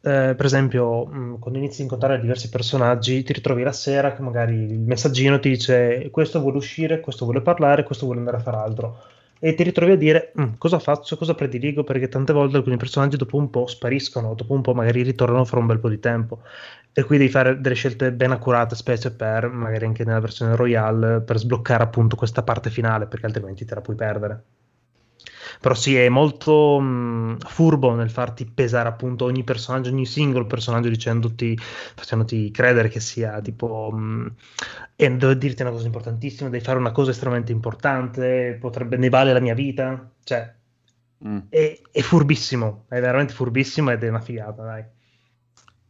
eh, 0.00 0.34
per 0.34 0.44
esempio, 0.44 1.06
mh, 1.06 1.38
quando 1.38 1.58
inizi 1.60 1.80
a 1.80 1.84
incontrare 1.84 2.20
diversi 2.20 2.48
personaggi, 2.48 3.22
ti 3.22 3.32
ritrovi 3.32 3.62
la 3.62 3.70
sera 3.72 4.12
che 4.12 4.22
magari 4.22 4.54
il 4.56 4.80
messaggino 4.80 5.38
ti 5.38 5.50
dice 5.50 6.08
questo 6.10 6.40
vuole 6.40 6.56
uscire, 6.56 6.98
questo 6.98 7.24
vuole 7.26 7.42
parlare, 7.42 7.84
questo 7.84 8.06
vuole 8.06 8.18
andare 8.18 8.38
a 8.38 8.40
fare 8.40 8.56
altro. 8.56 8.98
E 9.40 9.54
ti 9.54 9.62
ritrovi 9.62 9.92
a 9.92 9.96
dire 9.96 10.32
"Mm, 10.40 10.54
cosa 10.58 10.80
faccio, 10.80 11.16
cosa 11.16 11.34
prediligo, 11.34 11.84
perché 11.84 12.08
tante 12.08 12.32
volte 12.32 12.56
alcuni 12.56 12.76
personaggi 12.76 13.16
dopo 13.16 13.36
un 13.36 13.50
po' 13.50 13.68
spariscono, 13.68 14.34
dopo 14.34 14.52
un 14.52 14.62
po' 14.62 14.74
magari 14.74 15.02
ritornano 15.02 15.44
fra 15.44 15.60
un 15.60 15.66
bel 15.66 15.78
po' 15.78 15.88
di 15.88 16.00
tempo. 16.00 16.40
E 16.92 17.04
qui 17.04 17.18
devi 17.18 17.30
fare 17.30 17.60
delle 17.60 17.76
scelte 17.76 18.10
ben 18.12 18.32
accurate, 18.32 18.74
specie 18.74 19.12
per, 19.14 19.48
magari 19.48 19.84
anche 19.84 20.04
nella 20.04 20.18
versione 20.18 20.56
Royale, 20.56 21.20
per 21.20 21.38
sbloccare 21.38 21.84
appunto 21.84 22.16
questa 22.16 22.42
parte 22.42 22.68
finale, 22.70 23.06
perché 23.06 23.26
altrimenti 23.26 23.64
te 23.64 23.74
la 23.76 23.80
puoi 23.80 23.94
perdere. 23.96 24.42
Però 25.60 25.74
sì, 25.74 25.96
è 25.96 26.08
molto 26.08 26.78
mh, 26.80 27.38
furbo 27.46 27.94
nel 27.94 28.10
farti 28.10 28.44
pesare 28.46 28.88
appunto 28.88 29.24
ogni 29.24 29.44
personaggio, 29.44 29.90
ogni 29.90 30.06
singolo 30.06 30.46
personaggio 30.46 30.88
dicendoti, 30.88 31.56
facendoti 31.58 32.50
credere 32.50 32.88
che 32.88 33.00
sia 33.00 33.40
tipo... 33.40 33.90
mh, 33.92 34.34
e 34.96 35.10
devo 35.16 35.34
dirti 35.34 35.62
una 35.62 35.70
cosa 35.70 35.86
importantissima, 35.86 36.48
devi 36.50 36.64
fare 36.64 36.78
una 36.78 36.92
cosa 36.92 37.10
estremamente 37.10 37.52
importante, 37.52 38.56
potrebbe, 38.60 38.96
ne 38.96 39.08
vale 39.08 39.32
la 39.32 39.40
mia 39.40 39.54
vita, 39.54 40.10
cioè 40.24 40.56
Mm. 41.24 41.38
è, 41.48 41.80
è 41.90 42.00
furbissimo, 42.00 42.84
è 42.88 43.00
veramente 43.00 43.32
furbissimo 43.32 43.90
ed 43.90 44.04
è 44.04 44.08
una 44.08 44.20
figata, 44.20 44.62
dai. 44.62 44.84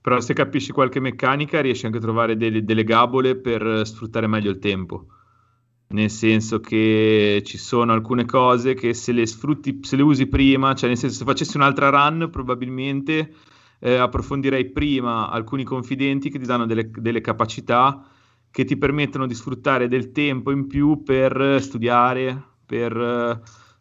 Però 0.01 0.21
se 0.21 0.33
capisci 0.33 0.73
qualche 0.73 1.01
meccanica 1.01 1.61
riesci 1.61 1.85
anche 1.85 1.99
a 1.99 2.01
trovare 2.01 2.37
delle, 2.37 2.65
delle 2.65 2.85
gabole 2.85 3.37
per 3.37 3.83
sfruttare 3.85 4.27
meglio 4.27 4.51
il 4.51 4.59
tempo. 4.59 5.07
Nel 5.91 6.11
senso 6.11 6.61
che 6.61 7.43
ci 7.45 7.57
sono 7.57 7.93
alcune 7.93 8.27
cose 8.27 8.75
che 8.75 8.93
se 8.93 9.13
le 9.13 9.27
sfrutti, 9.27 9.81
se 9.83 9.97
le 9.97 10.03
usi 10.03 10.27
prima, 10.27 10.75
cioè 10.75 10.89
nel 10.89 10.99
senso 10.99 11.17
se 11.17 11.25
facessi 11.25 11.57
un'altra 11.57 11.89
run 11.89 12.29
probabilmente 12.31 13.35
eh, 13.79 13.95
approfondirei 13.95 14.71
prima 14.71 15.31
alcuni 15.31 15.65
confidenti 15.65 16.31
che 16.31 16.39
ti 16.39 16.45
danno 16.45 16.67
delle, 16.67 16.91
delle 16.91 17.21
capacità 17.23 18.07
che 18.51 18.65
ti 18.65 18.77
permettono 18.77 19.27
di 19.27 19.35
sfruttare 19.35 19.89
del 19.89 20.13
tempo 20.13 20.51
in 20.51 20.67
più 20.67 21.03
per 21.03 21.59
studiare, 21.61 22.43
per, 22.67 22.97
eh, 22.97 23.41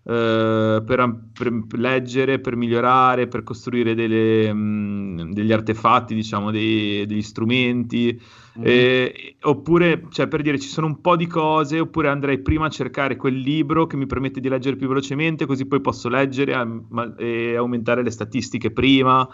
per 0.09 0.99
am- 1.01 1.29
per 1.33 1.51
leggere, 1.77 2.39
per 2.39 2.55
migliorare, 2.55 3.27
per 3.27 3.43
costruire 3.43 3.93
delle, 3.93 4.53
mh, 4.53 5.33
degli 5.33 5.51
artefatti, 5.51 6.15
diciamo, 6.15 6.49
dei- 6.49 7.05
degli 7.05 7.21
strumenti. 7.21 8.17
Mhm. 8.55 8.63
Eh, 8.65 9.35
oppure, 9.41 10.03
cioè, 10.09 10.27
per 10.27 10.41
dire, 10.41 10.57
ci 10.59 10.69
sono 10.69 10.87
un 10.87 11.01
po' 11.01 11.17
di 11.17 11.27
cose, 11.27 11.79
oppure 11.81 12.07
andrei 12.07 12.39
prima 12.39 12.67
a 12.67 12.69
cercare 12.69 13.17
quel 13.17 13.35
libro 13.35 13.85
che 13.85 13.97
mi 13.97 14.05
permette 14.05 14.39
di 14.39 14.47
leggere 14.47 14.77
più 14.77 14.87
velocemente, 14.87 15.45
così 15.45 15.65
poi 15.65 15.81
posso 15.81 16.07
leggere 16.07 16.53
am- 16.53 16.85
ma- 16.89 17.13
e 17.17 17.55
aumentare 17.57 18.01
le 18.01 18.11
statistiche 18.11 18.71
prima. 18.71 19.27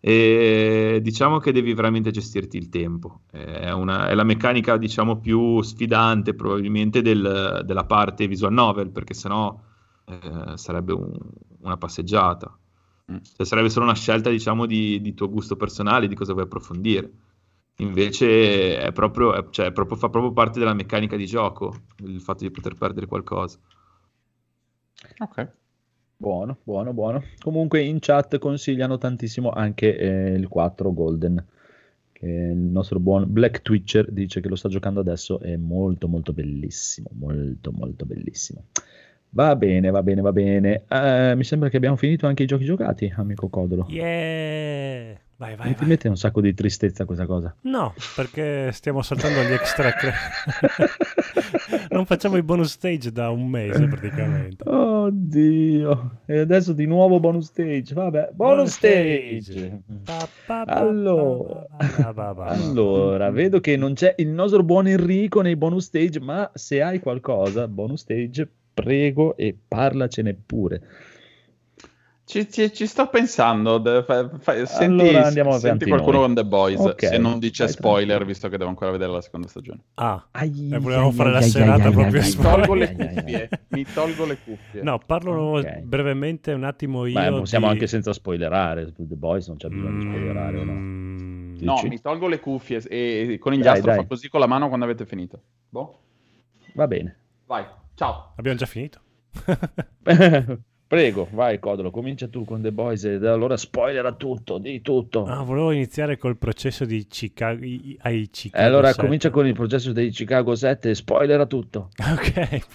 E 0.00 1.00
diciamo 1.02 1.38
che 1.38 1.52
devi 1.52 1.74
veramente 1.74 2.10
gestirti 2.10 2.56
il 2.56 2.68
tempo. 2.70 3.20
È, 3.30 3.70
una- 3.70 4.08
è 4.08 4.14
la 4.14 4.24
meccanica, 4.24 4.76
diciamo, 4.78 5.18
più 5.18 5.60
sfidante 5.62 6.32
probabilmente 6.34 7.02
del- 7.02 7.62
della 7.66 7.84
parte 7.84 8.26
visual 8.26 8.52
novel, 8.52 8.90
perché 8.90 9.12
sennò 9.14 9.58
eh, 10.06 10.56
sarebbe 10.56 10.92
un- 10.92 11.18
una 11.60 11.76
passeggiata. 11.76 12.56
Mm. 13.12 13.16
Cioè, 13.36 13.46
sarebbe 13.46 13.70
solo 13.70 13.84
una 13.86 13.94
scelta, 13.94 14.30
diciamo, 14.30 14.66
di, 14.66 15.00
di 15.00 15.14
tuo 15.14 15.28
gusto 15.30 15.56
personale, 15.56 16.08
di 16.08 16.14
cosa 16.14 16.32
vuoi 16.32 16.44
approfondire. 16.44 17.10
Invece 17.78 18.78
è 18.78 18.92
proprio, 18.92 19.34
è- 19.34 19.46
cioè, 19.50 19.66
è 19.66 19.72
proprio- 19.72 19.96
fa 19.98 20.08
proprio 20.08 20.32
parte 20.32 20.58
della 20.58 20.74
meccanica 20.74 21.16
di 21.16 21.26
gioco 21.26 21.74
il 21.98 22.20
fatto 22.20 22.44
di 22.44 22.50
poter 22.50 22.74
perdere 22.74 23.06
qualcosa. 23.06 23.58
Ok. 25.20 25.48
Buono, 26.16 26.58
buono, 26.62 26.92
buono. 26.94 27.22
Comunque 27.38 27.82
in 27.82 27.98
chat 28.00 28.38
consigliano 28.38 28.98
tantissimo 28.98 29.50
anche 29.50 29.96
eh, 29.96 30.32
il 30.34 30.48
4 30.48 30.92
Golden, 30.94 31.44
che 32.12 32.26
il 32.26 32.56
nostro 32.56 32.98
buon 33.00 33.26
Black 33.30 33.60
Twitcher 33.62 34.10
dice 34.10 34.40
che 34.40 34.48
lo 34.48 34.56
sta 34.56 34.68
giocando 34.70 35.00
adesso, 35.00 35.38
è 35.40 35.56
molto 35.56 36.08
molto 36.08 36.32
bellissimo, 36.32 37.08
molto 37.12 37.72
molto 37.72 38.06
bellissimo. 38.06 38.64
Va 39.36 39.54
bene, 39.54 39.90
va 39.90 40.02
bene, 40.02 40.22
va 40.22 40.32
bene. 40.32 40.84
Eh, 40.88 41.34
mi 41.36 41.44
sembra 41.44 41.68
che 41.68 41.76
abbiamo 41.76 41.96
finito 41.96 42.26
anche 42.26 42.44
i 42.44 42.46
giochi 42.46 42.64
giocati, 42.64 43.12
amico 43.18 43.50
Codolo. 43.50 43.84
Yeah! 43.90 45.12
Vai, 45.36 45.54
vai, 45.56 45.66
Non 45.66 45.74
ti 45.74 45.80
vai. 45.80 45.88
mette 45.90 46.08
un 46.08 46.16
sacco 46.16 46.40
di 46.40 46.54
tristezza 46.54 47.04
questa 47.04 47.26
cosa? 47.26 47.54
No, 47.64 47.92
perché 48.14 48.70
stiamo 48.72 49.02
saltando 49.02 49.42
gli 49.42 49.52
extra. 49.52 49.90
non 51.90 52.06
facciamo 52.06 52.38
i 52.38 52.42
bonus 52.42 52.70
stage 52.72 53.12
da 53.12 53.28
un 53.28 53.46
mese 53.46 53.86
praticamente. 53.86 54.66
Oddio, 54.66 56.20
e 56.24 56.38
adesso 56.38 56.72
di 56.72 56.86
nuovo 56.86 57.20
bonus 57.20 57.48
stage. 57.48 57.92
Vabbè, 57.92 58.30
bonus 58.32 58.70
stage. 58.70 59.82
Pa, 60.02 60.26
pa, 60.46 60.64
pa, 60.64 60.72
Allora, 60.72 61.66
pa, 61.76 61.86
pa, 62.04 62.12
pa, 62.14 62.34
pa. 62.34 62.44
allora, 62.46 63.30
vedo 63.30 63.60
che 63.60 63.76
non 63.76 63.92
c'è 63.92 64.14
il 64.16 64.28
nostro 64.28 64.62
buon 64.62 64.88
Enrico 64.88 65.42
nei 65.42 65.56
bonus 65.56 65.84
stage, 65.84 66.20
ma 66.20 66.50
se 66.54 66.80
hai 66.80 67.00
qualcosa, 67.00 67.68
bonus 67.68 68.00
stage, 68.00 68.48
prego 68.86 69.36
e 69.38 69.56
parlacene 69.66 70.34
pure. 70.34 70.82
Ci, 72.28 72.50
ci- 72.50 72.72
ci 72.74 72.86
sto 72.88 73.08
pensando. 73.08 73.78
de- 73.78 74.02
fa- 74.02 74.28
fa- 74.40 74.66
senti 74.66 75.00
Allora 75.08 75.26
andiamo 75.26 75.56
senti 75.58 75.86
qualcuno 75.86 76.16
noi. 76.18 76.26
con 76.26 76.34
The 76.34 76.44
Boys, 76.44 76.80
Ok, 76.80 77.06
se 77.06 77.18
non 77.18 77.38
dice 77.38 77.64
vai 77.64 77.72
spoiler, 77.72 78.04
tranquillo. 78.06 78.26
visto 78.26 78.48
che 78.48 78.56
devo 78.58 78.68
ancora 78.70 78.90
vedere 78.90 79.12
la 79.12 79.20
seconda 79.20 79.46
stagione. 79.46 79.80
Ah, 79.94 80.26
Ai, 80.32 80.70
e 80.72 80.78
volevamo 80.78 81.08
ai, 81.10 81.14
fare 81.14 81.30
la 81.30 81.36
ai, 81.38 81.44
ai, 81.44 81.50
serata 81.50 81.84
ai, 81.86 81.92
proprio 81.92 82.20
ai, 82.20 82.26
ai, 82.26 82.34
tolgo 82.34 82.74
le 82.74 82.88
ai, 82.88 82.96
ai, 82.98 83.06
ai. 83.06 83.14
cuffie. 83.22 83.48
Mi 83.68 83.86
tolgo 83.94 84.24
le 84.26 84.38
cuffie. 84.44 84.82
No, 84.82 84.98
parlo 85.06 85.40
Ok. 85.58 85.78
brevemente 85.82 86.52
un 86.52 86.64
attimo 86.64 87.06
io. 87.06 87.14
Beh, 87.14 87.30
possiamo 87.38 87.66
di- 87.66 87.72
anche 87.72 87.86
senza 87.86 88.12
spoilerare. 88.12 88.86
su 88.92 89.06
The 89.06 89.14
Boys 89.14 89.46
non 89.46 89.56
c'è 89.58 89.68
bisogno 89.68 89.98
di 89.98 90.00
spoilerare. 90.00 90.64
no? 90.64 90.72
Mm, 90.72 91.56
No, 91.60 91.80
mi 91.84 92.00
tolgo 92.00 92.26
le 92.26 92.40
cuffie 92.40 92.82
e, 92.88 93.34
e 93.34 93.38
con 93.38 93.54
il 93.54 93.62
Dai, 93.62 93.80
dai. 93.80 93.96
fa 93.98 94.04
così 94.04 94.28
con 94.28 94.40
la 94.40 94.46
mano 94.48 94.66
quando 94.66 94.84
avete 94.84 95.06
finito. 95.06 95.40
Boh. 95.68 96.00
Va 96.74 96.88
bene. 96.88 97.16
Vai, 97.46 97.64
ciao. 97.96 98.34
Abbiamo 98.36 98.56
già 98.56 98.66
finito. 98.66 99.00
Prego, 100.88 101.26
vai 101.32 101.58
Codolo, 101.58 101.90
comincia 101.90 102.28
tu 102.28 102.44
con 102.44 102.62
The 102.62 102.70
Boys 102.70 103.02
e 103.04 103.14
allora 103.26 103.56
spoilera 103.56 104.12
tutto, 104.12 104.58
di 104.58 104.80
tutto. 104.82 105.24
Ah, 105.24 105.42
volevo 105.42 105.72
iniziare 105.72 106.16
col 106.16 106.36
processo 106.36 106.84
di 106.84 107.08
Chicago 107.08 107.64
i- 107.64 107.98
ai 108.02 108.30
Chicago. 108.30 108.64
allora 108.64 108.88
7. 108.92 109.00
comincia 109.02 109.30
con 109.30 109.48
il 109.48 109.54
processo 109.54 109.90
dei 109.92 110.10
Chicago 110.10 110.54
7 110.54 110.90
e 110.90 110.94
spoilera 110.94 111.44
tutto. 111.46 111.88
Ok. 111.98 112.66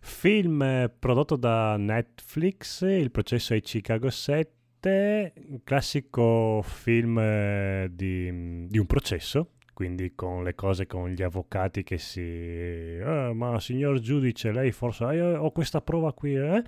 Film 0.00 0.62
eh, 0.62 0.90
prodotto 0.98 1.36
da 1.36 1.76
Netflix, 1.78 2.82
Il 2.82 3.10
processo 3.10 3.54
ai 3.54 3.62
Chicago 3.62 4.10
7, 4.10 5.32
classico 5.64 6.60
film 6.62 7.18
eh, 7.18 7.88
di, 7.90 8.66
di 8.68 8.78
un 8.78 8.86
processo, 8.86 9.52
quindi 9.72 10.14
con 10.14 10.42
le 10.44 10.54
cose 10.54 10.86
con 10.86 11.08
gli 11.10 11.22
avvocati 11.22 11.82
che 11.82 11.98
si... 11.98 12.20
"Eh, 12.20 13.32
ma 13.34 13.58
signor 13.60 13.98
giudice, 14.00 14.52
lei 14.52 14.72
forse... 14.72 15.04
"Ah, 15.04 15.12
io 15.14 15.40
ho 15.40 15.50
questa 15.52 15.80
prova 15.80 16.12
qui, 16.12 16.34
eh?" 16.36 16.62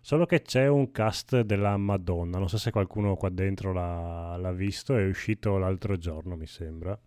Solo 0.00 0.26
che 0.26 0.42
c'è 0.42 0.66
un 0.66 0.90
cast 0.90 1.40
della 1.42 1.76
Madonna, 1.76 2.38
non 2.38 2.48
so 2.48 2.58
se 2.58 2.70
qualcuno 2.72 3.14
qua 3.16 3.28
dentro 3.30 3.72
l'ha, 3.72 4.36
l'ha 4.36 4.52
visto, 4.52 4.96
è 4.96 5.06
uscito 5.06 5.58
l'altro 5.58 5.96
giorno 5.96 6.34
mi 6.36 6.46
sembra. 6.46 6.98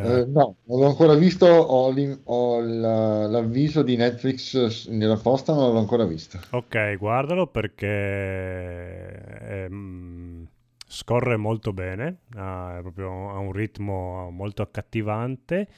Eh, 0.00 0.22
Eh, 0.22 0.24
no, 0.26 0.56
non 0.64 0.80
l'ho 0.80 0.86
ancora 0.86 1.14
visto, 1.14 1.46
ho, 1.46 1.92
ho 2.24 2.60
la- 2.60 3.26
l'avviso 3.26 3.82
di 3.82 3.96
Netflix 3.96 4.86
nella 4.88 5.16
posta, 5.16 5.54
non 5.54 5.72
l'ho 5.72 5.78
ancora 5.78 6.04
visto. 6.04 6.38
Ok, 6.50 6.96
guardalo 6.96 7.46
perché 7.46 7.86
ehm, 9.66 10.27
scorre 10.88 11.36
molto 11.36 11.72
bene, 11.72 12.22
ha, 12.34 12.78
proprio, 12.80 13.30
ha 13.30 13.38
un 13.38 13.52
ritmo 13.52 14.30
molto 14.30 14.62
accattivante. 14.62 15.68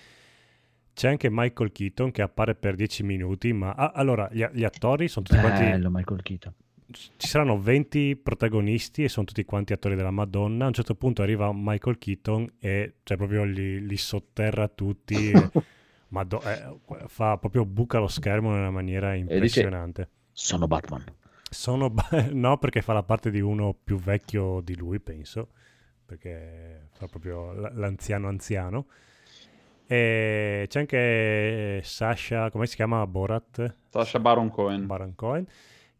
C'è 0.94 1.08
anche 1.08 1.28
Michael 1.30 1.72
Keaton 1.72 2.10
che 2.10 2.22
appare 2.22 2.54
per 2.54 2.76
10 2.76 3.02
minuti, 3.02 3.52
ma 3.52 3.72
ah, 3.72 3.92
allora 3.94 4.28
gli, 4.32 4.44
gli 4.52 4.64
attori 4.64 5.08
sono 5.08 5.26
tutti 5.26 5.40
quanti 5.40 5.64
Bello 5.64 5.90
Michael 5.90 6.22
Keaton. 6.22 6.52
ci 6.90 7.28
saranno 7.28 7.60
20 7.60 8.16
protagonisti 8.16 9.04
e 9.04 9.08
sono 9.08 9.26
tutti 9.26 9.44
quanti 9.44 9.72
attori 9.72 9.96
della 9.96 10.10
Madonna. 10.10 10.64
A 10.64 10.68
un 10.68 10.72
certo 10.72 10.94
punto 10.94 11.22
arriva 11.22 11.50
Michael 11.52 11.98
Keaton 11.98 12.46
e 12.58 12.94
cioè, 13.02 13.16
proprio 13.16 13.44
li, 13.44 13.84
li 13.84 13.96
sotterra 13.96 14.68
tutti. 14.68 15.32
Maddo- 16.10 16.42
eh, 16.42 16.76
fa 17.06 17.38
proprio 17.38 17.64
buca 17.64 17.98
lo 17.98 18.08
schermo 18.08 18.50
in 18.50 18.58
una 18.58 18.70
maniera 18.70 19.12
dice- 19.12 19.32
impressionante. 19.32 20.08
Sono 20.32 20.66
Batman. 20.66 21.04
Sono 21.50 21.92
no, 22.32 22.58
perché 22.58 22.80
fa 22.80 22.92
la 22.92 23.02
parte 23.02 23.30
di 23.30 23.40
uno 23.40 23.74
più 23.74 23.98
vecchio 23.98 24.60
di 24.60 24.76
lui, 24.76 25.00
penso. 25.00 25.48
Perché 26.06 26.88
fa 26.92 27.06
proprio 27.08 27.52
l'anziano 27.52 28.28
anziano. 28.28 28.86
E 29.86 30.66
c'è 30.68 30.78
anche 30.78 31.80
Sasha, 31.82 32.50
come 32.50 32.66
si 32.66 32.76
chiama? 32.76 33.06
Borat? 33.06 33.76
Sasha 33.90 34.20
Baron 34.20 34.50
Cohen. 34.50 34.86
Baron 34.86 35.14
Cohen, 35.16 35.46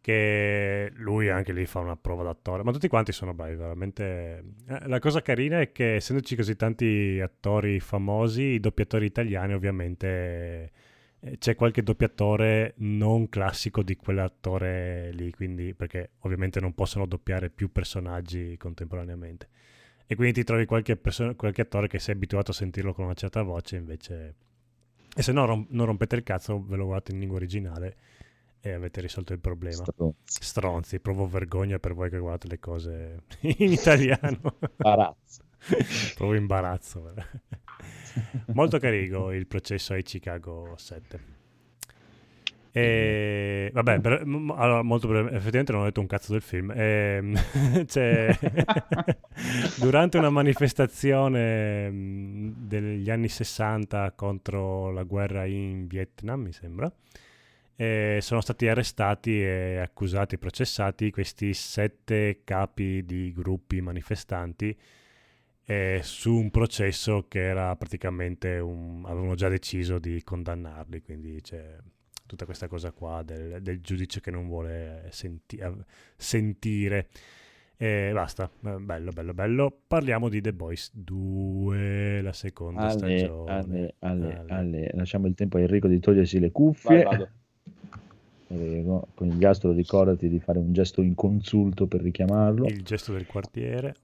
che 0.01 0.91
lui 0.97 1.29
anche 1.29 1.53
lì 1.53 1.67
fa 1.67 1.81
una 1.81 1.97
prova 1.97 2.23
d'attore, 2.23 2.63
ma 2.63 2.73
tutti 2.73 2.89
quanti 2.89 3.13
sono 3.13 3.35
bravi, 3.35 3.57
veramente. 3.57 4.45
Eh, 4.69 4.89
La 4.89 4.99
cosa 5.01 5.23
carina 5.23 5.61
è 5.61 5.73
che 5.73 5.97
essendoci 5.97 6.37
così 6.37 6.57
tanti 6.57 7.21
attori 7.21 7.81
famosi, 7.81 8.43
i 8.43 8.61
doppiatori 8.61 9.07
italiani 9.07 9.55
ovviamente 9.55 10.71
c'è 11.39 11.55
qualche 11.55 11.83
doppiatore 11.83 12.75
non 12.79 13.29
classico 13.29 13.83
di 13.83 13.97
quell'attore 13.97 15.13
lì, 15.13 15.31
quindi 15.33 15.75
perché 15.75 16.13
ovviamente 16.21 16.61
non 16.61 16.75
possono 16.75 17.07
doppiare 17.07 17.51
più 17.51 17.71
personaggi 17.71 18.57
contemporaneamente. 18.57 19.49
E 20.07 20.15
quindi 20.17 20.35
ti 20.35 20.45
trovi 20.45 20.65
qualche, 20.65 20.97
perso- 20.97 21.35
qualche 21.37 21.63
attore 21.63 21.87
che 21.89 21.99
sei 21.99 22.15
abituato 22.15 22.51
a 22.51 22.55
sentirlo 22.55 22.95
con 22.95 23.05
una 23.05 23.15
certa 23.15 23.43
voce, 23.43 23.77
invece... 23.77 24.35
E 25.15 25.23
se 25.23 25.33
no 25.33 25.45
rom- 25.45 25.67
non 25.71 25.87
rompete 25.87 26.17
il 26.17 26.23
cazzo, 26.23 26.63
ve 26.65 26.77
lo 26.77 26.87
guardate 26.87 27.13
in 27.13 27.19
lingua 27.19 27.37
originale 27.37 27.97
e 28.61 28.73
avete 28.73 29.01
risolto 29.01 29.33
il 29.33 29.41
problema. 29.41 29.85
Stronzi. 29.85 30.43
Stronzi, 30.43 31.01
provo 31.01 31.27
vergogna 31.27 31.79
per 31.79 31.95
voi 31.95 32.11
che 32.11 32.19
guardate 32.19 32.49
le 32.49 32.59
cose 32.59 33.23
in 33.41 33.73
italiano. 33.73 34.57
Imbarazzo. 34.77 35.43
provo 36.17 36.35
imbarazzo. 36.35 37.13
Molto 38.55 38.79
carino 38.79 39.33
il 39.33 39.47
processo 39.47 39.93
ai 39.93 40.03
Chicago 40.03 40.75
7. 40.77 41.39
E 42.73 43.69
vabbè, 43.73 43.99
bre- 43.99 44.25
m- 44.25 44.55
allora, 44.57 44.83
molto 44.83 45.09
breve, 45.09 45.31
effettivamente 45.31 45.73
non 45.73 45.81
ho 45.81 45.85
detto 45.85 46.01
un 46.01 46.07
cazzo 46.07 46.33
del 46.33 46.41
film. 46.41 46.73
Ehm, 46.75 47.35
c'è- 47.85 48.37
durante 49.77 50.19
una 50.19 50.31
manifestazione 50.31 51.91
degli 52.57 53.11
anni 53.11 53.29
60 53.29 54.13
contro 54.13 54.91
la 54.93 55.03
guerra 55.03 55.45
in 55.47 55.89
Vietnam, 55.89 56.43
mi 56.43 56.53
sembra, 56.53 56.93
sono 58.21 58.41
stati 58.41 58.69
arrestati 58.69 59.41
e 59.43 59.79
accusati 59.79 60.35
e 60.37 60.39
processati 60.39 61.11
questi 61.11 61.53
sette 61.55 62.43
capi 62.45 63.05
di 63.05 63.33
gruppi 63.33 63.81
manifestanti 63.81 64.77
eh, 65.65 66.01
su 66.03 66.35
un 66.35 66.51
processo 66.51 67.27
che 67.29 67.41
era 67.41 67.75
praticamente 67.77 68.59
un... 68.59 69.03
avevano 69.07 69.35
già 69.35 69.49
deciso 69.49 69.99
di 69.99 70.23
condannarli, 70.23 71.01
quindi 71.03 71.41
c'è 71.41 71.77
tutta 72.27 72.45
questa 72.45 72.69
cosa 72.69 72.93
qua 72.93 73.23
del, 73.25 73.61
del 73.63 73.81
giudice 73.81 74.21
che 74.21 74.31
non 74.31 74.47
vuole 74.49 75.09
senti- 75.11 75.61
sentire. 76.17 77.09
E 77.77 78.11
basta, 78.13 78.51
Eh, 78.65 78.77
bello, 78.79 79.11
bello, 79.11 79.33
bello. 79.33 79.81
Parliamo 79.87 80.29
di 80.29 80.41
The 80.43 80.53
Boys 80.53 80.91
2, 80.95 82.21
la 82.21 82.33
seconda 82.35 82.83
Ale, 82.83 82.91
stagione. 82.99 83.63
ale, 83.63 83.95
ale, 84.01 84.45
Ale. 84.49 84.91
Lasciamo 84.95 85.27
il 85.29 85.35
tempo 85.35 85.57
a 85.57 85.61
Enrico 85.61 85.89
di 85.89 85.99
togliersi 85.99 86.35
le 86.39 86.51
Vai, 86.51 86.51
cuffie. 86.53 87.03
vado. 87.05 87.29
Prego. 88.49 89.09
Con 89.15 89.29
il 89.29 89.39
gastro 89.39 89.73
ricordati 89.73 90.29
di 90.29 90.41
fare 90.41 90.59
un 90.59 90.73
gesto 90.73 91.03
inconsulto 91.03 91.87
per 91.87 92.03
richiamarlo. 92.03 92.67
Il 92.67 92.83
gesto 92.83 93.13
del 93.13 93.27
quartiere. 93.27 93.95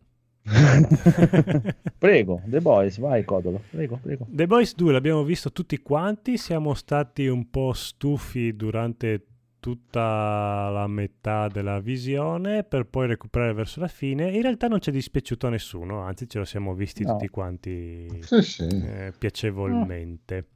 prego, 1.98 2.40
The 2.46 2.60
Boys, 2.60 2.98
vai 2.98 3.24
Codolo. 3.24 3.60
Prego, 3.70 3.98
prego. 4.02 4.26
The 4.28 4.46
Boys 4.46 4.74
2 4.74 4.92
l'abbiamo 4.92 5.24
visto 5.24 5.50
tutti 5.52 5.78
quanti, 5.78 6.36
siamo 6.38 6.74
stati 6.74 7.26
un 7.26 7.50
po' 7.50 7.72
stufi 7.72 8.54
durante 8.54 9.26
tutta 9.58 10.68
la 10.70 10.86
metà 10.86 11.48
della 11.48 11.80
visione 11.80 12.62
per 12.62 12.86
poi 12.86 13.08
recuperare 13.08 13.52
verso 13.52 13.80
la 13.80 13.88
fine. 13.88 14.30
In 14.30 14.42
realtà 14.42 14.68
non 14.68 14.80
ci 14.80 14.90
è 14.90 14.92
dispiaciuto 14.92 15.48
a 15.48 15.50
nessuno, 15.50 16.02
anzi 16.02 16.28
ce 16.28 16.38
lo 16.38 16.44
siamo 16.44 16.72
visti 16.74 17.02
No. 17.04 17.12
tutti 17.12 17.28
quanti 17.28 18.06
Sì, 18.20 18.42
sì. 18.42 18.62
eh, 18.66 19.12
piacevolmente. 19.18 20.46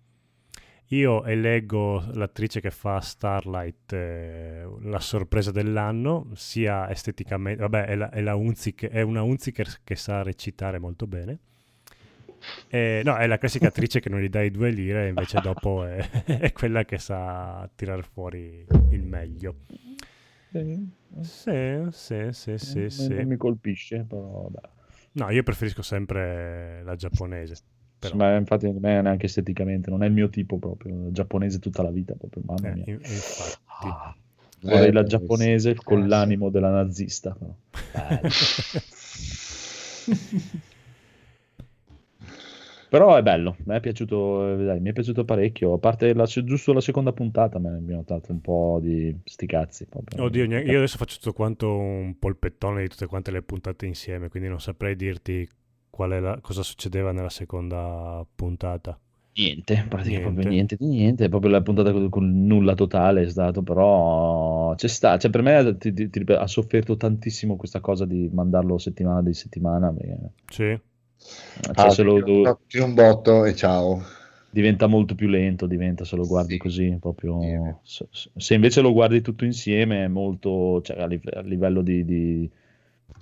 Io 0.93 1.25
eleggo 1.25 2.05
l'attrice 2.15 2.61
che 2.61 2.73
fa 2.73 2.99
Starlight 2.99 3.93
eh, 3.93 4.69
la 4.83 4.99
sorpresa 4.99 5.53
dell'anno, 5.53 6.31
sia 6.35 6.91
esteticamente, 6.91 7.61
vabbè, 7.61 7.85
è, 7.87 7.95
la, 7.95 8.11
è, 8.11 8.21
la 8.21 8.35
Unzic- 8.35 8.89
è 8.89 9.01
una 9.01 9.23
Unziker 9.23 9.83
che 9.85 9.95
sa 9.95 10.23
recitare 10.23 10.81
molto 10.81 11.07
bene. 11.07 11.39
Eh, 12.69 13.03
no, 13.05 13.17
è 13.17 13.29
la 13.29 13.39
classica 13.39 13.69
attrice 13.69 14.01
che 14.01 14.09
non 14.09 14.19
gli 14.21 14.29
dai 14.29 14.51
due 14.51 14.71
lire, 14.71 15.07
invece 15.09 15.41
dopo 15.41 15.85
è, 15.85 15.99
è 16.27 16.51
quella 16.53 16.85
che 16.85 16.99
sa 16.99 17.71
tirare 17.77 18.03
fuori 18.03 18.67
il 18.91 19.03
meglio. 19.05 19.55
Sì, 20.51 20.89
Sì, 21.21 21.87
sì, 21.93 22.29
sì, 22.33 22.59
sì, 22.59 22.79
non, 22.81 22.91
sì. 22.91 23.15
non 23.15 23.27
mi 23.27 23.37
colpisce, 23.37 24.05
però. 24.09 24.51
No, 25.13 25.31
io 25.31 25.43
preferisco 25.45 25.83
sempre 25.83 26.83
la 26.83 26.97
giapponese. 26.97 27.55
Però. 28.01 28.17
Ma 28.17 28.35
infatti 28.37 28.67
a 28.67 28.73
me 28.73 29.03
neanche 29.03 29.27
esteticamente, 29.27 29.91
non 29.91 30.03
è 30.03 30.07
il 30.07 30.13
mio 30.13 30.29
tipo 30.31 30.59
proprio, 30.59 31.13
giapponese 31.13 31.59
tutta 31.59 31.83
la 31.83 31.91
vita 31.91 32.15
proprio, 32.15 32.43
mamma 32.47 32.69
Eh, 32.69 32.73
mia. 32.75 32.85
in- 32.87 33.01
infatti. 33.03 33.87
Ah, 33.89 34.15
vorrei 34.63 34.89
Eh, 34.89 34.93
la 34.93 35.05
giapponese 35.05 35.75
sì. 35.75 35.81
con 35.85 36.03
Eh, 36.03 36.09
l'animo 36.09 36.49
della 36.51 36.71
nazista. 36.71 37.37
però. 37.39 37.55
Bello. 37.93 38.29
Però 42.89 43.15
è 43.15 43.23
bello, 43.23 43.57
mi 43.67 43.77
è 43.77 43.81
piaciuto, 43.81 44.55
eh, 44.59 44.65
dai, 44.65 44.81
mi 44.81 44.91
è 44.91 44.93
piaciuto 44.93 45.25
parecchio, 45.25 45.75
a 45.75 45.79
parte 45.79 46.13
la, 46.13 46.25
giusto 46.25 46.73
la 46.73 46.81
seconda 46.81 47.13
puntata 47.13 47.61
me 47.61 47.79
ne 47.79 47.93
ho 47.93 47.97
notato 47.99 48.33
un 48.33 48.41
po' 48.41 48.81
di 48.83 49.15
sti 49.25 49.47
cazzi. 49.47 49.87
proprio. 49.87 50.25
Oddio, 50.25 50.45
io 50.59 50.79
adesso 50.79 50.97
faccio 50.99 51.17
tutto 51.19 51.33
quanto 51.33 51.77
un 51.79 52.19
polpettone 52.19 52.83
di 52.83 52.89
tutte 52.89 53.07
quante 53.07 53.31
le 53.31 53.43
puntate 53.43 53.87
insieme, 53.87 54.29
quindi 54.29 54.49
non 54.49 54.61
saprei 54.61 54.97
dirti 54.97 55.49
la- 56.21 56.39
cosa 56.41 56.63
succedeva 56.63 57.13
nella 57.13 57.29
seconda 57.31 58.25
puntata. 58.35 58.99
Niente, 59.33 59.87
praticamente 59.89 60.49
Niente. 60.49 60.49
niente 60.49 60.77
di 60.77 60.87
niente, 60.87 61.25
è 61.25 61.29
proprio 61.29 61.51
la 61.53 61.63
puntata 61.63 61.93
con, 61.93 62.09
con 62.09 62.47
nulla 62.47 62.75
totale 62.75 63.23
è 63.23 63.29
stato, 63.29 63.63
però 63.63 64.75
c'è 64.75 64.89
sta, 64.89 65.17
cioè 65.19 65.31
per 65.31 65.43
me 65.43 65.77
ti- 65.79 65.93
ti- 65.93 66.11
ti 66.11 66.25
ha 66.33 66.47
sofferto 66.47 66.97
tantissimo 66.97 67.57
questa 67.57 67.81
cosa 67.81 68.05
di 68.05 68.29
mandarlo 68.33 68.77
settimana 68.79 69.23
di 69.23 69.33
settimana, 69.33 69.93
perché, 69.93 70.19
Sì, 70.51 70.79
cioè, 71.75 71.75
Ah, 71.77 71.91
se 71.91 72.03
lo- 72.03 72.59
un 72.83 72.95
botto 72.95 73.45
e 73.45 73.55
ciao. 73.55 74.01
diventa 74.51 74.87
molto 74.89 75.15
più 75.15 75.29
lento, 75.29 75.67
diventa 75.67 76.05
se 76.05 76.17
lo 76.17 76.27
guardi 76.27 76.53
Sì. 76.53 76.59
così, 76.59 76.97
proprio 77.01 77.81
Sì. 77.85 78.07
se, 78.11 78.31
se 78.37 78.55
invece 78.55 78.81
lo 78.81 78.93
guardi 78.93 79.21
tutto 79.21 79.45
insieme 79.45 80.05
è 80.05 80.09
molto, 80.09 80.81
cioè, 80.83 80.99
a, 81.01 81.07
live- 81.07 81.31
a 81.33 81.41
livello 81.43 81.83
di, 81.83 82.05
di, 82.05 82.51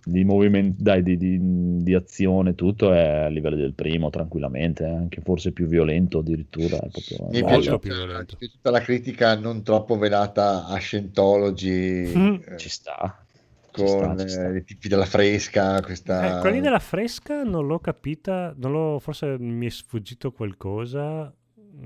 di 0.04 0.24
movimento, 0.24 0.76
dai, 0.82 1.02
di, 1.02 1.16
di, 1.16 1.38
di 1.82 1.94
azione, 1.94 2.54
tutto 2.54 2.92
è 2.92 3.24
a 3.24 3.28
livello 3.28 3.56
del 3.56 3.74
primo 3.74 4.10
tranquillamente, 4.10 4.84
eh, 4.84 4.88
anche 4.94 5.20
forse 5.20 5.52
più 5.52 5.66
violento 5.66 6.18
addirittura, 6.18 6.78
è 6.78 6.88
proprio 6.88 7.28
Mi 7.30 7.38
è 7.40 7.44
piaciuta, 7.44 8.24
piaciuta 8.38 8.70
la 8.70 8.80
critica 8.80 9.36
non 9.38 9.62
troppo 9.62 9.96
velata 9.98 10.66
a 10.66 10.76
Scientology 10.78 12.16
Mm. 12.16 12.34
eh, 12.46 12.56
Ci 12.56 12.68
sta. 12.68 13.22
con 13.70 13.86
sta, 13.86 14.16
ci 14.24 14.28
sta. 14.28 14.48
eh, 14.48 14.56
i 14.58 14.64
tipi 14.64 14.88
della 14.88 15.04
fresca, 15.04 15.80
questa... 15.82 16.38
Eh, 16.38 16.40
quelli 16.40 16.60
della 16.60 16.78
fresca 16.80 17.42
non 17.44 17.66
l'ho 17.66 17.78
capita, 17.78 18.54
non 18.56 18.72
l'ho, 18.72 18.98
forse 18.98 19.38
mi 19.38 19.66
è 19.66 19.70
sfuggito 19.70 20.32
qualcosa 20.32 21.32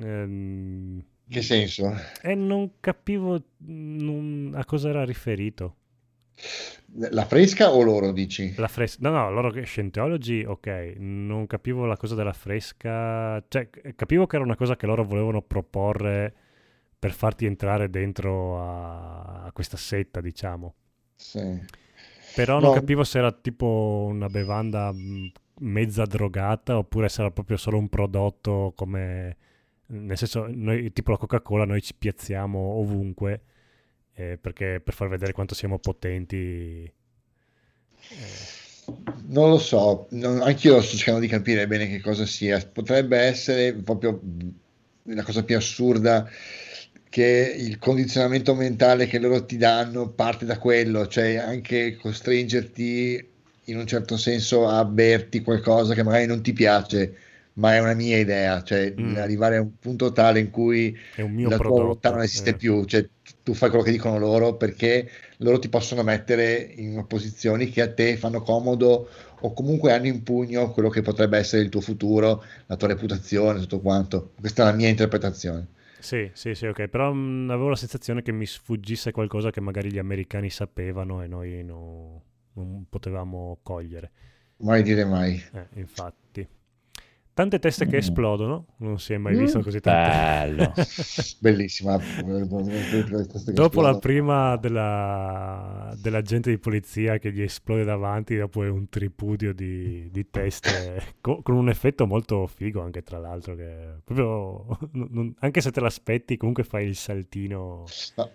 ehm, 0.01 1.03
Che 1.29 1.43
senso? 1.43 1.93
e 2.23 2.35
non 2.35 2.73
capivo 2.81 3.43
non- 3.59 4.53
a 4.55 4.65
cosa 4.65 4.89
era 4.89 5.05
riferito. 5.05 5.77
La 7.10 7.24
fresca 7.24 7.70
o 7.73 7.82
loro 7.82 8.12
dici? 8.12 8.55
La 8.56 8.69
fresca, 8.69 9.09
no, 9.09 9.16
no, 9.16 9.31
loro 9.31 9.51
che 9.51 9.62
Scientology, 9.64 10.44
ok, 10.44 10.94
non 10.98 11.47
capivo 11.47 11.86
la 11.86 11.97
cosa 11.97 12.14
della 12.14 12.32
fresca, 12.35 13.43
cioè 13.48 13.70
capivo 13.97 14.27
che 14.27 14.36
era 14.36 14.44
una 14.44 14.56
cosa 14.56 14.77
che 14.77 14.86
loro 14.86 15.05
volevano 15.05 15.40
proporre 15.43 16.35
per 16.98 17.12
farti 17.12 17.47
entrare 17.47 17.89
dentro 17.89 18.60
a, 18.62 19.44
a 19.44 19.52
questa 19.52 19.77
setta, 19.78 20.20
diciamo. 20.20 20.74
Sì. 21.16 21.60
Però 22.35 22.59
non 22.60 22.70
No. 22.70 22.70
capivo 22.73 23.05
se 23.05 23.19
era 23.19 23.32
tipo 23.32 24.06
una 24.09 24.28
bevanda 24.28 24.93
mh, 24.93 25.32
mezza 25.60 26.05
drogata 26.05 26.78
oppure 26.78 27.09
se 27.09 27.20
era 27.23 27.31
proprio 27.31 27.56
solo 27.56 27.78
un 27.78 27.89
prodotto 27.89 28.73
come... 28.77 29.36
Nel 29.86 30.16
senso, 30.16 30.47
noi, 30.48 30.93
tipo 30.93 31.10
la 31.10 31.19
Coca-Cola, 31.19 31.64
noi 31.66 31.82
ci 31.82 31.94
piazziamo 31.97 32.59
ovunque 32.59 33.43
eh, 34.15 34.39
perché 34.41 34.81
per 34.83 34.95
far 34.95 35.09
vedere 35.09 35.33
quanto 35.33 35.55
siamo 35.55 35.79
potenti. 35.79 36.91
Eh, 38.09 38.61
Non 39.29 39.49
lo 39.51 39.59
so, 39.59 40.07
non- 40.11 40.43
anch'io 40.43 40.81
sto 40.83 40.97
cercando 40.97 41.21
di 41.21 41.29
capire 41.29 41.67
bene 41.67 41.87
che 41.89 42.01
cosa 42.01 42.27
sia. 42.27 42.59
Potrebbe 42.67 43.17
essere 43.19 43.73
proprio 43.75 44.21
la 45.05 45.23
cosa 45.23 45.45
più 45.45 45.57
assurda 45.57 46.29
che 47.09 47.55
il 47.59 47.79
condizionamento 47.79 48.55
mentale 48.55 49.07
che 49.07 49.19
loro 49.19 49.45
ti 49.45 49.57
danno 49.57 50.09
parte 50.11 50.45
da 50.45 50.59
quello, 50.59 51.07
cioè 51.07 51.37
anche 51.37 51.97
costringerti 51.97 53.31
in 53.67 53.77
un 53.79 53.87
certo 53.87 54.17
senso 54.17 54.67
a 54.69 54.85
berti 54.85 55.43
qualcosa 55.43 55.95
che 55.95 56.03
magari 56.03 56.27
non 56.27 56.43
ti 56.43 56.53
piace, 56.53 57.17
ma 57.55 57.74
è 57.74 57.81
una 57.81 57.95
mia 57.95 58.19
idea, 58.19 58.62
cioè 58.62 58.95
Mm. 58.99 59.16
arrivare 59.16 59.57
a 59.57 59.61
un 59.62 59.79
punto 59.79 60.12
tale 60.12 60.41
in 60.41 60.51
cui 60.51 60.97
la 61.41 61.59
tua 61.61 61.81
volontà 61.81 62.11
non 62.11 62.23
esiste 62.23 62.55
eh. 62.55 62.57
più, 62.57 62.85
cioè 62.85 63.09
tu 63.43 63.55
fai 63.55 63.69
quello 63.69 63.85
che 63.85 63.91
dicono 63.91 64.19
loro 64.19 64.57
perché 64.57 65.09
loro 65.39 65.59
ti 65.59 65.69
possono 65.69 66.03
mettere 66.03 66.55
in 66.77 67.05
posizioni 67.07 67.69
che 67.69 67.83
a 67.83 67.93
te 67.93 68.16
fanno 68.16 68.43
comodo 68.43 69.09
o 69.41 69.53
comunque 69.53 69.93
hanno 69.93 70.07
in 70.07 70.23
pugno 70.23 70.70
quello 70.70 70.89
che 70.89 71.03
potrebbe 71.03 71.39
essere 71.39 71.62
il 71.62 71.69
tuo 71.69 71.81
futuro, 71.81 72.45
la 72.66 72.77
tua 72.77 72.89
reputazione, 72.89 73.59
tutto 73.61 73.81
quanto. 73.81 74.33
Questa 74.39 74.62
è 74.62 74.66
la 74.66 74.73
mia 74.73 74.89
interpretazione. 74.89 75.66
Sì, 75.99 76.29
sì, 76.35 76.55
sì, 76.55 76.66
ok, 76.66 76.89
però 76.89 77.12
mh, 77.12 77.51
avevo 77.51 77.69
la 77.69 77.77
sensazione 77.77 78.23
che 78.23 78.33
mi 78.33 78.45
sfuggisse 78.45 79.12
qualcosa 79.12 79.51
che 79.51 79.61
magari 79.61 79.91
gli 79.93 79.99
americani 79.99 80.51
sapevano 80.51 81.23
e 81.23 81.29
noi 81.29 81.62
no- 81.62 82.23
non 82.55 82.87
potevamo 82.89 83.59
cogliere. 83.62 84.11
Mai 84.66 84.83
dire 84.83 85.05
mai. 85.05 85.43
Eh, 85.53 85.69
infatti. 85.74 86.47
Tante 87.35 87.59
teste 87.59 87.87
che 87.87 87.97
Mm. 87.97 88.01
esplodono, 88.01 88.67
non 88.79 88.99
si 88.99 89.15
è 89.15 89.17
mai 89.17 89.35
Mm. 89.35 89.39
visto 89.39 89.61
così 89.63 89.81
tante. 89.81 90.55
Bello. 90.57 90.73
Bellissima. 91.41 91.99
Dopo 93.53 93.81
la 93.81 93.99
prima 93.99 94.57
della, 94.57 95.95
dell'agente 95.99 96.51
di 96.51 96.59
polizia 96.59 97.17
che 97.19 97.33
gli 97.33 97.41
esplode 97.41 97.85
davanti, 97.85 98.37
dopo 98.37 98.63
è 98.65 98.69
un 98.69 98.89
tripudio 98.91 99.55
di, 99.55 100.09
di 100.11 100.29
teste 100.31 101.03
co- 101.23 101.41
con 101.43 101.55
un 101.57 101.71
effetto 101.71 102.07
molto 102.07 102.47
figo 102.47 102.83
anche 102.83 103.03
tra 103.03 103.19
l'altro, 103.19 103.55
che 103.55 103.77
proprio 104.05 104.67
non- 104.93 105.09
non- 105.11 105.35
anche 105.39 105.61
se 105.63 105.71
te 105.71 105.81
l'aspetti 105.81 106.37
comunque 106.37 106.65
fai 106.65 106.87
il 106.87 106.97
saltino. 106.97 107.85
Ma 108.17 108.29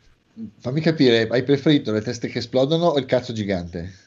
fammi 0.60 0.82
capire, 0.82 1.28
hai 1.30 1.44
preferito 1.44 1.92
le 1.92 2.02
teste 2.02 2.28
che 2.30 2.40
esplodono 2.40 2.86
o 2.88 2.98
il 2.98 3.06
cazzo 3.06 3.32
gigante? 3.32 4.06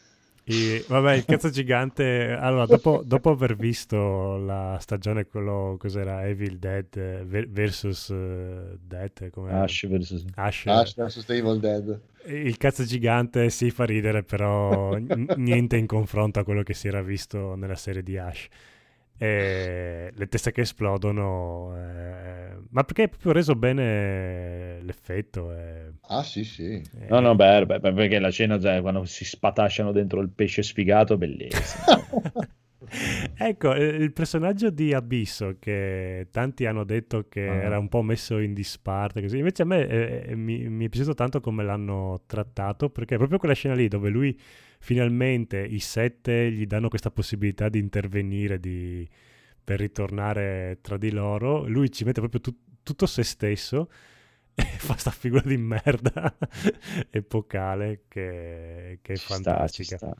E, 0.52 0.85
vabbè, 0.89 1.14
il 1.14 1.24
cazzo 1.24 1.48
gigante. 1.51 2.32
Allora, 2.32 2.66
dopo, 2.66 3.02
dopo 3.05 3.31
aver 3.31 3.55
visto 3.55 4.36
la 4.36 4.78
stagione, 4.81 5.27
quello 5.27 5.77
cos'era 5.78 6.27
Evil 6.27 6.59
Dead 6.59 7.24
versus 7.48 8.10
eh, 8.10 8.77
Dead, 8.81 9.31
come 9.31 9.52
Ash 9.52 9.86
versus... 9.86 10.24
Ash, 10.35 10.66
Ash 10.66 10.94
vs 10.97 11.28
Evil 11.28 11.60
Dead. 11.60 12.01
il 12.27 12.56
cazzo 12.56 12.85
gigante 12.85 13.48
si 13.51 13.70
fa 13.70 13.85
ridere, 13.85 14.24
però 14.24 14.97
n- 14.98 15.32
niente 15.36 15.77
in 15.77 15.86
confronto 15.86 16.40
a 16.40 16.44
quello 16.44 16.62
che 16.64 16.74
si 16.74 16.89
era 16.89 17.01
visto 17.02 17.55
nella 17.55 17.77
serie 17.77 18.02
di 18.02 18.18
Ash. 18.18 18.48
E 19.23 20.11
le 20.15 20.27
teste 20.29 20.51
che 20.51 20.63
esplodono, 20.63 21.75
eh, 21.77 22.57
ma 22.71 22.85
perché 22.85 23.03
è 23.05 23.09
proprio 23.09 23.33
reso 23.33 23.55
bene 23.55 24.81
l'effetto. 24.83 25.53
eh, 25.53 25.93
Ah 26.09 26.23
sì 26.23 26.43
sì. 26.45 26.83
eh, 27.01 27.07
No, 27.09 27.21
no, 27.21 27.35
beh, 27.35 27.67
beh, 27.67 27.81
perché 27.93 28.19
la 28.19 28.31
scena 28.31 28.59
cioè, 28.59 28.81
quando 28.81 29.05
si 29.05 29.25
spatasciano 29.25 29.93
dentro 29.93 30.21
il 30.21 30.31
pesce 30.31 30.63
sfigato 30.63 31.15
è 31.15 31.17
bellissima. 31.19 31.85
Ecco, 33.37 33.75
eh, 33.75 33.85
il 33.85 34.13
personaggio 34.13 34.71
di 34.71 34.93
Abisso 34.95 35.57
che 35.61 36.29
tanti 36.31 36.67
hanno 36.67 36.85
detto 36.85 37.27
che 37.29 37.47
Ah. 37.47 37.55
era 37.55 37.79
un 37.79 37.89
po' 37.89 38.03
messo 38.03 38.39
in 38.39 38.53
disparte, 38.55 39.21
così. 39.21 39.37
Invece 39.39 39.63
a 39.63 39.65
me 39.67 39.87
eh, 39.87 40.25
eh, 40.29 40.35
mi, 40.35 40.69
mi 40.69 40.87
è 40.87 40.89
piaciuto 40.89 41.15
tanto 41.15 41.41
come 41.41 41.63
l'hanno 41.63 42.23
trattato, 42.27 42.89
perché 42.91 43.17
proprio 43.17 43.39
quella 43.39 43.55
scena 43.55 43.75
lì 43.75 43.87
dove 43.89 44.09
lui 44.09 44.37
finalmente 44.81 45.59
i 45.65 45.78
sette 45.81 46.51
gli 46.51 46.66
danno 46.66 46.89
questa 46.89 47.11
possibilità 47.11 47.69
di 47.69 47.78
intervenire, 47.78 48.59
di- 48.61 49.09
per 49.62 49.78
ritornare 49.81 50.78
tra 50.82 50.97
di 50.97 51.11
loro, 51.11 51.66
lui 51.69 51.90
ci 51.93 52.05
mette 52.05 52.20
proprio 52.20 52.40
tut- 52.40 52.59
tutto 52.82 53.07
se 53.07 53.23
stesso 53.23 53.90
e 54.55 54.62
fa 54.78 54.97
sta 54.97 55.11
figura 55.11 55.43
di 55.43 55.57
merda 55.59 56.36
epocale 57.11 58.05
che, 58.09 58.98
che 59.02 59.15
è 59.15 59.19
ci 59.19 59.32
sta, 59.32 59.66
fantastica. 59.66 59.97
sta. 59.97 60.16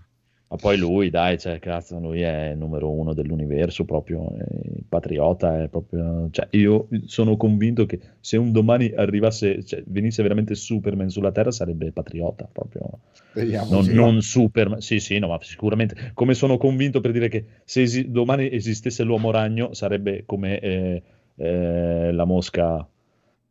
Ma 0.51 0.57
poi 0.57 0.77
lui, 0.79 1.11
dai, 1.11 1.39
cioè, 1.39 1.61
cazzo, 1.61 2.01
lui 2.01 2.23
è 2.23 2.49
il 2.51 2.59
numero 2.59 2.91
uno 2.91 3.15
dell'universo, 3.15 3.85
proprio 3.85 4.35
è 4.37 4.45
il 4.65 4.83
patriota, 4.89 5.63
è 5.63 5.69
proprio... 5.69 6.29
Cioè, 6.33 6.49
io 6.51 6.89
sono 7.05 7.37
convinto 7.37 7.87
che 7.87 8.01
se 8.19 8.37
un 8.37 8.51
domani 8.51 8.93
arrivasse, 8.93 9.65
cioè, 9.65 9.85
venisse 9.87 10.25
veramente 10.25 10.57
Superman 10.57 11.09
sulla 11.09 11.31
Terra, 11.31 11.53
sarebbe 11.53 11.93
patriota, 11.93 12.49
proprio... 12.51 12.99
Speriamo. 13.13 13.71
Non, 13.71 13.85
sì. 13.85 13.95
non 13.95 14.23
Superman, 14.23 14.81
sì, 14.81 14.99
sì, 14.99 15.21
no, 15.21 15.29
ma 15.29 15.39
sicuramente. 15.41 16.11
Come 16.15 16.35
sono 16.35 16.57
convinto 16.57 17.01
per 17.01 17.13
dire 17.13 17.29
che 17.29 17.45
se 17.63 17.83
esi- 17.83 18.11
domani 18.11 18.53
esistesse 18.53 19.05
l'uomo 19.05 19.31
ragno, 19.31 19.73
sarebbe 19.73 20.25
come 20.27 20.59
eh, 20.59 21.03
eh, 21.37 22.11
la 22.11 22.25
mosca 22.25 22.85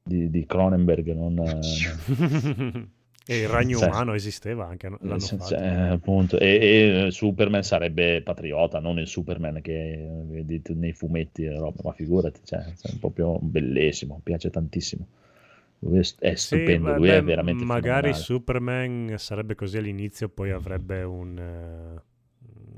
di, 0.04 0.30
di 0.30 0.46
Cronenberg. 0.46 1.14
Non, 1.14 1.40
eh, 1.40 2.88
e 3.32 3.42
il 3.42 3.48
ragno 3.48 3.80
Cioè, 3.80 3.88
umano 3.88 4.14
esisteva 4.14 4.68
anche, 4.68 4.90
Eh, 5.02 5.20
fatto. 5.32 5.38
cioè, 5.40 5.62
appunto, 5.92 6.38
e, 6.40 7.06
e 7.08 7.12
Superman 7.12 7.64
sarebbe 7.64 8.22
patriota, 8.22 8.80
non 8.80 9.00
il 9.00 9.08
Superman 9.08 9.62
che 9.62 10.08
vedete 10.26 10.74
nei 10.74 10.92
fumetti 10.94 11.44
e 11.46 11.58
roba, 11.58 11.82
ma 11.84 11.94
figurati, 11.94 12.42
cioè, 12.44 12.60
è 12.82 12.96
proprio 13.00 13.40
bellissimo, 13.40 14.16
mi 14.16 14.22
piace 14.24 14.50
tantissimo. 14.50 15.08
Lui 15.80 16.00
è, 16.00 16.04
è 16.20 16.36
Sì, 16.42 16.76
stupendo, 16.76 16.92
beh, 17.00 17.00
lui 17.00 17.10
è 17.10 17.24
veramente 17.24 17.66
magari 17.66 17.66
fenomenale. 17.66 18.28
Superman 18.28 19.16
sarebbe 19.18 19.56
così 19.56 19.78
all'inizio, 19.78 20.30
poi 20.30 20.52
avrebbe 20.52 21.04
un, 21.04 21.38
eh, 21.38 22.02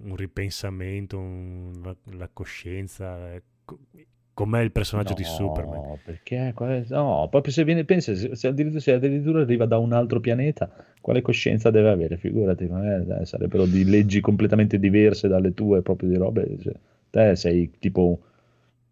un 0.04 0.16
ripensamento, 0.16 1.18
un- 1.20 1.80
la, 1.84 1.96
la 2.16 2.30
coscienza. 2.30 3.34
Co- 4.34 4.44
Com'è 4.44 4.62
il 4.62 4.72
personaggio 4.72 5.14
di 5.14 5.24
Superman? 5.24 5.80
No, 5.80 6.00
perché? 6.04 6.54
No, 6.90 7.28
proprio 7.30 7.54
se 7.54 7.64
viene, 7.64 7.84
pensa, 7.86 8.16
se, 8.16 8.48
addirittura, 8.48 8.82
se 8.82 8.94
addirittura 8.94 9.42
arriva 9.42 9.66
da 9.66 9.78
un 9.78 9.94
altro 9.94 10.20
pianeta, 10.20 10.70
quale 11.00 11.22
coscienza 11.22 11.70
deve 11.70 11.90
avere? 11.90 12.18
Figurati, 12.18 12.64
eh, 12.66 13.26
sarebbero 13.26 13.66
di 13.66 13.84
leggi 13.86 14.20
completamente 14.22 14.80
diverse 14.80 15.28
dalle 15.28 15.54
tue, 15.54 15.82
proprio 15.82 16.10
di 16.10 16.16
robe. 16.16 16.58
cioè, 16.62 16.74
te 17.10 17.36
sei 17.36 17.72
tipo 17.80 18.20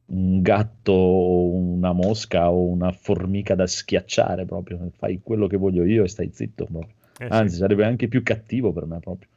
un 0.07 0.41
gatto 0.41 0.91
o 0.91 1.49
una 1.49 1.93
mosca 1.93 2.51
o 2.51 2.65
una 2.65 2.91
formica 2.91 3.55
da 3.55 3.67
schiacciare 3.67 4.45
proprio, 4.45 4.91
fai 4.97 5.21
quello 5.23 5.47
che 5.47 5.57
voglio 5.57 5.83
io 5.83 6.03
e 6.03 6.07
stai 6.07 6.29
zitto 6.33 6.65
proprio. 6.65 6.93
Eh, 7.19 7.25
sì. 7.25 7.31
Anzi, 7.31 7.55
sarebbe 7.57 7.85
anche 7.85 8.07
più 8.07 8.23
cattivo 8.23 8.71
per 8.71 8.85
me 8.85 8.99
proprio. 8.99 9.29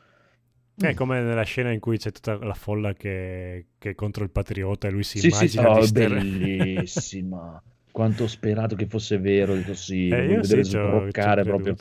È 0.74 0.94
come 0.94 1.20
nella 1.22 1.44
scena 1.44 1.70
in 1.70 1.80
cui 1.80 1.96
c'è 1.98 2.10
tutta 2.12 2.34
la 2.36 2.54
folla 2.54 2.92
che, 2.92 3.66
che 3.78 3.90
è 3.90 3.94
contro 3.94 4.24
il 4.24 4.30
patriota 4.30 4.88
e 4.88 4.90
lui 4.90 5.04
si 5.04 5.18
Sì, 5.18 5.30
sì, 5.30 5.50
immagina 5.50 5.68
oh, 5.68 5.80
di 5.80 5.86
ster- 5.86 6.26
bellissima. 6.26 7.62
Quanto 7.90 8.24
ho 8.24 8.26
sperato 8.26 8.74
che 8.76 8.86
fosse 8.86 9.18
vero, 9.18 9.54
detto 9.54 9.74
sì, 9.74 9.94
Eh, 10.08 10.26
io 10.28 10.42
sì, 10.42 10.62
sbroccare 10.62 11.44
proprio. 11.44 11.76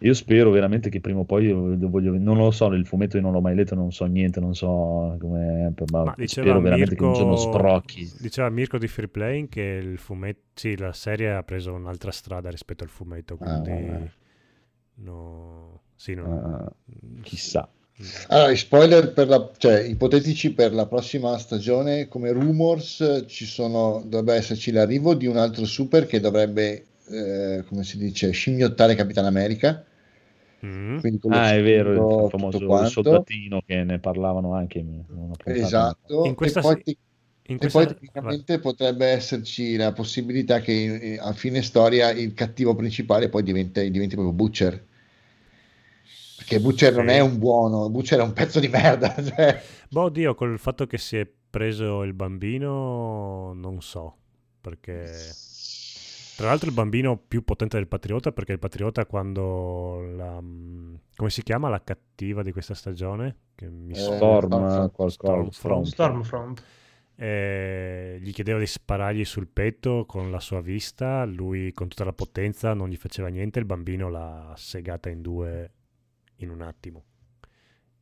Io 0.00 0.14
spero 0.14 0.50
veramente 0.50 0.88
che 0.90 1.00
prima 1.00 1.20
o 1.20 1.24
poi 1.24 1.46
io 1.46 1.76
voglio, 1.88 2.16
non 2.18 2.36
lo 2.38 2.50
so, 2.50 2.66
il 2.72 2.86
fumetto 2.86 3.16
io 3.16 3.22
non 3.22 3.32
l'ho 3.32 3.40
mai 3.42 3.54
letto, 3.54 3.74
non 3.74 3.92
so 3.92 4.04
niente, 4.06 4.40
non 4.40 4.54
so 4.54 5.16
come, 5.18 5.72
ma, 5.90 6.06
Ma 6.06 6.14
spero 6.24 6.60
veramente 6.60 6.94
che 6.94 7.04
un 7.04 7.12
giorno 7.12 7.36
Mirko, 7.36 7.36
sbrocchi. 7.36 8.10
diceva 8.18 8.48
Mirko 8.50 8.78
di 8.78 8.86
Free 8.86 9.08
Playing 9.08 9.48
che 9.48 9.60
il 9.62 9.98
fumetto, 9.98 10.42
sì, 10.54 10.76
la 10.76 10.92
serie 10.92 11.32
ha 11.34 11.42
preso 11.42 11.72
un'altra 11.72 12.12
strada 12.12 12.48
rispetto 12.50 12.84
al 12.84 12.90
fumetto, 12.90 13.36
Ah, 13.40 13.62
quindi 13.64 13.64
vabbè. 13.64 14.12
no, 14.96 15.82
sì, 15.96 16.14
no, 16.14 16.24
Ah, 16.24 16.72
chissà. 17.22 17.68
Allora, 18.28 18.50
i 18.50 18.56
spoiler 18.56 19.12
per 19.12 19.28
la, 19.28 19.50
cioè, 19.56 19.80
ipotetici 19.80 20.52
per 20.52 20.72
la 20.74 20.86
prossima 20.86 21.36
stagione, 21.38 22.08
come 22.08 22.30
rumors, 22.30 23.24
ci 23.26 23.46
sono, 23.46 24.02
dovrebbe 24.04 24.34
esserci 24.34 24.70
l'arrivo 24.70 25.14
di 25.14 25.26
un 25.26 25.38
altro 25.38 25.64
super 25.64 26.06
che 26.06 26.20
dovrebbe, 26.20 26.86
eh, 27.08 27.64
come 27.66 27.84
si 27.84 27.96
dice, 27.96 28.30
scimmiottare 28.32 28.94
Capitan 28.94 29.24
America. 29.24 29.82
Mm. 30.64 30.98
Ah, 31.28 31.54
è 31.54 31.62
vero, 31.62 32.24
il 32.24 32.30
famoso 32.30 32.58
soldatino 32.84 33.60
che 33.64 33.84
ne 33.84 33.98
parlavano 33.98 34.54
anche 34.54 34.78
in 34.78 35.04
una 35.08 35.34
puntata. 35.36 35.54
Esatto, 35.58 36.24
In 36.26 36.34
questa 36.34 36.60
e 36.60 36.62
poi, 36.62 36.82
te- 36.82 36.90
in 36.90 36.96
e 37.54 37.58
questa- 37.58 37.78
poi 37.78 37.86
tecnicamente 37.86 38.58
potrebbe 38.58 39.06
esserci 39.06 39.76
la 39.76 39.92
possibilità 39.92 40.60
che 40.60 40.94
eh, 41.14 41.18
a 41.18 41.32
fine 41.32 41.62
storia 41.62 42.10
il 42.10 42.34
cattivo 42.34 42.74
principale 42.74 43.28
poi 43.28 43.42
diventa- 43.42 43.82
diventi 43.82 44.14
proprio 44.14 44.34
Butcher. 44.34 44.84
Perché 46.46 46.60
Butcher 46.60 46.94
non 46.94 47.08
Sì. 47.08 47.14
è 47.14 47.20
un 47.20 47.38
buono, 47.38 47.90
Butcher 47.90 48.20
è 48.20 48.22
un 48.22 48.32
pezzo 48.32 48.60
di 48.60 48.68
merda. 48.68 49.14
cioè. 49.22 49.60
Boh, 49.88 50.02
oddio, 50.02 50.34
col 50.34 50.58
fatto 50.58 50.86
che 50.86 50.96
si 50.98 51.16
è 51.16 51.28
preso 51.50 52.02
il 52.02 52.12
bambino, 52.12 53.52
non 53.54 53.80
so, 53.80 54.16
perché... 54.60 55.10
Tra 56.36 56.48
l'altro 56.48 56.68
il 56.68 56.74
bambino 56.74 57.16
più 57.16 57.42
potente 57.44 57.78
del 57.78 57.88
Patriota, 57.88 58.30
perché 58.30 58.52
il 58.52 58.58
Patriota 58.58 59.06
quando 59.06 60.02
la... 60.14 60.38
come 60.38 61.30
si 61.30 61.42
chiama 61.42 61.70
la 61.70 61.82
cattiva 61.82 62.42
di 62.42 62.52
questa 62.52 62.74
stagione? 62.74 63.36
Che 63.54 63.70
mi 63.70 63.94
Eh. 63.94 63.96
Storm, 63.96 64.50
Stormfront. 65.08 65.10
Stormfront. 65.10 65.86
Stormfront. 65.86 66.62
Eh, 67.18 68.18
gli 68.20 68.30
chiedeva 68.32 68.58
di 68.58 68.66
sparargli 68.66 69.24
sul 69.24 69.48
petto 69.48 70.04
con 70.04 70.30
la 70.30 70.38
sua 70.40 70.60
vista, 70.60 71.24
lui 71.24 71.72
con 71.72 71.88
tutta 71.88 72.04
la 72.04 72.12
potenza 72.12 72.74
non 72.74 72.90
gli 72.90 72.96
faceva 72.96 73.28
niente, 73.28 73.58
il 73.58 73.64
bambino 73.64 74.10
l'ha 74.10 74.52
segata 74.56 75.08
in 75.08 75.22
due 75.22 75.70
in 76.36 76.50
un 76.50 76.62
attimo. 76.62 77.04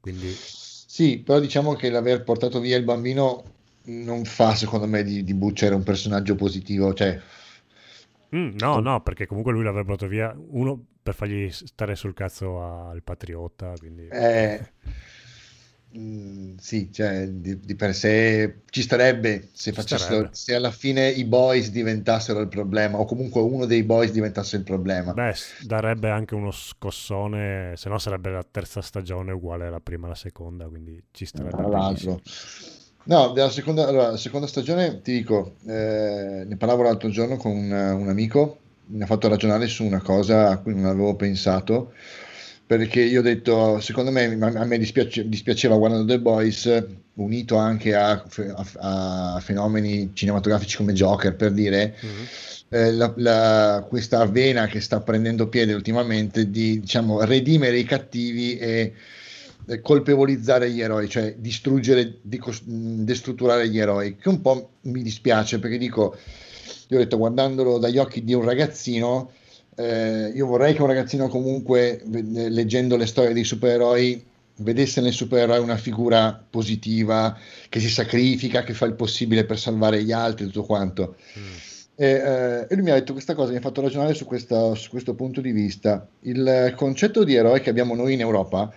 Quindi 0.01 0.47
Sì, 0.87 1.19
però 1.21 1.41
diciamo 1.41 1.75
che 1.75 1.91
l'aver 1.91 2.23
portato 2.25 2.61
via 2.61 2.77
il 2.77 2.85
bambino 2.85 3.53
non 3.87 4.25
fa, 4.25 4.55
secondo 4.55 4.87
me, 4.87 5.03
di, 5.03 5.25
di 5.25 5.35
Butcher 5.35 5.73
un 5.75 5.83
personaggio 5.83 6.35
positivo. 6.37 6.93
Cioè, 6.95 7.21
Mm, 8.35 8.57
no, 8.57 8.81
no, 8.81 9.01
perché 9.03 9.27
comunque 9.27 9.53
lui 9.53 9.63
l'avrebbe 9.63 9.87
portato 9.89 10.11
via 10.11 10.35
uno 10.37 10.85
per 11.03 11.15
fargli 11.15 11.51
stare 11.51 11.95
sul 11.95 12.15
cazzo 12.15 12.63
al 12.63 13.03
patriota, 13.03 13.77
quindi 13.79 14.11
eh, 14.11 14.61
mm, 15.97 16.57
sì, 16.59 16.91
cioè, 16.93 17.27
di, 17.29 17.61
di 17.61 17.75
per 17.77 17.95
sé 17.95 18.63
ci 18.71 18.83
starebbe 18.83 19.49
se, 19.53 19.73
Ci 19.73 19.73
facessero, 19.73 20.29
starebbe. 20.29 20.35
se 20.35 20.55
alla 20.55 20.71
fine 20.71 21.09
i 21.09 21.25
boys 21.25 21.71
diventassero 21.71 22.41
il 22.41 22.49
problema, 22.49 22.99
o 22.99 23.05
comunque 23.05 23.41
uno 23.41 23.67
dei 23.67 23.83
boys 23.85 24.11
diventasse 24.13 24.57
il 24.57 24.63
problema. 24.65 25.17
beh, 25.17 25.35
darebbe 25.59 26.11
anche 26.11 26.35
uno 26.35 26.51
scossone, 26.51 27.75
se 27.77 27.89
no 27.89 27.99
sarebbe 27.99 28.31
la 28.31 28.43
terza 28.49 28.81
stagione 28.83 29.33
uguale 29.33 29.67
alla 29.67 29.81
prima 29.81 30.05
e 30.05 30.07
alla 30.09 30.15
seconda, 30.17 30.67
quindi 30.69 31.03
ci 31.13 31.25
starebbe 31.27 31.63
Tra 31.63 31.69
l'altro. 31.69 32.21
No, 33.07 33.33
della 33.33 33.51
seconda, 33.51 33.87
allora, 33.87 34.11
la 34.13 34.17
seconda 34.17 34.47
stagione 34.47 35.03
ti 35.03 35.13
dico, 35.13 35.57
eh, 35.67 36.45
ne 36.47 36.57
parlavo 36.57 36.83
l'altro 36.83 37.11
giorno 37.11 37.37
con 37.37 37.53
un, 37.53 37.71
un 37.71 38.09
amico, 38.09 38.59
mi 38.87 39.03
ha 39.03 39.07
fatto 39.07 39.29
ragionare 39.29 39.67
su 39.67 39.85
una 39.85 40.01
cosa 40.01 40.49
a 40.49 40.59
cui 40.59 40.75
non 40.75 40.87
avevo 40.87 41.15
pensato, 41.15 41.93
perché 42.67 43.03
io 43.03 43.21
ho 43.21 43.23
detto, 43.23 43.79
secondo 43.81 44.11
me, 44.11 44.25
a 44.41 44.65
me 44.65 44.79
dispiace- 44.79 45.29
dispiaceva 45.29 45.77
guardando 45.77 46.07
The 46.07 46.21
Boys, 46.21 46.85
unito 47.15 47.57
anche 47.57 47.95
a, 47.95 48.11
a- 48.13 49.35
a 49.35 49.41
fenomeni 49.41 50.11
cinematografici 50.15 50.77
come 50.79 50.93
Joker, 50.95 51.37
per 51.37 51.53
dire, 51.53 51.95
Mhm. 52.01 52.11
eh, 52.71 52.93
la- 52.93 53.13
la- 53.17 53.87
questa 53.89 54.25
vena 54.27 54.67
che 54.67 54.81
sta 54.81 55.01
prendendo 55.01 55.49
piede 55.49 55.75
ultimamente 55.75 56.51
di 56.51 56.81
diciamo, 56.81 57.23
redimere 57.23 57.79
i 57.79 57.85
cattivi 57.85 58.57
e 58.59 58.93
eh, 59.67 59.81
colpevolizzare 59.81 60.71
gli 60.71 60.83
eroi, 60.83 61.09
cioè 61.09 61.37
distruggere, 61.39 62.19
destrutturare 62.23 63.67
gli 63.71 63.79
eroi, 63.79 64.17
che 64.17 64.29
un 64.29 64.43
po' 64.43 64.73
mi 64.83 65.03
dispiace 65.03 65.59
perché 65.59 65.79
dico, 65.79 66.17
io 66.89 66.97
ho 66.97 67.01
detto 67.01 67.17
guardandolo 67.17 67.79
dagli 67.79 67.97
occhi 67.97 68.23
di 68.25 68.35
un 68.35 68.45
ragazzino, 68.45 69.31
eh, 69.77 70.33
io 70.35 70.47
vorrei 70.47 70.75
che 70.75 70.83
un 70.83 70.89
ragazzino 70.89 71.29
comunque, 71.29 72.03
ve- 72.07 72.49
leggendo 72.49 72.97
le 72.97 73.07
storie 73.07 73.33
dei 73.33 73.45
supereroi, 73.45 74.25
vedesse 74.57 75.01
nel 75.01 75.13
supereroe 75.13 75.59
una 75.59 75.77
figura 75.77 76.45
positiva, 76.49 77.37
che 77.69 77.81
si 77.81 77.89
sacrifica, 77.89 78.63
che 78.63 78.73
fa 78.73 78.87
il 78.87 78.95
possibile 78.95 79.45
per 79.45 79.59
salvare 79.59 80.03
gli 80.03 80.13
altri, 80.13 80.47
tutto 80.47 80.65
quanto. 80.65 81.17
Mm. 81.39 81.55
E, 81.97 82.07
eh, 82.07 82.67
e 82.69 82.75
lui 82.75 82.85
mi 82.85 82.91
ha 82.91 82.95
detto 82.95 83.13
questa 83.13 83.35
cosa, 83.35 83.51
mi 83.51 83.59
ha 83.59 83.61
fatto 83.61 83.81
ragionare 83.81 84.15
su, 84.15 84.25
questa- 84.25 84.75
su 84.75 84.91
questo 84.91 85.15
punto 85.15 85.41
di 85.41 85.53
vista. 85.53 86.07
Il 86.21 86.73
concetto 86.77 87.25
di 87.25 87.35
eroe 87.35 87.61
che 87.61 87.71
abbiamo 87.71 87.95
noi 87.95 88.15
in 88.15 88.21
Europa 88.21 88.73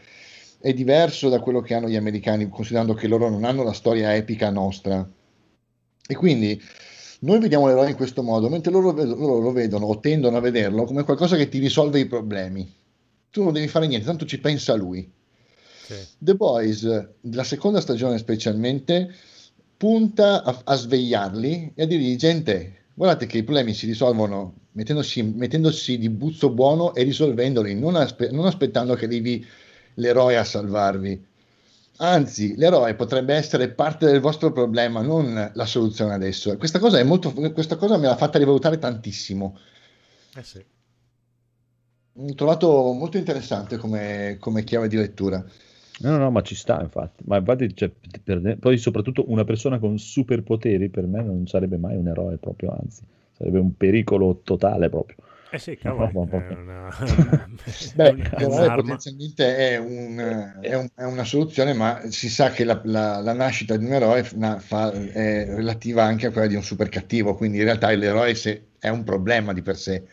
è 0.60 0.74
diverso 0.74 1.30
da 1.30 1.40
quello 1.40 1.62
che 1.62 1.74
hanno 1.76 1.90
gli 1.90 1.96
americani, 1.96 2.50
considerando 2.50 2.94
che 2.94 3.08
loro 3.08 3.30
non 3.30 3.44
hanno 3.44 3.64
la 3.64 3.74
storia 3.74 4.16
epica 4.16 4.50
nostra. 4.50 5.08
E 6.10 6.16
quindi 6.16 6.60
noi 7.20 7.40
vediamo 7.40 7.68
l'eroe 7.68 7.90
in 7.90 7.96
questo 7.96 8.22
modo, 8.22 8.50
mentre 8.50 8.72
loro, 8.72 8.92
loro 8.92 9.40
lo 9.40 9.52
vedono 9.52 9.86
o 9.86 10.00
tendono 10.00 10.38
a 10.38 10.42
vederlo 10.42 10.84
come 10.84 11.04
qualcosa 11.04 11.36
che 11.36 11.50
ti 11.50 11.60
risolve 11.60 12.00
i 12.00 12.06
problemi. 12.06 12.72
Tu 13.30 13.44
non 13.44 13.54
devi 13.54 13.68
fare 13.68 13.88
niente, 13.88 14.06
tanto 14.06 14.26
ci 14.26 14.40
pensa 14.40 14.76
lui. 14.76 15.10
Sì. 15.86 15.96
The 16.18 16.36
Boys, 16.36 17.10
la 17.22 17.44
seconda 17.44 17.82
stagione 17.82 18.18
specialmente, 18.18 19.14
punta 19.78 20.44
a, 20.44 20.62
a 20.64 20.76
svegliarli 20.76 21.72
e 21.76 21.84
a 21.84 21.86
dirgli, 21.86 22.16
gente, 22.16 22.86
guardate 22.94 23.26
che 23.26 23.38
i 23.38 23.44
problemi 23.44 23.74
si 23.74 23.86
risolvono 23.86 24.54
mettendosi, 24.74 25.24
mettendosi 25.24 25.98
di 25.98 26.10
buzzo 26.10 26.50
buono 26.50 26.94
e 26.94 27.04
risolvendoli, 27.04 27.74
non, 27.76 27.96
aspe- 27.96 28.32
non 28.32 28.46
aspettando 28.46 28.96
che 28.96 29.06
arrivi 29.06 29.46
l'eroe 29.96 30.38
a 30.38 30.44
salvarvi. 30.44 31.26
Anzi, 32.00 32.56
l'eroe 32.56 32.94
potrebbe 32.94 33.34
essere 33.34 33.70
parte 33.70 34.06
del 34.06 34.20
vostro 34.20 34.52
problema, 34.52 35.02
non 35.02 35.52
la 35.54 35.66
soluzione 35.66 36.14
adesso. 36.14 36.56
Questa 36.58 36.80
cosa, 36.80 37.00
è 37.00 37.04
molto, 37.04 37.34
questa 37.34 37.76
cosa 37.76 37.98
me 37.98 38.08
l'ha 38.08 38.16
fatta 38.16 38.38
rivalutare 38.38 38.78
tantissimo. 38.78 39.58
Eh 40.36 40.44
sì. 40.44 40.64
Ho 42.20 42.34
trovato 42.36 42.92
molto 42.94 43.18
interessante 43.18 43.78
come, 43.78 44.38
come 44.40 44.64
chiave 44.64 44.88
di 44.88 44.96
lettura. 44.96 45.44
No, 46.00 46.18
no, 46.18 46.30
ma 46.30 46.42
ci 46.42 46.54
sta, 46.54 46.80
infatti. 46.82 47.24
Ma 47.26 47.38
infatti, 47.38 47.76
cioè, 47.76 47.92
per- 48.24 48.58
poi 48.60 48.78
soprattutto 48.78 49.32
una 49.32 49.44
persona 49.44 49.80
con 49.80 49.98
superpoteri 49.98 50.90
per 50.90 51.08
me 51.08 51.24
non 51.24 51.48
sarebbe 51.48 51.78
mai 51.78 51.96
un 51.96 52.08
eroe, 52.08 52.38
proprio, 52.38 52.78
anzi, 52.80 53.02
sarebbe 53.36 53.58
un 53.58 53.76
pericolo 53.76 54.42
totale 54.44 54.90
proprio. 54.90 55.18
Eh 55.50 55.60
sì, 55.60 55.78
cavolo, 55.78 56.12
No, 56.14 56.26
no, 56.30 56.44
è 56.46 56.54
una, 56.54 56.90
Beh, 57.96 58.16
è 58.36 58.44
un- 58.44 58.72
potenzialmente 58.74 59.56
è, 59.58 59.78
un- 59.78 60.60
è 60.62 60.74
un- 60.76 60.90
è 60.94 61.04
una 61.04 61.24
soluzione, 61.24 61.74
ma 61.74 62.02
si 62.10 62.30
sa 62.30 62.50
che 62.52 62.64
la, 62.64 62.82
la- 62.86 63.20
la 63.22 63.34
nascita 63.34 63.78
di 63.78 63.86
un 63.86 63.94
eroe 63.94 64.28
na- 64.36 64.60
fa- 64.60 64.92
è 64.92 65.46
relativa 65.48 66.04
anche 66.04 66.28
a 66.28 66.32
quella 66.32 66.48
di 66.48 66.56
un 66.56 66.64
super 66.64 66.90
cattivo, 66.90 67.36
quindi 67.36 67.58
in 67.60 67.64
realtà 67.64 67.90
l'eroe 67.92 68.36
se, 68.36 68.72
è 68.80 68.90
un 68.90 69.04
problema 69.04 69.54
di 69.54 69.62
per 69.62 69.78
sé. 69.78 70.06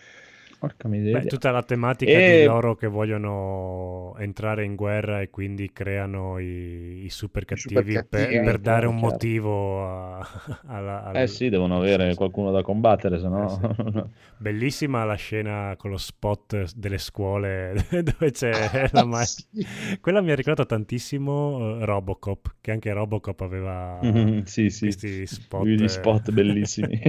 Porca 0.66 0.88
miseria. 0.88 1.18
Beh, 1.20 1.26
tutta 1.26 1.50
la 1.50 1.62
tematica 1.62 2.10
E- 2.18 2.38
di 2.38 2.44
loro 2.44 2.74
che 2.74 2.86
vogliono 2.86 4.14
entrare 4.18 4.64
in 4.64 4.74
guerra 4.76 5.20
e 5.20 5.28
quindi 5.28 5.70
creano 5.72 6.38
i, 6.38 7.04
i 7.04 7.10
super 7.10 7.44
cattivi, 7.44 7.74
super 7.74 7.84
per, 7.84 7.92
cattivi, 8.08 8.40
per 8.40 8.58
dare 8.58 8.86
un 8.86 8.94
chiaro. 8.94 9.10
motivo 9.12 9.86
a- 9.86 10.26
alla, 10.66 11.02
al- 11.04 11.16
Eh 11.16 11.26
sì, 11.26 11.48
devono 11.50 11.76
avere 11.76 12.14
qualcuno 12.14 12.50
da 12.50 12.62
combattere, 12.62 13.18
se 13.18 13.28
no... 13.28 13.60
Bellissima 14.36 15.04
la 15.04 15.14
scena 15.14 15.74
con 15.76 15.90
lo 15.90 15.96
spot 15.96 16.72
delle 16.74 16.98
scuole 16.98 17.74
dove 17.90 18.30
c'è 18.30 18.88
la 18.92 19.04
ma- 19.04 19.24
Sì. 19.24 19.44
Quella 20.00 20.20
mi 20.20 20.30
ha 20.30 20.34
ricordato 20.34 20.66
tantissimo 20.66 21.78
eh, 21.80 21.84
Robocop, 21.84 22.56
che 22.60 22.70
anche 22.72 22.92
Robocop 22.92 23.40
aveva 23.40 23.98
sì, 24.44 24.70
sì. 24.70 24.80
questi 24.84 25.26
spot. 25.26 25.64
Gli 25.66 25.82
eh, 25.82 25.88
spot 25.88 26.30
bellissimi. 26.32 27.00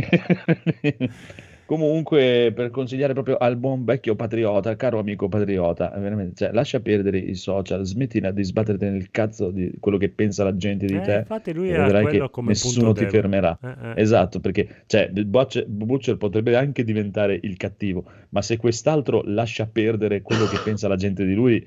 Comunque, 1.66 2.52
per 2.56 2.70
consigliare 2.70 3.14
proprio 3.14 3.38
al 3.38 3.58
buon 3.58 3.86
vecchio 3.86 4.16
patriota, 4.16 4.76
caro 4.76 5.00
amico 5.00 5.28
patriota, 5.28 5.92
veramente, 5.98 6.36
cioè, 6.36 6.54
lascia 6.54 6.80
perdere 6.80 7.18
i 7.18 7.34
social, 7.34 7.84
smettila 7.84 8.30
di 8.30 8.44
sbatterti 8.44 8.86
nel 8.86 9.10
cazzo 9.10 9.50
di 9.50 9.74
quello 9.80 9.98
che 9.98 10.10
pensa 10.10 10.44
la 10.44 10.56
gente 10.56 10.86
di 10.86 10.96
eh, 10.96 11.02
te. 11.02 11.16
infatti 11.16 11.54
lui 11.54 11.70
era 11.70 12.02
quello 12.02 12.30
come 12.30 12.50
nessuno 12.50 12.94
ti 12.94 13.06
debole. 13.06 13.20
fermerà. 13.20 13.58
Eh, 13.62 13.68
eh. 13.68 14.02
Esatto, 14.02 14.40
perché 14.40 14.84
cioè, 14.86 15.10
Butcher, 15.10 15.66
Butcher 15.66 16.18
potrebbe 16.18 16.56
anche 16.56 16.84
diventare 16.84 17.40
il 17.42 17.58
cattivo, 17.58 18.06
ma 18.30 18.44
se 18.44 18.58
quest'altro 18.58 19.24
lascia 19.26 19.66
perdere 19.66 20.22
quello 20.22 20.46
che 20.46 20.60
pensa 20.64 20.88
la 20.88 20.98
gente 20.98 21.26
di 21.26 21.34
lui, 21.34 21.66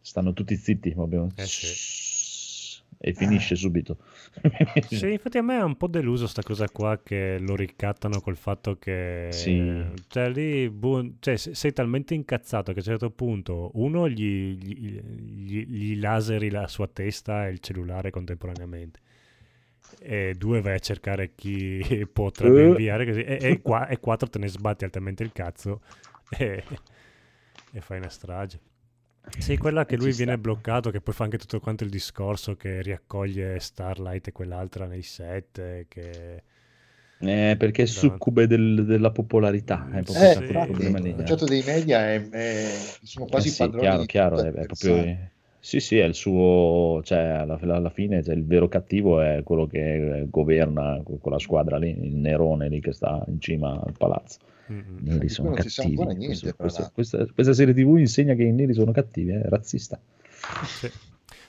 stanno 0.00 0.32
tutti 0.32 0.54
zitti 0.54 0.92
proprio. 0.92 1.26
Eh 1.34 1.44
sì. 1.44 2.09
E 3.02 3.14
finisce 3.14 3.56
subito. 3.56 3.96
Sì, 4.88 5.12
infatti 5.12 5.38
a 5.38 5.42
me 5.42 5.58
è 5.58 5.62
un 5.62 5.76
po' 5.76 5.86
deluso 5.86 6.26
sta 6.26 6.42
cosa 6.42 6.68
qua 6.68 7.00
che 7.02 7.38
lo 7.40 7.56
ricattano 7.56 8.20
col 8.20 8.36
fatto 8.36 8.76
che 8.78 9.28
Sì. 9.32 9.84
cioè 10.08 10.28
lì 10.28 10.68
bu- 10.68 11.14
cioè, 11.18 11.36
se- 11.36 11.54
sei 11.54 11.72
talmente 11.72 12.12
incazzato 12.14 12.72
che 12.72 12.78
a 12.80 12.82
un 12.82 12.88
certo 12.88 13.10
punto 13.10 13.70
uno 13.74 14.06
gli, 14.08 14.54
gli, 14.54 15.00
gli- 15.00 15.66
gli 15.66 15.98
laseri 15.98 16.50
la 16.50 16.66
sua 16.68 16.88
testa 16.88 17.46
e 17.46 17.52
il 17.52 17.60
cellulare 17.60 18.10
contemporaneamente 18.10 19.00
e 20.02 20.34
due 20.36 20.60
vai 20.60 20.74
a 20.74 20.78
cercare 20.78 21.34
chi 21.34 21.80
potrebbe 22.12 22.62
Eh. 22.62 22.66
inviare 22.68 23.06
così 23.06 23.22
e, 23.22 23.38
e 23.40 23.60
qua- 23.62 23.88
e 23.88 23.98
quattro 23.98 24.28
te 24.28 24.38
ne 24.38 24.48
sbatti 24.48 24.84
altamente 24.84 25.22
il 25.22 25.32
cazzo 25.32 25.80
e, 26.38 26.62
e 27.72 27.80
fai 27.80 27.98
una 27.98 28.08
strage. 28.10 28.60
Sì, 29.36 29.56
quella 29.56 29.86
che 29.86 29.96
E 29.96 29.96
lui 29.96 30.12
viene 30.12 30.36
sta. 30.36 30.38
bloccato, 30.38 30.90
che 30.90 31.00
poi 31.00 31.14
fa 31.14 31.24
anche 31.24 31.38
tutto 31.38 31.58
quanto 31.60 31.82
il 31.84 31.90
discorso 31.90 32.56
che 32.56 32.80
riaccoglie 32.82 33.58
Starlight 33.58 34.28
e 34.28 34.32
quell'altra 34.32 34.86
nei 34.86 35.02
set, 35.02 35.58
eh, 35.58 35.86
che... 35.88 36.42
Eh, 37.22 37.54
perché 37.58 37.82
è 37.82 37.86
succube 37.86 38.46
del- 38.48 38.84
della 38.84 39.10
popolarità, 39.12 39.88
è 39.92 40.02
proprio 40.02 40.26
Eh, 40.26 40.28
stato 40.28 40.52
il 40.52 40.60
problema 40.60 40.98
lì. 40.98 41.10
il 41.10 41.14
eh. 41.14 41.14
concetto 41.14 41.46
dei 41.46 41.62
media 41.62 42.00
è, 42.10 42.28
è- 42.28 42.98
sono 43.02 43.26
quasi 43.26 43.38
Eh 43.38 43.44
sì, 43.46 43.74
padroni 43.74 43.74
chiaro, 43.74 44.04
chiaro, 44.04 44.40
è, 44.40 44.50
è 44.52 44.66
proprio... 44.66 45.14
Sì, 45.62 45.78
sì, 45.80 45.98
è 45.98 46.04
il 46.04 46.14
suo, 46.14 47.00
cioè 47.04 47.18
alla, 47.18 47.58
alla 47.60 47.90
fine 47.90 48.22
cioè, 48.22 48.34
il 48.34 48.46
vero 48.46 48.66
cattivo 48.68 49.20
è 49.20 49.42
quello 49.44 49.66
che 49.66 50.26
governa 50.30 51.00
que- 51.04 51.18
quella 51.18 51.38
squadra 51.38 51.76
lì, 51.78 51.90
il 51.90 52.14
Nerone 52.16 52.68
lì 52.68 52.80
che 52.80 52.92
sta 52.92 53.22
in 53.28 53.40
cima 53.40 53.72
al 53.80 53.94
palazzo. 53.96 54.38
I 54.70 54.84
neri 55.00 55.28
sono 55.28 55.50
cattivi. 55.52 55.96
niente, 56.14 56.54
Questo- 56.54 56.54
tra 56.82 56.90
questa, 56.92 57.26
questa- 57.32 57.52
serie 57.54 57.74
TV 57.74 57.96
insegna 57.98 58.34
che 58.34 58.44
i 58.44 58.52
neri 58.52 58.72
sono 58.72 58.92
cattivi, 58.92 59.30
è 59.32 59.42
razzista. 59.48 60.00
Sì. 60.64 60.90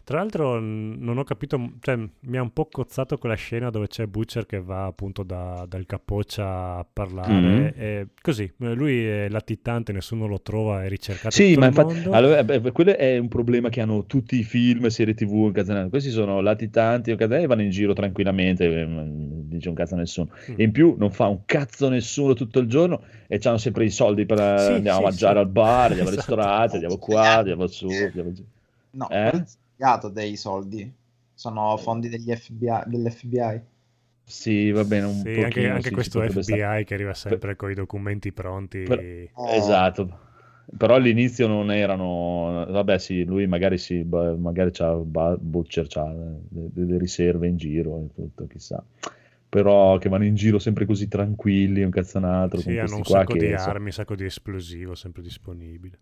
Tra 0.03 0.18
l'altro 0.18 0.60
non 0.60 1.18
ho 1.18 1.23
capito, 1.23 1.73
cioè 1.80 1.95
mi 2.22 2.38
ha 2.38 2.41
un 2.41 2.52
po' 2.52 2.65
cozzato 2.65 3.18
quella 3.18 3.36
scena 3.36 3.69
dove 3.69 3.88
c'è 3.88 4.06
Butcher 4.07 4.45
che 4.45 4.60
va 4.61 4.86
appunto 4.86 5.23
da- 5.23 5.65
dal 5.69 5.86
capoccia 5.86 6.78
a 6.78 6.86
parlare 6.91 7.32
Mhm. 7.32 7.82
e 7.82 8.07
così, 8.22 8.52
eh, 8.60 8.73
lui 8.73 9.06
è 9.06 9.30
latitante, 9.30 9.91
nessuno 9.94 10.26
lo 10.28 10.41
trova, 10.41 10.84
è 10.84 10.90
ricercato 10.90 11.30
Sì, 11.36 11.49
tutto 11.49 11.60
ma 11.60 11.65
il 11.68 11.72
infatti, 11.72 11.94
mondo. 11.94 12.11
allora, 12.11 12.44
beh, 12.44 12.72
quello 12.72 12.95
è 12.98 13.18
un 13.18 13.28
problema 13.28 13.69
che 13.69 13.80
hanno 13.82 14.06
tutti 14.06 14.38
i 14.38 14.44
film, 14.44 14.88
serie 14.88 15.14
TV, 15.14 15.45
incazzinati. 15.45 15.90
questi 15.90 16.10
sono 16.10 16.41
latitanti, 16.41 17.11
e 17.11 17.15
vanno 17.45 17.61
in 17.61 17.69
giro 17.69 17.94
tranquillamente, 17.94 18.65
eh, 18.65 18.86
non 18.86 19.48
dice 19.48 19.69
un 19.69 19.76
cazzo 19.76 19.94
a 19.95 19.98
nessuno. 19.98 20.30
Mm. 20.49 20.53
E 20.57 20.64
in 20.64 20.72
più 20.72 20.95
non 20.98 21.11
fa 21.11 21.28
un 21.28 21.41
cazzo 21.45 21.90
nessuno 21.90 22.34
tutto 22.34 22.60
il 22.60 22.68
giorno 22.68 23.02
e 23.28 23.40
hanno 23.44 23.57
sempre 23.57 23.86
i 23.86 23.90
soldi 23.91 24.26
per 24.26 24.40
eh, 24.40 24.57
Sì, 24.60 24.72
andiamo 24.73 24.98
sì, 24.98 25.03
a 25.03 25.07
mangiare 25.07 25.34
sì. 25.36 25.40
al 25.40 25.48
bar, 25.49 25.90
andiamo 25.90 26.10
al 26.10 26.15
Esatto. 26.18 26.36
ristorante, 26.36 26.73
andiamo 26.76 26.98
qua, 26.98 27.38
andiamo 27.38 27.68
su, 27.68 27.88
andiamo 27.88 28.32
giù. 28.34 28.44
No, 28.94 29.10
Eh? 29.10 29.44
Sbagliato 29.82 30.10
dei 30.10 30.36
soldi. 30.38 30.94
Sono 31.34 31.76
fondi 31.78 32.08
degli 32.10 32.32
FBI, 32.36 32.84
dell'FBI. 32.86 33.62
Sì, 34.24 34.72
va 34.72 34.86
bene, 34.86 35.06
un 35.08 35.22
Sì, 35.24 35.30
pochino, 35.30 35.44
anche, 35.44 35.68
anche 35.68 35.90
sì, 35.90 35.94
questo 35.95 36.22
FBI 36.22 36.44
stare. 36.44 36.84
che 36.86 36.94
arriva 36.94 37.14
sempre 37.14 37.56
con 37.56 37.72
i 37.72 37.74
documenti 37.74 38.32
pronti. 38.32 38.78
Per- 38.84 38.99
Eh, 38.99 39.30
Esatto. 39.58 40.30
Però 40.78 40.95
all'inizio 40.95 41.48
non 41.48 41.70
erano, 41.72 42.66
vabbè 42.70 42.98
sì, 42.98 43.26
lui 43.26 43.45
magari 43.48 43.78
sì, 43.78 44.03
magari 44.03 44.72
c'ha 44.72 44.94
Butcher 44.95 45.88
c'ha 45.88 46.06
de- 46.14 46.70
delle 46.72 46.98
riserve 46.98 47.48
in 47.48 47.58
giro 47.58 48.02
e 48.06 48.14
tutto, 48.14 48.48
chissà. 48.48 48.82
Però 49.49 49.98
che 49.98 50.08
vanno 50.08 50.24
in 50.26 50.36
giro 50.36 50.60
sempre 50.60 50.86
così 50.86 51.08
tranquilli, 51.10 51.84
un 51.84 51.90
cazzonatro, 51.91 52.62
Sì, 52.62 52.64
con 52.64 52.78
hanno 52.78 52.78
questi 52.78 52.99
un 52.99 53.03
sacco 53.06 53.36
che 53.36 53.40
di 53.49 53.58
so- 53.58 53.72
armi, 53.72 53.86
un 53.88 53.91
sacco 53.91 54.16
di 54.16 54.26
esplosivo 54.26 54.94
sempre 54.95 55.22
disponibile. 55.22 55.99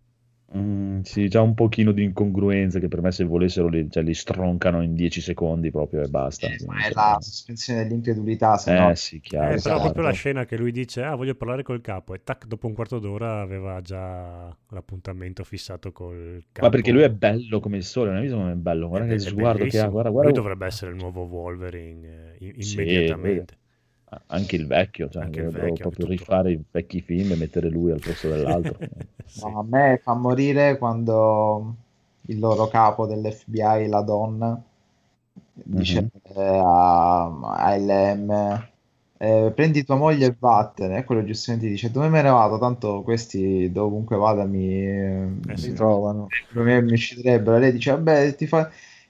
Mm, 0.55 1.01
sì, 1.01 1.27
già 1.27 1.41
un 1.41 1.53
pochino 1.55 1.91
di 1.91 2.03
incongruenze 2.03 2.79
che 2.79 2.87
per 2.87 3.01
me 3.01 3.11
se 3.11 3.23
volessero 3.23 3.67
li, 3.67 3.89
cioè, 3.89 4.03
li 4.03 4.13
stroncano 4.13 4.81
in 4.83 4.93
10 4.93 5.21
secondi 5.21 5.71
proprio 5.71 6.01
e 6.03 6.07
basta. 6.07 6.47
eh, 6.47 6.59
ma 6.65 6.85
è 6.85 6.91
la 6.93 7.17
sospensione 7.19 7.83
dell'incredulità, 7.83 8.57
se 8.57 8.71
Eh 8.73 8.73
no... 8.73 8.95
sì, 8.95 9.19
Eh, 9.41 9.53
chiaro. 9.53 9.61
però 9.61 9.79
esatto. 9.79 9.79
proprio 9.79 10.03
la 10.03 10.11
certo. 10.11 10.19
scena 10.19 10.45
che 10.45 10.57
lui 10.57 10.71
dice, 10.71 11.01
ah, 11.03 11.15
voglio 11.15 11.35
parlare 11.35 11.63
col 11.63 11.81
capo, 11.81 12.13
e 12.13 12.23
tac, 12.23 12.45
dopo 12.45 12.67
un 12.67 12.73
quarto 12.73 12.99
d'ora 12.99 13.39
aveva 13.41 13.79
già 13.81 14.55
l'appuntamento 14.69 15.43
fissato 15.45 15.91
col 15.93 16.43
capo. 16.51 16.67
Ma 16.67 16.69
perché 16.69 16.91
lui 16.91 17.01
è 17.01 17.09
bello 17.11 17.59
come 17.59 17.77
il 17.77 17.83
sole, 17.83 18.07
non 18.09 18.17
hai 18.17 18.21
visto 18.23 18.37
come 18.37 18.51
è 18.51 18.55
bello? 18.55 18.87
Guarda 18.87 19.07
È 19.07 19.15
che 19.15 19.19
be- 19.19 19.31
è 19.31 19.31
sguardo 19.31 19.65
che 19.65 19.79
ha, 19.79 19.87
bellissimo. 19.87 19.89
guarda, 19.89 20.09
guarda. 20.09 20.31
Lui 20.31 20.33
dovrebbe 20.33 20.65
essere 20.65 20.91
il 20.91 20.97
nuovo 20.97 21.23
Wolverine 21.23 22.35
eh, 22.39 22.45
i- 22.45 22.61
Sì, 22.61 22.77
immediatamente. 22.77 23.57
Anche 24.27 24.55
il 24.55 24.65
vecchio, 24.67 25.07
cioè, 25.09 25.23
Anche 25.23 25.39
il 25.41 25.51
vecchio, 25.51 25.87
proprio 25.87 26.05
tutto. 26.15 26.25
rifare 26.25 26.51
i 26.51 26.63
vecchi 26.71 27.01
film 27.01 27.31
e 27.31 27.35
mettere 27.35 27.69
lui 27.69 27.91
al 27.91 28.01
posto 28.01 28.27
dell'altro. 28.29 28.81
Sì. 29.25 29.53
No, 29.53 29.59
a 29.59 29.63
me 29.63 29.97
fa 30.03 30.13
morire 30.13 30.77
quando 30.77 31.75
il 32.27 32.37
loro 32.39 32.67
capo 32.67 33.05
dell'FBI, 33.07 33.87
la 33.87 34.01
donna, 34.01 34.61
dice 35.53 35.99
Mhm. 35.99 36.09
eh, 36.23 36.41
a, 36.63 37.25
a 37.25 37.75
LM 37.77 38.67
eh, 39.17 39.51
prendi 39.53 39.83
tua 39.83 39.95
moglie 39.95 40.27
e 40.27 40.35
vattene. 40.37 40.99
E 40.99 41.03
quello 41.03 41.23
giustamente 41.25 41.67
dice 41.67 41.91
dove 41.91 42.07
me 42.09 42.21
ne 42.21 42.29
vado? 42.29 42.57
Tanto 42.59 43.01
questi 43.03 43.71
dovunque 43.71 44.15
vada 44.17 44.45
mi, 44.45 44.63
mi 44.65 45.73
sì. 45.73 45.73
trovano, 45.73 46.33
mi, 46.49 46.81
mi 46.81 46.93
ucciderebbero. 46.93 47.57
E 47.57 47.59
lei 47.59 47.71
dice 47.71 47.91
vabbè 47.91 48.35
ti, 48.35 48.47
fa- 48.47 48.69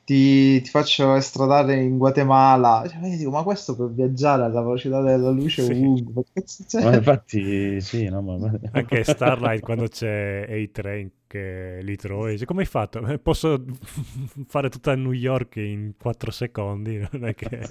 ti, 0.10 0.60
ti 0.61 0.69
faccio 0.72 1.14
estradare 1.14 1.76
in 1.76 1.98
Guatemala. 1.99 2.84
Cioè, 2.88 3.07
io 3.07 3.18
dico 3.18 3.30
ma 3.30 3.44
questo 3.44 3.76
per 3.76 3.91
viaggiare 3.91 4.44
alla 4.44 4.61
velocità 4.61 5.02
della 5.02 5.30
luce 5.30 5.61
Sì. 5.64 5.72
ovunque. 5.72 6.23
C'è? 6.68 6.84
Ma 6.84 6.95
infatti, 6.95 7.80
sì, 7.80 8.10
no, 8.10 8.22
ma... 8.22 8.52
Anche 8.72 9.03
Starlight 9.03 9.61
quando 9.61 9.88
c'è 9.88 10.45
A-Train 10.49 11.11
che 11.27 11.80
li 11.84 11.95
trova 11.95 12.30
e 12.30 12.31
dice 12.31 12.45
come 12.45 12.61
hai 12.61 12.68
fatto? 12.68 13.06
"Eh, 13.06 13.19
Posso 13.22 13.64
fare 14.48 14.69
tutta 14.69 14.95
New 14.95 15.11
York 15.11 15.57
in 15.57 15.94
4 15.99 16.31
secondi? 16.31 16.98
Non 17.11 17.26
è 17.26 17.36
che... 17.36 17.69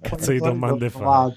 Cazzo 0.00 0.32
di 0.32 0.38
domande 0.38 0.88
fa? 0.88 1.30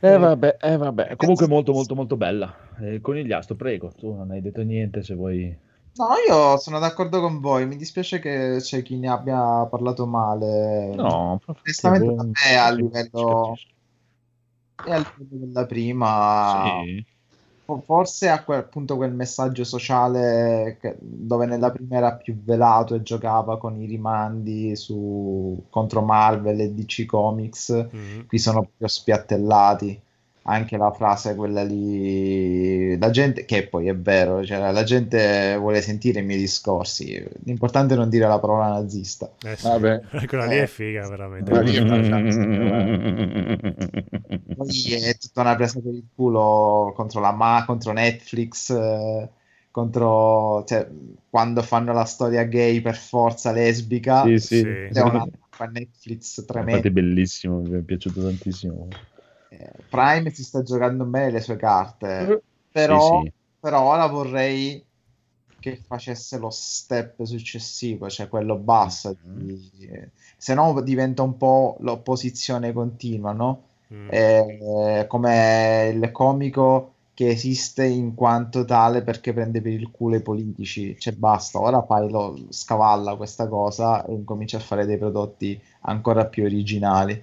Eh 0.00 0.16
vabbè, 0.18 0.56
eh 0.60 0.76
vabbè. 0.78 1.16
Comunque 1.16 1.46
molto 1.46 1.72
molto 1.72 1.94
molto 1.94 2.16
bella. 2.16 2.52
Eh, 2.80 3.00
conigliastro, 3.00 3.54
prego, 3.56 3.92
tu 3.94 4.14
non 4.14 4.30
hai 4.30 4.40
detto 4.40 4.62
niente 4.62 5.02
se 5.02 5.14
vuoi... 5.14 5.54
No, 5.94 6.08
io 6.26 6.56
sono 6.58 6.78
d'accordo 6.78 7.20
con 7.20 7.40
voi. 7.40 7.66
Mi 7.66 7.76
dispiace 7.76 8.18
che 8.18 8.56
c'è 8.60 8.82
chi 8.82 8.96
ne 8.96 9.08
abbia 9.08 9.66
parlato 9.66 10.06
male. 10.06 10.94
No, 10.94 11.40
onestamente 11.44 12.14
per 12.14 12.24
me 12.24 12.56
a 12.56 12.70
livello, 12.70 13.54
a 14.84 14.96
livello 14.96 15.46
della 15.46 15.66
prima. 15.66 16.80
Sì. 16.84 17.04
fo- 17.64 17.80
forse 17.86 18.28
a 18.28 18.42
quel 18.42 18.64
punto 18.68 18.96
quel 18.96 19.12
messaggio 19.14 19.62
sociale 19.64 20.78
che- 20.80 20.96
dove 21.00 21.46
nella 21.46 21.70
prima 21.70 21.96
era 21.96 22.14
più 22.16 22.42
velato 22.42 22.94
e 22.96 23.02
giocava 23.02 23.56
con 23.58 23.80
i 23.80 23.86
rimandi 23.86 24.74
su, 24.74 25.62
contro 25.70 26.02
Marvel 26.02 26.58
e 26.60 26.72
DC 26.74 27.04
Comics, 27.06 27.68
Mhm. 27.92 28.26
qui 28.26 28.38
sono 28.38 28.62
proprio 28.62 28.88
spiattellati. 28.88 30.00
Anche 30.44 30.76
la 30.76 30.90
frase 30.90 31.36
quella 31.36 31.62
lì, 31.62 32.98
la 32.98 33.10
gente, 33.10 33.44
che 33.44 33.68
poi 33.68 33.86
è 33.86 33.96
vero, 33.96 34.44
cioè 34.44 34.72
la 34.72 34.82
gente 34.82 35.56
vuole 35.56 35.80
sentire 35.80 36.18
i 36.18 36.24
miei 36.24 36.40
discorsi. 36.40 37.24
L'importante 37.44 37.94
è 37.94 37.96
non 37.96 38.08
dire 38.08 38.26
la 38.26 38.40
parola 38.40 38.66
nazista. 38.68 39.30
Eh 39.44 39.54
sì. 39.56 39.68
Vabbè. 39.68 40.00
Quella 40.26 40.46
lì 40.46 40.56
Eh. 40.56 40.62
è 40.62 40.66
figa, 40.66 41.08
veramente. 41.08 41.62
Lì 41.62 41.76
è 41.76 41.84
Poi 44.56 44.92
è 44.94 45.16
tutta 45.16 45.42
una 45.42 45.54
presa 45.54 45.80
per 45.80 45.94
il 45.94 46.08
culo 46.12 46.92
contro 46.96 47.20
la 47.20 47.30
Ma, 47.30 47.62
contro 47.64 47.92
Netflix, 47.92 48.70
eh, 48.70 49.28
contro, 49.70 50.64
cioè, 50.66 50.88
quando 51.30 51.62
fanno 51.62 51.92
la 51.92 52.04
storia 52.04 52.42
gay 52.42 52.80
per 52.80 52.96
forza 52.96 53.52
lesbica. 53.52 54.24
Sì, 54.24 54.38
sì. 54.38 54.60
È 54.60 55.00
una 55.00 55.24
Netflix 55.70 56.44
tremenda. 56.44 56.88
È 56.88 56.90
bellissimo, 56.90 57.60
mi 57.60 57.78
è 57.78 57.82
piaciuto 57.82 58.22
tantissimo. 58.22 58.88
Eh, 59.62 59.82
Prime 59.88 60.30
si 60.30 60.42
sta 60.44 60.62
giocando 60.62 61.04
bene 61.04 61.30
le 61.30 61.40
sue 61.40 61.56
carte, 61.56 62.42
però, 62.70 63.20
Sì, 63.20 63.24
sì. 63.24 63.32
però 63.58 63.82
ora 63.82 64.06
vorrei 64.06 64.84
che 65.58 65.76
facesse 65.86 66.38
lo 66.38 66.50
step 66.50 67.22
successivo, 67.22 68.08
cioè 68.08 68.28
quello 68.28 68.56
basso, 68.58 69.16
di- 69.20 69.70
se 70.36 70.54
no 70.54 70.80
diventa 70.82 71.22
un 71.22 71.36
po' 71.36 71.76
l'opposizione 71.80 72.72
continua, 72.72 73.32
no? 73.32 73.68
Mm. 73.90 74.08
Eh, 74.08 75.06
come 75.08 75.90
il 75.94 76.10
comico 76.10 76.94
che 77.14 77.28
esiste 77.28 77.84
in 77.84 78.14
quanto 78.14 78.64
tale 78.64 79.02
perché 79.02 79.32
prende 79.32 79.60
per 79.60 79.72
il 79.72 79.90
culo 79.90 80.16
i 80.16 80.22
politici, 80.22 80.98
cioè 80.98 81.14
basta, 81.14 81.60
ora 81.60 81.82
fai 81.84 82.10
lo 82.10 82.36
scavalla 82.50 83.14
questa 83.16 83.46
cosa 83.48 84.04
e 84.04 84.12
incomincia 84.14 84.56
a 84.56 84.60
fare 84.60 84.86
dei 84.86 84.98
prodotti 84.98 85.60
ancora 85.82 86.26
più 86.26 86.44
originali. 86.44 87.22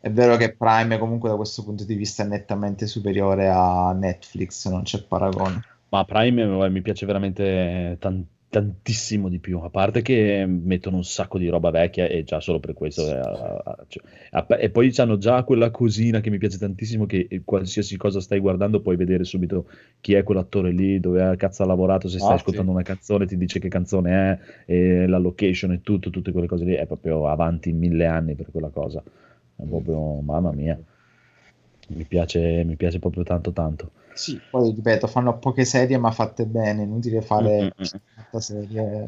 È 0.00 0.10
vero 0.10 0.36
che 0.36 0.54
Prime 0.56 0.98
comunque 0.98 1.28
da 1.28 1.36
questo 1.36 1.62
punto 1.62 1.84
di 1.84 1.94
vista 1.94 2.22
è 2.22 2.26
nettamente 2.26 2.86
superiore 2.86 3.48
a 3.48 3.92
Netflix, 3.92 4.68
non 4.68 4.82
c'è 4.82 5.02
paragone. 5.02 5.62
Ma 5.90 6.04
Prime 6.04 6.70
mi 6.70 6.82
piace 6.82 7.04
veramente 7.04 7.96
tan- 7.98 8.24
tantissimo 8.48 9.28
di 9.28 9.38
più, 9.40 9.58
a 9.58 9.70
parte 9.70 10.02
che 10.02 10.44
mettono 10.46 10.96
un 10.96 11.04
sacco 11.04 11.36
di 11.38 11.48
roba 11.48 11.70
vecchia 11.70 12.06
e 12.06 12.24
già 12.24 12.40
solo 12.40 12.60
per 12.60 12.74
questo. 12.74 13.02
eh, 13.06 13.20
eh, 13.20 13.84
cioè, 13.88 14.58
e 14.58 14.70
poi 14.70 14.92
hanno 14.96 15.18
già 15.18 15.42
quella 15.44 15.70
cosina 15.70 16.20
che 16.20 16.30
mi 16.30 16.38
piace 16.38 16.58
tantissimo 16.58 17.06
che 17.06 17.26
eh, 17.28 17.42
qualsiasi 17.44 17.96
cosa 17.96 18.20
stai 18.20 18.38
guardando 18.38 18.80
puoi 18.80 18.96
vedere 18.96 19.24
subito 19.24 19.68
chi 20.00 20.14
è 20.14 20.22
quell'attore 20.22 20.70
lì, 20.72 20.98
dove 21.00 21.36
cazzo 21.36 21.62
ha 21.62 21.66
lavorato, 21.66 22.08
se 22.08 22.18
stai 22.18 22.32
Ah, 22.32 22.34
ascoltando 22.36 22.70
sì. 22.70 22.76
una 22.76 22.84
canzone 22.84 23.26
ti 23.26 23.36
dice 23.36 23.58
che 23.58 23.68
canzone 23.68 24.40
è, 24.66 25.06
la 25.06 25.18
location 25.18 25.72
e 25.72 25.80
tutto, 25.82 26.10
tutte 26.10 26.32
quelle 26.32 26.46
cose 26.46 26.64
lì, 26.64 26.74
è 26.74 26.86
proprio 26.86 27.28
avanti 27.28 27.72
mille 27.72 28.06
anni 28.06 28.34
per 28.34 28.50
quella 28.50 28.70
cosa. 28.70 29.02
È 29.60 29.66
proprio, 29.66 30.20
mamma 30.20 30.52
mia, 30.52 30.78
mi 31.90 32.04
piace, 32.06 32.64
mi 32.64 32.76
piace 32.76 32.98
proprio 32.98 33.22
tanto 33.22 33.52
tanto. 33.52 33.90
Sì, 34.12 34.44
poi 34.48 34.72
ripeto, 34.72 35.06
fanno 35.06 35.38
poche 35.38 35.64
serie 35.64 35.96
ma 35.98 36.10
fatte 36.10 36.44
bene, 36.46 36.82
inutile 36.82 37.22
fare 37.22 37.50
Mm-mm. 37.60 37.74
50 37.80 38.40
serie 38.40 39.06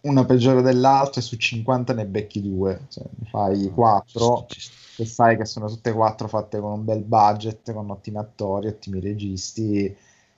una 0.00 0.24
peggiore 0.24 0.62
dell'altra 0.62 1.20
e 1.20 1.24
su 1.24 1.36
50 1.36 1.92
ne 1.94 2.06
becchi 2.06 2.42
due, 2.42 2.86
cioè, 2.88 3.04
ne 3.16 3.26
fai 3.28 3.70
4 3.70 4.48
Ci 4.48 4.60
sta. 4.60 4.76
che 4.94 5.04
sai 5.06 5.36
che 5.36 5.44
sono 5.44 5.68
tutte 5.68 5.90
e 5.90 5.92
quattro 5.92 6.26
fatte 6.28 6.58
con 6.60 6.72
un 6.72 6.84
bel 6.84 7.02
budget, 7.04 7.72
con 7.72 7.90
ottimi 7.90 8.16
attori, 8.18 8.66
ottimi 8.68 8.98
registi, 9.00 9.94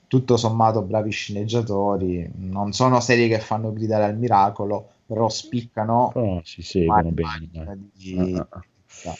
tutto 0.07 0.37
sommato 0.37 0.83
bravi 0.83 1.09
sceneggiatori, 1.11 2.29
non 2.35 2.73
sono 2.73 2.99
serie 2.99 3.27
che 3.27 3.39
fanno 3.39 3.73
gridare 3.73 4.03
al 4.05 4.17
miracolo, 4.17 4.89
però 5.05 5.27
spiccano 5.29 6.13
Oh, 6.15 6.41
si 6.45 6.61
seguono 6.61 7.11
bene. 7.11 7.73
di- 7.93 8.45
Ah, 8.45 8.47
ah, 8.51 8.63
ah. 9.05 9.17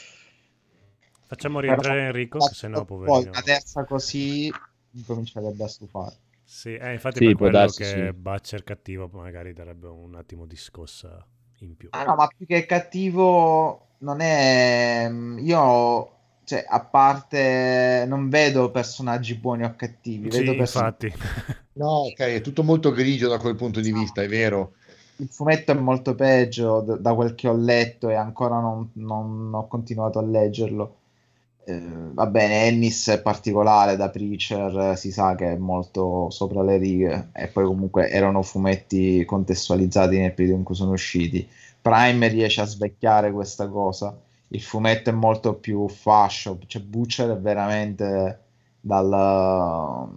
Facciamo 1.25 1.59
rientrare 1.61 2.01
Enrico, 2.05 2.43
che 2.43 2.53
sennò 2.53 2.85
poi 3.03 3.23
poverino. 3.23 3.31
la 3.31 3.41
terza 3.41 3.85
così 3.85 4.49
incomincerebbe 4.91 5.63
a 5.63 5.67
stufare. 5.67 6.15
Sì, 6.43 6.75
eh, 6.75 6.91
infatti 6.93 7.19
Sì, 7.19 7.35
per 7.35 7.35
quello 7.35 7.49
darsi, 7.49 7.83
che 7.83 8.13
sì. 8.13 8.13
Butcher 8.13 8.63
cattivo 8.63 9.07
magari 9.11 9.53
darebbe 9.53 9.87
un 9.87 10.15
attimo 10.15 10.45
di 10.45 10.55
scossa 10.55 11.25
in 11.59 11.75
più. 11.75 11.91
Ah 11.93 12.03
no, 12.05 12.15
ma 12.15 12.27
più 12.27 12.45
che 12.45 12.65
cattivo 12.65 13.95
non 13.99 14.21
è... 14.21 15.09
Io, 15.39 16.11
cioè, 16.45 16.65
a 16.67 16.79
parte, 16.85 18.05
non 18.07 18.29
vedo 18.29 18.71
personaggi 18.71 19.35
buoni 19.35 19.63
o 19.63 19.75
cattivi, 19.75 20.29
Sì, 20.29 20.29
vedo 20.29 20.55
person- 20.55 20.85
infatti. 20.85 21.11
No, 21.73 21.87
ok, 22.07 22.19
è 22.19 22.41
tutto 22.41 22.63
molto 22.63 22.91
grigio 22.91 23.29
da 23.29 23.39
quel 23.39 23.55
punto 23.55 23.79
di 23.81 23.91
vista, 23.91 24.21
è 24.21 24.27
vero. 24.27 24.75
Il 25.21 25.29
fumetto 25.29 25.71
è 25.71 25.75
molto 25.75 26.15
peggio 26.15 26.81
d- 26.81 26.99
da 26.99 27.13
quel 27.13 27.35
che 27.35 27.47
ho 27.47 27.55
letto 27.55 28.09
e 28.09 28.15
ancora 28.15 28.59
non, 28.59 28.89
non 28.93 29.51
ho 29.53 29.67
continuato 29.67 30.17
a 30.17 30.23
leggerlo. 30.23 30.95
Eh, 31.63 31.79
va 32.13 32.25
bene, 32.25 32.65
Ennis 32.65 33.07
è 33.09 33.21
particolare 33.21 33.95
da 33.95 34.09
Preacher, 34.09 34.97
si 34.97 35.11
sa 35.11 35.35
che 35.35 35.51
è 35.53 35.57
molto 35.57 36.29
sopra 36.31 36.63
le 36.63 36.77
righe 36.77 37.29
e 37.33 37.47
poi 37.49 37.65
comunque 37.65 38.09
erano 38.09 38.41
fumetti 38.41 39.23
contestualizzati 39.25 40.17
nel 40.19 40.33
periodo 40.33 40.57
in 40.57 40.63
cui 40.63 40.75
sono 40.75 40.91
usciti. 40.93 41.47
Prime 41.81 42.27
riesce 42.27 42.61
a 42.61 42.65
svecchiare 42.65 43.31
questa 43.31 43.67
cosa. 43.69 44.17
Il 44.49 44.61
fumetto 44.61 45.11
è 45.11 45.13
molto 45.13 45.53
più 45.53 45.87
fascio, 45.87 46.57
cioè 46.65 46.81
Butcher 46.81 47.29
è 47.31 47.37
veramente 47.37 48.39
dal, 48.81 50.09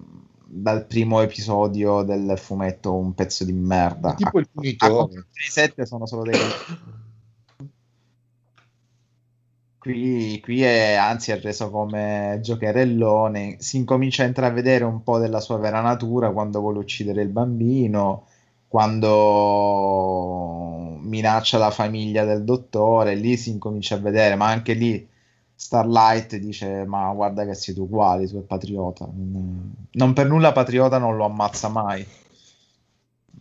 dal 0.56 0.86
primo 0.86 1.20
episodio 1.20 2.02
del 2.02 2.38
fumetto 2.38 2.94
un 2.94 3.12
pezzo 3.12 3.44
di 3.44 3.52
merda. 3.52 4.14
Tipo 4.14 4.38
il 4.38 4.46
A 4.46 4.50
punitore. 4.52 5.26
7 5.32 5.84
sono 5.84 6.06
solo 6.06 6.22
dei 6.22 6.38
Qui, 9.78 10.40
qui 10.40 10.62
è, 10.62 10.94
anzi 10.94 11.32
è 11.32 11.40
reso 11.40 11.70
come 11.70 12.38
giocherellone, 12.40 13.56
si 13.58 13.76
incomincia 13.76 14.22
a 14.22 14.26
intravedere 14.26 14.84
un 14.84 15.02
po' 15.02 15.18
della 15.18 15.40
sua 15.40 15.58
vera 15.58 15.82
natura 15.82 16.30
quando 16.30 16.60
vuole 16.60 16.78
uccidere 16.78 17.20
il 17.20 17.28
bambino, 17.28 18.26
quando 18.66 19.10
minaccia 21.02 21.58
la 21.58 21.70
famiglia 21.70 22.24
del 22.24 22.44
dottore, 22.44 23.14
lì 23.14 23.36
si 23.36 23.50
incomincia 23.50 23.96
a 23.96 23.98
vedere, 23.98 24.36
ma 24.36 24.46
anche 24.46 24.72
lì 24.72 25.06
Starlight 25.56 26.36
dice, 26.36 26.84
ma 26.84 27.12
guarda 27.12 27.44
che 27.46 27.54
siete 27.54 27.80
uguali, 27.80 28.26
tu 28.28 28.38
è 28.38 28.42
patriota. 28.42 29.06
Non, 29.12 30.12
per 30.12 30.26
nulla 30.26 30.52
patriota 30.52 30.98
non 30.98 31.16
lo 31.16 31.24
ammazza 31.24 31.68
mai. 31.68 32.06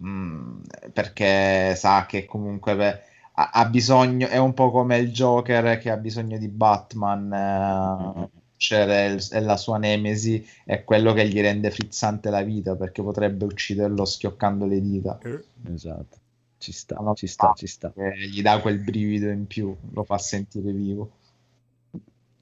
Mm, 0.04 0.62
perché 0.92 1.76
sa 1.76 2.06
che 2.06 2.26
comunque 2.26 2.76
beh, 2.76 3.00
ha, 3.36 3.50
ha 3.54 3.66
bisogno, 3.70 4.28
è 4.28 4.38
un 4.38 4.54
po' 4.54 4.72
come 4.72 4.98
il 4.98 5.12
Joker 5.12 5.78
che 5.78 5.90
ha 5.92 5.98
bisogno 5.98 6.38
di 6.38 6.48
Batman, 6.50 7.32
eh, 7.34 8.30
cioè 8.58 8.86
è, 8.86 9.10
il- 9.14 9.28
è 9.30 9.40
la 9.40 9.56
sua 9.58 9.78
nemesi, 9.78 10.46
è 10.66 10.84
quello 10.84 11.14
che 11.14 11.28
gli 11.28 11.40
rende 11.42 11.72
frizzante 11.72 12.30
la 12.30 12.42
vita 12.42 12.76
perché 12.76 13.02
potrebbe 13.04 13.46
ucciderlo 13.46 14.04
schioccando 14.06 14.66
le 14.66 14.82
dita. 14.82 15.18
Eh, 15.22 15.44
Esatto. 15.74 16.18
Ci 16.58 16.72
sta, 16.72 16.96
ci 17.14 17.28
sta, 17.28 17.54
ci 17.56 17.68
sta. 17.68 17.92
che 17.94 18.14
gli 18.30 18.42
dà 18.42 18.60
quel 18.62 18.80
brivido 18.80 19.30
in 19.30 19.48
più, 19.48 19.76
lo 19.92 20.04
fa 20.04 20.18
sentire 20.18 20.72
vivo. 20.72 21.12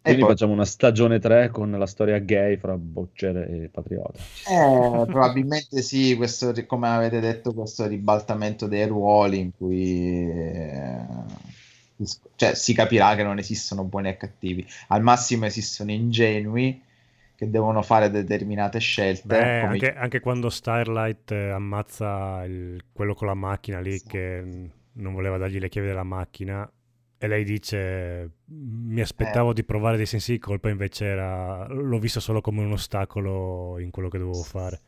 E 0.03 0.13
Quindi 0.13 0.23
poi, 0.23 0.33
facciamo 0.33 0.53
una 0.53 0.65
stagione 0.65 1.19
3 1.19 1.49
con 1.49 1.71
la 1.71 1.85
storia 1.87 2.17
gay 2.19 2.57
fra 2.57 2.77
Butcher 2.77 3.37
e 3.37 3.69
Patriota. 3.69 4.29
Eh, 4.43 5.05
probabilmente 5.09 5.81
sì, 5.83 6.15
questo, 6.15 6.53
come 6.65 6.87
avete 6.89 7.19
detto, 7.19 7.53
questo 7.53 7.85
ribaltamento 7.87 8.67
dei 8.67 8.87
ruoli 8.87 9.39
in 9.39 9.51
cui 9.55 10.29
eh, 10.29 11.05
cioè, 12.35 12.55
si 12.55 12.73
capirà 12.73 13.15
che 13.15 13.23
non 13.23 13.37
esistono 13.37 13.83
buoni 13.83 14.09
e 14.09 14.17
cattivi. 14.17 14.65
Al 14.87 15.03
massimo 15.03 15.45
esistono 15.45 15.91
ingenui 15.91 16.81
che 17.35 17.49
devono 17.49 17.81
fare 17.83 18.09
determinate 18.09 18.79
scelte. 18.79 19.27
Beh, 19.27 19.59
come- 19.59 19.65
anche, 19.67 19.93
anche 19.93 20.19
quando 20.19 20.49
Starlight 20.49 21.31
eh, 21.31 21.49
ammazza 21.51 22.43
il- 22.45 22.83
quello 22.91 23.13
con 23.13 23.27
la 23.27 23.33
macchina 23.35 23.79
lì 23.79 23.97
Sì. 23.97 24.07
che 24.07 24.43
non 24.93 25.13
voleva 25.13 25.37
dargli 25.37 25.59
le 25.59 25.69
chiavi 25.69 25.87
della 25.87 26.03
macchina 26.03 26.69
e 27.23 27.27
lei 27.27 27.43
dice 27.43 28.31
mi 28.45 28.99
aspettavo 28.99 29.53
di 29.53 29.63
provare 29.63 29.95
dei 29.95 30.07
sensi 30.07 30.31
di 30.31 30.39
colpa 30.39 30.69
invece 30.69 31.05
era, 31.05 31.67
l'ho 31.67 31.99
visto 31.99 32.19
solo 32.19 32.41
come 32.41 32.63
un 32.63 32.71
ostacolo 32.71 33.77
in 33.77 33.91
quello 33.91 34.09
che 34.09 34.17
dovevo 34.17 34.41
fare. 34.41 34.79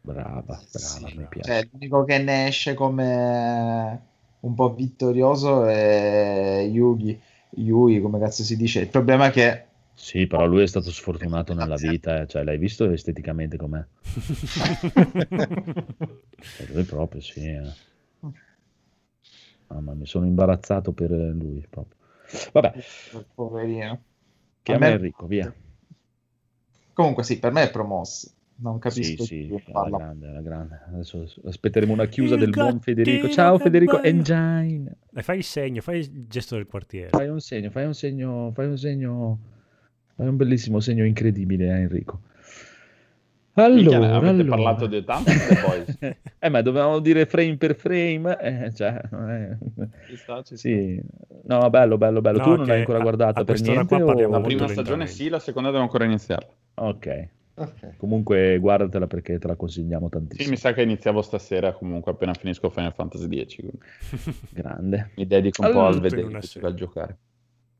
Brava, 0.00 0.42
brava, 0.42 0.66
Sì, 0.66 1.04
mi 1.14 1.24
piace. 1.28 1.52
cioè, 1.52 1.68
l'unico 1.70 2.02
che 2.02 2.18
ne 2.18 2.48
esce 2.48 2.74
come 2.74 4.02
un 4.40 4.54
po' 4.54 4.74
vittorioso 4.74 5.64
è 5.66 6.66
Yugi, 6.68 7.16
Yui, 7.50 8.00
come 8.00 8.18
cazzo 8.18 8.42
si 8.42 8.56
dice. 8.56 8.80
Il 8.80 8.88
problema 8.88 9.26
è 9.26 9.30
che 9.30 9.64
Sì, 9.94 10.26
però 10.26 10.46
lui 10.46 10.64
è 10.64 10.66
stato 10.66 10.90
sfortunato 10.90 11.54
nella 11.54 11.76
vita, 11.76 12.22
eh. 12.22 12.26
cioè 12.26 12.42
l'hai 12.42 12.58
visto 12.58 12.90
esteticamente 12.90 13.56
com'è? 13.56 13.84
Eh, 16.58 16.66
Lui 16.72 16.82
proprio, 16.82 17.20
sì. 17.20 17.38
eh. 17.38 17.90
Mamma 19.72 19.94
mia, 19.94 20.06
sono 20.06 20.26
imbarazzato 20.26 20.92
per 20.92 21.10
lui 21.10 21.64
proprio. 21.68 21.96
Vabbè, 22.52 22.72
poverino. 23.34 24.02
chiama 24.62 24.86
A 24.86 24.88
me- 24.88 24.94
Enrico, 24.94 25.26
via. 25.26 25.52
Comunque 26.92 27.22
sì, 27.24 27.38
per 27.38 27.52
me 27.52 27.62
è 27.64 27.70
promosso. 27.70 28.30
Non 28.56 28.78
capisco 28.78 29.24
Sì, 29.24 29.48
sì, 29.48 29.72
alla 29.72 29.96
grande, 29.96 30.28
alla 30.28 30.40
grande. 30.40 30.80
Adesso 30.88 31.26
aspetteremo 31.46 31.92
una 31.92 32.06
chiusa 32.06 32.34
Il 32.34 32.40
del 32.40 32.50
buon 32.50 32.80
Federico. 32.80 33.28
Ciao 33.28 33.56
che 33.56 33.64
Federico 33.64 33.98
bello. 33.98 34.06
Engine. 34.06 34.96
E 35.14 35.22
fai 35.22 35.38
il 35.38 35.44
segno, 35.44 35.80
fai 35.80 35.98
il 35.98 36.26
gesto 36.28 36.54
del 36.54 36.66
quartiere. 36.66 37.08
Fai 37.08 37.28
un 37.28 37.40
segno, 37.40 37.70
fai 37.70 37.86
un 37.86 37.94
segno, 37.94 38.52
fai 38.54 38.66
un 38.66 38.78
segno, 38.78 39.38
fai 40.14 40.28
un 40.28 40.36
bellissimo 40.36 40.78
segno 40.80 41.04
incredibile 41.04 41.72
a 41.72 41.78
Enrico. 41.78 42.20
Allora, 43.54 44.14
avete 44.16 44.40
allora. 44.40 44.56
parlato 44.56 44.86
di 44.86 45.04
tanto 45.04 45.30
The 45.30 45.60
Boys. 45.60 45.98
eh, 46.38 46.48
ma 46.48 46.62
dovevamo 46.62 47.00
dire 47.00 47.26
frame 47.26 47.56
per 47.58 47.74
frame, 47.74 48.38
eh, 48.40 48.72
cioè, 48.74 48.98
eh, 49.28 49.56
Ci 50.08 50.16
sta, 50.16 50.36
ci 50.42 50.56
sta. 50.56 50.68
sì. 50.68 51.00
No, 51.44 51.68
bello, 51.68 51.98
bello, 51.98 52.20
bello. 52.22 52.38
No, 52.38 52.44
tu 52.44 52.50
non 52.50 52.62
che 52.64 52.70
l'hai 52.70 52.78
ancora 52.80 52.98
a- 52.98 53.02
guardata 53.02 53.40
a 53.40 53.44
per 53.44 53.60
niente? 53.60 53.94
o- 54.00 54.28
La 54.30 54.40
prima 54.40 54.66
stagione 54.68 55.06
sì, 55.06 55.28
la 55.28 55.38
seconda 55.38 55.70
devo 55.70 55.82
ancora 55.82 56.04
iniziarla. 56.04 56.48
Ok, 56.74 57.28
Ok. 57.56 57.96
comunque 57.98 58.56
guardatela 58.58 59.06
perché 59.06 59.38
te 59.38 59.46
la 59.46 59.56
consigliamo 59.56 60.06
Sì, 60.06 60.10
tantissimo. 60.10 60.48
mi 60.50 60.56
sa 60.56 60.72
che 60.72 60.82
iniziavo 60.82 61.20
stasera 61.20 61.72
comunque 61.74 62.12
appena 62.12 62.32
finisco 62.32 62.70
Final 62.70 62.94
Fantasy 62.94 63.44
X. 63.46 63.58
Grande. 64.48 65.10
Mi 65.16 65.26
dedico 65.26 65.60
un 65.62 65.70
po' 65.70 65.72
Allora, 65.80 65.88
al 65.88 66.00
tutto 66.00 66.06
in 66.20 66.26
vedere 66.30 66.66
al 66.66 66.74
giocare. 66.74 67.18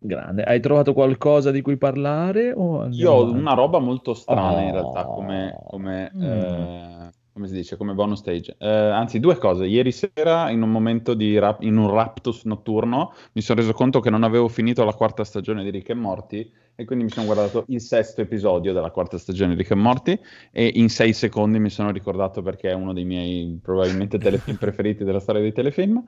Grande. 0.04 0.42
Hai 0.42 0.58
trovato 0.58 0.92
qualcosa 0.94 1.52
di 1.52 1.60
cui 1.62 1.76
parlare? 1.76 2.48
Io 2.48 3.12
ho 3.12 3.30
una 3.30 3.54
roba 3.54 3.78
molto 3.78 4.14
strana 4.14 4.60
in 4.60 4.70
Oh. 4.70 4.72
realtà 4.72 5.04
come, 5.04 5.56
come, 5.68 6.10
Mm. 6.12 6.22
eh, 6.22 7.10
come 7.32 7.46
si 7.46 7.54
dice, 7.54 7.76
come 7.76 7.94
bonus 7.94 8.18
stage. 8.18 8.56
Eh, 8.58 8.68
anzi, 8.68 9.18
due 9.18 9.36
cose. 9.36 9.64
Ieri 9.64 9.90
sera, 9.90 10.50
in 10.50 10.60
un 10.60 10.70
momento 10.70 11.14
di 11.14 11.38
rap- 11.38 11.62
in 11.62 11.78
un 11.78 11.90
raptus 11.90 12.44
notturno, 12.44 13.14
mi 13.32 13.40
sono 13.40 13.60
reso 13.60 13.72
conto 13.72 14.00
che 14.00 14.10
non 14.10 14.22
avevo 14.22 14.48
finito 14.48 14.84
la 14.84 14.92
quarta 14.92 15.24
stagione 15.24 15.64
di 15.64 15.70
Rick 15.70 15.88
e 15.88 15.94
Morty 15.94 16.52
e 16.74 16.84
quindi 16.84 17.04
mi 17.04 17.10
sono 17.10 17.26
guardato 17.26 17.64
il 17.68 17.80
sesto 17.80 18.20
episodio 18.20 18.72
della 18.72 18.90
quarta 18.90 19.16
stagione 19.16 19.52
di 19.52 19.58
Rick 19.58 19.70
e 19.70 19.74
Morty 19.74 20.18
e 20.50 20.72
in 20.74 20.88
sei 20.88 21.12
secondi 21.12 21.58
mi 21.58 21.70
sono 21.70 21.90
ricordato 21.90 22.42
perché 22.42 22.70
è 22.70 22.74
uno 22.74 22.92
dei 22.92 23.04
miei 23.04 23.58
probabilmente 23.62 24.18
telefilm 24.18 24.56
preferiti 24.58 25.04
della 25.04 25.20
storia 25.20 25.40
dei 25.40 25.52
telefilm. 25.52 26.04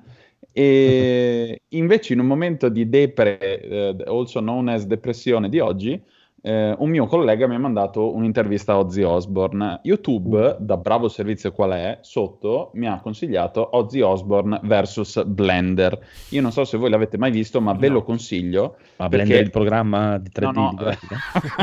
E 0.52 1.62
invece 1.68 2.12
in 2.12 2.20
un 2.20 2.26
momento 2.26 2.68
di 2.68 2.86
depre, 2.88 3.38
eh, 3.38 3.96
also 4.06 4.40
known 4.40 4.68
as 4.68 4.84
depressione 4.84 5.48
di 5.48 5.58
oggi, 5.58 6.00
eh, 6.46 6.74
un 6.78 6.90
mio 6.90 7.06
collega 7.06 7.46
mi 7.46 7.54
ha 7.54 7.58
mandato 7.58 8.14
un'intervista 8.14 8.74
a 8.74 8.78
Ozzy 8.80 9.02
Osbourne. 9.02 9.80
YouTube, 9.82 10.58
da 10.60 10.76
bravo 10.76 11.08
servizio 11.08 11.52
qual 11.52 11.70
è, 11.70 11.98
sotto 12.02 12.70
mi 12.74 12.86
ha 12.86 13.00
consigliato 13.00 13.66
Ozzy 13.76 14.00
Osbourne 14.02 14.60
vs 14.62 15.24
Blender. 15.24 15.98
Io 16.30 16.42
non 16.42 16.52
so 16.52 16.64
se 16.64 16.76
voi 16.76 16.90
l'avete 16.90 17.16
mai 17.16 17.30
visto, 17.30 17.62
ma 17.62 17.72
ve 17.72 17.88
No. 17.88 17.94
lo 17.94 18.02
consiglio. 18.02 18.76
Ma 18.96 19.08
perché- 19.08 19.24
Blender 19.24 19.42
il 19.44 19.50
programma 19.50 20.18
di 20.18 20.28
3D 20.30 20.52
No, 20.52 20.74
no, 20.78 20.92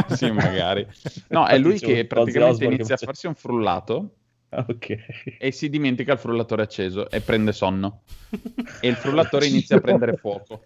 sì, 0.16 0.32
magari. 0.32 0.88
No, 1.30 1.46
è 1.46 1.58
lui 1.60 1.78
che 1.80 2.06
praticamente 2.06 2.66
inizia 2.66 2.96
a 2.96 2.98
farsi 2.98 3.28
un 3.28 3.36
frullato 3.36 4.10
Ah, 4.54 4.66
ok. 4.68 5.38
e 5.40 5.52
si 5.54 5.70
dimentica 5.70 6.12
il 6.12 6.20
frullatore 6.20 6.64
acceso 6.64 7.10
e 7.10 7.22
prende 7.22 7.54
sonno. 7.54 8.02
E 8.82 8.88
il 8.90 8.96
frullatore 8.98 9.46
inizia 9.48 9.78
a 9.78 9.80
prendere 9.80 10.18
fuoco. 10.18 10.62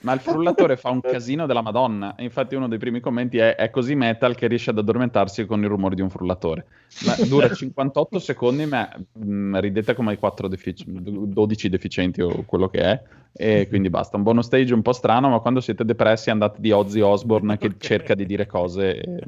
Ma 0.00 0.14
il 0.14 0.20
frullatore 0.20 0.78
fa 0.78 0.88
un 0.88 1.02
casino 1.02 1.44
della 1.44 1.60
Madonna. 1.60 2.14
E 2.14 2.24
infatti 2.24 2.54
uno 2.54 2.66
dei 2.66 2.78
primi 2.78 3.00
commenti 3.00 3.36
è, 3.36 3.56
è 3.56 3.68
così 3.68 3.94
metal 3.94 4.34
che 4.34 4.46
riesce 4.46 4.70
ad 4.70 4.78
addormentarsi 4.78 5.44
con 5.44 5.62
il 5.62 5.68
rumore 5.68 5.96
di 5.96 6.00
un 6.00 6.08
frullatore. 6.08 6.64
Ma 7.04 7.14
dura 7.28 7.48
58 7.52 8.18
secondi, 8.18 8.64
ma 8.64 8.88
mm, 9.22 9.56
ridete 9.56 9.92
come 9.94 10.12
ai 10.12 10.18
4 10.18 10.48
defici- 10.48 10.86
12 10.88 11.68
deficienti 11.68 12.22
o 12.22 12.44
quello 12.46 12.70
che 12.70 12.80
è. 12.80 13.02
E 13.34 13.68
quindi 13.68 13.90
basta. 13.90 14.16
Un 14.16 14.22
bonus 14.22 14.46
stage 14.46 14.72
un 14.72 14.80
po' 14.80 14.94
strano, 14.94 15.28
ma 15.28 15.40
quando 15.40 15.60
siete 15.60 15.84
depressi 15.84 16.30
andate 16.30 16.58
di 16.58 16.70
Ozzy 16.70 17.00
Osbourne 17.00 17.58
che 17.58 17.66
Ok. 17.66 17.76
cerca 17.76 18.14
di 18.14 18.24
dire 18.24 18.46
cose. 18.46 18.98
e 18.98 19.22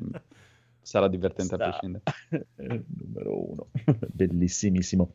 sarà 0.82 1.08
divertente 1.08 1.54
a 1.54 1.58
Sta. 1.58 1.70
prescindere. 1.70 2.02
Eh, 2.56 2.82
Numero 2.98 3.50
uno, 3.50 3.66
bellissimissimo. 4.12 5.10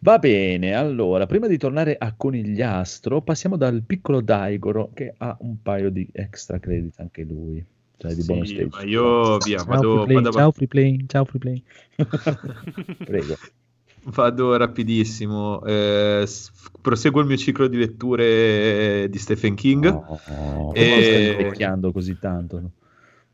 Va 0.00 0.18
bene, 0.18 0.74
allora, 0.74 1.26
prima 1.26 1.46
di 1.46 1.56
tornare 1.58 1.96
a 1.98 2.14
Conigliastro, 2.14 3.22
passiamo 3.22 3.56
dal 3.56 3.82
piccolo 3.82 4.20
Daigoro 4.20 4.90
che 4.94 5.14
ha 5.16 5.36
un 5.40 5.60
paio 5.62 5.90
di 5.90 6.08
extra 6.12 6.58
credit 6.58 6.98
anche 7.00 7.22
lui, 7.24 7.64
cioè 7.96 8.14
di 8.14 8.22
Sì, 8.22 8.24
bonus 8.24 8.50
stage. 8.50 8.70
ma 8.70 8.82
io 8.82 9.40
via, 9.40 9.62
ciao, 9.64 9.64
vado, 9.64 9.88
free 9.88 10.00
play, 10.00 10.16
vado- 10.22 10.30
ciao 10.30 10.50
free 10.52 10.66
play, 10.68 11.04
ciao 11.06 11.24
free 11.24 11.38
play. 11.40 11.62
Prego. 13.04 13.38
vado 14.14 14.56
rapidissimo. 14.56 15.64
eh, 15.64 16.26
proseguo 16.80 17.20
il 17.20 17.26
mio 17.26 17.36
ciclo 17.36 17.66
di 17.68 17.76
letture 17.78 19.08
di 19.10 19.18
Stephen 19.18 19.54
King. 19.54 19.86
Oh, 19.86 20.74
come 20.76 20.76
E- 20.76 21.02
stai 21.02 21.24
invecchiando 21.24 21.92
così 21.92 22.18
tanto? 22.18 22.72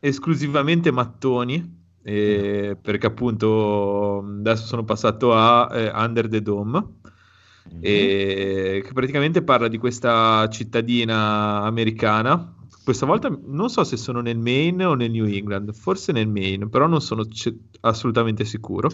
Esclusivamente 0.06 0.90
mattoni, 0.90 1.82
eh, 2.02 2.76
perché 2.80 3.06
appunto 3.06 4.18
adesso 4.18 4.66
sono 4.66 4.84
passato 4.84 5.34
a 5.34 5.68
eh, 5.72 5.90
Under 5.94 6.28
the 6.28 6.42
Dome, 6.42 6.86
e 7.80 8.82
che 8.84 8.92
praticamente 8.92 9.42
parla 9.42 9.68
di 9.68 9.78
questa 9.78 10.46
cittadina 10.50 11.62
americana. 11.62 12.54
Questa 12.84 13.06
volta 13.06 13.34
non 13.46 13.70
so 13.70 13.82
se 13.82 13.96
sono 13.96 14.20
nel 14.20 14.38
Maine 14.38 14.84
o 14.84 14.94
nel 14.94 15.10
New 15.10 15.24
England, 15.24 15.72
forse 15.72 16.12
nel 16.12 16.28
Maine, 16.28 16.68
però 16.68 16.86
non 16.86 17.00
sono 17.00 17.26
ce- 17.26 17.56
assolutamente 17.80 18.44
sicuro. 18.44 18.90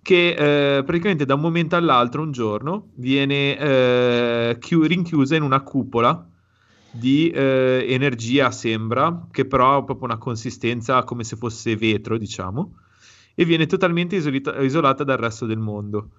Che 0.00 0.78
eh, 0.78 0.82
praticamente 0.82 1.26
da 1.26 1.34
un 1.34 1.40
momento 1.40 1.76
all'altro, 1.76 2.22
un 2.22 2.32
giorno, 2.32 2.92
viene 2.94 3.58
eh, 3.58 4.56
chiu- 4.58 4.86
rinchiusa 4.86 5.36
in 5.36 5.42
una 5.42 5.60
cupola 5.60 6.27
di 6.98 7.30
eh, 7.30 7.86
energia, 7.88 8.50
sembra, 8.50 9.26
che 9.30 9.46
però 9.46 9.76
ha 9.78 9.84
proprio 9.84 10.06
una 10.06 10.18
consistenza 10.18 11.04
come 11.04 11.24
se 11.24 11.36
fosse 11.36 11.76
vetro, 11.76 12.18
diciamo, 12.18 12.74
e 13.34 13.44
viene 13.44 13.66
totalmente 13.66 14.16
isolita- 14.16 14.60
isolata 14.60 15.04
dal 15.04 15.18
resto 15.18 15.46
del 15.46 15.58
mondo. 15.58 16.10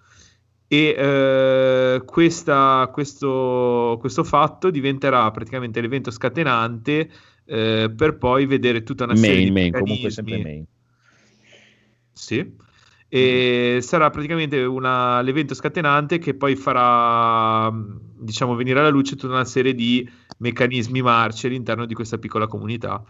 E 0.67 0.95
eh, 0.97 2.01
questa- 2.05 2.89
questo, 2.93 3.97
questo 3.99 4.23
fatto 4.23 4.69
diventerà 4.69 5.29
praticamente 5.31 5.81
l'evento 5.81 6.11
scatenante 6.11 7.09
eh, 7.45 7.91
per 7.95 8.17
poi 8.17 8.45
vedere 8.45 8.83
tutta 8.83 9.05
una 9.05 9.15
serie 9.15 9.35
Main, 9.35 9.45
di 9.45 9.51
main, 9.51 9.71
comunque 9.71 10.11
sempre 10.11 10.37
main. 10.37 10.65
Sì. 12.13 12.67
E 13.11 13.79
sarà 13.81 14.09
praticamente 14.11 14.63
una- 14.63 15.21
l'evento 15.21 15.55
scatenante 15.55 16.19
che 16.19 16.35
poi 16.35 16.55
farà, 16.55 17.71
diciamo, 18.17 18.55
venire 18.55 18.79
alla 18.79 18.89
luce 18.89 19.15
tutta 19.15 19.33
una 19.33 19.45
serie 19.45 19.73
di 19.73 20.07
meccanismi 20.37 21.01
marci 21.01 21.47
all'interno 21.47 21.85
di 21.85 21.93
questa 21.95 22.17
piccola 22.19 22.45
comunità 22.47 23.03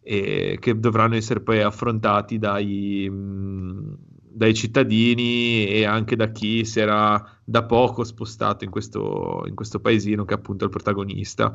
e 0.00 0.58
che 0.60 0.78
dovranno 0.78 1.14
essere 1.16 1.40
poi 1.40 1.60
affrontati 1.62 2.38
dai, 2.38 3.08
mh, 3.10 3.96
dai 4.30 4.54
cittadini 4.54 5.66
e 5.66 5.84
anche 5.84 6.14
da 6.16 6.30
chi 6.30 6.64
si 6.64 6.80
era 6.80 7.22
da 7.44 7.64
poco 7.64 8.04
spostato 8.04 8.64
in 8.64 8.70
questo, 8.70 9.44
in 9.46 9.54
questo 9.54 9.80
paesino 9.80 10.24
che 10.24 10.34
è 10.34 10.36
appunto 10.36 10.64
il 10.64 10.70
protagonista. 10.70 11.52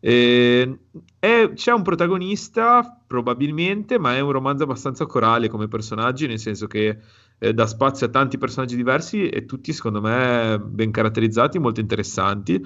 Eh, 0.00 0.78
è- 1.18 1.50
c'è 1.54 1.72
un 1.72 1.82
protagonista 1.82 3.02
probabilmente, 3.06 3.98
ma 3.98 4.14
è 4.16 4.20
un 4.20 4.32
romanzo 4.32 4.64
abbastanza 4.64 5.06
corale 5.06 5.48
come 5.48 5.68
personaggi, 5.68 6.26
nel 6.26 6.38
senso 6.38 6.66
che 6.66 6.98
eh, 7.38 7.52
dà 7.54 7.66
spazio 7.66 8.06
a 8.06 8.10
tanti 8.10 8.38
personaggi 8.38 8.76
diversi 8.76 9.28
e 9.28 9.44
tutti 9.44 9.72
secondo 9.72 10.00
me 10.00 10.58
ben 10.60 10.90
caratterizzati, 10.90 11.58
molto 11.58 11.80
interessanti. 11.80 12.62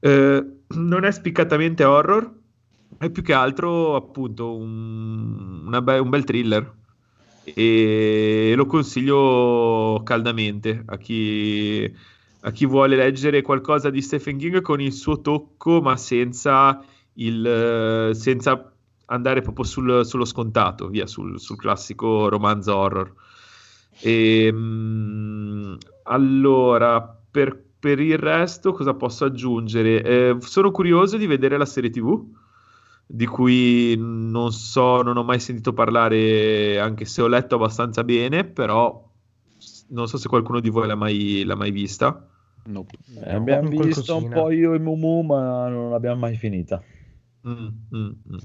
Eh, 0.00 0.46
non 0.68 1.04
è 1.04 1.10
spiccatamente 1.10 1.84
horror, 1.84 2.32
è 2.98 3.10
più 3.10 3.22
che 3.22 3.32
altro 3.32 3.96
appunto 3.96 4.56
un, 4.56 5.78
be- 5.82 5.98
un 5.98 6.08
bel 6.08 6.24
thriller 6.24 6.76
e 7.42 8.52
lo 8.54 8.66
consiglio 8.66 10.02
caldamente 10.04 10.82
a 10.86 10.96
chi, 10.98 11.90
a 12.40 12.50
chi 12.50 12.66
vuole 12.66 12.96
leggere 12.96 13.42
qualcosa 13.42 13.90
di 13.90 14.02
Stephen 14.02 14.36
King 14.36 14.60
con 14.60 14.80
il 14.80 14.92
suo 14.92 15.20
tocco, 15.20 15.80
ma 15.80 15.96
senza, 15.96 16.82
il, 17.14 18.10
senza 18.14 18.72
andare 19.06 19.40
proprio 19.40 19.64
sul- 19.64 20.04
sullo 20.04 20.24
scontato, 20.24 20.88
via, 20.88 21.06
sul, 21.06 21.40
sul 21.40 21.56
classico 21.56 22.28
romanzo 22.28 22.76
horror. 22.76 23.14
Ehm, 24.02 25.76
allora, 26.04 27.20
per, 27.30 27.62
per 27.78 28.00
il 28.00 28.18
resto, 28.18 28.72
cosa 28.72 28.94
posso 28.94 29.24
aggiungere? 29.24 30.02
Eh, 30.02 30.36
sono 30.40 30.70
curioso 30.70 31.16
di 31.16 31.26
vedere 31.26 31.56
la 31.56 31.66
serie 31.66 31.90
TV, 31.90 32.24
di 33.06 33.26
cui 33.26 33.96
non 33.98 34.52
so, 34.52 35.02
non 35.02 35.16
ho 35.16 35.24
mai 35.24 35.40
sentito 35.40 35.72
parlare, 35.72 36.78
anche 36.78 37.04
se 37.04 37.22
ho 37.22 37.26
letto 37.26 37.56
abbastanza 37.56 38.04
bene, 38.04 38.44
però 38.44 39.06
non 39.88 40.08
so 40.08 40.16
se 40.18 40.28
qualcuno 40.28 40.60
di 40.60 40.68
voi 40.68 40.86
l'ha 40.86 40.94
mai, 40.94 41.44
l'ha 41.44 41.54
mai 41.56 41.70
vista. 41.70 42.26
Nope. 42.64 42.96
Eh, 43.24 43.34
abbiamo 43.34 43.68
visto 43.70 44.16
un 44.16 44.28
po' 44.28 44.50
io 44.50 44.74
e 44.74 44.78
Mumu, 44.78 45.22
ma 45.22 45.68
non 45.68 45.90
l'abbiamo 45.90 46.20
mai 46.20 46.36
finita. 46.36 46.82
Mm, 47.46 47.68
mm, 47.94 48.10
mm. 48.30 48.36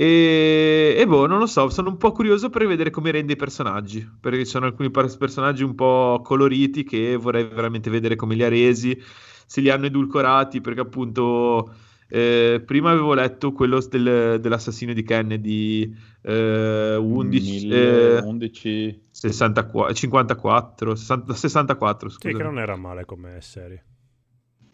E, 0.00 0.94
e 0.96 1.06
boh, 1.08 1.26
non 1.26 1.40
lo 1.40 1.46
so, 1.46 1.68
sono 1.70 1.88
un 1.88 1.96
po' 1.96 2.12
curioso 2.12 2.50
per 2.50 2.64
vedere 2.68 2.88
come 2.90 3.10
rende 3.10 3.32
i 3.32 3.36
personaggi, 3.36 4.08
perché 4.20 4.38
ci 4.44 4.44
sono 4.44 4.66
alcuni 4.66 4.92
personaggi 4.92 5.64
un 5.64 5.74
po' 5.74 6.20
coloriti 6.22 6.84
che 6.84 7.16
vorrei 7.16 7.48
veramente 7.48 7.90
vedere 7.90 8.14
come 8.14 8.36
li 8.36 8.44
ha 8.44 8.48
resi, 8.48 8.96
se 9.44 9.60
li 9.60 9.70
hanno 9.70 9.86
edulcorati, 9.86 10.60
perché 10.60 10.78
appunto 10.80 11.74
eh, 12.06 12.62
prima 12.64 12.90
avevo 12.90 13.12
letto 13.12 13.50
quello 13.50 13.80
del- 13.80 14.38
dell'assassino 14.40 14.92
di 14.92 15.02
Kennedy 15.02 15.92
eh, 16.22 16.94
11, 16.94 17.68
eh, 17.68 18.18
11 18.22 19.02
64, 19.10 19.92
54, 19.94 20.94
60 20.94 21.34
64, 21.34 22.08
Sì, 22.08 22.14
scusa. 22.14 22.36
che 22.36 22.42
non 22.44 22.60
era 22.60 22.76
male 22.76 23.04
come 23.04 23.40
serie. 23.40 23.84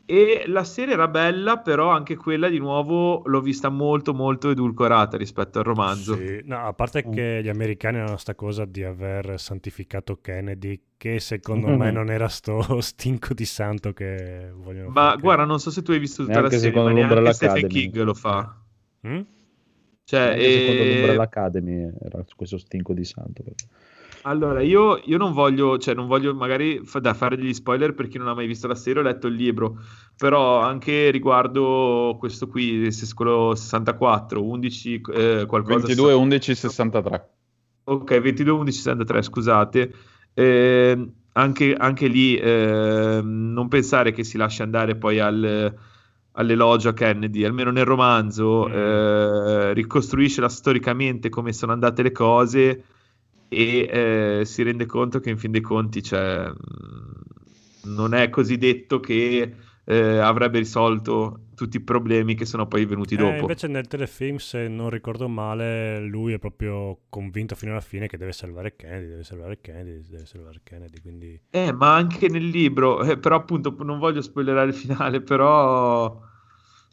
E 0.07 0.45
la 0.49 0.65
serie 0.65 0.95
era 0.95 1.09
bella, 1.09 1.59
però 1.61 1.89
anche 1.91 2.17
quella 2.17 2.49
di 2.49 2.59
nuovo 2.59 3.23
l'ho 3.27 3.41
vista 3.41 3.69
molto 3.71 4.13
molto 4.15 4.51
edulcorata 4.51 5.17
rispetto 5.17 5.59
al 5.59 5.65
romanzo. 5.65 6.15
Sì, 6.15 6.41
no, 6.45 6.67
a 6.67 6.73
parte 6.75 7.09
che 7.09 7.41
gli 7.43 7.49
americani 7.49 7.99
hanno 7.99 8.17
sta 8.19 8.35
cosa 8.35 8.65
di 8.67 8.83
aver 8.85 9.39
santificato 9.41 10.21
Kennedy, 10.21 10.81
che 10.97 11.19
secondo 11.21 11.73
me 11.73 11.91
non 11.91 12.11
era 12.11 12.29
sto 12.29 12.81
stinco 12.83 13.33
di 13.35 13.45
santo 13.47 13.93
che 13.93 14.51
vogliono 14.55 14.91
Ma 14.91 15.03
fare. 15.11 15.21
guarda, 15.21 15.45
non 15.45 15.59
so 15.61 15.71
se 15.71 15.83
tu 15.83 15.93
hai 15.93 15.99
visto 15.99 16.25
tutta 16.25 16.41
Neanche 16.41 16.57
la 16.57 16.61
serie, 16.61 16.71
secondo 16.73 16.91
ma 16.91 16.93
neanche 16.93 17.33
Stephen. 17.33 17.67
King 17.69 18.03
lo 18.03 18.15
fa. 18.15 18.63
Mm? 19.07 19.21
Cioè, 20.05 20.21
Anche 20.21 20.51
secondo 20.51 20.83
eh, 20.83 20.87
l'Umbrella 20.87 21.23
Academy 21.25 21.91
era 22.03 22.25
questo 22.37 22.59
stinco 22.59 22.93
di 22.93 23.05
santo. 23.05 23.43
perché- 23.43 23.67
Allora, 24.27 24.63
io, 24.63 25.03
io 25.05 25.19
non 25.19 25.33
voglio, 25.35 25.77
cioè 25.77 25.95
non 25.95 26.07
voglio 26.07 26.35
magari 26.35 26.81
fa- 26.85 26.99
da 26.99 27.13
fare 27.13 27.37
degli 27.37 27.53
spoiler 27.53 27.93
per 27.93 28.09
chi 28.09 28.17
non 28.17 28.29
ha 28.29 28.35
mai 28.35 28.47
visto 28.47 28.67
la 28.67 28.75
serie 28.75 29.01
o 29.03 29.05
letto 29.05 29.27
il 29.27 29.35
libro, 29.35 29.79
però 30.17 30.61
anche 30.61 31.11
riguardo 31.11 32.17
questo 32.19 32.49
qui, 32.49 32.91
se- 32.91 33.13
quello 33.13 33.55
64, 33.55 34.43
11, 34.43 35.01
eh, 35.13 35.45
qualcosa... 35.47 35.87
22 35.87 36.13
11 36.15 36.55
63. 36.55 37.29
Ok, 37.85 38.19
22 38.19 38.53
11 38.53 38.77
63, 38.79 39.23
scusate. 39.23 39.95
Eh, 40.33 41.11
anche, 41.33 41.75
anche 41.75 42.07
lì 42.07 42.37
eh, 42.37 43.21
non 43.23 43.69
pensare 43.69 44.13
che 44.13 44.25
si 44.25 44.39
lasci 44.39 44.63
andare 44.63 44.97
poi 44.97 45.19
al, 45.21 45.75
all'elogio 46.33 46.89
a 46.89 46.93
Kennedy, 46.95 47.45
almeno 47.45 47.71
nel 47.71 47.85
romanzo, 47.85 48.67
Mm. 48.69 48.73
eh, 48.73 49.73
ricostruisce 49.75 50.49
storicamente 50.49 51.29
come 51.29 51.53
sono 51.53 51.73
andate 51.73 52.03
le 52.03 52.13
cose 52.13 52.85
e 53.49 54.41
eh, 54.41 54.45
si 54.45 54.63
rende 54.63 54.87
conto 54.87 55.21
che 55.21 55.31
in 55.31 55.39
fin 55.39 55.51
dei 55.53 55.61
conti 55.61 56.03
cioè, 56.03 56.49
mh, 56.49 57.93
non 57.93 58.15
è 58.15 58.29
così 58.31 58.57
detto 58.57 59.01
che 59.01 59.55
eh, 59.85 60.19
avrebbe 60.19 60.59
risolto 60.59 61.47
tutti 61.55 61.77
i 61.77 61.81
problemi 61.83 62.35
che 62.35 62.47
sono 62.47 62.67
poi 62.67 62.85
venuti 62.87 63.17
Eh, 63.17 63.17
dopo. 63.17 63.39
invece 63.39 63.69
nel 63.69 63.87
telefilm, 63.87 64.37
se 64.39 64.67
non 64.69 64.91
ricordo 64.91 65.29
male, 65.29 66.01
lui 66.01 66.33
è 66.33 66.39
proprio 66.39 67.05
convinto 67.09 67.55
fino 67.55 67.71
alla 67.73 67.81
fine 67.81 68.09
che 68.09 68.17
deve 68.17 68.33
salvare 68.33 68.75
Kennedy, 68.77 69.07
deve 69.09 69.25
salvare 69.25 69.61
Kennedy, 69.61 70.09
deve 70.09 70.27
salvare 70.27 70.61
Kennedy, 70.65 71.01
quindi... 71.01 71.41
Eh, 71.51 71.73
ma 71.73 71.95
anche 71.95 72.29
nel 72.29 72.49
libro, 72.49 73.03
eh, 73.05 73.17
però 73.17 73.37
appunto 73.37 73.77
non 73.85 73.99
voglio 74.01 74.21
spoilerare 74.21 74.69
il 74.71 74.75
finale, 74.75 75.23
però 75.23 76.21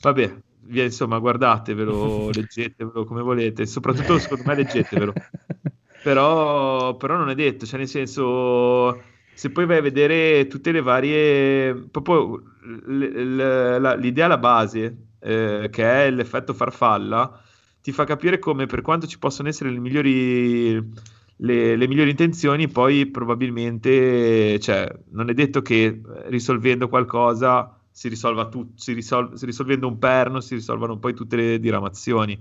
vabbè, 0.01 0.41
via, 0.65 0.83
insomma, 0.83 1.17
guardatevelo, 1.17 2.29
leggetevelo 2.31 3.03
come 3.05 3.21
volete, 3.23 3.65
soprattutto 3.65 4.19
secondo 4.19 4.43
me 4.45 4.55
leggetevelo, 4.55 5.13
però, 6.01 6.95
però 6.97 7.15
non 7.17 7.29
è 7.29 7.35
detto, 7.35 7.65
cioè 7.65 7.79
nel 7.79 7.87
senso, 7.87 9.01
se 9.33 9.51
poi 9.51 9.65
vai 9.65 9.77
a 9.77 9.81
vedere 9.81 10.47
tutte 10.47 10.71
le 10.71 10.81
varie, 10.81 11.73
proprio 11.91 12.35
l- 12.61 13.35
l- 13.35 13.81
la- 13.81 13.95
l'idea 13.95 14.25
alla 14.25 14.37
base, 14.37 15.09
eh, 15.19 15.69
che 15.71 15.83
è 16.05 16.09
l'effetto 16.11 16.53
farfalla, 16.53 17.41
ti 17.81 17.91
fa 17.91 18.03
capire 18.05 18.39
come 18.39 18.65
per 18.65 18.81
quanto 18.81 19.07
ci 19.07 19.19
possono 19.19 19.47
essere 19.49 19.71
le 19.71 19.79
migliori 19.79 20.73
le, 21.43 21.75
le 21.75 21.87
migliori 21.87 22.11
intenzioni, 22.11 22.67
poi 22.67 23.07
probabilmente, 23.07 24.59
cioè, 24.59 24.87
non 25.09 25.29
è 25.29 25.33
detto 25.33 25.61
che 25.63 25.99
risolvendo 26.25 26.87
qualcosa 26.87 27.75
si 27.89 28.07
risolva 28.09 28.47
tutto, 28.47 28.73
risol- 28.93 29.33
risolvendo 29.41 29.87
un 29.87 29.97
perno 29.97 30.39
si 30.39 30.53
risolvano 30.55 30.97
poi 30.99 31.13
tutte 31.15 31.35
le 31.35 31.59
diramazioni. 31.59 32.39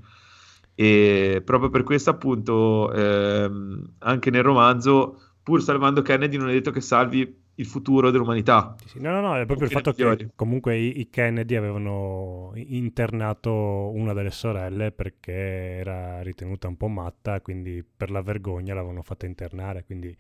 E 0.75 1.43
proprio 1.45 1.71
per 1.71 1.83
questo, 1.83 2.11
appunto, 2.11 2.93
ehm, 2.93 3.95
anche 3.99 4.31
nel 4.31 4.43
romanzo, 4.43 5.21
pur 5.43 5.63
salvando 5.63 6.03
Kennedy, 6.03 6.37
non 6.37 6.49
è 6.49 6.53
detto 6.53 6.71
che 6.71 6.81
salvi 6.81 7.39
il 7.61 7.67
futuro 7.67 8.11
dell'umanità. 8.11 8.75
No, 8.95 9.11
no, 9.11 9.21
no, 9.21 9.37
è 9.37 9.45
proprio 9.45 9.67
il 9.67 9.73
fatto 9.73 9.93
che 9.93 10.31
comunque 10.35 10.77
i, 10.79 11.09
Kennedy 11.11 11.55
avevano 11.55 12.53
internato 12.55 13.53
una 13.53 14.15
delle 14.15 14.31
sorelle 14.31 14.93
perché 14.93 15.33
era 15.33 16.23
ritenuta 16.23 16.69
un 16.69 16.77
po' 16.77 16.89
matta, 16.89 17.41
quindi 17.43 17.85
per 17.85 18.11
la 18.11 18.23
vergogna 18.23 18.73
l'avevano 18.75 19.03
fatta 19.03 19.27
internare, 19.27 19.85
quindi 19.85 20.17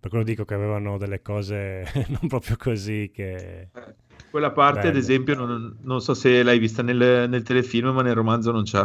per 0.00 0.10
quello 0.10 0.24
dico 0.24 0.44
che 0.44 0.54
avevano 0.54 0.98
delle 0.98 1.22
cose 1.22 1.84
non 2.08 2.26
proprio 2.26 2.56
così 2.56 3.10
che... 3.14 3.68
Quella 4.30 4.50
parte, 4.50 4.78
ad 4.78 4.84
Bello. 4.86 4.98
esempio, 4.98 5.34
non, 5.34 5.76
non 5.82 6.00
so 6.00 6.14
se 6.14 6.42
l'hai 6.42 6.58
vista 6.58 6.82
nel, 6.82 7.28
nel 7.28 7.42
telefilm, 7.42 7.88
ma 7.90 8.00
nel 8.00 8.14
romanzo 8.14 8.50
non 8.50 8.62
c'è. 8.62 8.82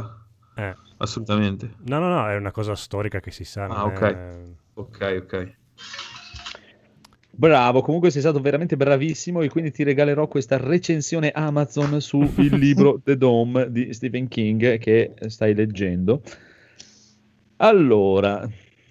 Eh. 0.57 0.75
Assolutamente. 0.97 1.75
No, 1.85 1.99
no, 1.99 2.09
no, 2.09 2.27
è 2.27 2.35
una 2.35 2.51
cosa 2.51 2.73
storica 2.75 3.19
che 3.19 3.31
si 3.31 3.43
sa. 3.43 3.65
Ah, 3.65 3.85
ok. 3.85 4.01
è- 4.01 4.43
Ok, 4.73 5.19
ok. 5.23 5.55
Bravo, 7.29 7.81
comunque 7.81 8.09
sei 8.09 8.21
stato 8.21 8.39
veramente 8.39 8.75
bravissimo 8.75 9.41
e 9.41 9.49
quindi 9.49 9.71
ti 9.71 9.83
regalerò 9.83 10.27
questa 10.27 10.57
recensione 10.57 11.29
Amazon 11.31 12.01
sul 12.01 12.27
libro 12.51 12.99
The 13.03 13.15
Dome 13.15 13.71
di 13.71 13.93
Stephen 13.93 14.27
King 14.27 14.79
che 14.79 15.13
stai 15.27 15.53
leggendo. 15.53 16.21
Allora, 17.57 18.47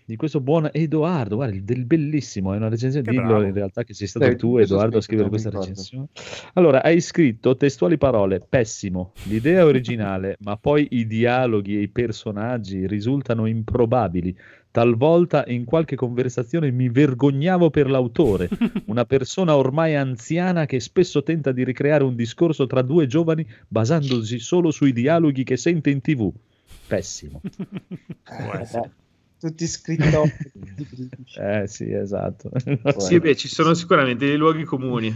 di 0.06 0.14
questo 0.14 0.40
buon 0.40 0.70
Edoardo, 0.72 1.34
guarda, 1.34 1.56
del 1.60 1.84
bellissimo, 1.84 2.54
è 2.54 2.56
una 2.56 2.68
recensione, 2.68 3.04
Che 3.04 3.10
dillo 3.10 3.26
bravo. 3.26 3.42
in 3.42 3.52
realtà 3.52 3.82
che 3.82 3.92
sei 3.92 4.06
stato 4.06 4.24
Eh, 4.24 4.36
tu 4.36 4.56
Edoardo 4.56 4.98
a 4.98 5.00
scrivere 5.00 5.28
questa 5.28 5.50
recensione. 5.50 6.06
Allora, 6.52 6.80
hai 6.84 7.00
scritto 7.00 7.56
testuali 7.56 7.98
parole, 7.98 8.40
pessimo, 8.48 9.14
l'idea 9.24 9.64
originale, 9.64 10.36
ma 10.44 10.56
poi 10.56 10.86
i 10.92 11.08
dialoghi 11.08 11.76
e 11.76 11.80
i 11.80 11.88
personaggi 11.88 12.86
risultano 12.86 13.46
improbabili. 13.46 14.36
Talvolta 14.70 15.42
in 15.48 15.64
qualche 15.64 15.96
conversazione 15.96 16.70
mi 16.70 16.88
vergognavo 16.88 17.70
per 17.70 17.90
l'autore, 17.90 18.48
una 18.86 19.06
persona 19.06 19.56
ormai 19.56 19.96
anziana 19.96 20.66
che 20.66 20.78
spesso 20.78 21.24
tenta 21.24 21.50
di 21.50 21.64
ricreare 21.64 22.04
un 22.04 22.14
discorso 22.14 22.66
tra 22.66 22.82
due 22.82 23.08
giovani 23.08 23.44
basandosi 23.66 24.38
solo 24.38 24.70
sui 24.70 24.92
dialoghi 24.92 25.42
che 25.42 25.56
sente 25.56 25.90
in 25.90 26.00
tv. 26.00 26.32
Pessimo. 26.86 27.40
Tutti 29.38 29.66
critici. 29.82 30.34
Eh 31.38 31.66
sì, 31.66 31.92
esatto. 31.92 32.50
Sì, 32.98 33.18
beh, 33.18 33.36
ci 33.36 33.48
sono 33.48 33.74
sicuramente 33.74 34.26
dei 34.26 34.36
luoghi 34.36 34.64
comuni, 34.64 35.14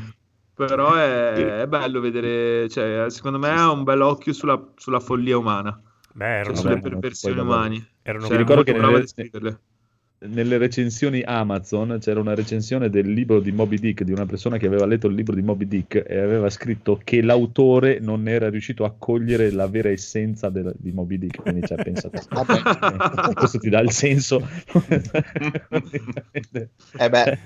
però 0.55 0.95
è, 0.95 1.61
è 1.61 1.67
bello 1.67 2.01
vedere, 2.01 2.69
cioè, 2.69 3.07
secondo 3.09 3.39
me 3.39 3.49
ha 3.49 3.71
un 3.71 3.83
bel 3.83 4.01
occhio 4.03 4.33
sulla, 4.33 4.73
sulla 4.77 5.01
follia 5.01 5.39
umana, 5.39 5.81
Beh, 6.13 6.43
cioè, 6.45 6.55
sulle 6.55 6.81
perversioni 6.81 7.41
umane. 7.41 7.95
erano 8.03 8.27
Cioè, 8.27 8.37
ricordo 8.37 8.63
che 8.63 8.73
nelle-. 8.73 9.07
Nelle 10.23 10.59
recensioni 10.59 11.23
Amazon 11.25 11.97
c'era 11.99 12.21
una 12.21 12.35
recensione 12.35 12.91
del 12.91 13.11
libro 13.11 13.41
di 13.41 13.53
Moby 13.53 13.79
Dick 13.79 14.03
di 14.03 14.13
una 14.13 14.27
persona 14.27 14.59
che 14.59 14.67
aveva 14.67 14.85
letto 14.85 15.07
il 15.07 15.15
libro 15.15 15.35
di 15.35 15.41
Moby 15.41 15.67
Dick 15.67 16.05
e 16.07 16.19
aveva 16.19 16.51
scritto 16.51 17.01
che 17.03 17.23
l'autore 17.23 18.01
non 18.01 18.29
era 18.29 18.51
riuscito 18.51 18.85
a 18.85 18.95
cogliere 18.99 19.51
la 19.51 19.67
vera 19.67 19.89
essenza 19.89 20.51
del- 20.51 20.75
di 20.77 20.93
Moby 20.93 21.17
Dick. 21.17 21.41
Quindi 21.41 21.67
ci 21.67 21.73
ha 21.73 21.77
pensato. 21.77 22.21
Questo 23.33 23.59
ti 23.61 23.71
dà 23.71 23.81
il 23.81 23.93
senso. 23.93 24.47
Eh 26.99 27.09
beh, 27.09 27.39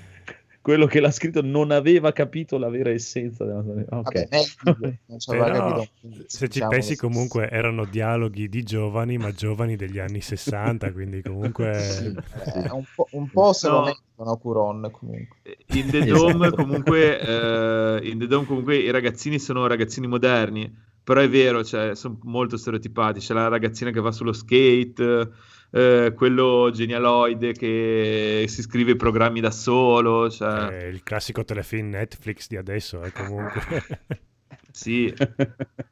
Quello 0.65 0.87
che 0.87 0.99
l'ha 0.99 1.11
scritto 1.11 1.43
non 1.43 1.69
aveva 1.69 2.11
capito 2.11 2.57
la 2.57 2.69
vera 2.69 2.89
essenza 2.89 3.45
della 3.45 3.59
Ok. 3.99 4.27
vabbè, 4.63 4.97
non 5.05 5.39
aveva 5.39 5.63
Però, 5.63 5.85
se 6.25 6.49
ci 6.49 6.65
pensi 6.67 6.95
comunque 6.95 7.47
erano 7.51 7.85
dialoghi 7.85 8.49
di 8.49 8.63
giovani, 8.63 9.19
ma 9.19 9.31
giovani 9.31 9.75
degli 9.75 9.99
anni 9.99 10.21
60, 10.21 10.91
quindi 10.91 11.21
comunque... 11.21 11.69
Eh, 12.55 12.71
un 12.71 12.83
po', 12.95 13.07
un 13.11 13.29
po' 13.29 13.53
se 13.53 13.67
lo 13.69 13.81
No. 13.81 13.83
mettono 13.85 14.37
Curon 14.37 14.89
comunque. 14.91 15.37
In 15.67 15.91
The 15.91 16.03
Dome 16.03 16.47
Esatto. 16.47 16.55
comunque, 16.55 17.19
eh, 17.19 17.99
in 18.09 18.17
The 18.17 18.25
Dome 18.25 18.45
comunque 18.47 18.77
i 18.77 18.89
ragazzini 18.89 19.37
sono 19.37 19.67
ragazzini 19.67 20.07
moderni, 20.07 20.75
però 21.03 21.21
è 21.21 21.29
vero, 21.29 21.63
cioè, 21.63 21.93
sono 21.95 22.17
molto 22.23 22.57
stereotipati. 22.57 23.19
C'è 23.19 23.35
la 23.35 23.49
ragazzina 23.49 23.91
che 23.91 23.99
va 24.01 24.11
sullo 24.11 24.33
skate, 24.33 25.29
eh, 25.71 26.13
quello 26.15 26.69
genialoide 26.71 27.51
che 27.53 28.45
si 28.47 28.61
scrive 28.61 28.91
i 28.91 28.95
programmi 28.95 29.39
da 29.41 29.51
solo, 29.51 30.29
cioè, 30.29 30.67
È 30.67 30.85
il 30.85 31.03
classico 31.03 31.43
telefilm 31.43 31.89
Netflix 31.89 32.47
di 32.47 32.57
adesso, 32.57 33.03
eh, 33.03 33.11
comunque. 33.11 33.61
sì, 34.71 35.13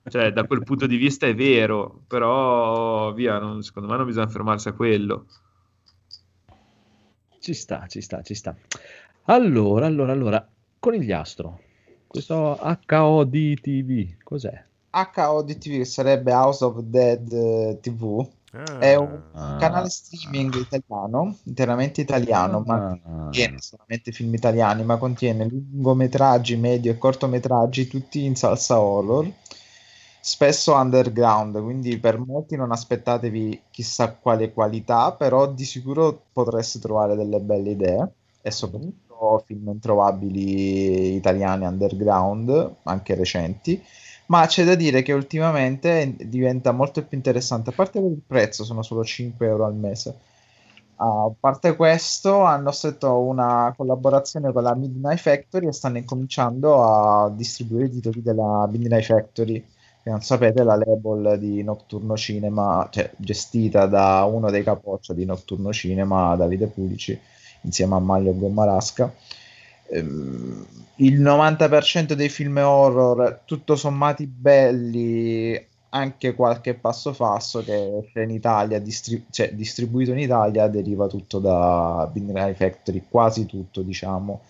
cioè, 0.09 0.31
da 0.31 0.45
quel 0.45 0.63
punto 0.63 0.85
di 0.87 0.95
vista 0.95 1.25
è 1.27 1.35
vero, 1.35 2.01
però 2.07 3.11
via, 3.13 3.39
non- 3.39 3.61
secondo 3.61 3.89
me 3.89 3.97
non 3.97 4.05
bisogna 4.05 4.27
fermarsi 4.27 4.69
a 4.69 4.73
quello. 4.73 5.25
Ci 7.39 7.53
sta, 7.53 7.85
ci 7.87 7.99
sta, 7.99 8.21
ci 8.21 8.35
sta. 8.35 8.55
Allora, 9.25 9.85
allora, 9.85 10.13
allora, 10.13 10.49
Conigliastro, 10.79 11.59
questo 12.07 12.57
HODTV, 12.57 14.17
cos'è? 14.23 14.63
HODTV 14.91 15.77
che 15.77 15.85
sarebbe 15.85 16.31
House 16.31 16.63
of 16.63 16.79
Dead 16.79 17.31
eh, 17.31 17.79
TV 17.81 18.25
Ah, 18.55 18.77
è 18.79 18.95
un 18.95 19.19
Ah. 19.33 19.57
canale 19.57 19.89
streaming 19.89 20.53
italiano, 20.55 21.37
interamente 21.45 22.01
italiano, 22.01 22.61
ma 22.65 22.75
Ah. 22.75 22.99
contiene 23.23 23.57
solamente 23.59 24.11
film 24.11 24.33
italiani, 24.33 24.83
ma 24.83 24.97
contiene 24.97 25.45
lungometraggi, 25.47 26.55
medio 26.55 26.91
e 26.91 26.97
cortometraggi, 26.97 27.87
tutti 27.87 28.23
in 28.25 28.35
salsa 28.35 28.79
horror, 28.79 29.27
spesso 30.21 30.73
underground, 30.75 31.61
quindi 31.61 31.97
per 31.99 32.19
molti 32.19 32.55
non 32.55 32.71
aspettatevi 32.71 33.63
chissà 33.71 34.13
quale 34.13 34.53
qualità, 34.53 35.13
però 35.13 35.47
di 35.51 35.65
sicuro 35.65 36.25
potreste 36.31 36.79
trovare 36.79 37.15
delle 37.15 37.39
belle 37.39 37.71
idee 37.71 38.13
e 38.41 38.51
soprattutto 38.51 39.43
film 39.45 39.69
introvabili 39.69 41.15
italiani 41.15 41.65
underground, 41.65 42.75
anche 42.83 43.15
recenti. 43.15 43.81
Ma 44.27 44.45
c'è 44.45 44.63
da 44.63 44.75
dire 44.75 45.01
che 45.01 45.13
ultimamente 45.13 46.15
diventa 46.17 46.71
molto 46.71 47.03
più 47.03 47.17
interessante, 47.17 47.69
a 47.71 47.73
parte 47.73 47.99
il 47.99 48.21
prezzo, 48.25 48.63
sono 48.63 48.81
solo 48.81 49.03
5 49.03 49.45
euro 49.45 49.65
al 49.65 49.75
mese. 49.75 50.17
A 50.95 51.29
parte 51.37 51.75
questo, 51.75 52.43
hanno 52.43 52.71
stretto 52.71 53.19
una 53.19 53.73
collaborazione 53.75 54.53
con 54.53 54.63
la 54.63 54.75
Midnight 54.75 55.19
Factory 55.19 55.67
e 55.67 55.73
stanno 55.73 55.97
incominciando 55.97 56.83
a 56.83 57.29
distribuire 57.29 57.85
i 57.87 57.89
titoli 57.89 58.21
della 58.21 58.67
Midnight 58.71 59.03
Factory, 59.03 59.65
che 60.01 60.09
non 60.09 60.21
sapete, 60.21 60.63
la 60.63 60.75
label 60.77 61.37
di 61.39 61.61
Nocturno 61.63 62.15
Cinema, 62.15 62.87
cioè 62.91 63.11
gestita 63.17 63.85
da 63.87 64.23
uno 64.23 64.49
dei 64.49 64.63
capoccia 64.63 65.13
di 65.13 65.25
Nocturno 65.25 65.73
Cinema, 65.73 66.35
Davide 66.35 66.67
Pulici, 66.67 67.19
insieme 67.61 67.95
a 67.95 67.99
Maglio 67.99 68.35
Gommarasca. 68.35 69.13
Ehm, 69.89 70.65
il 70.97 71.19
90% 71.21 72.13
dei 72.13 72.29
film 72.29 72.57
horror, 72.57 73.41
tutto 73.45 73.75
sommati 73.75 74.27
belli, 74.27 75.59
anche 75.89 76.33
qualche 76.33 76.73
passo 76.75 77.13
falso 77.13 77.63
che 77.63 77.97
esce 77.97 78.21
in 78.21 78.29
Italia, 78.31 78.79
distri- 78.79 79.25
cioè 79.29 79.53
distribuito 79.53 80.11
in 80.11 80.19
Italia, 80.19 80.67
deriva 80.67 81.07
tutto 81.07 81.39
da 81.39 82.09
Midnight 82.13 82.55
Factory, 82.55 83.05
quasi 83.09 83.45
tutto, 83.45 83.81
diciamo. 83.81 84.41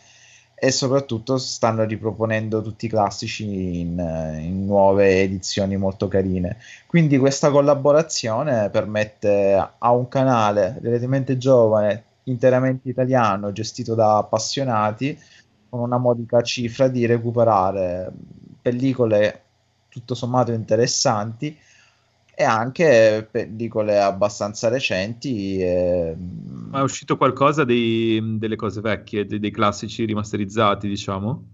E 0.56 0.72
soprattutto 0.72 1.38
stanno 1.38 1.84
riproponendo 1.84 2.62
tutti 2.62 2.86
i 2.86 2.90
classici 2.90 3.80
in, 3.82 3.98
in 4.40 4.66
nuove 4.66 5.22
edizioni 5.22 5.76
molto 5.76 6.08
carine. 6.08 6.58
Quindi 6.88 7.18
questa 7.18 7.52
collaborazione 7.52 8.70
permette 8.70 9.54
a 9.78 9.92
un 9.92 10.08
canale 10.08 10.78
relativamente 10.82 11.38
giovane, 11.38 12.04
interamente 12.24 12.90
italiano, 12.90 13.52
gestito 13.52 13.96
da 13.96 14.18
appassionati, 14.18 15.18
con 15.70 15.80
una 15.80 15.98
modica 15.98 16.42
cifra 16.42 16.88
di 16.88 17.06
recuperare 17.06 18.12
pellicole 18.62 19.42
tutto 19.90 20.16
sommato 20.16 20.52
interessanti 20.52 21.56
e 22.36 22.44
anche 22.44 23.28
pellicole 23.30 24.02
abbastanza 24.02 24.68
recenti. 24.70 25.60
E... 25.60 26.16
Ma 26.18 26.80
è 26.80 26.82
uscito 26.82 27.16
qualcosa 27.16 27.64
dei, 27.64 28.38
delle 28.40 28.56
cose 28.56 28.82
vecchie, 28.82 29.26
dei, 29.26 29.40
dei, 29.40 29.52
classici 29.52 30.06
rimasterizzati, 30.06 30.88
diciamo? 30.88 31.46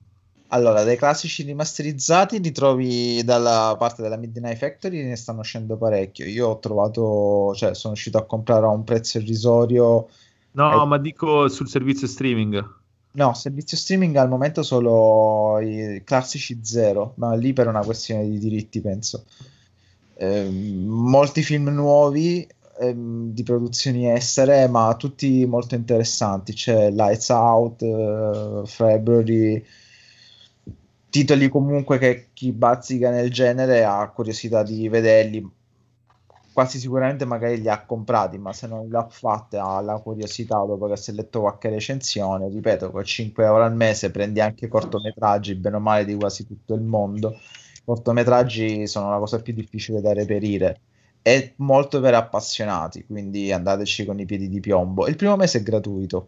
Allora, 0.51 0.83
dei 0.83 0.97
classici 0.97 1.43
rimasterizzati 1.43 2.41
li 2.41 2.51
trovi 2.51 3.23
dalla 3.23 3.75
parte 3.77 4.01
della 4.01 4.15
Midnight 4.15 4.57
Factory, 4.57 5.03
ne 5.03 5.15
stanno 5.15 5.41
uscendo 5.41 5.77
parecchio. 5.77 6.25
Io 6.25 6.47
ho 6.47 6.59
trovato, 6.59 7.53
cioè 7.55 7.75
sono 7.75 7.93
uscito 7.93 8.17
a 8.17 8.25
comprare 8.25 8.65
a 8.65 8.69
un 8.69 8.83
prezzo 8.83 9.19
irrisorio. 9.19 10.07
No, 10.51 10.83
eh... 10.83 10.85
ma 10.85 10.97
dico 10.97 11.47
sul 11.47 11.67
servizio 11.67 12.07
streaming. 12.07 12.77
No, 13.11 13.33
servizio 13.33 13.75
streaming 13.75 14.15
al 14.15 14.29
momento 14.29 14.61
solo 14.61 15.59
i 15.59 16.01
classici 16.05 16.59
zero, 16.61 17.13
ma 17.15 17.33
lì 17.33 17.53
per 17.53 17.67
una 17.67 17.83
questione 17.83 18.29
di 18.29 18.37
diritti, 18.37 18.81
penso. 18.81 19.25
Eh, 20.13 20.49
molti 20.49 21.41
film 21.41 21.69
nuovi 21.69 22.47
eh, 22.79 22.93
di 22.95 23.43
produzioni 23.43 24.09
estere, 24.09 24.67
ma 24.67 24.95
tutti 24.95 25.45
molto 25.45 25.75
interessanti. 25.75 26.53
C'è 26.53 26.91
Lights 26.91 27.29
Out, 27.29 27.81
uh, 27.81 28.65
February, 28.65 29.63
titoli 31.09 31.49
comunque 31.49 31.97
che 31.97 32.27
chi 32.33 32.51
bazzica 32.51 33.09
nel 33.09 33.31
genere 33.31 33.83
ha 33.83 34.07
curiosità 34.09 34.63
di 34.63 34.87
vederli 34.87 35.45
quasi 36.59 36.77
sicuramente 36.77 37.23
magari 37.23 37.61
li 37.61 37.69
ha 37.69 37.85
comprati, 37.85 38.37
ma 38.37 38.51
se 38.51 38.67
non 38.67 38.85
li 38.85 38.95
ha 38.95 39.07
fatte 39.07 39.57
ha 39.57 39.79
la 39.79 39.97
curiosità 39.99 40.57
dopo 40.65 40.87
che 40.87 40.97
si 40.97 41.11
è 41.11 41.13
letto 41.13 41.39
qualche 41.39 41.69
recensione, 41.69 42.49
ripeto, 42.49 42.91
con 42.91 43.01
5 43.01 43.45
euro 43.45 43.63
al 43.63 43.73
mese 43.73 44.11
prendi 44.11 44.41
anche 44.41 44.67
cortometraggi, 44.67 45.55
bene 45.55 45.77
o 45.77 45.79
male 45.79 46.03
di 46.03 46.15
quasi 46.15 46.45
tutto 46.45 46.73
il 46.73 46.81
mondo. 46.81 47.31
I 47.31 47.81
cortometraggi 47.85 48.87
sono 48.87 49.09
la 49.09 49.19
cosa 49.19 49.41
più 49.41 49.53
difficile 49.53 50.01
da 50.01 50.11
reperire. 50.11 50.81
È 51.21 51.53
molto 51.57 52.01
per 52.01 52.13
appassionati, 52.15 53.05
quindi 53.05 53.53
andateci 53.53 54.03
con 54.03 54.19
i 54.19 54.25
piedi 54.25 54.49
di 54.49 54.59
piombo. 54.59 55.07
Il 55.07 55.15
primo 55.15 55.37
mese 55.37 55.59
è 55.59 55.63
gratuito, 55.63 56.27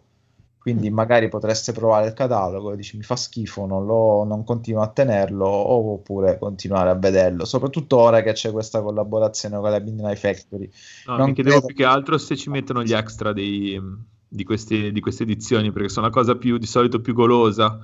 quindi 0.61 0.91
magari 0.91 1.27
potreste 1.27 1.71
provare 1.71 2.05
il 2.05 2.13
catalogo, 2.13 2.75
dici 2.75 2.95
mi 2.95 3.01
fa 3.01 3.15
schifo, 3.15 3.65
non, 3.65 3.83
lo, 3.83 4.23
non 4.25 4.43
continuo 4.43 4.83
a 4.83 4.89
tenerlo, 4.89 5.47
oppure 5.47 6.37
continuare 6.37 6.91
a 6.91 6.93
vederlo, 6.93 7.45
soprattutto 7.45 7.97
ora 7.97 8.21
che 8.21 8.33
c'è 8.33 8.51
questa 8.51 8.79
collaborazione 8.79 9.57
con 9.57 9.71
la 9.71 9.79
Midnight 9.79 10.19
Factory. 10.19 10.69
No, 11.07 11.17
non 11.17 11.29
mi 11.29 11.33
chiedevo 11.33 11.61
credo... 11.61 11.65
più 11.65 11.75
che 11.77 11.83
altro 11.83 12.19
se 12.19 12.35
ci 12.35 12.51
mettono 12.51 12.83
gli 12.83 12.93
extra 12.93 13.33
dei, 13.33 13.81
di, 14.27 14.43
questi, 14.43 14.91
di, 14.91 14.99
queste 14.99 15.23
edizioni, 15.23 15.71
perché 15.71 15.89
sono 15.89 16.05
la 16.05 16.11
cosa 16.11 16.35
più 16.35 16.59
di 16.59 16.67
solito 16.67 17.01
più 17.01 17.15
golosa 17.15 17.79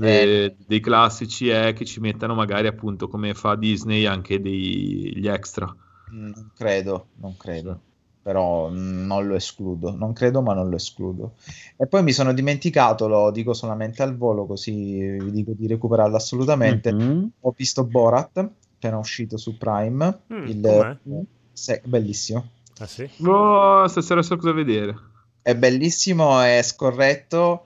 eh. 0.00 0.56
dei 0.66 0.80
classici 0.80 1.48
è 1.48 1.72
che 1.74 1.84
ci 1.84 2.00
mettano 2.00 2.34
magari 2.34 2.66
appunto 2.66 3.06
come 3.06 3.34
fa 3.34 3.54
Disney 3.54 4.06
anche 4.06 4.40
degli 4.40 5.28
extra. 5.28 5.72
Non 6.10 6.50
credo, 6.56 7.06
non 7.20 7.36
credo 7.36 7.82
però 8.30 8.70
non 8.70 9.26
lo 9.26 9.34
escludo, 9.34 9.92
non 9.92 10.12
credo 10.12 10.40
ma 10.40 10.54
non 10.54 10.68
lo 10.68 10.76
escludo. 10.76 11.32
E 11.76 11.88
poi 11.88 12.04
mi 12.04 12.12
sono 12.12 12.32
dimenticato, 12.32 13.08
lo 13.08 13.32
dico 13.32 13.54
solamente 13.54 14.04
al 14.04 14.16
volo 14.16 14.46
così 14.46 15.00
vi 15.00 15.32
dico 15.32 15.50
di 15.52 15.66
recuperarlo 15.66 16.14
assolutamente, 16.14 16.92
mm-hmm. 16.92 17.24
ho 17.40 17.54
visto 17.56 17.82
Borat, 17.82 18.38
appena 18.38 18.98
uscito 18.98 19.36
su 19.36 19.58
Prime, 19.58 20.20
mm, 20.32 20.46
il... 20.46 21.26
Se... 21.52 21.82
bellissimo. 21.84 22.50
Ah 22.78 22.86
sì? 22.86 23.10
Oh, 23.26 23.88
stasera 23.88 24.22
so 24.22 24.36
cosa 24.36 24.52
vedere. 24.52 24.94
È 25.42 25.56
bellissimo, 25.56 26.40
è 26.40 26.62
scorretto, 26.62 27.64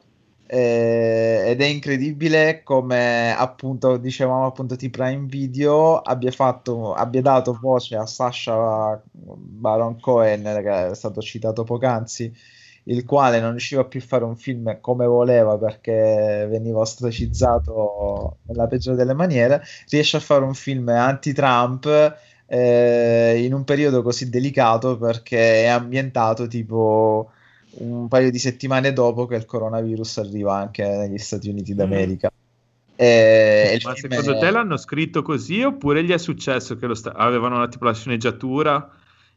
eh, 0.54 1.42
ed 1.46 1.60
è 1.60 1.64
incredibile 1.64 2.62
come 2.62 3.34
appunto 3.36 3.96
dicevamo 3.96 4.46
appunto 4.46 4.76
di 4.76 4.88
Prime 4.88 5.26
Video 5.26 5.98
abbia 5.98 6.30
fatto 6.30 6.94
abbia 6.94 7.22
dato 7.22 7.58
voce 7.60 7.96
a 7.96 8.06
Sasha 8.06 9.02
Baron 9.10 9.98
Cohen 9.98 10.42
che 10.42 10.90
è 10.90 10.94
stato 10.94 11.20
citato 11.20 11.64
poc'anzi 11.64 12.32
il 12.84 13.04
quale 13.04 13.40
non 13.40 13.50
riusciva 13.50 13.84
più 13.84 13.98
a 13.98 14.06
fare 14.06 14.22
un 14.22 14.36
film 14.36 14.78
come 14.80 15.06
voleva 15.06 15.58
perché 15.58 16.46
veniva 16.48 16.78
ostracizzato 16.78 18.36
nella 18.42 18.68
peggiore 18.68 18.96
delle 18.96 19.14
maniere 19.14 19.60
riesce 19.88 20.18
a 20.18 20.20
fare 20.20 20.44
un 20.44 20.54
film 20.54 20.88
anti-Trump 20.88 22.16
eh, 22.46 23.42
in 23.44 23.52
un 23.52 23.64
periodo 23.64 24.02
così 24.02 24.28
delicato 24.30 24.98
perché 24.98 25.64
è 25.64 25.66
ambientato 25.66 26.46
tipo 26.46 27.30
un 27.78 28.08
paio 28.08 28.30
di 28.30 28.38
settimane 28.38 28.92
dopo 28.92 29.26
che 29.26 29.36
il 29.36 29.44
coronavirus 29.44 30.18
arriva 30.18 30.56
anche 30.56 30.84
negli 30.84 31.18
Stati 31.18 31.48
Uniti 31.48 31.72
mm. 31.72 31.76
d'America. 31.76 32.30
Mm. 32.32 32.42
E, 32.96 33.80
Ma 33.82 33.94
secondo 33.94 34.36
è... 34.36 34.38
te 34.38 34.50
l'hanno 34.50 34.76
scritto 34.76 35.22
così 35.22 35.62
oppure 35.62 36.04
gli 36.04 36.12
è 36.12 36.18
successo 36.18 36.76
che 36.76 36.94
sta- 36.94 37.12
avevano 37.14 37.66
tipo 37.68 37.86
la 37.86 37.92
sceneggiatura 37.92 38.88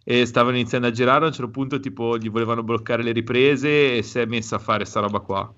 e 0.03 0.25
stavano 0.25 0.57
iniziando 0.57 0.87
a 0.87 0.91
girare 0.91 1.25
a 1.25 1.27
un 1.27 1.33
certo 1.33 1.49
punto 1.51 1.79
tipo 1.79 2.17
gli 2.17 2.29
volevano 2.29 2.63
bloccare 2.63 3.01
le 3.01 3.11
riprese 3.11 3.97
e 3.97 4.03
si 4.03 4.19
è 4.19 4.25
messa 4.25 4.57
a 4.57 4.59
fare 4.59 4.85
sta 4.85 4.99
roba 4.99 5.19
qua? 5.19 5.51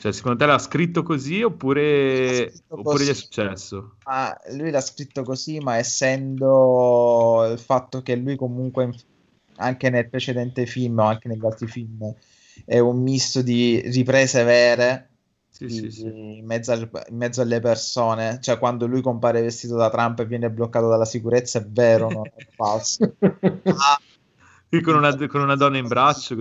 Cioè, 0.00 0.12
secondo 0.12 0.38
te 0.38 0.46
l'ha 0.46 0.58
scritto 0.58 1.02
così 1.02 1.42
oppure, 1.42 2.50
scritto 2.50 2.74
oppure 2.74 2.96
così. 2.96 3.04
gli 3.04 3.10
è 3.10 3.14
successo? 3.14 3.96
Ah, 4.04 4.34
lui 4.52 4.70
l'ha 4.70 4.80
scritto 4.80 5.22
così, 5.22 5.58
ma 5.58 5.76
essendo 5.76 7.46
il 7.52 7.58
fatto 7.58 8.00
che 8.00 8.16
lui 8.16 8.34
comunque 8.34 8.94
anche 9.60 9.90
nel 9.90 10.08
precedente 10.08 10.66
film 10.66 10.98
o 10.98 11.04
anche 11.04 11.28
negli 11.28 11.44
altri 11.44 11.66
film 11.66 12.14
è 12.64 12.78
un 12.78 13.02
misto 13.02 13.42
di 13.42 13.80
riprese 13.86 14.42
vere 14.42 15.10
sì, 15.48 15.66
di, 15.66 15.74
sì, 15.74 15.90
sì. 15.90 16.06
In, 16.38 16.46
mezzo 16.46 16.72
al, 16.72 16.88
in, 17.08 17.16
mezzo 17.16 17.42
alle 17.42 17.60
persone. 17.60 18.38
Cioè 18.40 18.58
quando 18.58 18.86
lui 18.86 19.02
compare 19.02 19.42
vestito 19.42 19.76
da 19.76 19.90
Trump 19.90 20.20
e 20.20 20.26
viene 20.26 20.50
bloccato 20.50 20.88
dalla 20.88 21.04
sicurezza 21.04 21.58
è 21.58 21.66
vero 21.66 22.08
non 22.08 22.26
è 22.26 22.46
falso. 22.54 23.14
Ah, 23.20 24.00
con, 24.82 24.94
una, 24.94 25.14
con 25.26 25.40
una 25.42 25.56
donna 25.56 25.78
in 25.78 25.88
braccio 25.88 26.36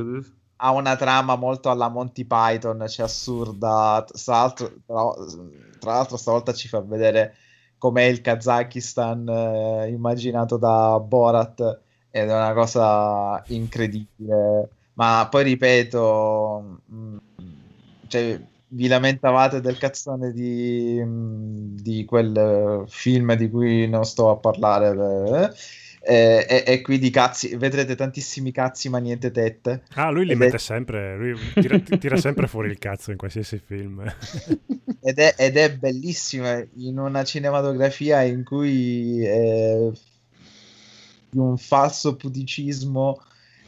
ha 0.61 0.71
una 0.71 0.97
trama 0.97 1.35
molto 1.35 1.69
alla 1.69 1.87
Monty 1.87 2.25
Python, 2.25 2.85
cioè 2.87 3.05
assurda. 3.05 4.05
Tra 4.05 4.33
l'altro, 4.35 4.73
tra, 4.85 5.13
tra 5.79 5.91
l'altro 5.93 6.17
stavolta 6.17 6.53
ci 6.53 6.67
fa 6.67 6.81
vedere 6.81 7.35
com'è 7.77 8.03
il 8.03 8.19
Kazakistan 8.21 9.27
eh, 9.27 9.87
immaginato 9.89 10.57
da 10.57 10.99
Borat 10.99 11.87
ed 12.11 12.29
è 12.29 12.33
una 12.33 12.53
cosa 12.53 13.43
incredibile. 13.47 14.69
Ma 14.93 15.27
poi 15.29 15.43
ripeto, 15.43 16.81
mh, 16.85 16.95
mm, 16.95 17.17
cioè, 18.07 18.39
vi 18.69 18.87
lamentavate 18.87 19.61
del 19.61 19.77
cazzone 19.77 20.31
di, 20.31 21.01
mm, 21.03 21.75
di, 21.77 22.05
quel 22.05 22.83
film 22.87 23.33
di 23.35 23.49
cui 23.49 23.87
non 23.87 24.03
sto 24.05 24.29
a 24.29 24.37
parlare. 24.37 25.53
Eh, 26.01 26.45
e, 26.47 26.63
e, 26.65 26.81
qui 26.81 26.97
di 26.97 27.09
cazzi 27.09 27.55
vedrete 27.57 27.93
tantissimi 27.93 28.53
cazzi 28.53 28.87
ma 28.87 28.99
niente 28.99 29.31
tette 29.31 29.83
ah 29.95 30.09
lui 30.09 30.25
li 30.25 30.31
ed 30.31 30.37
mette 30.37 30.55
è... 30.55 30.59
sempre 30.59 31.17
lui 31.17 31.37
tira, 31.53 31.77
tira, 31.77 32.15
sempre 32.15 32.47
fuori 32.47 32.69
il 32.69 32.79
cazzo 32.79 33.11
in 33.11 33.17
qualsiasi 33.17 33.61
film 33.63 34.01
ed, 35.01 35.19
è, 35.19 35.35
ed 35.37 35.57
è 35.57 35.75
bellissimo 35.75 36.65
in 36.75 36.99
una 36.99 37.25
cinematografia 37.25 38.21
in 38.21 38.45
cui 38.45 39.25
eh, 39.25 39.91
di 41.29 41.37
un 41.37 41.57
falso 41.57 42.15
puticismo, 42.15 43.21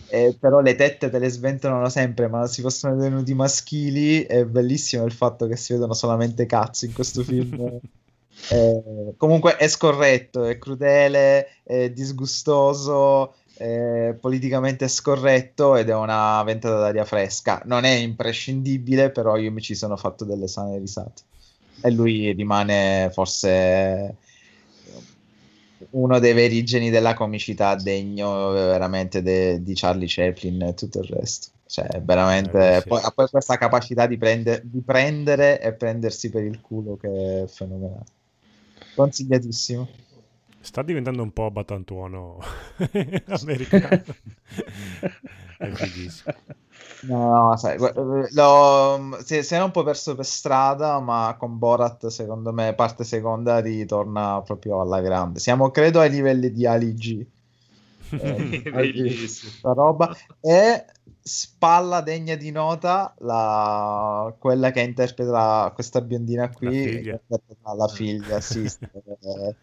eh, 0.09 0.35
però 0.37 0.59
le 0.59 0.75
tette 0.75 1.09
te 1.09 1.19
le 1.19 1.29
sventolano 1.29 1.87
sempre, 1.87 2.27
ma 2.27 2.45
si 2.47 2.61
possono 2.61 2.95
vedere 2.95 3.13
nudi 3.13 3.33
maschili. 3.33 4.23
È 4.23 4.43
bellissimo 4.45 5.05
il 5.05 5.13
fatto 5.13 5.47
che 5.47 5.55
si 5.55 5.73
vedono 5.73 5.93
solamente 5.93 6.45
cazzo 6.45 6.85
in 6.85 6.93
questo 6.93 7.23
film. 7.23 7.79
eh, 8.49 9.13
comunque 9.15 9.55
è 9.55 9.67
scorretto, 9.67 10.43
è 10.43 10.57
crudele, 10.57 11.47
è 11.63 11.89
disgustoso. 11.91 13.35
È 13.53 14.15
politicamente 14.19 14.87
scorretto 14.87 15.75
ed 15.75 15.87
è 15.89 15.95
una 15.95 16.41
ventata 16.43 16.79
d'aria 16.79 17.05
fresca. 17.05 17.61
Non 17.65 17.83
è 17.83 17.91
imprescindibile, 17.91 19.11
però 19.11 19.37
io 19.37 19.51
mi 19.51 19.61
ci 19.61 19.75
sono 19.75 19.95
fatto 19.97 20.25
delle 20.25 20.47
sane 20.47 20.79
risate. 20.79 21.21
E 21.83 21.91
lui 21.91 22.31
rimane 22.33 23.09
forse 23.13 24.17
uno 25.91 26.19
dei 26.19 26.33
veri 26.33 26.63
geni 26.63 26.89
della 26.89 27.13
comicità 27.13 27.75
degno 27.75 28.51
eh, 28.51 28.65
veramente 28.65 29.21
de- 29.21 29.61
di 29.63 29.73
Charlie 29.75 30.07
Chaplin 30.07 30.61
e 30.63 30.73
tutto 30.73 30.99
il 30.99 31.09
resto. 31.09 31.49
Cioè, 31.65 32.01
veramente, 32.01 32.75
Eh, 32.75 32.81
sì. 32.81 32.87
poi, 32.87 33.01
ha 33.01 33.11
poi 33.11 33.27
questa 33.29 33.57
capacità 33.57 34.05
di, 34.07 34.17
prende- 34.17 34.61
di 34.63 34.81
prendere 34.81 35.61
e 35.61 35.73
prendersi 35.73 36.29
per 36.29 36.43
il 36.43 36.59
culo 36.61 36.97
che 36.97 37.43
è 37.43 37.47
fenomenale. 37.47 38.05
Consigliatissimo. 38.93 39.87
Sta 40.59 40.83
diventando 40.83 41.23
un 41.23 41.31
po' 41.31 41.49
battantuono 41.49 42.39
americano. 43.41 44.03
È 45.57 45.69
fighissimo. 45.69 46.35
No, 46.99 47.47
no, 47.49 47.57
sai, 47.57 47.77
gu- 47.77 48.27
lo, 48.33 49.17
si, 49.23 49.41
si 49.41 49.55
è 49.55 49.61
un 49.63 49.71
po' 49.71 49.81
perso 49.83 50.13
per 50.13 50.25
strada, 50.25 50.99
ma 50.99 51.35
con 51.37 51.57
Borat, 51.57 52.07
secondo 52.07 52.53
me, 52.53 52.75
parte 52.75 53.03
seconda 53.03 53.59
ritorna 53.59 54.41
proprio 54.43 54.81
alla 54.81 55.01
grande. 55.01 55.39
Siamo, 55.39 55.71
credo, 55.71 55.99
ai 55.99 56.11
livelli 56.11 56.51
di 56.51 56.65
Ali 56.67 56.93
G. 56.93 57.25
Eh, 58.13 58.71
Bellissimo. 58.71 59.51
sta 59.51 59.73
roba. 59.73 60.15
E 60.39 60.85
spalla 61.23 62.01
degna 62.01 62.35
di 62.35 62.51
nota 62.51 63.13
la- 63.19 64.33
quella 64.37 64.71
che 64.71 64.81
interpreta 64.81 65.71
questa 65.73 66.01
biondina 66.01 66.49
qui, 66.49 66.67
La 66.67 66.71
figlia. 66.91 67.19
la 67.77 67.87
figlia, 67.87 68.41
sì, 68.41 68.63
eh, 68.63 69.55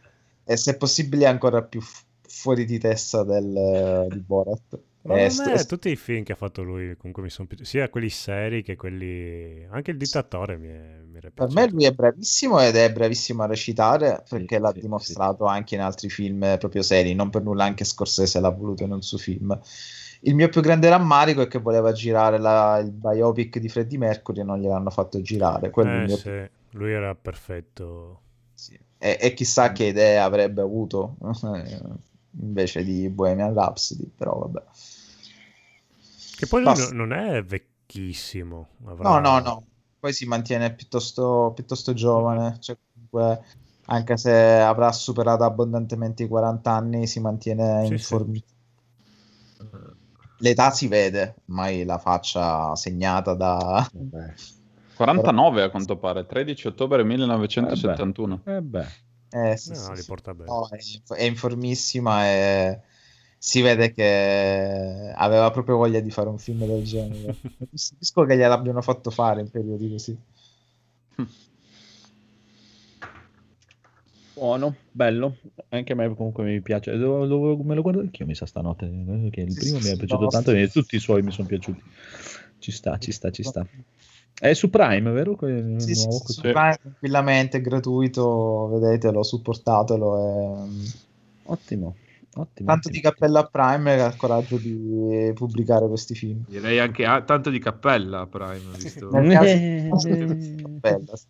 e 0.44 0.56
se 0.56 0.76
possibile 0.76 1.26
ancora 1.26 1.62
più 1.62 1.80
fu- 1.80 2.04
fuori 2.26 2.64
di 2.64 2.78
testa 2.78 3.22
del, 3.22 4.06
di 4.10 4.18
Borat. 4.18 4.78
Ma 5.08 5.16
Eh, 5.16 5.30
sto- 5.30 5.50
me 5.56 5.64
tutti 5.66 5.88
i 5.90 5.96
film 5.96 6.22
che 6.22 6.32
ha 6.32 6.34
fatto 6.36 6.62
lui 6.62 6.94
comunque 6.96 7.22
mi 7.22 7.30
sono 7.30 7.46
piaciuti, 7.48 7.68
sia 7.68 7.88
quelli 7.88 8.10
seri 8.10 8.62
che 8.62 8.76
quelli... 8.76 9.64
Anche 9.70 9.90
il 9.92 9.96
dittatore 9.96 10.56
mi, 10.58 10.68
è, 10.68 11.00
mi 11.04 11.16
era 11.16 11.30
Per 11.32 11.48
me 11.50 11.66
lui 11.70 11.84
è 11.86 11.92
bravissimo 11.92 12.60
ed 12.60 12.76
è 12.76 12.92
bravissimo 12.92 13.42
a 13.42 13.46
recitare 13.46 14.22
perché 14.28 14.58
Sì, 14.58 14.60
l'ha 14.60 14.72
sì, 14.72 14.78
dimostrato 14.78 15.46
anche 15.46 15.74
in 15.74 15.80
altri 15.80 16.10
film 16.10 16.56
proprio 16.58 16.82
seri, 16.82 17.14
non 17.14 17.30
per 17.30 17.42
nulla 17.42 17.64
anche 17.64 17.84
Scorsese 17.84 18.40
l'ha 18.40 18.50
voluto 18.50 18.82
in 18.82 18.92
un 18.92 19.00
suo 19.02 19.16
film. 19.18 19.58
Il 20.22 20.34
mio 20.34 20.48
più 20.50 20.60
grande 20.60 20.88
rammarico 20.90 21.40
è 21.42 21.48
che 21.48 21.58
voleva 21.60 21.92
girare 21.92 22.38
la- 22.38 22.78
il 22.78 22.90
biopic 22.90 23.58
di 23.58 23.68
Freddie 23.70 23.96
Mercury 23.98 24.40
e 24.40 24.44
non 24.44 24.58
gliel'hanno 24.60 24.90
fatto 24.90 25.20
girare. 25.22 25.70
Eh, 25.80 26.06
mio- 26.06 26.22
sì, 26.22 26.48
lui 26.72 26.92
era 26.92 27.14
perfetto. 27.14 28.22
sì. 28.52 28.78
E, 29.00 29.18
e 29.20 29.34
chissà 29.34 29.72
che 29.72 29.84
idee 29.86 30.18
avrebbe 30.18 30.60
avuto 30.62 31.16
invece 32.40 32.82
di 32.84 33.08
Bohemian 33.08 33.54
Rhapsody, 33.54 34.10
però 34.14 34.38
vabbè. 34.38 34.62
Che 36.38 36.46
poi 36.46 36.62
lui 36.62 36.70
Basta. 36.70 36.94
no- 36.94 37.04
non 37.04 37.12
è 37.12 37.42
vecchissimo. 37.42 38.68
avrà- 38.86 39.08
No, 39.10 39.18
no, 39.18 39.38
no. 39.40 39.66
Poi 39.98 40.12
si 40.12 40.24
mantiene 40.26 40.72
piuttosto, 40.74 41.50
piuttosto 41.54 41.92
giovane. 41.92 42.58
Cioè, 42.60 42.76
comunque, 42.92 43.44
anche 43.86 44.16
se 44.16 44.32
avrà 44.60 44.92
superato 44.92 45.42
abbondantemente 45.44 46.22
i 46.22 46.28
40 46.28 46.72
anni, 46.72 47.06
si 47.08 47.18
mantiene 47.20 47.84
Sì, 47.86 47.92
in 47.92 47.98
sì. 47.98 48.04
forma. 48.04 48.32
L'età 50.40 50.70
si 50.70 50.86
vede, 50.86 51.34
mai 51.46 51.84
la 51.84 51.98
faccia 51.98 52.76
segnata 52.76 53.34
da... 53.34 53.88
Vabbè. 53.92 54.34
49 54.94 55.62
a 55.62 55.70
quanto 55.70 55.96
pare, 55.96 56.26
13 56.26 56.68
ottobre 56.68 57.02
1971. 57.04 58.42
Eh 58.44 58.60
beh, 58.62 58.86
Eh, 59.30 59.56
sì, 59.56 59.70
No, 59.70 59.74
sì, 59.74 59.94
li 59.94 60.02
porta 60.04 60.34
bene. 60.34 60.48
No, 60.50 60.68
è, 60.68 60.78
è 61.16 61.24
informissima 61.24 62.26
e 62.26 62.80
si 63.38 63.60
vede 63.62 63.92
che 63.92 65.12
aveva 65.14 65.50
proprio 65.50 65.76
voglia 65.76 66.00
di 66.00 66.10
fare 66.10 66.28
un 66.28 66.38
film 66.38 66.66
del 66.66 66.82
genere. 66.82 67.36
Capisco 67.58 68.24
che 68.24 68.36
gliel'abbiano 68.36 68.82
fatto 68.82 69.10
fare 69.10 69.40
in 69.40 69.50
periodi 69.50 69.90
così. 69.90 70.16
buono, 74.34 74.74
bello. 74.90 75.36
Anche 75.70 75.92
a 75.92 75.96
me 75.96 76.14
comunque 76.14 76.44
mi 76.44 76.60
piace. 76.60 76.96
Devo- 76.96 77.26
devo- 77.26 77.62
me 77.62 77.74
lo 77.74 77.82
guardo 77.82 78.00
anch'io, 78.00 78.26
mi 78.26 78.34
sa 78.34 78.46
stanotte. 78.46 78.86
Che 79.30 79.40
il 79.40 79.54
primo 79.54 79.78
sì, 79.80 79.88
mi 79.88 79.94
è 79.94 79.96
piaciuto 79.96 80.22
no, 80.22 80.28
tanto 80.28 80.50
e 80.52 80.68
tutti 80.68 80.96
i 80.96 81.00
suoi 81.00 81.22
mi 81.22 81.30
sono 81.32 81.46
piaciuti. 81.48 81.82
Ci 82.58 82.72
sta, 82.72 82.98
ci 82.98 83.12
sta, 83.12 83.30
ci 83.30 83.42
sta. 83.42 83.66
È 84.40 84.52
su 84.52 84.70
Prime, 84.70 85.10
vero? 85.10 85.34
Que- 85.34 85.74
Sì, 85.78 85.94
sì, 85.94 86.10
sì, 86.10 86.32
su 86.32 86.40
Prime, 86.40 86.78
tranquillamente, 86.80 87.60
gratuito, 87.60 88.68
vedetelo, 88.68 89.22
supportatelo. 89.22 90.66
e- 90.66 91.06
Ottimo, 91.50 91.94
ottimo. 92.40 92.68
Tanto 92.68 92.88
di 92.88 92.98
ottimo. 92.98 93.12
cappello 93.12 93.38
a 93.38 93.44
Prime 93.44 93.94
che 93.96 94.02
ha 94.02 94.06
il 94.06 94.16
coraggio 94.16 94.56
di 94.56 95.32
pubblicare 95.34 95.86
questi 95.88 96.14
film. 96.14 96.44
Direi 96.48 96.78
anche 96.78 97.04
ah, 97.04 97.22
tanto 97.22 97.50
di 97.50 97.58
cappella 97.58 98.26
Prime, 98.26 98.70
ho 98.72 98.76
visto. 98.76 99.08
Caso- 99.10 100.08
Eh, 100.08 100.54
Cappella, 100.62 101.16
sì. 101.16 101.26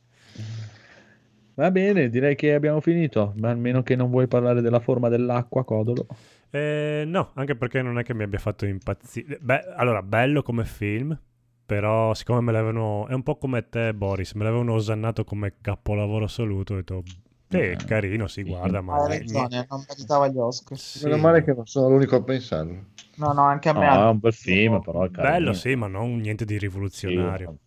Va 1.54 1.72
bene, 1.72 2.08
direi 2.08 2.36
che 2.36 2.54
abbiamo 2.54 2.80
finito. 2.80 3.32
Ma 3.36 3.50
almeno 3.50 3.82
che 3.82 3.96
non 3.96 4.10
vuoi 4.10 4.28
parlare 4.28 4.60
della 4.60 4.78
forma 4.78 5.08
dell'acqua, 5.08 5.64
Codolo. 5.64 6.06
Eh, 6.50 7.02
no, 7.04 7.32
anche 7.34 7.56
perché 7.56 7.82
non 7.82 7.98
è 7.98 8.04
che 8.04 8.14
mi 8.14 8.22
abbia 8.22 8.38
fatto 8.38 8.64
impazzire. 8.64 9.38
Beh, 9.40 9.72
allora, 9.76 10.02
bello 10.02 10.42
come 10.42 10.64
film, 10.64 11.18
però 11.66 12.14
siccome 12.14 12.40
me 12.42 12.52
l'avevano... 12.52 13.08
È 13.08 13.12
un 13.12 13.24
po' 13.24 13.36
come 13.38 13.68
te, 13.68 13.92
Boris, 13.92 14.34
me 14.34 14.44
l'avevano 14.44 14.74
osannato 14.74 15.24
come 15.24 15.54
capolavoro 15.60 16.26
assoluto. 16.26 16.74
Ho 16.74 16.76
detto, 16.76 17.02
Eh, 17.50 17.76
carino, 17.86 18.26
si 18.26 18.42
sì. 18.42 18.48
guarda, 18.48 18.80
ma... 18.80 19.02
Hai 19.04 19.18
ragione, 19.18 19.66
non 19.70 19.84
meritava 19.88 20.28
gli 20.28 20.38
Oscar. 20.38 20.78
Sì. 20.78 21.04
Meno 21.04 21.16
male 21.16 21.42
che 21.44 21.54
non 21.54 21.66
sono 21.66 21.88
l'unico 21.88 22.16
a 22.16 22.22
pensarlo. 22.22 22.84
No, 23.16 23.32
no, 23.32 23.42
anche 23.42 23.68
a 23.68 23.72
No, 23.72 23.80
me. 23.80 23.86
è 23.88 24.08
un 24.10 24.18
bel 24.18 24.32
film, 24.32 24.80
però 24.80 25.04
è 25.04 25.10
carino. 25.10 25.32
Bello, 25.32 25.52
sì, 25.54 25.74
ma 25.74 25.86
non 25.88 26.16
niente 26.18 26.44
di 26.44 26.58
rivoluzionario. 26.58 27.58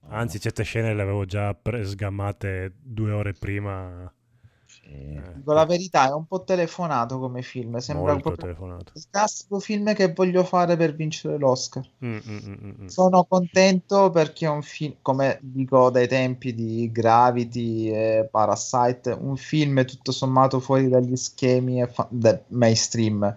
Sì. 0.00 0.06
Anzi, 0.10 0.40
certe 0.40 0.62
scene 0.64 0.94
le 0.94 1.02
avevo 1.02 1.24
già 1.26 1.54
pre- 1.54 1.84
sgammate 1.84 2.74
due 2.80 3.12
ore 3.12 3.32
prima. 3.32 4.12
Eh, 4.90 5.22
Dico 5.34 5.52
la 5.52 5.66
verità, 5.66 6.08
è 6.08 6.12
un 6.12 6.26
po' 6.26 6.44
telefonato 6.44 7.18
come 7.18 7.42
film. 7.42 7.76
Sembra 7.78 8.12
molto 8.12 8.30
proprio 8.30 8.54
telefonato. 8.54 8.92
il 8.94 9.04
classico 9.10 9.58
film 9.60 9.94
che 9.94 10.12
voglio 10.12 10.44
fare 10.44 10.76
per 10.76 10.94
vincere 10.94 11.36
l'Oscar. 11.36 11.86
Mm, 12.04 12.16
mm, 12.16 12.20
mm, 12.26 12.54
mm, 12.62 12.82
mm. 12.82 12.86
Sono 12.86 13.24
contento 13.24 14.10
perché 14.10 14.46
è 14.46 14.50
un 14.50 14.62
film, 14.62 14.94
come 15.02 15.38
dico 15.42 15.90
dai 15.90 16.08
tempi 16.08 16.54
di 16.54 16.90
Gravity 16.90 17.90
e 17.90 18.28
Parasite, 18.30 19.10
un 19.10 19.36
film 19.36 19.84
tutto 19.84 20.10
sommato 20.12 20.58
fuori 20.60 20.88
dagli 20.88 21.16
schemi 21.16 21.82
e 21.82 21.86
fa- 21.86 22.08
del 22.10 22.42
mainstream 22.48 23.36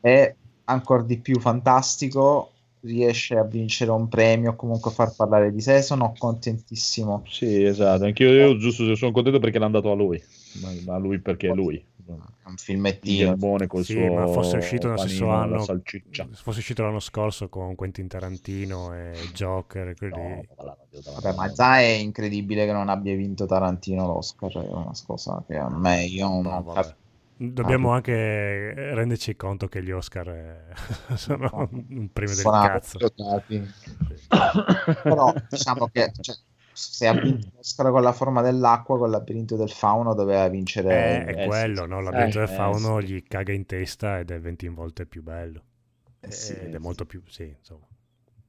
è 0.00 0.34
ancora 0.64 1.02
di 1.02 1.18
più 1.18 1.38
fantastico, 1.40 2.52
riesce 2.80 3.36
a 3.36 3.44
vincere 3.44 3.90
un 3.90 4.08
premio 4.08 4.50
o 4.50 4.56
comunque 4.56 4.90
a 4.90 4.94
far 4.94 5.14
parlare 5.14 5.52
di 5.52 5.60
sé, 5.60 5.82
sono 5.82 6.14
contentissimo. 6.16 7.24
Sì, 7.28 7.62
esatto. 7.62 8.04
Anch'io 8.04 8.32
io 8.32 8.56
giusto 8.56 8.94
sono 8.94 9.12
contento 9.12 9.38
perché 9.38 9.58
l'hanno 9.58 9.80
dato 9.80 9.90
a 9.90 9.94
lui. 9.94 10.22
Ma, 10.62 10.70
ma 10.84 10.98
lui 10.98 11.18
perché 11.20 11.48
è 11.48 11.54
lui. 11.54 11.76
È 11.76 12.10
un 12.10 12.52
Il 12.52 12.58
filmettino. 12.58 13.28
Garbone 13.28 13.66
col 13.66 13.84
Sì, 13.84 13.92
suo 13.92 14.14
ma 14.14 14.26
fosse 14.26 14.56
uscito 14.56 14.86
nello 14.86 14.98
stesso 14.98 15.28
anno, 15.28 15.64
fosse 15.64 16.58
uscito 16.58 16.82
l'anno 16.82 17.00
scorso 17.00 17.48
con 17.48 17.74
Quentin 17.74 18.08
Tarantino 18.08 18.94
e 18.94 19.12
Joker 19.34 19.94
quelli. 19.94 20.14
No, 20.14 20.42
Vabbè, 21.20 21.34
ma 21.34 21.52
già 21.52 21.78
è 21.80 21.84
incredibile 21.84 22.64
che 22.64 22.72
non 22.72 22.88
abbia 22.88 23.14
vinto 23.14 23.44
Tarantino 23.46 24.06
l'Oscar, 24.06 24.52
è 24.52 24.68
una 24.68 24.92
cosa 25.06 25.44
che 25.46 25.56
a 25.56 25.68
me 25.68 26.04
io 26.04 26.28
non 26.28 26.42
No, 26.42 26.64
cap-. 26.64 26.96
Dobbiamo 27.40 27.90
anche 27.92 28.14
renderci 28.94 29.36
conto 29.36 29.68
che 29.68 29.82
gli 29.82 29.92
Oscar 29.92 30.28
eh, 30.28 30.72
sono 31.16 31.68
un 31.70 32.08
premio 32.12 32.34
del 32.34 32.44
cazzo. 32.44 32.98
Però 35.02 35.32
diciamo 35.48 35.88
che 35.88 36.10
cioè, 36.20 36.34
se 36.78 37.06
ha 37.06 37.14
vinto 37.14 37.48
l'Oscar 37.56 37.90
con 37.90 38.02
la 38.02 38.12
forma 38.12 38.42
dell'acqua, 38.42 38.96
con 38.98 39.06
il 39.06 39.12
labirinto 39.12 39.56
del 39.56 39.70
fauno 39.70 40.14
doveva 40.14 40.48
Eh, 40.86 41.22
vincere 41.22 41.24
è 41.24 41.34
eh, 41.34 41.46
quello, 41.46 41.86
sì, 41.86 41.86
no? 41.86 42.00
sì. 42.00 42.02
La 42.02 42.12
Biagio 42.12 42.40
Eh, 42.40 42.40
del 42.40 42.48
eh, 42.48 42.48
Fauno 42.48 43.00
gli 43.00 43.22
caga 43.22 43.52
in 43.52 43.64
testa 43.66 44.18
ed 44.18 44.30
è 44.32 44.40
20 44.40 44.66
volte 44.68 45.06
più 45.06 45.22
bello. 45.22 45.64
Eh, 46.20 46.30
sì. 46.30 46.54
Ed 46.54 46.74
è 46.74 46.78
molto 46.78 47.06
più, 47.06 47.22
sì, 47.28 47.44
insomma, 47.58 47.86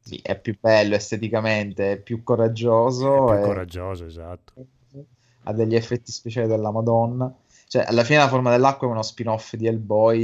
Sì, 0.02 0.20
è 0.22 0.38
più 0.40 0.58
bello 0.60 0.96
esteticamente, 0.96 1.92
è 1.94 2.02
più 2.02 2.24
coraggioso, 2.24 3.08
più 3.24 3.38
e 3.38 3.40
coraggioso, 3.40 4.06
esatto. 4.06 4.54
ha 5.44 5.54
degli 5.54 5.76
effetti 5.76 6.12
speciali 6.12 6.48
della 6.48 6.72
Madonna. 6.72 7.34
Cioè, 7.72 7.84
alla 7.88 8.04
fine 8.04 8.18
la 8.18 8.28
forma 8.28 8.50
dell'acqua 8.50 8.88
è 8.88 8.90
uno 8.90 9.04
spin-off 9.04 9.54
di 9.54 9.68
Hellboy 9.68 10.24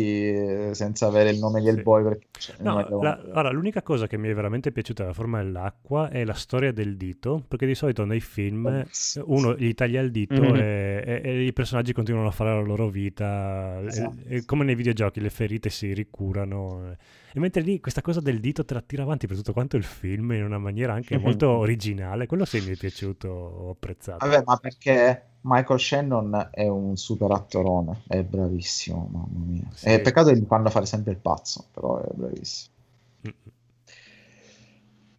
eh, 0.70 0.74
senza 0.74 1.06
avere 1.06 1.30
il 1.30 1.38
nome 1.38 1.60
di 1.62 1.68
Sì. 1.68 1.74
Hellboy. 1.74 2.04
Perché, 2.04 2.26
cioè, 2.40 2.56
No, 2.62 2.80
la- 3.02 3.20
allora, 3.22 3.52
l'unica 3.52 3.84
cosa 3.84 4.08
che 4.08 4.18
mi 4.18 4.30
è 4.30 4.34
veramente 4.34 4.72
piaciuta 4.72 5.04
della 5.04 5.14
forma 5.14 5.44
dell'acqua 5.44 6.10
è 6.10 6.26
la 6.26 6.34
storia 6.34 6.72
del 6.72 6.98
dito, 6.98 7.44
perché 7.48 7.68
di 7.68 7.76
solito 7.76 8.04
nei 8.04 8.20
film 8.20 8.66
eh, 8.66 8.88
uno 9.26 9.56
gli 9.56 9.76
taglia 9.76 10.02
il 10.02 10.10
dito 10.10 10.34
Mhm. 10.42 10.56
e, 10.56 11.04
e- 11.06 11.22
e 11.24 11.44
i 11.46 11.54
personaggi 11.54 11.94
continuano 11.94 12.30
a 12.30 12.32
fare 12.32 12.50
la 12.50 12.62
loro 12.62 12.88
vita, 12.90 13.80
Esatto. 13.86 14.16
e 14.28 14.44
come 14.44 14.64
nei 14.64 14.74
videogiochi 14.74 15.22
le 15.22 15.30
ferite 15.30 15.70
si 15.70 15.94
ricurano. 15.94 16.96
E 17.36 17.40
mentre 17.41 17.62
lì 17.62 17.82
questa 17.82 18.02
cosa 18.02 18.22
del 18.22 18.40
dito 18.40 18.64
te 18.64 18.74
la 18.74 18.80
tira 18.82 19.03
avanti 19.03 19.28
per 19.28 19.36
tutto 19.36 19.52
quanto 19.52 19.76
il 19.76 19.84
film 19.84 20.32
in 20.32 20.45
una 20.45 20.57
maniera 20.57 20.94
anche 20.94 21.18
molto 21.18 21.49
originale, 21.49 22.28
quello 22.28 22.45
sì 22.45 22.62
mi 22.62 22.72
è 22.72 22.78
piaciuto, 22.78 23.28
ho 23.28 23.70
apprezzato. 23.72 24.26
Vabbè, 24.26 24.44
ma 24.45 24.56
perché 24.56 25.22
Michael 25.41 25.78
Shannon 25.78 26.48
è 26.49 26.66
un 26.70 26.95
super 26.95 27.30
attorone, 27.32 28.03
è 28.07 28.24
bravissimo, 28.24 29.10
mamma 29.12 29.45
mia. 29.48 29.68
Sì. 29.74 29.90
È 29.90 29.99
peccato 29.99 30.30
che 30.30 30.38
gli 30.38 30.45
fanno 30.45 30.70
fare 30.70 30.86
sempre 30.86 31.12
il 31.12 31.18
pazzo, 31.18 31.66
però 31.74 32.02
è 32.02 32.07
bravissimo. 32.14 32.74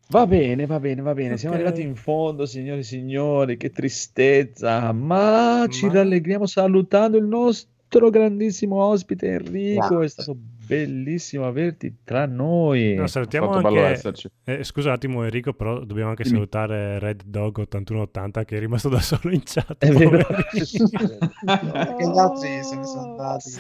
Va 0.09 0.27
bene, 0.27 0.65
va 0.65 0.81
bene, 0.81 1.03
va 1.03 1.13
bene. 1.13 1.37
Siamo 1.37 1.55
Ok. 1.55 1.61
arrivati 1.61 1.83
in 1.87 1.97
fondo, 1.97 2.47
signori 2.47 2.81
e 2.81 2.85
signori. 2.85 3.59
Che 3.59 3.69
tristezza. 3.69 4.91
Ma 4.93 5.67
ci 5.69 5.85
Ma- 5.85 5.93
rallegriamo 5.93 6.47
salutando 6.47 7.19
il 7.19 7.27
nostro 7.27 7.75
nostro 7.87 8.11
grandissimo 8.11 8.83
ospite 8.83 9.33
Enrico, 9.33 9.89
Grazie. 9.89 10.05
è 10.05 10.09
stato 10.09 10.37
bellissimo 10.67 11.47
averti 11.47 11.99
tra 12.05 12.27
noi. 12.27 12.95
No, 12.95 13.07
salutiamo 13.07 13.51
anche... 13.51 13.81
esserci. 13.81 14.29
Eh, 14.45 14.65
scusa 14.65 14.89
un 14.89 14.95
attimo 14.95 15.23
Enrico, 15.25 15.53
però 15.55 15.85
dobbiamo 15.85 16.11
anche 16.11 16.25
Dimmi. 16.25 16.37
salutare 16.37 16.99
Red 16.99 17.23
Dog 17.25 17.59
8180 17.59 18.45
che 18.45 18.57
è 18.57 18.59
rimasto 18.61 18.89
da 18.89 19.01
solo 19.01 19.33
in 19.33 19.43
chat. 19.45 19.77
È 19.79 19.91
vero. 19.91 20.27
Perché 20.27 22.09
gli 22.09 22.19
altri 22.19 22.63
se 22.63 22.77
ne 22.77 22.85
sono 22.85 23.11
andati. 23.11 23.51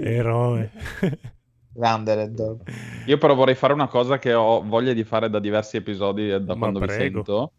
Eroe. 0.00 0.70
grande 1.72 2.14
Red 2.14 2.34
Dog. 2.34 2.60
Io 3.06 3.18
però 3.18 3.34
vorrei 3.34 3.54
fare 3.54 3.72
una 3.72 3.88
cosa 3.88 4.18
che 4.18 4.34
ho 4.34 4.62
voglia 4.62 4.92
di 4.92 5.04
fare 5.04 5.30
da 5.30 5.38
diversi 5.38 5.78
episodi 5.78 6.28
da 6.28 6.40
Ma 6.54 6.56
quando 6.56 6.80
vi 6.80 6.86
prego. 6.86 7.24
sento. 7.24 7.52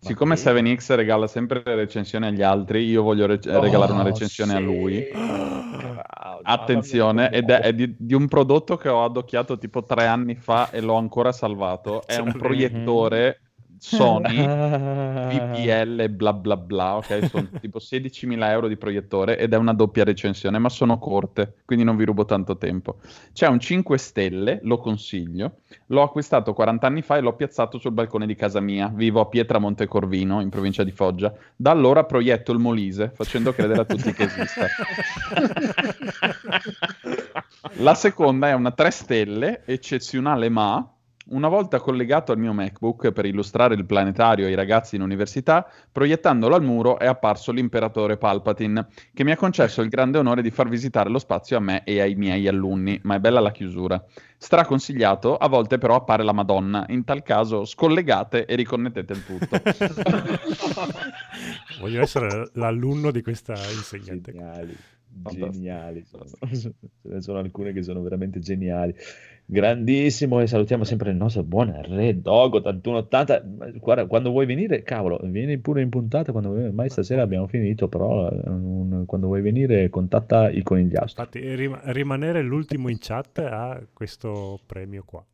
Siccome 0.00 0.36
7X 0.36 0.94
regala 0.94 1.26
sempre 1.26 1.62
le 1.64 1.74
recensioni 1.74 2.26
agli 2.26 2.42
altri, 2.42 2.84
io 2.84 3.02
voglio 3.02 3.26
re- 3.26 3.40
regalare 3.42 3.92
una 3.92 4.02
Oh, 4.02 4.04
recensione 4.04 4.54
a 4.54 4.58
sì. 4.58 4.62
lui. 4.62 5.08
Wow, 5.12 6.40
Attenzione, 6.42 7.30
ed 7.30 7.50
è, 7.50 7.60
è 7.60 7.74
di, 7.74 7.94
di 7.98 8.14
un 8.14 8.28
prodotto 8.28 8.76
che 8.76 8.88
ho 8.88 9.04
adocchiato 9.04 9.58
tipo 9.58 9.84
tre 9.84 10.06
anni 10.06 10.34
fa 10.36 10.70
e 10.70 10.80
l'ho 10.80 10.94
ancora 10.94 11.32
salvato. 11.32 12.06
È 12.06 12.18
un 12.18 12.34
proiettore 12.36 13.47
Sony. 13.78 14.36
VPL 15.28 16.08
bla 16.10 16.32
bla 16.32 16.56
bla, 16.56 16.96
ok? 16.96 17.28
Sono 17.28 17.48
tipo 17.60 17.78
16.000 17.78 18.50
euro 18.50 18.68
di 18.68 18.76
proiettore 18.76 19.38
ed 19.38 19.52
è 19.52 19.56
una 19.56 19.72
doppia 19.72 20.04
recensione, 20.04 20.58
ma 20.58 20.68
sono 20.68 20.98
corte, 20.98 21.56
quindi 21.64 21.84
non 21.84 21.96
vi 21.96 22.04
rubo 22.04 22.24
tanto 22.24 22.56
tempo. 22.56 22.96
C'è 23.32 23.46
un 23.46 23.60
5 23.60 23.98
stelle, 23.98 24.60
lo 24.62 24.78
consiglio. 24.78 25.60
L'ho 25.86 26.02
acquistato 26.02 26.52
40 26.52 26.86
anni 26.86 27.02
fa 27.02 27.16
e 27.16 27.20
l'ho 27.20 27.34
piazzato 27.34 27.78
sul 27.78 27.92
balcone 27.92 28.26
di 28.26 28.34
casa 28.34 28.60
mia. 28.60 28.90
Vivo 28.92 29.20
a 29.20 29.26
Pietramonte 29.26 29.86
Corvino, 29.86 30.40
in 30.40 30.48
provincia 30.50 30.84
di 30.84 30.90
Foggia. 30.90 31.32
Da 31.54 31.70
allora 31.70 32.04
proietto 32.04 32.52
il 32.52 32.58
Molise, 32.58 33.10
facendo 33.14 33.52
credere 33.52 33.80
a 33.80 33.84
tutti 33.84 34.12
che 34.12 34.24
esista. 34.24 34.66
La 37.80 37.94
seconda 37.94 38.48
è 38.48 38.54
una 38.54 38.72
3 38.72 38.90
stelle, 38.90 39.62
eccezionale 39.64 40.48
ma 40.48 40.92
una 41.30 41.48
volta 41.48 41.80
collegato 41.80 42.32
al 42.32 42.38
mio 42.38 42.52
MacBook 42.52 43.12
per 43.12 43.26
illustrare 43.26 43.74
il 43.74 43.84
planetario 43.84 44.46
ai 44.46 44.54
ragazzi 44.54 44.96
in 44.96 45.02
università, 45.02 45.68
proiettandolo 45.90 46.54
al 46.54 46.62
muro 46.62 46.98
è 46.98 47.06
apparso 47.06 47.52
l'imperatore 47.52 48.16
Palpatine, 48.16 48.86
che 49.12 49.24
mi 49.24 49.32
ha 49.32 49.36
concesso 49.36 49.82
il 49.82 49.88
grande 49.88 50.18
onore 50.18 50.42
di 50.42 50.50
far 50.50 50.68
visitare 50.68 51.10
lo 51.10 51.18
spazio 51.18 51.56
a 51.56 51.60
me 51.60 51.84
e 51.84 52.00
ai 52.00 52.14
miei 52.14 52.46
alunni, 52.48 52.98
ma 53.02 53.16
è 53.16 53.20
bella 53.20 53.40
la 53.40 53.50
chiusura. 53.50 54.02
Straconsigliato, 54.36 55.36
a 55.36 55.48
volte 55.48 55.78
però 55.78 55.96
appare 55.96 56.22
la 56.22 56.32
Madonna, 56.32 56.86
in 56.88 57.04
tal 57.04 57.22
caso 57.22 57.64
scollegate 57.64 58.46
e 58.46 58.54
riconnettete 58.54 59.12
il 59.12 59.24
tutto. 59.24 59.60
Voglio 61.80 62.00
essere 62.00 62.50
l'alunno 62.54 63.10
di 63.10 63.22
questa 63.22 63.54
insegnante. 63.54 64.32
Geniali, 64.32 64.76
geniali. 65.24 66.04
Sono. 66.04 66.24
Ce 66.24 66.72
ne 67.02 67.20
sono 67.20 67.38
alcune 67.38 67.72
che 67.72 67.82
sono 67.82 68.00
veramente 68.02 68.38
geniali. 68.38 68.94
Grandissimo 69.50 70.40
e 70.40 70.46
salutiamo 70.46 70.84
sempre 70.84 71.08
il 71.08 71.16
nostro 71.16 71.42
buon 71.42 71.74
Re 71.82 72.20
Dog 72.20 72.52
8180. 72.56 73.42
Guarda, 73.80 74.04
quando 74.06 74.28
vuoi 74.28 74.44
venire, 74.44 74.82
cavolo, 74.82 75.18
vieni 75.22 75.56
pure 75.56 75.80
in 75.80 75.88
puntata 75.88 76.32
quando 76.32 76.50
vuoi. 76.50 76.64
Ormai 76.64 76.90
stasera 76.90 77.22
abbiamo 77.22 77.46
finito, 77.46 77.88
però 77.88 78.28
un- 78.28 79.04
quando 79.06 79.26
vuoi 79.28 79.40
venire 79.40 79.88
contatta 79.88 80.50
il 80.50 80.62
conigliastro. 80.62 81.22
Infatti, 81.22 81.54
rim- 81.54 81.80
rimanere 81.84 82.42
l'ultimo 82.42 82.90
in 82.90 82.98
chat 83.00 83.38
ha 83.38 83.80
questo 83.94 84.60
premio 84.66 85.02
qua, 85.06 85.24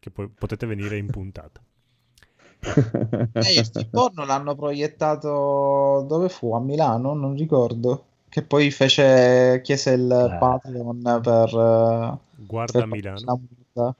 che 0.00 0.10
poi 0.10 0.28
potete 0.36 0.66
venire 0.66 0.96
in 0.96 1.06
puntata. 1.06 1.60
Eh, 2.60 3.30
il 3.32 3.86
porno 3.88 4.24
l'hanno 4.24 4.56
proiettato 4.56 6.04
dove 6.08 6.28
fu? 6.28 6.54
A 6.54 6.60
Milano? 6.60 7.14
Non 7.14 7.36
ricordo. 7.36 8.06
Che 8.28 8.42
poi 8.42 8.72
fece, 8.72 9.60
chiese 9.62 9.92
il 9.92 10.10
Eh. 10.10 10.38
Patreon 10.38 11.20
per, 11.22 11.48
eh, 11.54 12.23
Guarda 12.36 12.86
Milano. 12.86 13.20
la 13.24 13.38
multa. 13.38 13.94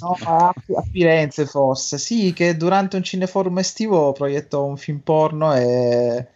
No, 0.00 0.16
a, 0.24 0.48
a 0.48 0.82
Firenze 0.90 1.44
forse. 1.46 1.98
Sì, 1.98 2.32
che 2.32 2.56
durante 2.56 2.96
un 2.96 3.02
cineforum 3.02 3.58
estivo 3.58 4.12
proiettò 4.12 4.64
un 4.64 4.76
film 4.76 4.98
porno 5.00 5.54
e, 5.54 6.26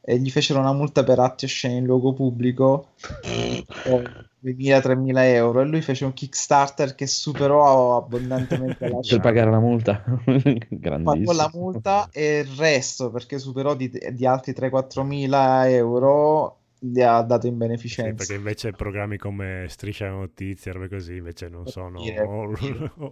e 0.00 0.18
gli 0.18 0.30
fecero 0.30 0.58
una 0.58 0.72
multa 0.72 1.04
per 1.04 1.18
atti 1.18 1.44
osceni 1.44 1.76
in 1.76 1.84
luogo 1.84 2.12
pubblico. 2.12 2.88
2.000-3.000 4.42 5.24
euro 5.34 5.60
e 5.60 5.64
lui 5.64 5.80
fece 5.82 6.04
un 6.04 6.12
Kickstarter 6.12 6.96
che 6.96 7.06
superò 7.06 7.96
abbondantemente 7.96 8.88
la 8.88 8.98
per 9.08 9.20
pagare 9.20 9.50
la 9.50 9.60
multa. 9.60 10.02
Grandissimo. 10.04 11.02
pagò 11.04 11.32
la 11.32 11.50
multa 11.52 12.08
e 12.10 12.38
il 12.38 12.56
resto 12.56 13.10
perché 13.10 13.38
superò 13.38 13.74
di, 13.76 13.88
di 14.10 14.26
altri 14.26 14.52
3-4 14.52 15.02
mila 15.04 15.70
euro 15.70 16.61
li 16.84 17.02
ha 17.02 17.22
dato 17.22 17.46
in 17.46 17.56
Sì, 17.94 18.12
beneficenza 18.12 18.14
perché 18.14 18.34
invece 18.34 18.72
programmi 18.74 19.16
come 19.18 19.66
Striscia 19.68 20.06
la 20.06 20.12
Notizia, 20.12 20.72
robe 20.72 20.88
così, 20.88 21.16
invece 21.16 21.48
non 21.48 21.66
sono 21.66 22.18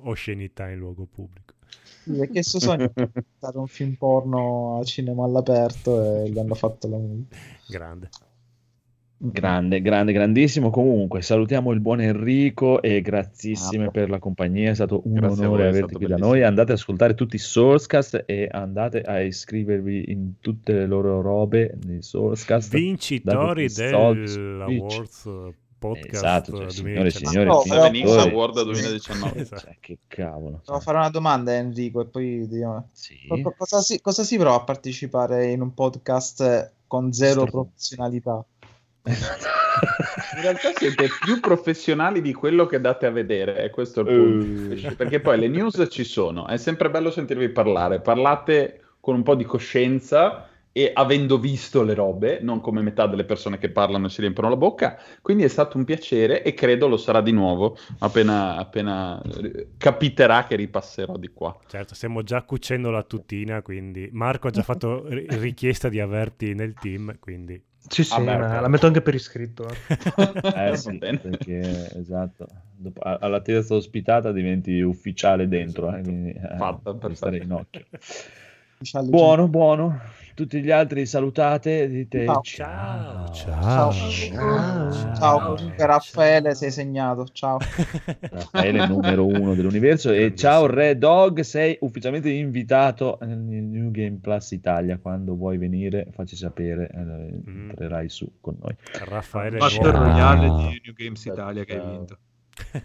oscenità 0.02 0.68
in 0.70 0.78
luogo 0.78 1.06
pubblico. 1.06 1.54
Sì, 2.02 2.12
perché 2.16 2.42
suo 2.42 2.58
sogno 2.60 2.90
è 2.94 3.22
fare 3.38 3.58
un 3.58 3.66
film 3.68 3.94
porno 3.94 4.78
al 4.78 4.86
cinema 4.86 5.24
all'aperto 5.24 6.02
e 6.02 6.30
gli 6.30 6.38
hanno 6.38 6.54
fatto 6.54 6.88
la 6.88 6.96
multa 6.98 7.36
Grande. 7.66 8.10
Grande, 9.22 9.82
grande, 9.82 10.12
grandissimo. 10.14 10.70
Comunque, 10.70 11.20
salutiamo 11.20 11.72
il 11.72 11.80
buon 11.80 12.00
Enrico 12.00 12.80
e 12.80 13.02
grazissime 13.02 13.86
Ah, 13.86 13.90
per 13.90 14.08
la 14.08 14.18
compagnia. 14.18 14.70
È 14.70 14.74
stato 14.74 15.02
un 15.04 15.22
onore 15.22 15.46
voi, 15.46 15.66
averti 15.68 15.94
qui 15.94 16.06
da 16.06 16.14
bellissimo. 16.14 16.26
noi. 16.28 16.42
Andate 16.42 16.72
ad 16.72 16.78
ascoltare 16.78 17.12
tutti 17.14 17.36
i 17.36 17.38
Sourcecast 17.38 18.22
e 18.24 18.48
andate 18.50 19.02
a 19.02 19.20
iscrivervi 19.20 20.10
in 20.10 20.32
tutte 20.40 20.72
le 20.72 20.86
loro 20.86 21.20
robe 21.20 21.76
nei 21.84 22.00
Sourcecast. 22.00 22.70
Vincitori 22.72 23.68
dell'Awards 23.68 25.28
Podcast 25.78 26.14
Esatto, 26.14 26.56
cioè, 26.56 26.70
signore 26.70 27.08
e 27.08 27.12
2019. 27.12 27.26
signori, 27.26 27.48
No, 27.48 27.62
però- 27.62 27.82
7X 27.84 27.90
vincitori. 27.92 28.30
Award 28.30 28.62
2019. 28.64 29.40
Esatto. 29.40 29.60
Cioè, 29.60 29.76
che 29.80 29.98
cavolo. 30.08 30.60
Devo 30.64 30.80
fare 30.80 30.96
una 30.98 31.10
domanda 31.10 31.50
a 31.52 31.54
Enrico 31.56 32.00
e 32.00 32.06
poi 32.06 32.38
vediamo. 32.38 32.88
Sì. 32.92 33.16
Co- 33.28 33.54
Cosa 33.56 33.80
si, 33.80 34.00
cosa 34.00 34.22
si 34.24 34.36
prova 34.38 34.56
a 34.56 34.64
partecipare 34.64 35.46
in 35.50 35.60
un 35.60 35.72
podcast 35.74 36.72
con 36.86 37.12
zero 37.12 37.46
Stronzo. 37.46 37.50
professionalità? 37.50 38.44
In 39.04 40.42
realtà 40.42 40.72
siete 40.74 41.08
più 41.24 41.40
professionali 41.40 42.20
di 42.20 42.32
quello 42.32 42.66
che 42.66 42.80
date 42.80 43.06
a 43.06 43.10
vedere, 43.10 43.56
è 43.56 43.70
questo 43.70 44.00
il 44.00 44.06
punto. 44.06 44.88
Eh. 44.88 44.94
Perché 44.94 45.20
poi 45.20 45.38
le 45.38 45.48
news 45.48 45.86
ci 45.90 46.04
sono, 46.04 46.46
è 46.46 46.56
sempre 46.56 46.90
bello 46.90 47.10
sentirvi 47.10 47.48
parlare. 47.48 48.00
Parlate 48.00 48.82
con 49.00 49.14
un 49.14 49.22
po' 49.22 49.34
di 49.34 49.44
coscienza 49.44 50.48
e 50.72 50.92
avendo 50.94 51.38
visto 51.38 51.82
le 51.82 51.94
robe, 51.94 52.38
non 52.42 52.60
come 52.60 52.80
metà 52.80 53.06
delle 53.06 53.24
persone 53.24 53.58
che 53.58 53.70
parlano 53.70 54.06
e 54.06 54.10
si 54.10 54.20
riempiono 54.20 54.48
la 54.48 54.56
bocca. 54.56 54.98
Quindi 55.20 55.42
è 55.42 55.48
stato 55.48 55.76
un 55.78 55.84
piacere 55.84 56.42
e 56.42 56.54
credo 56.54 56.86
lo 56.86 56.96
sarà 56.96 57.20
di 57.20 57.32
nuovo 57.32 57.76
appena, 57.98 58.56
appena 58.56 59.20
eh, 59.22 59.68
capiterà 59.76 60.44
che 60.44 60.56
ripasserò 60.56 61.16
di 61.16 61.28
qua. 61.28 61.58
Certo, 61.66 61.94
stiamo 61.94 62.22
già 62.22 62.42
cucendo 62.42 62.90
la 62.90 63.02
tutina, 63.02 63.62
quindi 63.62 64.10
Marco 64.12 64.46
ha 64.46 64.50
già 64.50 64.62
fatto 64.62 65.08
ri- 65.08 65.26
richiesta 65.30 65.88
di 65.88 65.98
averti 65.98 66.54
nel 66.54 66.74
team, 66.74 67.18
quindi 67.18 67.60
Sì, 67.88 68.04
sì, 68.04 68.14
Ah, 68.14 68.20
beh, 68.20 68.36
ma 68.36 68.60
la 68.60 68.68
metto 68.68 68.86
anche 68.86 69.00
per 69.00 69.14
iscritto. 69.14 69.64
eh. 69.64 69.74
Eh 70.44 70.70
Va 70.70 70.76
sì, 70.76 70.98
perché 70.98 71.90
esatto, 71.96 72.46
Dopo- 72.76 73.00
alla 73.02 73.40
terza 73.40 73.74
ospitata 73.74 74.32
diventi 74.32 74.80
ufficiale 74.80 75.48
dentro, 75.48 75.94
eh, 75.94 76.02
quindi, 76.02 76.30
eh, 76.30 76.56
Fatta, 76.56 76.92
devi 76.92 77.14
stare 77.14 77.36
in 77.38 77.52
occhio. 77.52 77.84
Buono, 79.04 79.48
buono. 79.48 80.00
Tutti 80.34 80.60
gli 80.62 80.70
altri 80.70 81.06
salutate, 81.06 81.88
dite 81.88 82.24
Ciao. 82.24 82.40
ciao. 82.42 83.32
Ciao. 83.32 83.92
Ciao. 83.92 85.14
Ciao, 85.14 85.54
comunque 85.56 85.86
Raffaele 85.86 86.54
sei 86.54 86.70
segnato. 86.70 87.26
Ciao. 87.32 87.58
Raffaele 88.20 88.86
numero 88.86 89.26
uno 89.26 89.54
dell'universo 89.54 90.10
e 90.12 90.34
ciao 90.34 90.66
Re 90.66 90.96
Dog, 90.96 91.40
sei 91.40 91.76
ufficialmente 91.80 92.30
invitato 92.30 93.18
nel 93.22 93.38
New 93.38 93.90
Game 93.90 94.18
Plus 94.20 94.50
Italia, 94.52 94.98
quando 94.98 95.34
vuoi 95.36 95.58
venire 95.58 96.06
facci 96.12 96.36
sapere, 96.36 96.90
eh, 96.92 96.98
Mm. 97.00 97.70
entrerai 97.70 98.08
su 98.08 98.30
con 98.40 98.56
noi. 98.60 98.74
Raffaele 99.04 99.58
Battle. 99.58 99.90
Royale 99.90 100.46
di 100.48 100.80
New 100.84 100.94
Games 100.94 101.24
Italia 101.24 101.64
che 101.64 101.72
hai 101.74 101.80
Ciao. 101.80 101.90
vinto. 101.90 102.18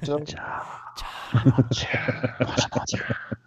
Ciao. 0.01 0.23
Ciao. 0.23 1.67
ciao. 1.69 3.43